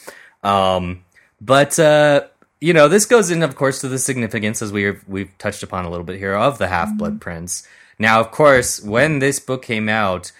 Um, 0.42 1.04
but 1.40 1.78
uh, 1.78 2.22
you 2.60 2.72
know, 2.72 2.88
this 2.88 3.04
goes 3.04 3.30
in, 3.30 3.42
of 3.42 3.56
course, 3.56 3.80
to 3.82 3.88
the 3.88 3.98
significance 3.98 4.62
as 4.62 4.72
we've 4.72 5.02
we've 5.06 5.36
touched 5.38 5.62
upon 5.62 5.84
a 5.84 5.90
little 5.90 6.04
bit 6.06 6.18
here 6.18 6.34
of 6.34 6.58
the 6.58 6.68
Half 6.68 6.96
Blood 6.96 7.20
Prince. 7.20 7.66
Now, 7.98 8.20
of 8.20 8.30
course, 8.30 8.82
when 8.82 9.18
this 9.18 9.38
book 9.38 9.62
came 9.62 9.88
out, 9.88 10.32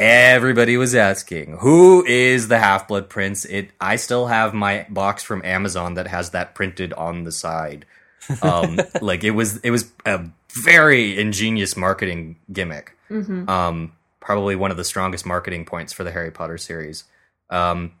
everybody 0.00 0.76
was 0.76 0.94
asking, 0.94 1.58
"Who 1.60 2.04
is 2.06 2.48
the 2.48 2.58
Half 2.58 2.88
Blood 2.88 3.08
Prince?" 3.08 3.44
It. 3.44 3.70
I 3.80 3.96
still 3.96 4.26
have 4.26 4.54
my 4.54 4.86
box 4.88 5.22
from 5.22 5.44
Amazon 5.44 5.94
that 5.94 6.06
has 6.06 6.30
that 6.30 6.54
printed 6.54 6.92
on 6.94 7.24
the 7.24 7.32
side. 7.32 7.86
Um, 8.42 8.80
like 9.00 9.24
it 9.24 9.32
was, 9.32 9.58
it 9.58 9.70
was 9.70 9.90
a 10.06 10.24
very 10.52 11.18
ingenious 11.18 11.76
marketing 11.76 12.36
gimmick 12.52 12.96
um, 13.48 13.92
probably 14.20 14.56
one 14.56 14.70
of 14.70 14.76
the 14.76 14.84
strongest 14.84 15.26
marketing 15.26 15.64
points 15.64 15.92
for 15.92 16.04
the 16.04 16.12
Harry 16.12 16.30
Potter 16.30 16.58
series. 16.58 17.04
Um, 17.48 17.92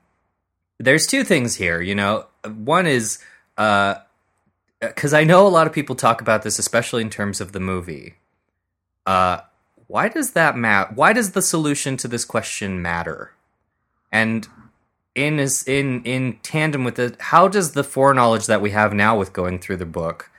there's 0.78 1.06
two 1.06 1.24
things 1.24 1.56
here, 1.56 1.80
you 1.80 1.94
know. 1.94 2.26
One 2.44 2.86
is 2.86 3.18
because 3.56 5.12
I 5.12 5.24
know 5.24 5.46
a 5.46 5.48
lot 5.48 5.66
of 5.66 5.72
people 5.72 5.96
talk 5.96 6.20
about 6.20 6.42
this, 6.42 6.58
especially 6.58 7.02
in 7.02 7.10
terms 7.10 7.40
of 7.40 7.52
the 7.52 7.60
movie. 7.60 8.14
Uh, 9.04 9.40
why 9.90 10.08
does 10.08 10.32
that 10.32 10.56
matter? 10.56 10.92
Why 10.94 11.12
does 11.12 11.32
the 11.32 11.42
solution 11.42 11.96
to 11.96 12.06
this 12.06 12.24
question 12.24 12.80
matter? 12.80 13.32
And 14.12 14.46
in 15.16 15.40
is 15.40 15.66
in 15.66 16.04
in 16.04 16.38
tandem 16.44 16.84
with 16.84 16.96
it, 17.00 17.16
how 17.20 17.48
does 17.48 17.72
the 17.72 17.82
foreknowledge 17.82 18.46
that 18.46 18.62
we 18.62 18.70
have 18.70 18.94
now 18.94 19.18
with 19.18 19.32
going 19.32 19.58
through 19.58 19.78
the 19.78 19.86
book 19.86 20.30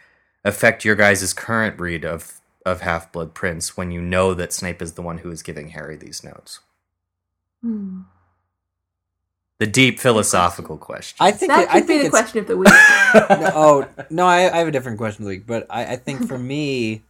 affect 0.46 0.86
your 0.86 0.96
guys' 0.96 1.34
current 1.34 1.78
read 1.82 2.06
of 2.06 2.40
of 2.66 2.80
Half 2.80 3.12
Blood 3.12 3.34
Prince 3.34 3.76
when 3.76 3.92
you 3.92 4.02
know 4.02 4.34
that 4.34 4.54
Snape 4.54 4.82
is 4.82 4.94
the 4.94 5.02
one 5.02 5.18
who 5.18 5.30
is 5.30 5.44
giving 5.44 5.70
Harry 5.70 5.98
these 5.98 6.24
notes? 6.24 6.62
Hmm. 7.62 8.04
The 9.60 9.68
deep 9.68 10.00
philosophical 10.00 10.78
question. 10.78 11.18
I 11.20 11.32
think 11.32 11.52
That 11.52 11.64
it, 11.64 11.70
I 11.70 11.82
could 11.82 11.88
be 11.88 12.02
the 12.04 12.10
question 12.10 12.40
of 12.40 12.48
the 12.48 12.58
week. 12.58 12.70
no, 13.14 13.52
oh 13.54 13.88
no, 14.10 14.26
I, 14.26 14.52
I 14.52 14.60
have 14.60 14.70
a 14.70 14.72
different 14.72 14.98
question 14.98 15.24
of 15.24 15.26
the 15.26 15.36
week, 15.36 15.46
but 15.46 15.68
I, 15.70 15.94
I 15.94 15.96
think 15.98 16.26
for 16.26 16.38
me, 16.38 17.04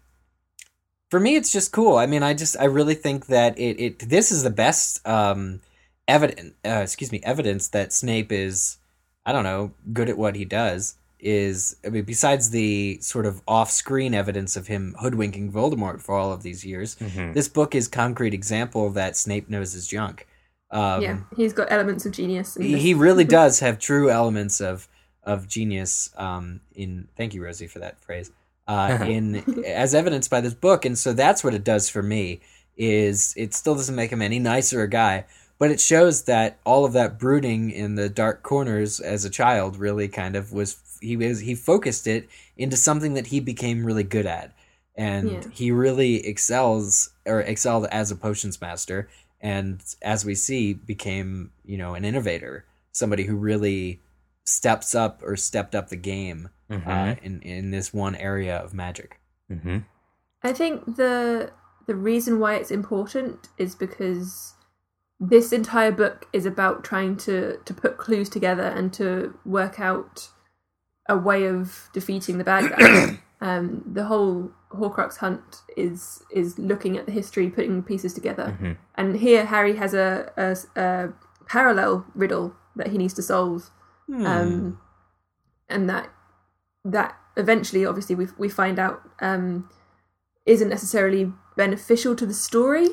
for 1.11 1.19
me, 1.19 1.35
it's 1.35 1.51
just 1.51 1.71
cool. 1.73 1.97
I 1.97 2.05
mean, 2.07 2.23
I 2.23 2.33
just 2.33 2.55
I 2.59 2.63
really 2.63 2.95
think 2.95 3.27
that 3.27 3.59
it, 3.59 3.79
it 3.79 3.99
this 4.09 4.31
is 4.31 4.41
the 4.43 4.49
best 4.49 5.05
um 5.07 5.59
evidence 6.07 6.53
uh, 6.65 6.79
excuse 6.81 7.11
me 7.11 7.21
evidence 7.23 7.67
that 7.69 7.93
Snape 7.93 8.31
is 8.31 8.77
I 9.25 9.31
don't 9.33 9.43
know 9.43 9.71
good 9.93 10.09
at 10.09 10.17
what 10.17 10.35
he 10.35 10.45
does 10.45 10.95
is 11.19 11.75
I 11.85 11.89
mean 11.89 12.03
besides 12.05 12.49
the 12.49 12.97
sort 13.01 13.25
of 13.27 13.41
off-screen 13.47 14.13
evidence 14.15 14.55
of 14.55 14.67
him 14.67 14.95
hoodwinking 14.99 15.51
Voldemort 15.51 16.01
for 16.01 16.15
all 16.15 16.31
of 16.31 16.41
these 16.43 16.65
years, 16.65 16.95
Mhm. 16.95 17.33
this 17.33 17.47
book 17.47 17.75
is 17.75 17.87
concrete 17.87 18.33
example 18.33 18.89
that 18.91 19.15
Snape 19.15 19.49
knows 19.49 19.73
his 19.73 19.85
junk. 19.87 20.27
Um, 20.71 21.01
yeah, 21.01 21.19
he's 21.35 21.51
got 21.53 21.69
elements 21.69 22.05
of 22.05 22.13
genius. 22.13 22.55
in 22.55 22.63
he, 22.63 22.77
he 22.79 22.93
really 22.93 23.25
does 23.39 23.59
have 23.59 23.77
true 23.77 24.09
elements 24.09 24.61
of 24.61 24.87
of 25.23 25.47
genius 25.47 26.09
um 26.17 26.61
in 26.73 27.07
thank 27.17 27.33
you 27.35 27.43
rosie 27.43 27.67
for 27.67 27.79
that 27.79 27.99
phrase 27.99 28.31
uh 28.67 28.99
in 29.07 29.63
as 29.65 29.93
evidenced 29.95 30.29
by 30.29 30.41
this 30.41 30.53
book 30.53 30.85
and 30.85 30.97
so 30.97 31.13
that's 31.13 31.43
what 31.43 31.53
it 31.53 31.63
does 31.63 31.89
for 31.89 32.01
me 32.03 32.39
is 32.77 33.33
it 33.37 33.53
still 33.53 33.75
doesn't 33.75 33.95
make 33.95 34.11
him 34.11 34.21
any 34.21 34.39
nicer 34.39 34.81
a 34.81 34.87
guy 34.89 35.25
but 35.59 35.69
it 35.69 35.79
shows 35.79 36.23
that 36.23 36.57
all 36.65 36.85
of 36.85 36.93
that 36.93 37.19
brooding 37.19 37.69
in 37.69 37.93
the 37.95 38.09
dark 38.09 38.41
corners 38.41 38.99
as 38.99 39.23
a 39.25 39.29
child 39.29 39.77
really 39.77 40.07
kind 40.07 40.35
of 40.35 40.51
was 40.51 40.77
he 41.01 41.17
was 41.17 41.39
he 41.41 41.55
focused 41.55 42.07
it 42.07 42.27
into 42.57 42.77
something 42.77 43.13
that 43.15 43.27
he 43.27 43.39
became 43.39 43.85
really 43.85 44.03
good 44.03 44.25
at 44.25 44.53
and 44.95 45.31
Yeah. 45.31 45.41
he 45.51 45.71
really 45.71 46.25
excels 46.27 47.11
or 47.25 47.41
excelled 47.41 47.85
as 47.91 48.11
a 48.11 48.15
potions 48.15 48.59
master 48.61 49.09
and 49.39 49.81
as 50.01 50.23
we 50.25 50.35
see 50.35 50.73
became 50.73 51.51
you 51.65 51.77
know 51.77 51.93
an 51.95 52.05
innovator 52.05 52.65
somebody 52.91 53.23
who 53.23 53.35
really 53.35 53.99
steps 54.43 54.95
up 54.95 55.21
or 55.23 55.35
stepped 55.35 55.75
up 55.75 55.89
the 55.89 55.95
game 55.95 56.49
uh, 56.69 56.75
Mhm. 56.75 57.23
in 57.23 57.41
in 57.41 57.71
this 57.71 57.93
one 57.93 58.15
area 58.15 58.57
of 58.57 58.73
magic 58.73 59.19
hmm 59.47 59.79
I 60.43 60.53
think 60.53 60.95
the 60.95 61.51
the 61.85 61.95
reason 61.95 62.39
why 62.39 62.55
it's 62.55 62.71
important 62.71 63.49
is 63.57 63.75
because 63.75 64.55
this 65.19 65.53
entire 65.53 65.91
book 65.91 66.27
is 66.33 66.45
about 66.47 66.83
trying 66.83 67.15
to 67.17 67.57
to 67.65 67.73
put 67.73 67.97
clues 67.97 68.29
together 68.29 68.63
and 68.63 68.91
to 68.93 69.37
work 69.45 69.79
out 69.79 70.29
a 71.07 71.17
way 71.17 71.45
of 71.45 71.89
defeating 71.93 72.37
the 72.37 72.43
bad 72.43 72.71
guy. 72.71 73.19
um, 73.41 73.83
the 73.85 74.05
whole 74.05 74.51
Horcrux 74.71 75.17
hunt 75.17 75.61
is 75.77 76.23
is 76.31 76.57
looking 76.57 76.97
at 76.97 77.05
the 77.05 77.11
history, 77.11 77.49
putting 77.49 77.83
pieces 77.83 78.13
together, 78.13 78.57
Mhm. 78.59 78.77
and 78.95 79.17
here 79.17 79.45
Harry 79.45 79.75
has 79.75 79.93
a, 79.93 80.31
a, 80.37 80.57
a 80.81 81.13
parallel 81.45 82.05
riddle 82.15 82.55
that 82.75 82.87
he 82.87 82.97
needs 82.97 83.13
to 83.15 83.21
solve 83.21 83.69
Hmm. 84.11 84.25
um, 84.25 84.79
and 85.69 85.89
that 85.89 86.09
that 86.83 87.15
eventually, 87.37 87.85
obviously, 87.85 88.15
we 88.15 88.27
we 88.37 88.49
find 88.49 88.77
out 88.77 89.01
um, 89.21 89.69
isn't 90.45 90.67
necessarily 90.69 91.31
beneficial 91.55 92.15
to 92.17 92.25
the 92.25 92.33
story, 92.33 92.87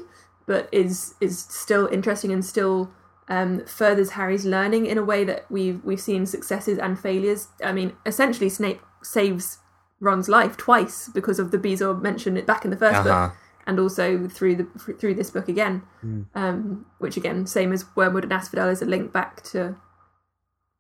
but 0.46 0.68
is 0.70 1.14
is 1.20 1.40
still 1.40 1.86
interesting 1.88 2.30
and 2.32 2.44
still 2.44 2.90
um, 3.28 3.64
furthers 3.66 4.10
Harry's 4.10 4.44
learning 4.44 4.86
in 4.86 4.96
a 4.96 5.02
way 5.04 5.24
that 5.24 5.44
we've 5.50 5.82
we've 5.84 6.00
seen 6.00 6.24
successes 6.26 6.78
and 6.78 6.98
failures. 7.00 7.48
I 7.64 7.72
mean, 7.72 7.94
essentially, 8.06 8.48
Snape 8.48 8.80
saves 9.02 9.58
Ron's 10.00 10.28
life 10.28 10.56
twice 10.56 11.08
because 11.12 11.40
of 11.40 11.50
the 11.50 11.58
Bezoar 11.58 12.00
mentioned 12.00 12.38
it 12.38 12.46
back 12.46 12.64
in 12.64 12.70
the 12.70 12.76
1st 12.76 12.94
Uh-huh. 13.00 13.28
book, 13.28 13.36
and 13.66 13.80
also 13.80 14.28
through 14.28 14.54
the 14.56 14.64
through 14.94 15.14
this 15.14 15.30
book 15.30 15.48
again. 15.48 15.82
Hmm. 16.00 16.22
Um, 16.36 16.86
which 16.98 17.16
again, 17.16 17.46
same 17.46 17.72
as 17.72 17.84
Wormwood 17.96 18.22
and 18.22 18.32
Asphodel, 18.32 18.68
is 18.68 18.82
a 18.82 18.86
link 18.86 19.12
back 19.12 19.42
to 19.50 19.74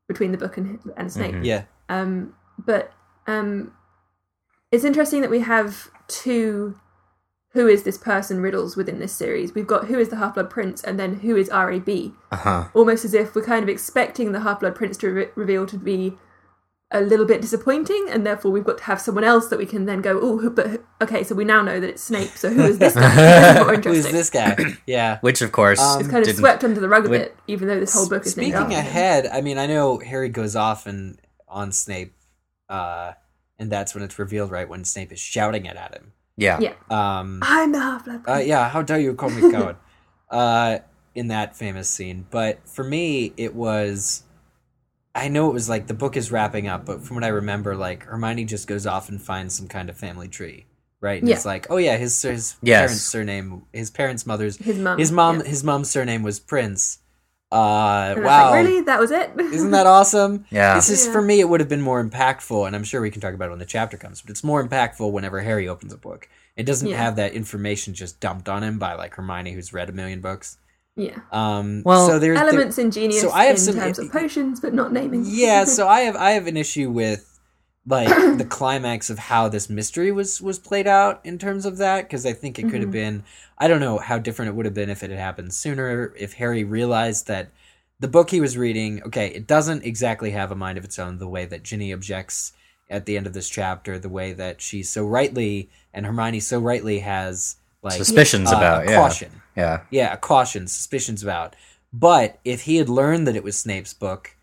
between 0.08 0.32
the 0.32 0.38
book 0.38 0.56
and 0.56 0.78
and 0.96 1.12
Snape. 1.12 1.34
Mhm. 1.34 1.44
yeah 1.44 1.62
Um, 1.88 2.34
but 2.58 2.92
um, 3.26 3.72
it's 4.72 4.84
interesting 4.84 5.20
that 5.20 5.30
we 5.30 5.40
have 5.40 5.90
two 6.08 6.78
who 7.52 7.66
is 7.66 7.82
this 7.82 7.96
person 7.98 8.40
riddles 8.40 8.76
within 8.76 8.98
this 8.98 9.12
series. 9.12 9.54
We've 9.54 9.66
got 9.66 9.86
who 9.86 9.98
is 9.98 10.10
the 10.10 10.16
Half 10.16 10.34
Blood 10.34 10.50
Prince, 10.50 10.82
and 10.84 10.98
then 10.98 11.20
who 11.20 11.34
is 11.36 11.48
RAB. 11.50 11.88
Uh-huh. 12.30 12.68
Almost 12.74 13.04
as 13.04 13.14
if 13.14 13.34
we're 13.34 13.42
kind 13.42 13.62
of 13.62 13.68
expecting 13.68 14.32
the 14.32 14.40
Half 14.40 14.60
Blood 14.60 14.74
Prince 14.74 14.96
to 14.98 15.08
re- 15.10 15.28
reveal 15.34 15.66
to 15.66 15.78
be 15.78 16.18
a 16.90 17.02
little 17.02 17.26
bit 17.26 17.42
disappointing, 17.42 18.06
and 18.10 18.24
therefore 18.24 18.50
we've 18.50 18.64
got 18.64 18.78
to 18.78 18.84
have 18.84 18.98
someone 19.00 19.22
else 19.24 19.48
that 19.48 19.58
we 19.58 19.66
can 19.66 19.84
then 19.84 20.00
go, 20.00 20.18
oh, 20.22 20.48
but 20.48 20.66
who- 20.68 20.82
okay, 21.02 21.22
so 21.22 21.34
we 21.34 21.44
now 21.44 21.60
know 21.60 21.78
that 21.78 21.88
it's 21.90 22.02
Snape. 22.02 22.30
So 22.30 22.48
who 22.48 22.62
is 22.62 22.78
this 22.78 22.94
guy? 22.94 23.14
this 23.14 23.50
is 23.50 23.54
more 23.56 23.64
who 23.66 23.74
interesting. 23.74 24.06
is 24.06 24.12
this 24.12 24.30
guguy 24.30 24.78
yeah 24.86 25.18
Which, 25.20 25.42
of 25.42 25.52
course, 25.52 25.78
Um, 25.80 26.00
It's 26.00 26.08
kind 26.08 26.26
of 26.26 26.34
swept 26.34 26.64
under 26.64 26.80
the 26.80 26.88
rug 26.88 27.04
a 27.06 27.10
bit, 27.10 27.36
even 27.46 27.68
though 27.68 27.78
this 27.78 27.92
whole 27.92 28.08
book 28.08 28.24
is 28.24 28.36
named 28.38 28.54
Speaking 28.54 28.72
ahead, 28.74 29.26
I 29.26 29.42
mean, 29.42 29.58
I 29.58 29.66
know 29.66 29.98
Harry 29.98 30.30
goes 30.30 30.56
off 30.56 30.86
and 30.86 31.20
on 31.46 31.72
Snape, 31.72 32.14
uh, 32.70 33.12
and 33.58 33.70
that's 33.70 33.94
when 33.94 34.02
it's 34.02 34.18
revealed, 34.18 34.50
right 34.50 34.68
when 34.68 34.84
Snape 34.84 35.12
is 35.12 35.20
shouting 35.20 35.66
it 35.66 35.76
at 35.76 35.94
him. 35.94 36.12
yeah. 36.36 36.58
Yeah, 36.58 36.72
Um, 36.90 37.40
I'm 37.42 37.72
the 37.72 37.80
Half 37.80 38.04
Blood 38.06 38.22
uh, 38.26 38.36
yeah, 38.38 38.68
how 38.70 38.80
dare 38.82 38.98
you 38.98 39.12
call 39.14 39.28
me 39.30 39.50
coward? 39.52 39.76
uh, 40.30 40.78
in 41.14 41.28
that 41.28 41.56
famous 41.56 41.88
scene, 41.90 42.26
but 42.30 42.66
for 42.68 42.84
me, 42.84 43.32
it 43.36 43.54
was. 43.54 44.22
I 45.14 45.28
know 45.28 45.48
it 45.50 45.54
was 45.54 45.68
like 45.68 45.86
the 45.86 45.94
book 45.94 46.16
is 46.16 46.30
wrapping 46.30 46.68
up, 46.68 46.84
but 46.86 47.02
from 47.02 47.16
what 47.16 47.24
I 47.24 47.28
remember, 47.28 47.74
like 47.74 48.04
Hermione 48.04 48.44
just 48.44 48.66
goes 48.68 48.86
off 48.86 49.08
and 49.08 49.20
finds 49.20 49.54
some 49.54 49.66
kind 49.68 49.88
of 49.90 49.96
family 49.96 50.28
tree, 50.28 50.66
right? 51.00 51.20
And 51.20 51.28
Yeah. 51.28 51.34
it's 51.36 51.44
like, 51.46 51.66
oh 51.70 51.76
yeah, 51.78 51.96
his 51.96 52.20
his 52.22 52.56
Yes. 52.62 52.78
parents' 52.80 53.02
surname, 53.02 53.62
his 53.72 53.90
parents' 53.90 54.26
mother's 54.26 54.56
His 54.58 54.78
mum. 54.78 54.98
his 54.98 55.10
mom 55.10 55.38
yeah. 55.40 55.46
his 55.46 55.64
mom's 55.64 55.90
surname 55.90 56.22
was 56.22 56.38
Prince. 56.38 56.98
Uh, 57.50 57.56
And 57.56 57.62
I 57.62 58.14
was 58.20 58.24
wow. 58.26 58.50
like, 58.50 58.66
really? 58.66 58.80
That 58.82 59.00
was 59.00 59.10
it? 59.10 59.30
Isn't 59.38 59.70
that 59.70 59.86
awesome? 59.86 60.44
Yeah. 60.50 60.74
This 60.74 60.90
is 60.90 61.06
Yeah. 61.06 61.12
for 61.12 61.22
me. 61.22 61.40
It 61.40 61.48
would 61.48 61.60
have 61.60 61.68
been 61.68 61.80
more 61.80 62.04
impactful, 62.04 62.66
and 62.66 62.76
I'm 62.76 62.84
sure 62.84 63.00
we 63.00 63.10
can 63.10 63.22
talk 63.22 63.32
about 63.32 63.46
it 63.46 63.50
when 63.50 63.58
the 63.58 63.64
chapter 63.64 63.96
comes. 63.96 64.20
But 64.20 64.30
it's 64.30 64.44
more 64.44 64.62
impactful 64.62 65.10
whenever 65.10 65.40
Harry 65.40 65.66
opens 65.66 65.92
a 65.94 65.96
book. 65.96 66.28
It 66.56 66.64
doesn't 66.66 66.88
Yeah. 66.88 66.98
have 66.98 67.16
that 67.16 67.32
information 67.32 67.94
just 67.94 68.20
dumped 68.20 68.48
on 68.50 68.62
him 68.62 68.78
by 68.78 68.92
like 68.94 69.14
Hermione, 69.14 69.52
who's 69.52 69.72
read 69.72 69.88
a 69.88 69.92
million 69.92 70.20
books. 70.20 70.58
Yeah. 70.98 71.18
Um, 71.32 71.82
Well, 71.84 72.06
so 72.06 72.18
there's 72.18 72.38
there- 72.38 72.46
Elements 72.48 72.76
ingenious 72.78 73.22
so 73.22 73.30
I 73.30 73.44
have 73.44 73.56
in 73.56 73.62
some- 73.62 73.74
terms 73.76 73.98
of 73.98 74.12
potions, 74.12 74.60
but 74.60 74.74
not 74.74 74.92
naming. 74.92 75.22
yeah. 75.24 75.64
So 75.64 75.88
I 75.96 76.00
have 76.00 76.16
I 76.16 76.32
have 76.32 76.46
an 76.46 76.56
issue 76.58 76.90
with 76.90 77.24
like 77.86 78.08
the 78.38 78.44
climax 78.48 79.08
of 79.08 79.18
how 79.18 79.48
this 79.48 79.70
mystery 79.70 80.12
was 80.12 80.42
was 80.42 80.58
played 80.58 80.86
out 80.86 81.20
in 81.24 81.38
terms 81.38 81.64
of 81.64 81.78
that 81.78 82.02
because 82.04 82.26
I 82.26 82.32
think 82.34 82.58
it 82.58 82.64
could 82.64 82.74
have 82.82 82.82
Mm-hmm. 82.82 82.90
been 82.90 83.24
I 83.56 83.66
don't 83.68 83.80
know 83.80 83.98
how 83.98 84.18
different 84.18 84.50
it 84.50 84.54
would 84.56 84.66
have 84.66 84.74
been 84.74 84.90
if 84.90 85.02
it 85.02 85.10
had 85.10 85.18
happened 85.18 85.54
sooner 85.54 86.12
if 86.18 86.34
Harry 86.34 86.64
realized 86.64 87.26
that 87.28 87.48
the 88.00 88.08
book 88.08 88.30
he 88.30 88.40
was 88.40 88.58
reading 88.58 89.02
okay 89.04 89.28
it 89.28 89.46
doesn't 89.46 89.84
exactly 89.84 90.32
have 90.32 90.50
a 90.52 90.54
mind 90.54 90.76
of 90.78 90.84
its 90.84 90.98
own 90.98 91.18
the 91.18 91.28
way 91.28 91.46
that 91.46 91.62
Ginny 91.62 91.92
objects 91.92 92.52
at 92.90 93.06
the 93.06 93.16
end 93.16 93.26
of 93.26 93.32
this 93.32 93.48
chapter 93.48 93.98
the 93.98 94.08
way 94.08 94.32
that 94.34 94.60
she 94.60 94.82
so 94.82 95.06
rightly 95.06 95.70
and 95.94 96.04
Hermione 96.06 96.40
so 96.40 96.58
rightly 96.58 96.98
has 97.00 97.56
like 97.82 97.94
Suspicions 97.94 98.52
uh, 98.52 98.56
about, 98.56 98.86
a 98.86 98.90
yeah. 98.90 98.96
caution 98.96 99.30
Yeah. 99.58 99.80
yeah, 99.90 100.14
caution, 100.16 100.66
suspicions 100.68 101.22
about. 101.22 101.56
But 101.92 102.38
if 102.44 102.62
he 102.62 102.76
had 102.76 102.88
learned 102.88 103.26
that 103.26 103.36
it 103.36 103.42
was 103.44 103.58
Snape's 103.58 103.92
book, 103.94 104.36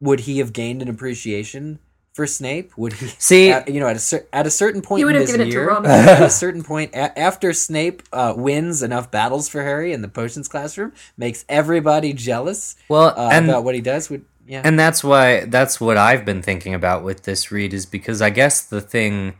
would 0.00 0.20
he 0.20 0.38
have 0.38 0.52
gained 0.52 0.80
an 0.82 0.88
appreciation 0.88 1.78
for 2.14 2.26
Snape? 2.26 2.76
Would 2.78 2.94
he 2.94 3.06
See- 3.18 3.50
at, 3.52 3.68
you 3.68 3.80
know, 3.80 3.88
at 3.88 3.96
a 3.96 4.00
cer- 4.00 4.26
at 4.32 4.46
a 4.46 4.50
certain 4.50 4.80
point 4.80 5.00
He 5.00 5.04
would 5.04 5.16
in 5.16 5.20
have 5.22 5.26
this 5.28 5.36
given 5.36 5.48
it 5.48 5.52
to 5.52 5.60
Ron. 5.60 5.84
at 5.86 6.22
a 6.22 6.30
certain 6.30 6.62
point 6.62 6.92
a- 6.94 7.18
after 7.18 7.52
Snape 7.52 8.02
uh, 8.12 8.32
wins 8.36 8.82
enough 8.82 9.10
battles 9.10 9.48
for 9.48 9.62
Harry 9.62 9.92
in 9.92 10.00
the 10.02 10.08
potions 10.08 10.48
classroom, 10.48 10.92
makes 11.16 11.44
everybody 11.48 12.12
jealous 12.12 12.76
Well, 12.88 13.12
uh, 13.18 13.30
and 13.32 13.48
about 13.48 13.64
what 13.64 13.74
he 13.74 13.80
does. 13.80 14.08
Would 14.10 14.24
yeah, 14.46 14.62
and 14.64 14.78
that's 14.78 15.02
why 15.02 15.46
that's 15.46 15.80
what 15.80 15.96
I've 15.96 16.24
been 16.24 16.42
thinking 16.42 16.74
about 16.74 17.02
with 17.02 17.22
this 17.24 17.50
read 17.50 17.74
is 17.74 17.86
because 17.86 18.22
I 18.22 18.30
guess 18.30 18.60
the 18.62 18.80
thing 18.80 19.34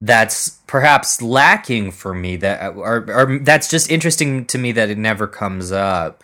that's 0.00 0.50
perhaps 0.66 1.20
lacking 1.20 1.90
for 1.90 2.14
me 2.14 2.36
that 2.36 2.74
or, 2.76 3.04
or 3.10 3.38
that's 3.40 3.68
just 3.68 3.90
interesting 3.90 4.44
to 4.46 4.58
me 4.58 4.72
that 4.72 4.90
it 4.90 4.98
never 4.98 5.26
comes 5.26 5.72
up 5.72 6.22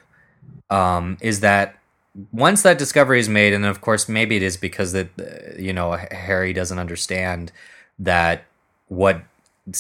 um, 0.71 1.17
is 1.21 1.41
that 1.41 1.79
once 2.31 2.63
that 2.63 2.79
discovery 2.79 3.19
is 3.19 3.29
made 3.29 3.53
and 3.53 3.65
of 3.65 3.81
course 3.81 4.09
maybe 4.09 4.37
it 4.37 4.43
is 4.43 4.57
because 4.57 4.93
that 4.93 5.09
uh, 5.19 5.61
you 5.61 5.73
know 5.73 5.93
Harry 6.11 6.53
doesn't 6.53 6.79
understand 6.79 7.51
that 7.99 8.45
what 8.89 9.23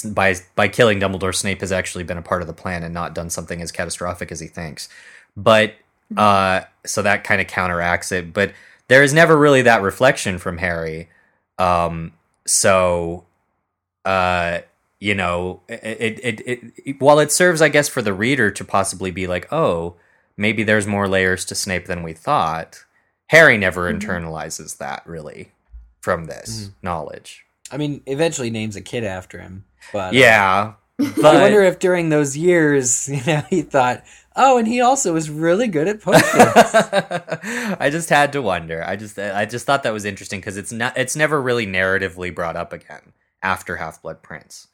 by 0.04 0.34
by 0.56 0.66
killing 0.66 0.98
Dumbledore 0.98 1.34
Snape 1.34 1.60
has 1.60 1.70
actually 1.70 2.04
been 2.04 2.18
a 2.18 2.22
part 2.22 2.42
of 2.42 2.48
the 2.48 2.54
plan 2.54 2.82
and 2.82 2.92
not 2.92 3.14
done 3.14 3.30
something 3.30 3.62
as 3.62 3.70
catastrophic 3.70 4.32
as 4.32 4.40
he 4.40 4.48
thinks. 4.48 4.88
But 5.36 5.74
uh 6.16 6.62
so 6.84 7.02
that 7.02 7.24
kind 7.24 7.40
of 7.40 7.46
counteracts 7.46 8.12
it 8.12 8.32
but 8.32 8.52
there 8.88 9.02
is 9.02 9.14
never 9.14 9.36
really 9.36 9.62
that 9.62 9.82
reflection 9.82 10.38
from 10.38 10.58
Harry. 10.58 11.08
Um 11.58 12.12
so 12.46 13.24
uh 14.05 14.59
you 15.01 15.14
know 15.14 15.60
it, 15.68 16.20
it 16.20 16.40
it 16.47 16.72
it 16.85 17.01
while 17.01 17.18
it 17.18 17.32
serves 17.32 17.60
i 17.62 17.68
guess 17.68 17.89
for 17.89 18.02
the 18.02 18.12
reader 18.12 18.51
to 18.51 18.64
possibly 18.64 19.10
be 19.10 19.26
like 19.26 19.51
oh 19.52 19.94
maybe 20.36 20.62
there's 20.62 20.86
more 20.86 21.09
layers 21.09 21.44
to 21.44 21.55
snape 21.55 21.86
than 21.86 22.02
we 22.02 22.12
thought 22.12 22.85
harry 23.28 23.56
never 23.56 23.93
internalizes 23.93 24.78
that 24.78 25.02
really 25.06 25.51
from 26.01 26.26
this 26.26 26.70
knowledge 26.82 27.44
I 27.70 27.76
mean, 27.76 28.02
eventually 28.06 28.51
names 28.51 28.76
a 28.76 28.81
kid 28.81 29.05
after 29.05 29.40
him. 29.40 29.64
But 29.93 30.14
uh, 30.14 30.16
yeah 30.16 30.72
I 31.01 31.40
wonder 31.43 31.62
if 31.62 31.81
during 31.81 32.09
those 32.09 32.36
years, 32.36 33.09
you 33.12 33.20
know, 33.26 33.43
he 33.51 33.62
thought, 33.62 34.05
oh, 34.36 34.59
and 34.59 34.68
he 34.68 34.81
also 34.81 35.12
was 35.12 35.28
really 35.28 35.66
good 35.66 35.89
at 35.89 36.01
potions. 36.01 36.24
I 36.35 37.89
just 37.90 38.10
had 38.10 38.32
to 38.35 38.43
wonder. 38.43 38.85
I 38.86 38.94
just 38.94 39.18
I 39.18 39.44
just 39.44 39.66
thought 39.66 39.82
that 39.82 39.93
was 39.93 40.05
interesting 40.05 40.39
because 40.39 40.56
it's 40.56 40.70
not 40.70 40.97
it's 40.97 41.16
never 41.16 41.43
really 41.43 41.66
narratively 41.66 42.32
brought 42.32 42.55
up 42.56 42.72
again 42.72 43.12
after 43.44 43.76
Half 43.76 44.02
Blood 44.02 44.22
Prince. 44.22 44.66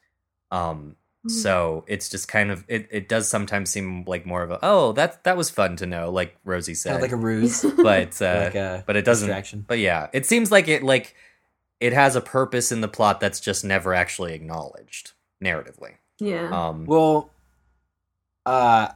Um 0.49 0.95
so 1.27 1.83
it's 1.85 2.09
just 2.09 2.27
kind 2.27 2.49
of 2.49 2.65
it, 2.67 2.87
it 2.89 3.07
does 3.07 3.27
sometimes 3.29 3.69
seem 3.69 4.03
like 4.07 4.25
more 4.25 4.41
of 4.41 4.49
a 4.49 4.57
oh 4.63 4.91
that 4.93 5.23
that 5.23 5.37
was 5.37 5.51
fun 5.51 5.75
to 5.75 5.85
know 5.85 6.09
like 6.09 6.35
Rosie 6.43 6.73
said 6.73 6.93
kind 6.93 6.95
of 6.95 7.01
like 7.03 7.11
a 7.11 7.15
ruse. 7.23 7.61
but 7.77 8.19
uh, 8.19 8.41
like 8.45 8.55
a 8.55 8.83
but 8.87 8.95
it 8.95 9.05
doesn't 9.05 9.27
distraction. 9.27 9.63
but 9.67 9.77
yeah 9.77 10.07
it 10.13 10.25
seems 10.25 10.51
like 10.51 10.67
it 10.67 10.81
like 10.81 11.13
it 11.79 11.93
has 11.93 12.15
a 12.15 12.21
purpose 12.21 12.71
in 12.71 12.81
the 12.81 12.87
plot 12.87 13.19
that's 13.19 13.39
just 13.39 13.63
never 13.63 13.93
actually 13.93 14.33
acknowledged 14.33 15.11
narratively 15.43 15.93
Yeah. 16.19 16.49
um 16.49 16.85
Well, 16.85 17.29
uh, 18.47 18.87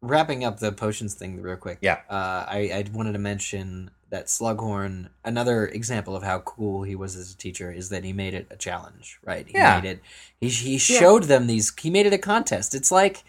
wrapping 0.00 0.42
up 0.44 0.58
the 0.58 0.72
potions 0.72 1.14
thing 1.14 1.40
real 1.40 1.56
quick. 1.56 1.78
Yeah. 1.80 2.00
Uh, 2.10 2.44
I, 2.48 2.70
I 2.74 2.84
wanted 2.92 3.12
to 3.12 3.18
mention 3.20 3.90
that 4.12 4.26
Slughorn, 4.26 5.08
another 5.24 5.66
example 5.66 6.14
of 6.14 6.22
how 6.22 6.38
cool 6.40 6.82
he 6.82 6.94
was 6.94 7.16
as 7.16 7.32
a 7.32 7.36
teacher, 7.36 7.72
is 7.72 7.88
that 7.88 8.04
he 8.04 8.12
made 8.12 8.34
it 8.34 8.46
a 8.50 8.56
challenge, 8.56 9.18
right? 9.24 9.46
He 9.48 9.56
Yeah. 9.56 9.80
made 9.80 9.88
it, 9.88 10.00
he, 10.38 10.48
he 10.50 10.76
showed 10.78 11.24
them 11.24 11.46
these, 11.46 11.72
he 11.80 11.88
made 11.90 12.04
it 12.04 12.12
a 12.12 12.18
contest. 12.18 12.74
It's 12.74 12.92
like, 12.92 13.24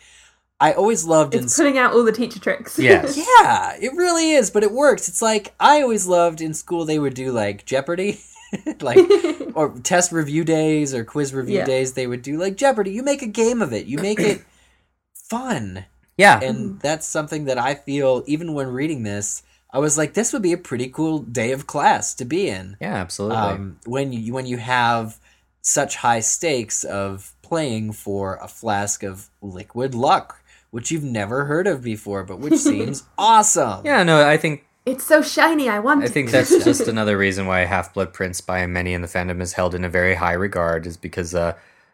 I 0.60 0.74
always 0.74 1.06
loved 1.06 1.36
in 1.36 1.46
it's 1.46 1.56
putting 1.58 1.78
out 1.78 1.94
all 1.94 2.04
the 2.04 2.12
teacher 2.12 2.40
tricks. 2.40 2.78
Yes. 2.78 3.18
Yeah, 3.42 3.76
it 3.82 3.94
really 3.96 4.34
is, 4.34 4.52
but 4.52 4.62
it 4.64 4.72
works. 4.74 5.08
It's 5.08 5.22
like 5.22 5.54
I 5.60 5.82
always 5.82 6.06
loved 6.06 6.42
in 6.42 6.54
school 6.54 6.84
they 6.86 7.00
would 7.00 7.14
do 7.16 7.32
like 7.32 7.66
Jeopardy, 7.66 8.20
like 8.82 9.00
or 9.56 9.78
test 9.84 10.12
review 10.12 10.44
days 10.44 10.94
or 10.94 11.04
quiz 11.06 11.34
review 11.34 11.60
Yeah. 11.60 11.66
days. 11.66 11.94
They 11.94 12.08
would 12.08 12.22
do 12.22 12.38
like 12.38 12.56
Jeopardy. 12.58 12.92
You 12.92 13.04
make 13.04 13.22
a 13.22 13.28
game 13.28 13.62
of 13.62 13.72
it. 13.74 13.88
You 13.88 13.98
make 14.00 14.20
it 14.20 14.42
fun, 15.14 15.86
yeah 16.18 16.40
and 16.42 16.80
that's 16.80 17.08
something 17.08 17.46
that 17.46 17.58
I 17.58 17.74
feel 17.76 18.24
even 18.28 18.54
when 18.54 18.68
reading 18.68 19.04
this. 19.04 19.44
I 19.74 19.80
was 19.80 19.98
like, 19.98 20.14
this 20.14 20.32
would 20.32 20.44
be 20.44 20.54
a 20.54 20.58
pretty 20.58 20.88
cool 20.88 21.20
day 21.20 21.52
of 21.52 21.66
class 21.68 22.14
to 22.16 22.26
be 22.26 22.48
in. 22.48 22.78
yeah 22.80 22.96
absolutely 22.96 23.38
Um, 23.38 23.80
when 23.86 24.14
you 24.14 24.32
when 24.34 24.46
you 24.46 24.58
have 24.58 25.18
such 25.62 25.96
high 25.98 26.20
stakes 26.20 26.84
of 26.84 27.34
playing 27.42 27.94
for 27.94 28.36
a 28.42 28.48
flask 28.48 29.02
of 29.04 29.30
liquid 29.42 29.96
luck, 29.96 30.42
which 30.72 30.92
you've 30.92 31.04
never 31.04 31.46
heard 31.46 31.68
of 31.68 31.82
before, 31.84 32.24
but 32.24 32.40
which 32.40 32.56
seems 32.72 33.04
awesome. 33.18 33.82
yeah 33.86 34.04
no 34.04 34.28
i 34.28 34.38
think 34.38 34.66
It's 34.86 35.06
so 35.06 35.22
shiny. 35.22 35.70
I 35.70 35.80
want. 35.80 36.04
I 36.04 36.08
think 36.08 36.30
that's 36.30 36.52
just 36.64 36.88
another 36.94 37.18
reason 37.18 37.48
why 37.48 37.64
Half 37.66 37.94
Blood 37.94 38.12
Prince 38.12 38.42
by 38.42 38.68
many 38.68 38.94
in 38.94 39.02
the 39.02 39.08
fandom 39.08 39.40
is 39.42 39.54
held 39.54 39.74
in 39.76 39.86
a 39.86 39.90
very 39.90 40.16
high 40.16 40.34
regard, 40.36 40.86
is 40.86 40.98
because 40.98 41.34
uh, 41.34 41.54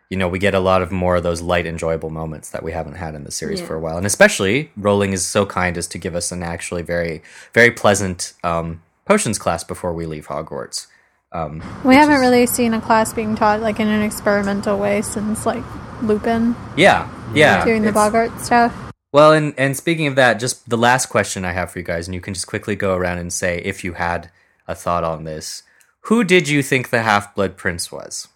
you 0.10 0.18
know 0.18 0.28
we 0.28 0.40
get 0.40 0.56
a 0.56 0.60
lot 0.60 0.82
of 0.82 0.92
more 0.92 1.16
of 1.18 1.24
those 1.24 1.42
light, 1.42 1.66
enjoyable 1.66 2.10
moments 2.10 2.50
that 2.50 2.64
we 2.64 2.72
haven't 2.72 2.96
had 2.96 3.16
in 3.16 3.24
the 3.24 3.32
series 3.32 3.60
Yeah. 3.62 3.68
for 3.68 3.76
a 3.76 3.80
while, 3.80 3.98
and 3.98 4.06
especially 4.06 4.72
Rowling 4.76 5.14
is 5.14 5.26
so 5.26 5.46
kind 5.46 5.78
as 5.78 5.88
to 5.88 5.98
give 5.98 6.16
us 6.16 6.32
an 6.32 6.44
actually 6.44 6.82
very, 6.82 7.22
very 7.54 7.72
pleasant 7.72 8.34
um, 8.44 8.82
potions 9.06 9.38
class 9.38 9.64
before 9.64 9.94
we 9.94 10.06
leave 10.06 10.28
Hogwarts. 10.28 10.88
Um, 11.32 11.62
We 11.84 11.96
haven't 11.96 12.20
really 12.22 12.48
seen 12.48 12.74
a 12.74 12.82
class 12.82 13.14
being 13.14 13.36
taught 13.36 13.62
like 13.62 13.80
in 13.80 13.88
an 13.88 14.02
experimental 14.02 14.80
way 14.80 15.02
since 15.04 15.46
like 15.46 15.64
Lupin 16.02 16.56
yeah, 16.76 17.08
yeah. 17.34 17.64
doing 17.64 17.84
the 17.84 17.92
Boggart 17.92 18.40
stuff. 18.42 18.74
Well, 19.12 19.34
and 19.34 19.54
and 19.58 19.76
speaking 19.78 20.08
of 20.08 20.16
that, 20.16 20.40
just 20.40 20.70
the 20.70 20.78
last 20.78 21.08
question 21.08 21.46
I 21.46 21.52
have 21.52 21.72
for 21.72 21.80
you 21.80 21.86
guys, 21.86 22.08
and 22.08 22.16
you 22.16 22.22
can 22.22 22.34
just 22.34 22.48
quickly 22.48 22.76
go 22.76 22.96
around 22.96 23.18
and 23.20 23.32
say 23.34 23.60
if 23.60 23.84
you 23.84 23.94
had 23.94 24.30
a 24.68 24.76
thought 24.76 25.04
on 25.04 25.24
this. 25.24 25.64
Who 26.04 26.24
did 26.24 26.48
you 26.48 26.64
think 26.64 26.90
the 26.90 27.02
Half 27.02 27.36
Blood 27.36 27.58
Prince 27.58 27.92
was? 27.92 28.28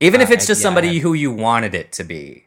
Even 0.00 0.20
if 0.20 0.30
Uh, 0.30 0.34
it's 0.34 0.46
just 0.46 0.60
yeah, 0.60 0.62
somebody 0.64 0.96
I- 0.96 0.98
who 1.00 1.12
you 1.14 1.30
wanted 1.32 1.74
it 1.74 1.92
to 1.92 2.04
be. 2.04 2.46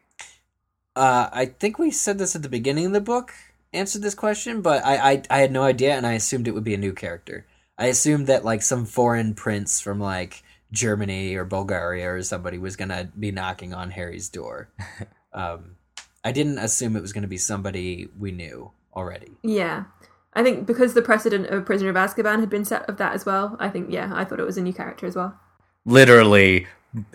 Uh, 0.96 1.30
I 1.32 1.46
think 1.46 1.80
we 1.80 1.92
said 1.92 2.18
this 2.18 2.36
at 2.36 2.42
the 2.42 2.50
beginning 2.50 2.86
of 2.88 2.92
the 2.94 3.02
book. 3.02 3.34
Answered 3.74 4.02
this 4.02 4.16
question, 4.16 4.62
but 4.62 4.84
I, 4.86 5.12
I 5.12 5.24
I 5.30 5.38
had 5.40 5.52
no 5.52 5.64
idea, 5.64 5.96
and 5.96 6.06
I 6.06 6.14
assumed 6.14 6.48
it 6.48 6.52
would 6.54 6.66
be 6.66 6.74
a 6.74 6.78
new 6.78 6.92
character. 6.92 7.46
I 7.78 7.86
assumed 7.86 8.28
that 8.28 8.44
like 8.44 8.62
some 8.62 8.86
foreign 8.86 9.34
prince 9.34 9.80
from 9.80 10.00
like 10.00 10.44
Germany 10.74 11.36
or 11.36 11.46
Bulgaria 11.46 12.12
or 12.12 12.22
somebody 12.24 12.58
was 12.58 12.76
gonna 12.76 13.10
be 13.18 13.32
knocking 13.32 13.74
on 13.74 13.92
Harry's 13.92 14.28
door. 14.28 14.68
um, 15.34 15.78
I 16.26 16.34
didn't 16.34 16.58
assume 16.60 16.98
it 16.98 17.02
was 17.02 17.14
gonna 17.14 17.28
be 17.28 17.38
somebody 17.38 18.10
we 18.20 18.32
knew 18.32 18.72
already. 18.94 19.32
Yeah. 19.42 19.86
I 20.34 20.44
think 20.44 20.66
because 20.66 20.94
the 20.94 21.02
precedent 21.02 21.48
of 21.48 21.66
Prisoner 21.66 21.90
of 21.90 21.96
Azkaban 21.96 22.40
had 22.42 22.50
been 22.50 22.66
set 22.66 22.88
of 22.90 22.98
that 22.98 23.14
as 23.14 23.26
well. 23.26 23.56
I 23.60 23.70
think 23.70 23.88
yeah, 23.90 24.12
I 24.14 24.26
thought 24.26 24.40
it 24.42 24.46
was 24.46 24.58
a 24.58 24.62
new 24.62 24.74
character 24.74 25.06
as 25.06 25.16
well. 25.16 25.40
Literally, 25.86 26.68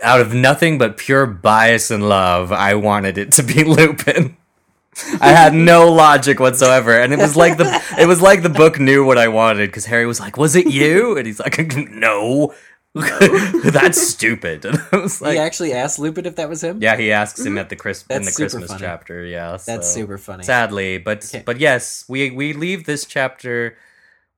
out 0.03 0.21
of 0.21 0.33
nothing 0.33 0.79
but 0.79 0.97
pure 0.97 1.27
bias 1.27 1.91
and 1.91 2.09
love, 2.09 2.53
I 2.53 2.75
wanted 2.75 3.19
it 3.19 3.33
to 3.33 3.43
be 3.43 3.65
Lupin. 3.65 4.37
I 5.21 5.29
had 5.29 5.55
no 5.55 5.93
logic 5.93 6.41
whatsoever, 6.41 6.99
and 6.99 7.13
it 7.13 7.19
was 7.19 7.37
like 7.37 7.59
the 7.59 7.83
it 7.99 8.07
was 8.07 8.23
like 8.23 8.43
the 8.43 8.49
book 8.49 8.81
knew 8.81 9.05
what 9.05 9.19
I 9.19 9.29
wanted 9.29 9.69
because 9.69 9.87
Harry 9.87 10.07
was 10.07 10.21
like, 10.21 10.37
"Was 10.37 10.57
it 10.57 10.67
you?" 10.67 11.19
And 11.19 11.27
he's 11.27 11.39
like, 11.39 11.59
"No, 11.91 12.55
that's 12.95 14.01
stupid." 14.01 14.65
And 14.65 14.81
I 14.93 14.97
was 14.97 15.21
like, 15.21 15.35
he 15.35 15.39
actually 15.39 15.75
asked 15.75 15.99
Lupin 15.99 16.25
if 16.25 16.37
that 16.37 16.49
was 16.49 16.65
him. 16.65 16.81
Yeah, 16.81 16.97
he 16.97 17.13
asks 17.13 17.41
him 17.41 17.53
mm-hmm. 17.53 17.59
at 17.59 17.69
the 17.69 17.77
Chris 17.77 18.05
in 18.09 18.23
the 18.23 18.33
Christmas 18.33 18.69
funny. 18.69 18.81
chapter. 18.81 19.25
Yeah, 19.25 19.59
that's 19.67 19.93
super 19.93 20.17
funny. 20.17 20.45
Sadly, 20.45 20.97
but 20.97 21.25
Okay. 21.25 21.43
but 21.45 21.61
yes, 21.61 22.07
we 22.09 22.31
we 22.31 22.55
leave 22.55 22.87
this 22.87 23.05
chapter 23.05 23.77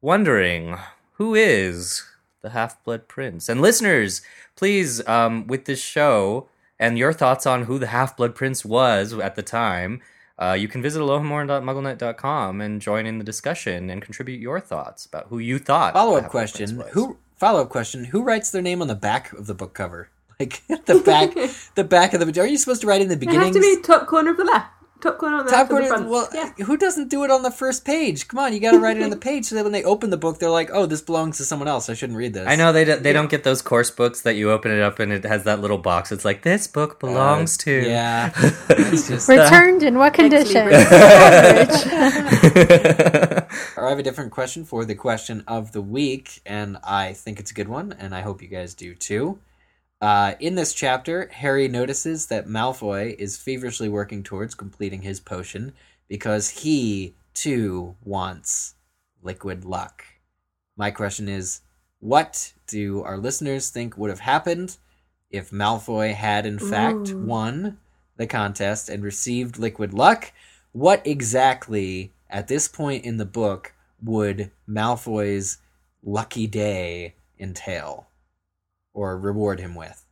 wondering 0.01 0.77
who 1.13 1.35
is 1.35 2.03
the 2.43 2.51
Half 2.51 2.83
Blood 2.85 3.09
Prince. 3.09 3.49
And 3.49 3.61
listeners, 3.61 4.23
please, 4.59 5.07
um, 5.07 5.47
with 5.47 5.65
this 5.67 5.81
show 5.81 6.49
and 6.81 6.99
your 6.99 7.13
thoughts 7.13 7.47
on 7.47 7.65
who 7.65 7.79
the 7.79 7.87
Half 7.87 8.17
Blood 8.17 8.35
Prince 8.35 8.65
was 8.65 9.15
at 9.15 9.37
the 9.37 9.43
time, 9.43 10.01
uh, 10.39 10.57
you 10.59 10.67
can 10.69 10.83
visit 10.83 11.01
alohomora.mugglenet.com 11.01 12.61
and 12.61 12.81
join 12.81 13.07
in 13.07 13.19
the 13.19 13.25
discussion 13.25 13.89
and 13.89 14.03
contribute 14.03 14.41
your 14.41 14.59
thoughts 14.61 15.07
about 15.07 15.27
who 15.29 15.39
you 15.39 15.59
thought. 15.59 15.95
Follow 15.95 16.17
up 16.17 16.29
question: 16.29 16.83
Who? 16.93 17.17
Follow 17.37 17.63
up 17.63 17.69
question: 17.69 18.05
Who 18.07 18.23
writes 18.23 18.51
their 18.51 18.63
name 18.63 18.83
on 18.83 18.89
the 18.89 18.95
back 18.95 19.33
of 19.33 19.47
the 19.47 19.55
book 19.55 19.75
cover? 19.75 20.11
Like 20.41 20.63
the 20.87 21.01
back, 21.05 21.35
the 21.75 21.83
back 21.83 22.15
of 22.15 22.21
the. 22.21 22.41
Are 22.41 22.47
you 22.47 22.59
supposed 22.59 22.83
to 22.83 22.87
write 22.87 23.01
in 23.03 23.09
the 23.09 23.15
It 23.15 23.21
beginning? 23.21 23.41
has 23.41 23.57
to 23.57 23.61
be 23.61 23.83
top 23.83 24.07
corner 24.07 24.31
of 24.31 24.37
the 24.37 24.45
left. 24.45 24.71
Top 25.01 25.19
corner 25.19 25.37
on 25.37 25.47
the 25.47 25.53
Top 25.53 25.69
corner. 25.69 25.85
the 25.85 25.89
front. 25.89 26.09
Well, 26.09 26.29
yeah. 26.35 26.51
who 26.65 26.77
doesn't 26.77 27.09
do 27.09 27.23
it 27.23 27.31
on 27.31 27.43
the 27.43 27.53
first 27.53 27.85
page? 27.85 28.27
Come 28.27 28.41
on, 28.41 28.53
you 28.53 28.59
got 28.59 28.73
to 28.73 28.81
write 28.81 28.97
it 28.97 29.03
on 29.05 29.11
the 29.11 29.17
page 29.17 29.45
so 29.45 29.55
that 29.55 29.63
when 29.63 29.73
they 29.73 29.85
open 29.85 30.11
the 30.11 30.17
book, 30.17 30.41
they're 30.41 30.51
like, 30.51 30.71
"Oh, 30.73 30.87
this 30.87 31.01
belongs 31.01 31.37
to 31.37 31.45
someone 31.45 31.69
else. 31.69 31.89
I 31.89 31.95
shouldn't 31.95 32.19
read 32.19 32.35
this." 32.35 32.49
I 32.49 32.57
know 32.57 32.73
they 32.73 32.85
do, 32.85 32.97
they 32.97 33.13
don't 33.13 33.31
get 33.31 33.45
those 33.45 33.63
course 33.63 33.93
books 33.93 34.23
that 34.23 34.35
you 34.35 34.51
open 34.51 34.73
it 34.73 34.81
up 34.81 34.99
and 34.99 35.13
it 35.13 35.25
has 35.25 35.45
that 35.45 35.61
little 35.61 35.79
box. 35.79 36.11
It's 36.11 36.25
like 36.25 36.43
this 36.43 36.67
book 36.67 36.95
uh, 36.95 37.07
belongs 37.07 37.57
to. 37.59 37.71
Yeah, 37.71 38.33
it's 38.71 39.07
just. 39.09 39.29
Returned 39.29 39.85
in 39.85 39.99
what 39.99 40.15
condition? 40.15 40.69
Or 43.77 43.87
I 43.87 43.91
have 43.91 43.99
a 43.99 44.03
different 44.03 44.33
question 44.33 44.65
for 44.65 44.85
the 44.85 44.95
question 44.95 45.45
of 45.47 45.73
the 45.73 45.81
week, 45.81 46.41
and 46.45 46.77
I 46.83 47.13
think 47.13 47.41
it's 47.41 47.51
a 47.51 47.55
good 47.55 47.69
one, 47.69 47.95
and 47.99 48.15
I 48.15 48.21
hope 48.21 48.43
you 48.43 48.49
guys 48.49 48.75
do 48.75 48.95
too. 48.95 49.39
Uh, 50.01 50.35
in 50.39 50.55
this 50.55 50.75
chapter, 50.75 51.29
Harry 51.33 51.67
notices 51.67 52.27
that 52.27 52.47
Malfoy 52.47 53.17
is 53.19 53.37
feverishly 53.37 53.89
working 53.89 54.23
towards 54.23 54.55
completing 54.55 55.03
his 55.03 55.19
potion 55.19 55.73
because 56.07 56.51
he, 56.51 57.15
too, 57.35 57.97
wants 58.05 58.75
liquid 59.23 59.65
luck. 59.65 60.05
My 60.77 60.93
question 60.93 61.29
is 61.29 61.63
what 61.99 62.53
do 62.69 63.03
our 63.03 63.19
listeners 63.19 63.71
think 63.71 63.99
would 63.99 64.11
have 64.11 64.21
happened 64.21 64.77
if 65.31 65.51
Malfoy 65.51 66.15
had, 66.15 66.47
in 66.47 66.61
fact, 66.61 67.11
Ooh. 67.11 67.19
won 67.19 67.79
the 68.17 68.27
contest 68.27 68.89
and 68.89 69.03
received 69.03 69.59
liquid 69.59 69.93
luck? 69.93 70.33
What 70.71 71.05
exactly, 71.05 72.13
at 72.31 72.47
this 72.47 72.69
point 72.69 73.05
in 73.05 73.17
the 73.17 73.25
book, 73.25 73.73
would 74.01 74.53
Malfoy's 74.69 75.59
lucky 76.05 76.47
day 76.47 77.15
entail 77.41 78.08
or 78.99 79.17
reward 79.19 79.61
him 79.61 79.75
with? 79.75 80.05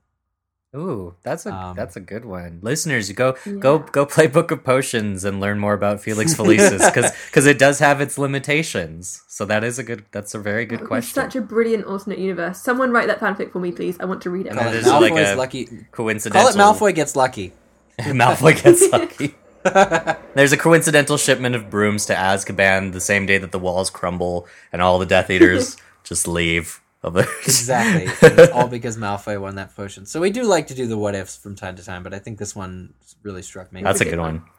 Ooh, 0.75 1.15
that's 1.23 1.47
a 1.47 1.55
Um, 1.55 1.77
that's 1.77 1.97
a 1.97 2.01
good 2.01 2.25
one. 2.25 2.59
Listeners, 2.61 3.11
go 3.13 3.37
go 3.61 3.79
go 3.79 4.05
play 4.05 4.27
Book 4.27 4.51
of 4.51 4.63
Potions 4.63 5.25
and 5.25 5.41
learn 5.41 5.59
more 5.59 5.73
about 5.73 6.01
Felix 6.01 6.35
Felicis 6.39 6.85
because 6.93 7.13
because 7.27 7.47
it 7.47 7.59
does 7.59 7.79
have 7.79 8.01
its 8.01 8.19
limitations. 8.19 9.23
So 9.29 9.45
that 9.47 9.65
is 9.65 9.79
a 9.79 9.83
good. 9.83 10.05
That's 10.13 10.35
a 10.35 10.39
very 10.39 10.67
good 10.67 10.81
That 10.81 10.87
question. 10.87 11.15
Such 11.15 11.35
a 11.35 11.41
brilliant 11.41 11.87
alternate 11.87 12.19
universe. 12.19 12.61
Someone 12.61 12.91
write 12.91 13.07
that 13.07 13.21
fanfic 13.21 13.53
for 13.53 13.59
me, 13.59 13.73
please. 13.73 13.97
I 14.01 14.05
want 14.05 14.21
to 14.23 14.31
read 14.31 14.47
it. 14.47 14.51
And 14.51 14.59
Call 14.59 14.71
that 14.71 14.77
it 14.77 14.81
is 14.81 14.87
like 14.87 15.13
Malfoy's 15.13 15.31
a 15.31 15.37
lucky. 15.37 15.69
Coincidental. 15.93 16.53
Call 16.53 16.55
it 16.55 16.61
Malfoy 16.63 16.95
gets 16.95 17.17
lucky. 17.17 17.53
Malfoy 18.01 18.63
gets 18.63 18.91
lucky. 18.93 19.35
There's 20.35 20.53
a 20.53 20.57
coincidental 20.57 21.17
shipment 21.17 21.55
of 21.55 21.71
brooms 21.71 22.07
to 22.07 22.15
Azkaban 22.15 22.93
the 22.93 23.01
same 23.01 23.25
day 23.27 23.39
that 23.39 23.51
the 23.51 23.59
walls 23.59 23.89
crumble 23.91 24.47
and 24.73 24.83
all 24.83 24.99
the 24.99 25.07
Death 25.07 25.31
Eaters 25.31 25.77
just 26.05 26.29
leave. 26.29 26.81
Of 27.07 27.15
the 27.15 27.21
Exactly. 27.45 28.07
It's 28.43 28.53
all 28.53 28.67
because 28.69 28.97
Malfoy 28.99 29.41
won 29.41 29.55
that 29.55 29.75
potion. 29.77 30.07
So 30.07 30.21
we 30.21 30.31
do 30.31 30.43
like 30.43 30.67
to 30.67 30.75
do 30.75 30.87
the 30.89 30.99
what 30.99 31.15
ifs 31.15 31.37
from 31.37 31.55
time 31.55 31.77
to 31.77 31.85
time, 31.85 32.03
but 32.03 32.13
I 32.13 32.19
think 32.19 32.39
this 32.39 32.55
one 32.55 32.95
really 33.23 33.43
struck 33.43 33.73
me. 33.73 33.83
That's 33.83 34.01
a 34.01 34.05
good 34.05 34.11
good 34.11 34.19
one. 34.19 34.35
one. 34.41 34.51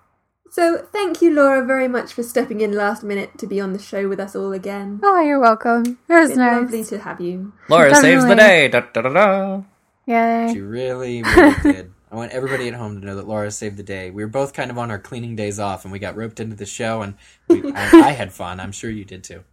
So, 0.49 0.77
thank 0.93 1.21
you, 1.21 1.33
Laura, 1.33 1.65
very 1.65 1.89
much 1.89 2.13
for 2.13 2.23
stepping 2.23 2.61
in 2.61 2.71
last 2.71 3.03
minute 3.03 3.37
to 3.39 3.47
be 3.47 3.59
on 3.59 3.73
the 3.73 3.79
show 3.79 4.07
with 4.07 4.17
us 4.17 4.33
all 4.33 4.53
again. 4.53 5.01
Oh, 5.03 5.19
you're 5.19 5.41
welcome. 5.41 5.99
It 6.07 6.13
was 6.13 6.29
It's 6.29 6.37
nice. 6.37 6.61
lovely 6.61 6.83
to 6.85 6.99
have 6.99 7.19
you. 7.19 7.51
Laura 7.67 7.93
saves 7.93 8.25
the 8.25 8.33
day. 8.35 8.69
Da, 8.69 8.79
da, 8.93 9.01
da, 9.01 9.09
da. 9.09 9.61
Yay. 10.05 10.53
She 10.53 10.61
really, 10.61 11.21
really 11.21 11.55
did. 11.63 11.91
I 12.09 12.15
want 12.15 12.31
everybody 12.31 12.69
at 12.69 12.75
home 12.75 12.97
to 13.01 13.05
know 13.05 13.17
that 13.17 13.27
Laura 13.27 13.51
saved 13.51 13.75
the 13.75 13.83
day. 13.83 14.09
We 14.09 14.23
were 14.23 14.29
both 14.29 14.53
kind 14.53 14.71
of 14.71 14.77
on 14.77 14.89
our 14.89 14.99
cleaning 14.99 15.35
days 15.35 15.59
off, 15.59 15.83
and 15.83 15.91
we 15.91 15.99
got 15.99 16.15
roped 16.15 16.39
into 16.39 16.55
the 16.55 16.65
show, 16.65 17.01
and 17.01 17.15
we, 17.49 17.69
I, 17.73 18.07
I 18.07 18.11
had 18.11 18.31
fun. 18.31 18.61
I'm 18.61 18.71
sure 18.71 18.89
you 18.89 19.03
did 19.03 19.25
too. 19.25 19.43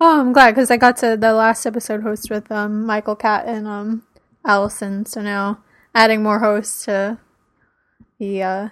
Oh, 0.00 0.20
I'm 0.20 0.32
glad 0.32 0.52
because 0.52 0.70
I 0.70 0.76
got 0.76 0.98
to 0.98 1.16
the 1.16 1.32
last 1.32 1.64
episode 1.64 2.02
host 2.02 2.30
with 2.30 2.50
um 2.52 2.84
Michael 2.84 3.16
Kat 3.16 3.46
and 3.46 3.66
um 3.66 4.02
Allison. 4.44 5.06
So 5.06 5.22
now 5.22 5.62
adding 5.94 6.22
more 6.22 6.40
hosts 6.40 6.84
to 6.84 7.18
the 8.18 8.42
uh, 8.42 8.68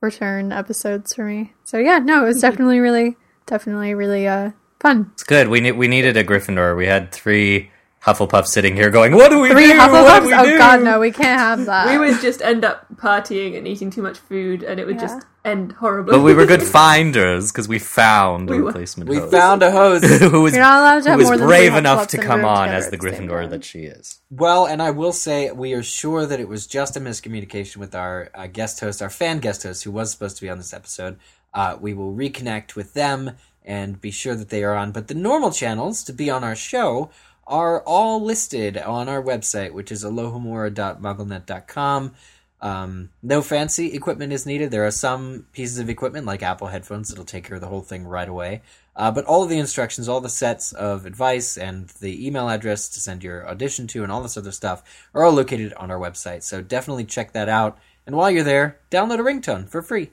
return 0.00 0.52
episodes 0.52 1.14
for 1.14 1.24
me. 1.24 1.52
So 1.64 1.78
yeah, 1.78 1.98
no, 1.98 2.24
it 2.24 2.28
was 2.28 2.40
definitely 2.40 2.80
really, 2.80 3.16
definitely 3.46 3.94
really 3.94 4.26
uh 4.26 4.52
fun. 4.80 5.10
It's 5.12 5.24
good. 5.24 5.48
We 5.48 5.60
ne- 5.60 5.72
we 5.72 5.88
needed 5.88 6.16
a 6.16 6.24
Gryffindor. 6.24 6.76
We 6.76 6.86
had 6.86 7.12
three 7.12 7.70
Hufflepuffs 8.04 8.48
sitting 8.48 8.74
here 8.74 8.90
going, 8.90 9.14
"What 9.14 9.30
do 9.30 9.38
we 9.38 9.50
Three 9.50 9.68
do? 9.72 9.78
What 9.78 9.90
Hufflepuffs. 9.90 10.20
do 10.22 10.26
we 10.26 10.34
Oh 10.34 10.44
do?" 10.44 10.58
God, 10.58 10.82
no, 10.82 10.98
we 10.98 11.12
can't 11.12 11.38
have 11.38 11.66
that. 11.66 11.88
we 11.88 11.98
would 11.98 12.20
just 12.20 12.42
end 12.42 12.64
up 12.64 12.86
partying 12.96 13.56
and 13.56 13.66
eating 13.68 13.90
too 13.90 14.02
much 14.02 14.18
food, 14.18 14.62
and 14.64 14.80
it 14.80 14.86
would 14.86 14.96
Yeah. 14.96 15.02
just 15.02 15.26
end 15.44 15.72
horribly. 15.72 16.12
But 16.16 16.22
we 16.22 16.34
were 16.34 16.44
good 16.46 16.62
finders 16.78 17.52
because 17.52 17.68
we 17.68 17.78
found 17.78 18.48
a 18.50 18.54
We 18.54 18.60
were- 18.60 18.66
replacement 18.66 19.08
We 19.08 19.18
host 19.18 19.30
found 19.32 19.62
a 19.62 19.70
host. 19.70 20.04
who 20.20 20.40
was 20.42 20.52
You're 20.54 20.62
not 20.62 20.80
allowed 20.80 20.98
to 20.98 21.04
who 21.04 21.10
have 21.10 21.18
was 21.18 21.28
more 21.28 21.36
than 21.38 21.46
brave 21.46 21.70
three 21.72 21.78
enough 21.78 22.00
Hufflepuffs 22.00 22.08
to 22.08 22.16
in 22.16 22.22
a 22.22 22.26
come 22.26 22.44
on 22.44 22.68
as 22.70 22.90
the 22.90 22.98
Gryffindor 22.98 23.50
that 23.50 23.64
she 23.64 23.80
is. 23.84 24.20
Well, 24.30 24.66
and 24.66 24.82
I 24.82 24.90
will 24.90 25.12
say 25.12 25.50
we 25.52 25.72
are 25.72 25.82
sure 25.82 26.26
that 26.26 26.40
it 26.40 26.48
was 26.48 26.66
just 26.66 26.96
a 26.96 27.00
miscommunication 27.00 27.76
with 27.76 27.94
our 27.94 28.30
uh, 28.34 28.46
guest 28.48 28.80
host, 28.80 29.00
our 29.00 29.10
fan 29.10 29.38
guest 29.38 29.62
host, 29.62 29.84
who 29.84 29.92
was 29.92 30.10
supposed 30.10 30.36
to 30.36 30.42
be 30.42 30.50
on 30.50 30.58
this 30.58 30.72
episode. 30.74 31.18
Uh, 31.54 31.76
we 31.80 31.92
will 31.94 32.12
reconnect 32.12 32.74
with 32.74 32.94
them 32.94 33.32
and 33.64 34.00
be 34.00 34.10
sure 34.10 34.34
that 34.34 34.48
they 34.48 34.64
are 34.64 34.74
on. 34.74 34.90
But 34.90 35.06
the 35.08 35.14
normal 35.14 35.52
channels 35.52 36.02
to 36.04 36.12
be 36.12 36.28
on 36.30 36.42
our 36.42 36.56
show 36.56 37.10
are 37.46 37.82
all 37.82 38.20
listed 38.22 38.76
on 38.78 39.08
our 39.08 39.22
website, 39.22 39.72
which 39.72 39.92
is 39.92 40.04
alohomora.mugglenet.com. 40.04 42.14
Um, 42.60 43.10
no 43.22 43.40
fancy 43.42 43.92
equipment 43.92 44.32
is 44.32 44.46
needed. 44.46 44.70
There 44.70 44.86
are 44.86 44.92
some 44.92 45.46
pieces 45.52 45.80
of 45.80 45.90
equipment 45.90 46.26
like 46.26 46.44
Apple 46.44 46.68
headphones 46.68 47.08
that'll 47.08 47.24
take 47.24 47.42
care 47.44 47.56
of 47.56 47.60
the 47.60 47.66
whole 47.66 47.82
thing 47.82 48.06
right 48.06 48.28
away. 48.28 48.62
Uh, 48.94 49.10
but 49.10 49.24
all 49.24 49.42
of 49.42 49.48
the 49.48 49.58
instructions, 49.58 50.08
all 50.08 50.20
the 50.20 50.28
sets 50.28 50.72
of 50.72 51.04
advice, 51.04 51.58
and 51.58 51.88
the 52.00 52.24
email 52.24 52.48
address 52.48 52.88
to 52.90 53.00
send 53.00 53.24
your 53.24 53.48
audition 53.48 53.88
to, 53.88 54.04
and 54.04 54.12
all 54.12 54.22
this 54.22 54.36
other 54.36 54.52
stuff 54.52 54.84
are 55.12 55.24
all 55.24 55.32
located 55.32 55.72
on 55.74 55.90
our 55.90 55.98
website. 55.98 56.44
So 56.44 56.62
definitely 56.62 57.04
check 57.04 57.32
that 57.32 57.48
out. 57.48 57.76
And 58.06 58.14
while 58.14 58.30
you're 58.30 58.44
there, 58.44 58.78
download 58.90 59.18
a 59.18 59.22
ringtone 59.22 59.68
for 59.68 59.82
free. 59.82 60.12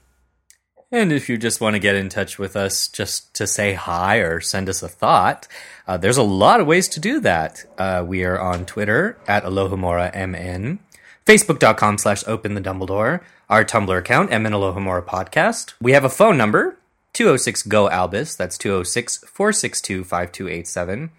And 0.91 1.11
if 1.11 1.29
you 1.29 1.37
just 1.37 1.61
want 1.61 1.75
to 1.75 1.79
get 1.79 1.95
in 1.95 2.09
touch 2.09 2.39
with 2.39 2.55
us 2.55 2.87
just 2.87 3.31
to 3.35 3.45
say 3.45 3.73
hi 3.73 4.17
or 4.17 4.41
send 4.41 4.67
us 4.67 4.81
a 4.81 4.87
thought, 4.87 5.47
uh, 5.87 5.97
there's 5.97 6.17
a 6.17 6.23
lot 6.23 6.59
of 6.59 6.65
ways 6.65 6.87
to 6.89 6.99
do 6.99 7.19
that. 7.19 7.63
Uh, 7.77 8.03
we 8.05 8.23
are 8.23 8.39
on 8.39 8.65
Twitter 8.65 9.15
at 9.27 9.43
AlohomoraMN, 9.43 10.79
Facebook.com 11.27 11.99
slash 11.99 12.23
Open 12.25 12.55
the 12.55 12.61
Dumbledore, 12.61 13.21
our 13.51 13.63
Tumblr 13.63 13.95
account, 13.95 14.31
MN 14.31 14.51
Alohomora 14.51 15.05
Podcast. 15.05 15.73
We 15.79 15.91
have 15.91 16.03
a 16.03 16.09
phone 16.09 16.37
number, 16.37 16.79
206 17.13 17.63
GO 17.63 17.87
ALBUS, 17.87 18.35
that's 18.35 18.57
206 18.57 19.19
462 19.27 20.03
5287. 20.03 21.11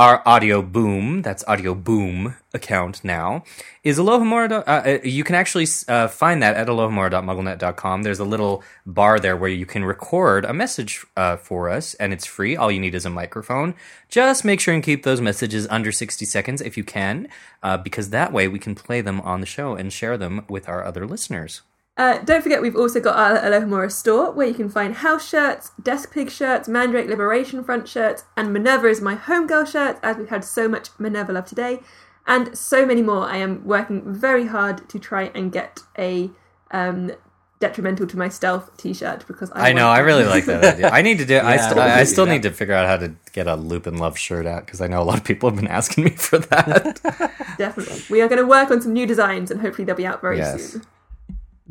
Our 0.00 0.22
audio 0.24 0.62
boom, 0.62 1.20
that's 1.20 1.44
audio 1.46 1.74
boom 1.74 2.34
account 2.54 3.04
now, 3.04 3.44
is 3.84 3.98
Alohomora. 3.98 4.64
Uh, 4.66 4.70
uh, 4.70 4.98
you 5.04 5.22
can 5.24 5.34
actually 5.34 5.66
uh, 5.88 6.08
find 6.08 6.42
that 6.42 6.56
at 6.56 6.68
alohomora.mugglenet.com. 6.68 8.02
There's 8.02 8.18
a 8.18 8.24
little 8.24 8.64
bar 8.86 9.20
there 9.20 9.36
where 9.36 9.50
you 9.50 9.66
can 9.66 9.84
record 9.84 10.46
a 10.46 10.54
message 10.54 11.04
uh, 11.18 11.36
for 11.36 11.68
us, 11.68 11.92
and 11.96 12.14
it's 12.14 12.24
free. 12.24 12.56
All 12.56 12.70
you 12.70 12.80
need 12.80 12.94
is 12.94 13.04
a 13.04 13.10
microphone. 13.10 13.74
Just 14.08 14.42
make 14.42 14.58
sure 14.58 14.72
and 14.72 14.82
keep 14.82 15.02
those 15.02 15.20
messages 15.20 15.68
under 15.68 15.92
60 15.92 16.24
seconds 16.24 16.62
if 16.62 16.78
you 16.78 16.82
can, 16.82 17.28
uh, 17.62 17.76
because 17.76 18.08
that 18.08 18.32
way 18.32 18.48
we 18.48 18.58
can 18.58 18.74
play 18.74 19.02
them 19.02 19.20
on 19.20 19.40
the 19.40 19.46
show 19.46 19.74
and 19.74 19.92
share 19.92 20.16
them 20.16 20.46
with 20.48 20.66
our 20.66 20.82
other 20.82 21.06
listeners. 21.06 21.60
Uh, 21.96 22.18
don't 22.18 22.40
forget, 22.42 22.62
we've 22.62 22.76
also 22.76 22.98
got 23.00 23.16
our 23.16 23.38
Alohomora 23.38 23.90
store 23.92 24.30
where 24.32 24.46
you 24.46 24.54
can 24.54 24.70
find 24.70 24.94
house 24.94 25.28
shirts, 25.28 25.72
desk 25.82 26.12
pig 26.14 26.30
shirts, 26.30 26.66
Mandrake 26.68 27.08
Liberation 27.08 27.62
Front 27.62 27.88
shirts, 27.88 28.24
and 28.36 28.52
Minerva 28.52 28.86
is 28.86 29.00
my 29.02 29.16
homegirl 29.16 29.66
shirt, 29.70 29.98
as 30.02 30.16
we've 30.16 30.28
had 30.30 30.44
so 30.44 30.66
much 30.68 30.88
Minerva 30.98 31.32
love 31.32 31.44
today, 31.44 31.80
and 32.26 32.56
so 32.56 32.86
many 32.86 33.02
more. 33.02 33.24
I 33.28 33.36
am 33.36 33.66
working 33.66 34.02
very 34.14 34.46
hard 34.46 34.88
to 34.88 34.98
try 34.98 35.30
and 35.34 35.52
get 35.52 35.80
a 35.98 36.30
um, 36.70 37.10
detrimental 37.58 38.06
to 38.06 38.16
my 38.16 38.30
stealth 38.30 38.74
t-shirt 38.78 39.26
because 39.26 39.50
I, 39.50 39.68
I 39.70 39.72
know, 39.74 39.88
I 39.88 39.98
really 39.98 40.24
like 40.24 40.46
that 40.46 40.64
idea. 40.76 40.88
I 40.88 41.02
need 41.02 41.18
to 41.18 41.26
do. 41.26 41.38
I, 41.42 41.58
st- 41.58 41.76
I, 41.78 42.00
I 42.00 42.04
still 42.04 42.24
need 42.24 42.42
to 42.44 42.50
figure 42.50 42.72
out 42.72 42.86
how 42.86 42.96
to 42.96 43.14
get 43.32 43.46
a 43.46 43.56
Lupin 43.56 43.98
Love 43.98 44.16
shirt 44.16 44.46
out 44.46 44.64
because 44.64 44.80
I 44.80 44.86
know 44.86 45.02
a 45.02 45.04
lot 45.04 45.18
of 45.18 45.24
people 45.24 45.50
have 45.50 45.56
been 45.58 45.68
asking 45.68 46.04
me 46.04 46.10
for 46.12 46.38
that. 46.38 46.98
Definitely. 47.58 48.00
We 48.08 48.22
are 48.22 48.28
going 48.28 48.40
to 48.40 48.46
work 48.46 48.70
on 48.70 48.80
some 48.80 48.94
new 48.94 49.04
designs 49.06 49.50
and 49.50 49.60
hopefully 49.60 49.84
they'll 49.84 49.96
be 49.96 50.06
out 50.06 50.22
very 50.22 50.38
Yes. 50.38 50.70
soon. 50.72 50.82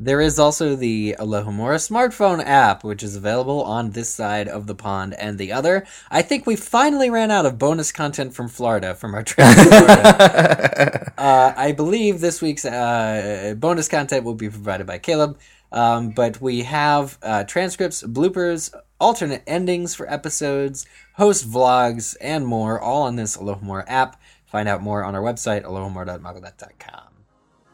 There 0.01 0.21
is 0.21 0.39
also 0.39 0.77
the 0.77 1.17
Alohomora 1.19 1.75
smartphone 1.75 2.41
app, 2.41 2.85
which 2.85 3.03
is 3.03 3.17
available 3.17 3.61
on 3.63 3.89
this 3.89 4.07
side 4.09 4.47
of 4.47 4.65
the 4.65 4.73
pond 4.73 5.13
and 5.15 5.37
the 5.37 5.51
other. 5.51 5.85
I 6.09 6.21
think 6.21 6.47
we 6.47 6.55
finally 6.55 7.09
ran 7.09 7.31
out 7.31 7.45
of 7.45 7.57
bonus 7.57 7.91
content 7.91 8.33
from 8.33 8.47
Florida 8.47 8.95
from 8.95 9.13
our 9.13 9.23
trip 9.23 9.45
to 9.45 9.65
Florida. 9.65 11.13
uh, 11.17 11.53
I 11.53 11.73
believe 11.73 12.21
this 12.21 12.41
week's 12.41 12.63
uh, 12.63 13.55
bonus 13.57 13.89
content 13.89 14.23
will 14.23 14.35
be 14.35 14.47
provided 14.47 14.87
by 14.87 14.99
Caleb, 14.99 15.37
um, 15.73 16.11
but 16.11 16.39
we 16.39 16.63
have 16.63 17.17
uh, 17.21 17.43
transcripts, 17.43 18.01
bloopers, 18.01 18.73
alternate 19.01 19.43
endings 19.47 19.95
for 19.95 20.09
episodes, 20.09 20.85
host 21.15 21.45
vlogs, 21.45 22.15
and 22.21 22.47
more, 22.47 22.79
all 22.79 23.01
on 23.01 23.17
this 23.17 23.35
Alohomora 23.35 23.83
app. 23.87 24.17
Find 24.45 24.69
out 24.69 24.81
more 24.81 25.03
on 25.03 25.13
our 25.13 25.21
website, 25.21 25.65
alohomora.mugglenet.com. 25.65 27.08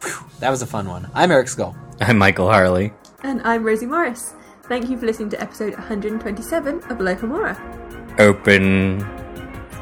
Whew, 0.05 0.29
that 0.39 0.51
was 0.51 0.61
a 0.61 0.67
fun 0.67 0.87
one. 0.87 1.09
I'm 1.15 1.31
Eric 1.31 1.47
Scull. 1.47 1.75
I'm 1.99 2.19
Michael 2.19 2.47
Harle. 2.47 2.91
And 3.23 3.41
I'm 3.41 3.63
Rosie 3.63 3.87
Morris. 3.87 4.35
Thank 4.67 4.87
you 4.89 4.97
for 4.99 5.07
listening 5.07 5.29
to 5.31 5.41
episode 5.41 5.73
127 5.73 6.75
of 6.75 6.97
Alohomora. 6.99 7.57
Open 8.19 8.99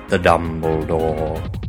the 0.07 0.17
Dumbledore. 0.17 1.62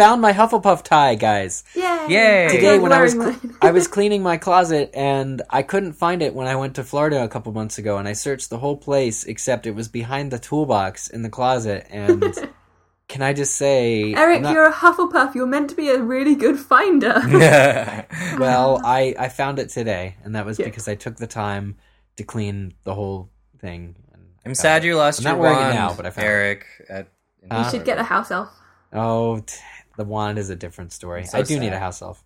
Found 0.00 0.20
my 0.22 0.32
Hufflepuff 0.32 0.82
tie, 0.82 1.14
guys. 1.14 1.62
Yay! 1.74 2.06
Yay! 2.08 2.48
Today 2.50 2.74
I'm 2.76 2.82
when 2.82 2.92
I 2.92 3.02
was 3.02 3.12
cl- 3.12 3.36
I 3.60 3.70
was 3.78 3.86
cleaning 3.86 4.22
my 4.22 4.36
closet 4.36 4.90
and 4.94 5.42
I 5.50 5.62
couldn't 5.62 5.92
find 5.92 6.22
it 6.22 6.34
when 6.34 6.46
I 6.46 6.56
went 6.56 6.74
to 6.76 6.84
Florida 6.84 7.22
a 7.22 7.28
couple 7.28 7.52
months 7.52 7.78
ago 7.78 7.98
and 7.98 8.08
I 8.08 8.14
searched 8.14 8.48
the 8.50 8.58
whole 8.58 8.76
place 8.76 9.24
except 9.24 9.66
it 9.66 9.74
was 9.74 9.88
behind 9.88 10.30
the 10.30 10.38
toolbox 10.38 11.08
in 11.08 11.22
the 11.22 11.28
closet 11.28 11.86
and 11.90 12.22
can 13.08 13.22
I 13.22 13.32
just 13.32 13.54
say 13.56 14.14
Eric, 14.14 14.42
not- 14.42 14.52
you're 14.54 14.66
a 14.68 14.72
Hufflepuff. 14.72 15.34
You're 15.34 15.46
meant 15.46 15.68
to 15.70 15.76
be 15.76 15.88
a 15.90 16.00
really 16.00 16.34
good 16.34 16.58
finder. 16.58 17.14
well, 18.38 18.80
I 18.84 19.14
I 19.18 19.28
found 19.28 19.58
it 19.58 19.68
today 19.68 20.16
and 20.24 20.34
that 20.34 20.46
was 20.46 20.58
Yeah. 20.58 20.66
because 20.66 20.88
I 20.88 20.94
took 20.94 21.16
the 21.16 21.26
time 21.26 21.76
to 22.16 22.24
clean 22.24 22.74
the 22.84 22.94
whole 22.94 23.30
thing. 23.60 23.96
And 24.14 24.22
I'm 24.46 24.54
sad 24.54 24.84
you 24.84 24.96
lost 24.96 25.20
I'm 25.26 25.36
your 25.36 25.44
not 25.46 25.60
wand, 25.60 25.74
now, 25.74 25.94
but 25.94 26.06
I 26.06 26.10
found 26.10 26.26
it. 26.26 26.30
Eric. 26.30 26.66
At, 26.88 27.08
Uh, 27.50 27.62
you 27.64 27.70
should 27.70 27.84
get 27.84 27.98
a 27.98 28.02
house 28.04 28.30
elf. 28.30 28.48
Oh, 28.92 29.38
t- 29.40 29.54
the 30.00 30.04
wand 30.06 30.38
is 30.38 30.48
a 30.48 30.56
different 30.56 30.92
story. 30.92 31.26
So 31.26 31.36
I 31.36 31.42
do 31.42 31.60
need 31.60 31.74
a 31.74 31.78
house 31.78 32.00
elf 32.00 32.24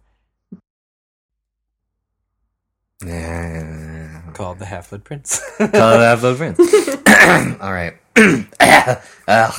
Yeah. 3.05 4.23
called 4.33 4.61
the 4.61 4.65
Half 4.65 4.91
Blood 4.91 5.03
Prince. 5.03 5.41
Call 5.59 5.69
that 5.71 6.21
Blood 6.21 6.37
Prince. 6.37 6.61
All 7.61 7.73
right. 7.73 7.95
Ugh. 9.29 9.55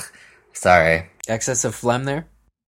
Sorry. 0.54 1.10
Excess 1.28 1.66
of 1.66 1.76
phlegm 1.76 2.06
there. 2.06 2.26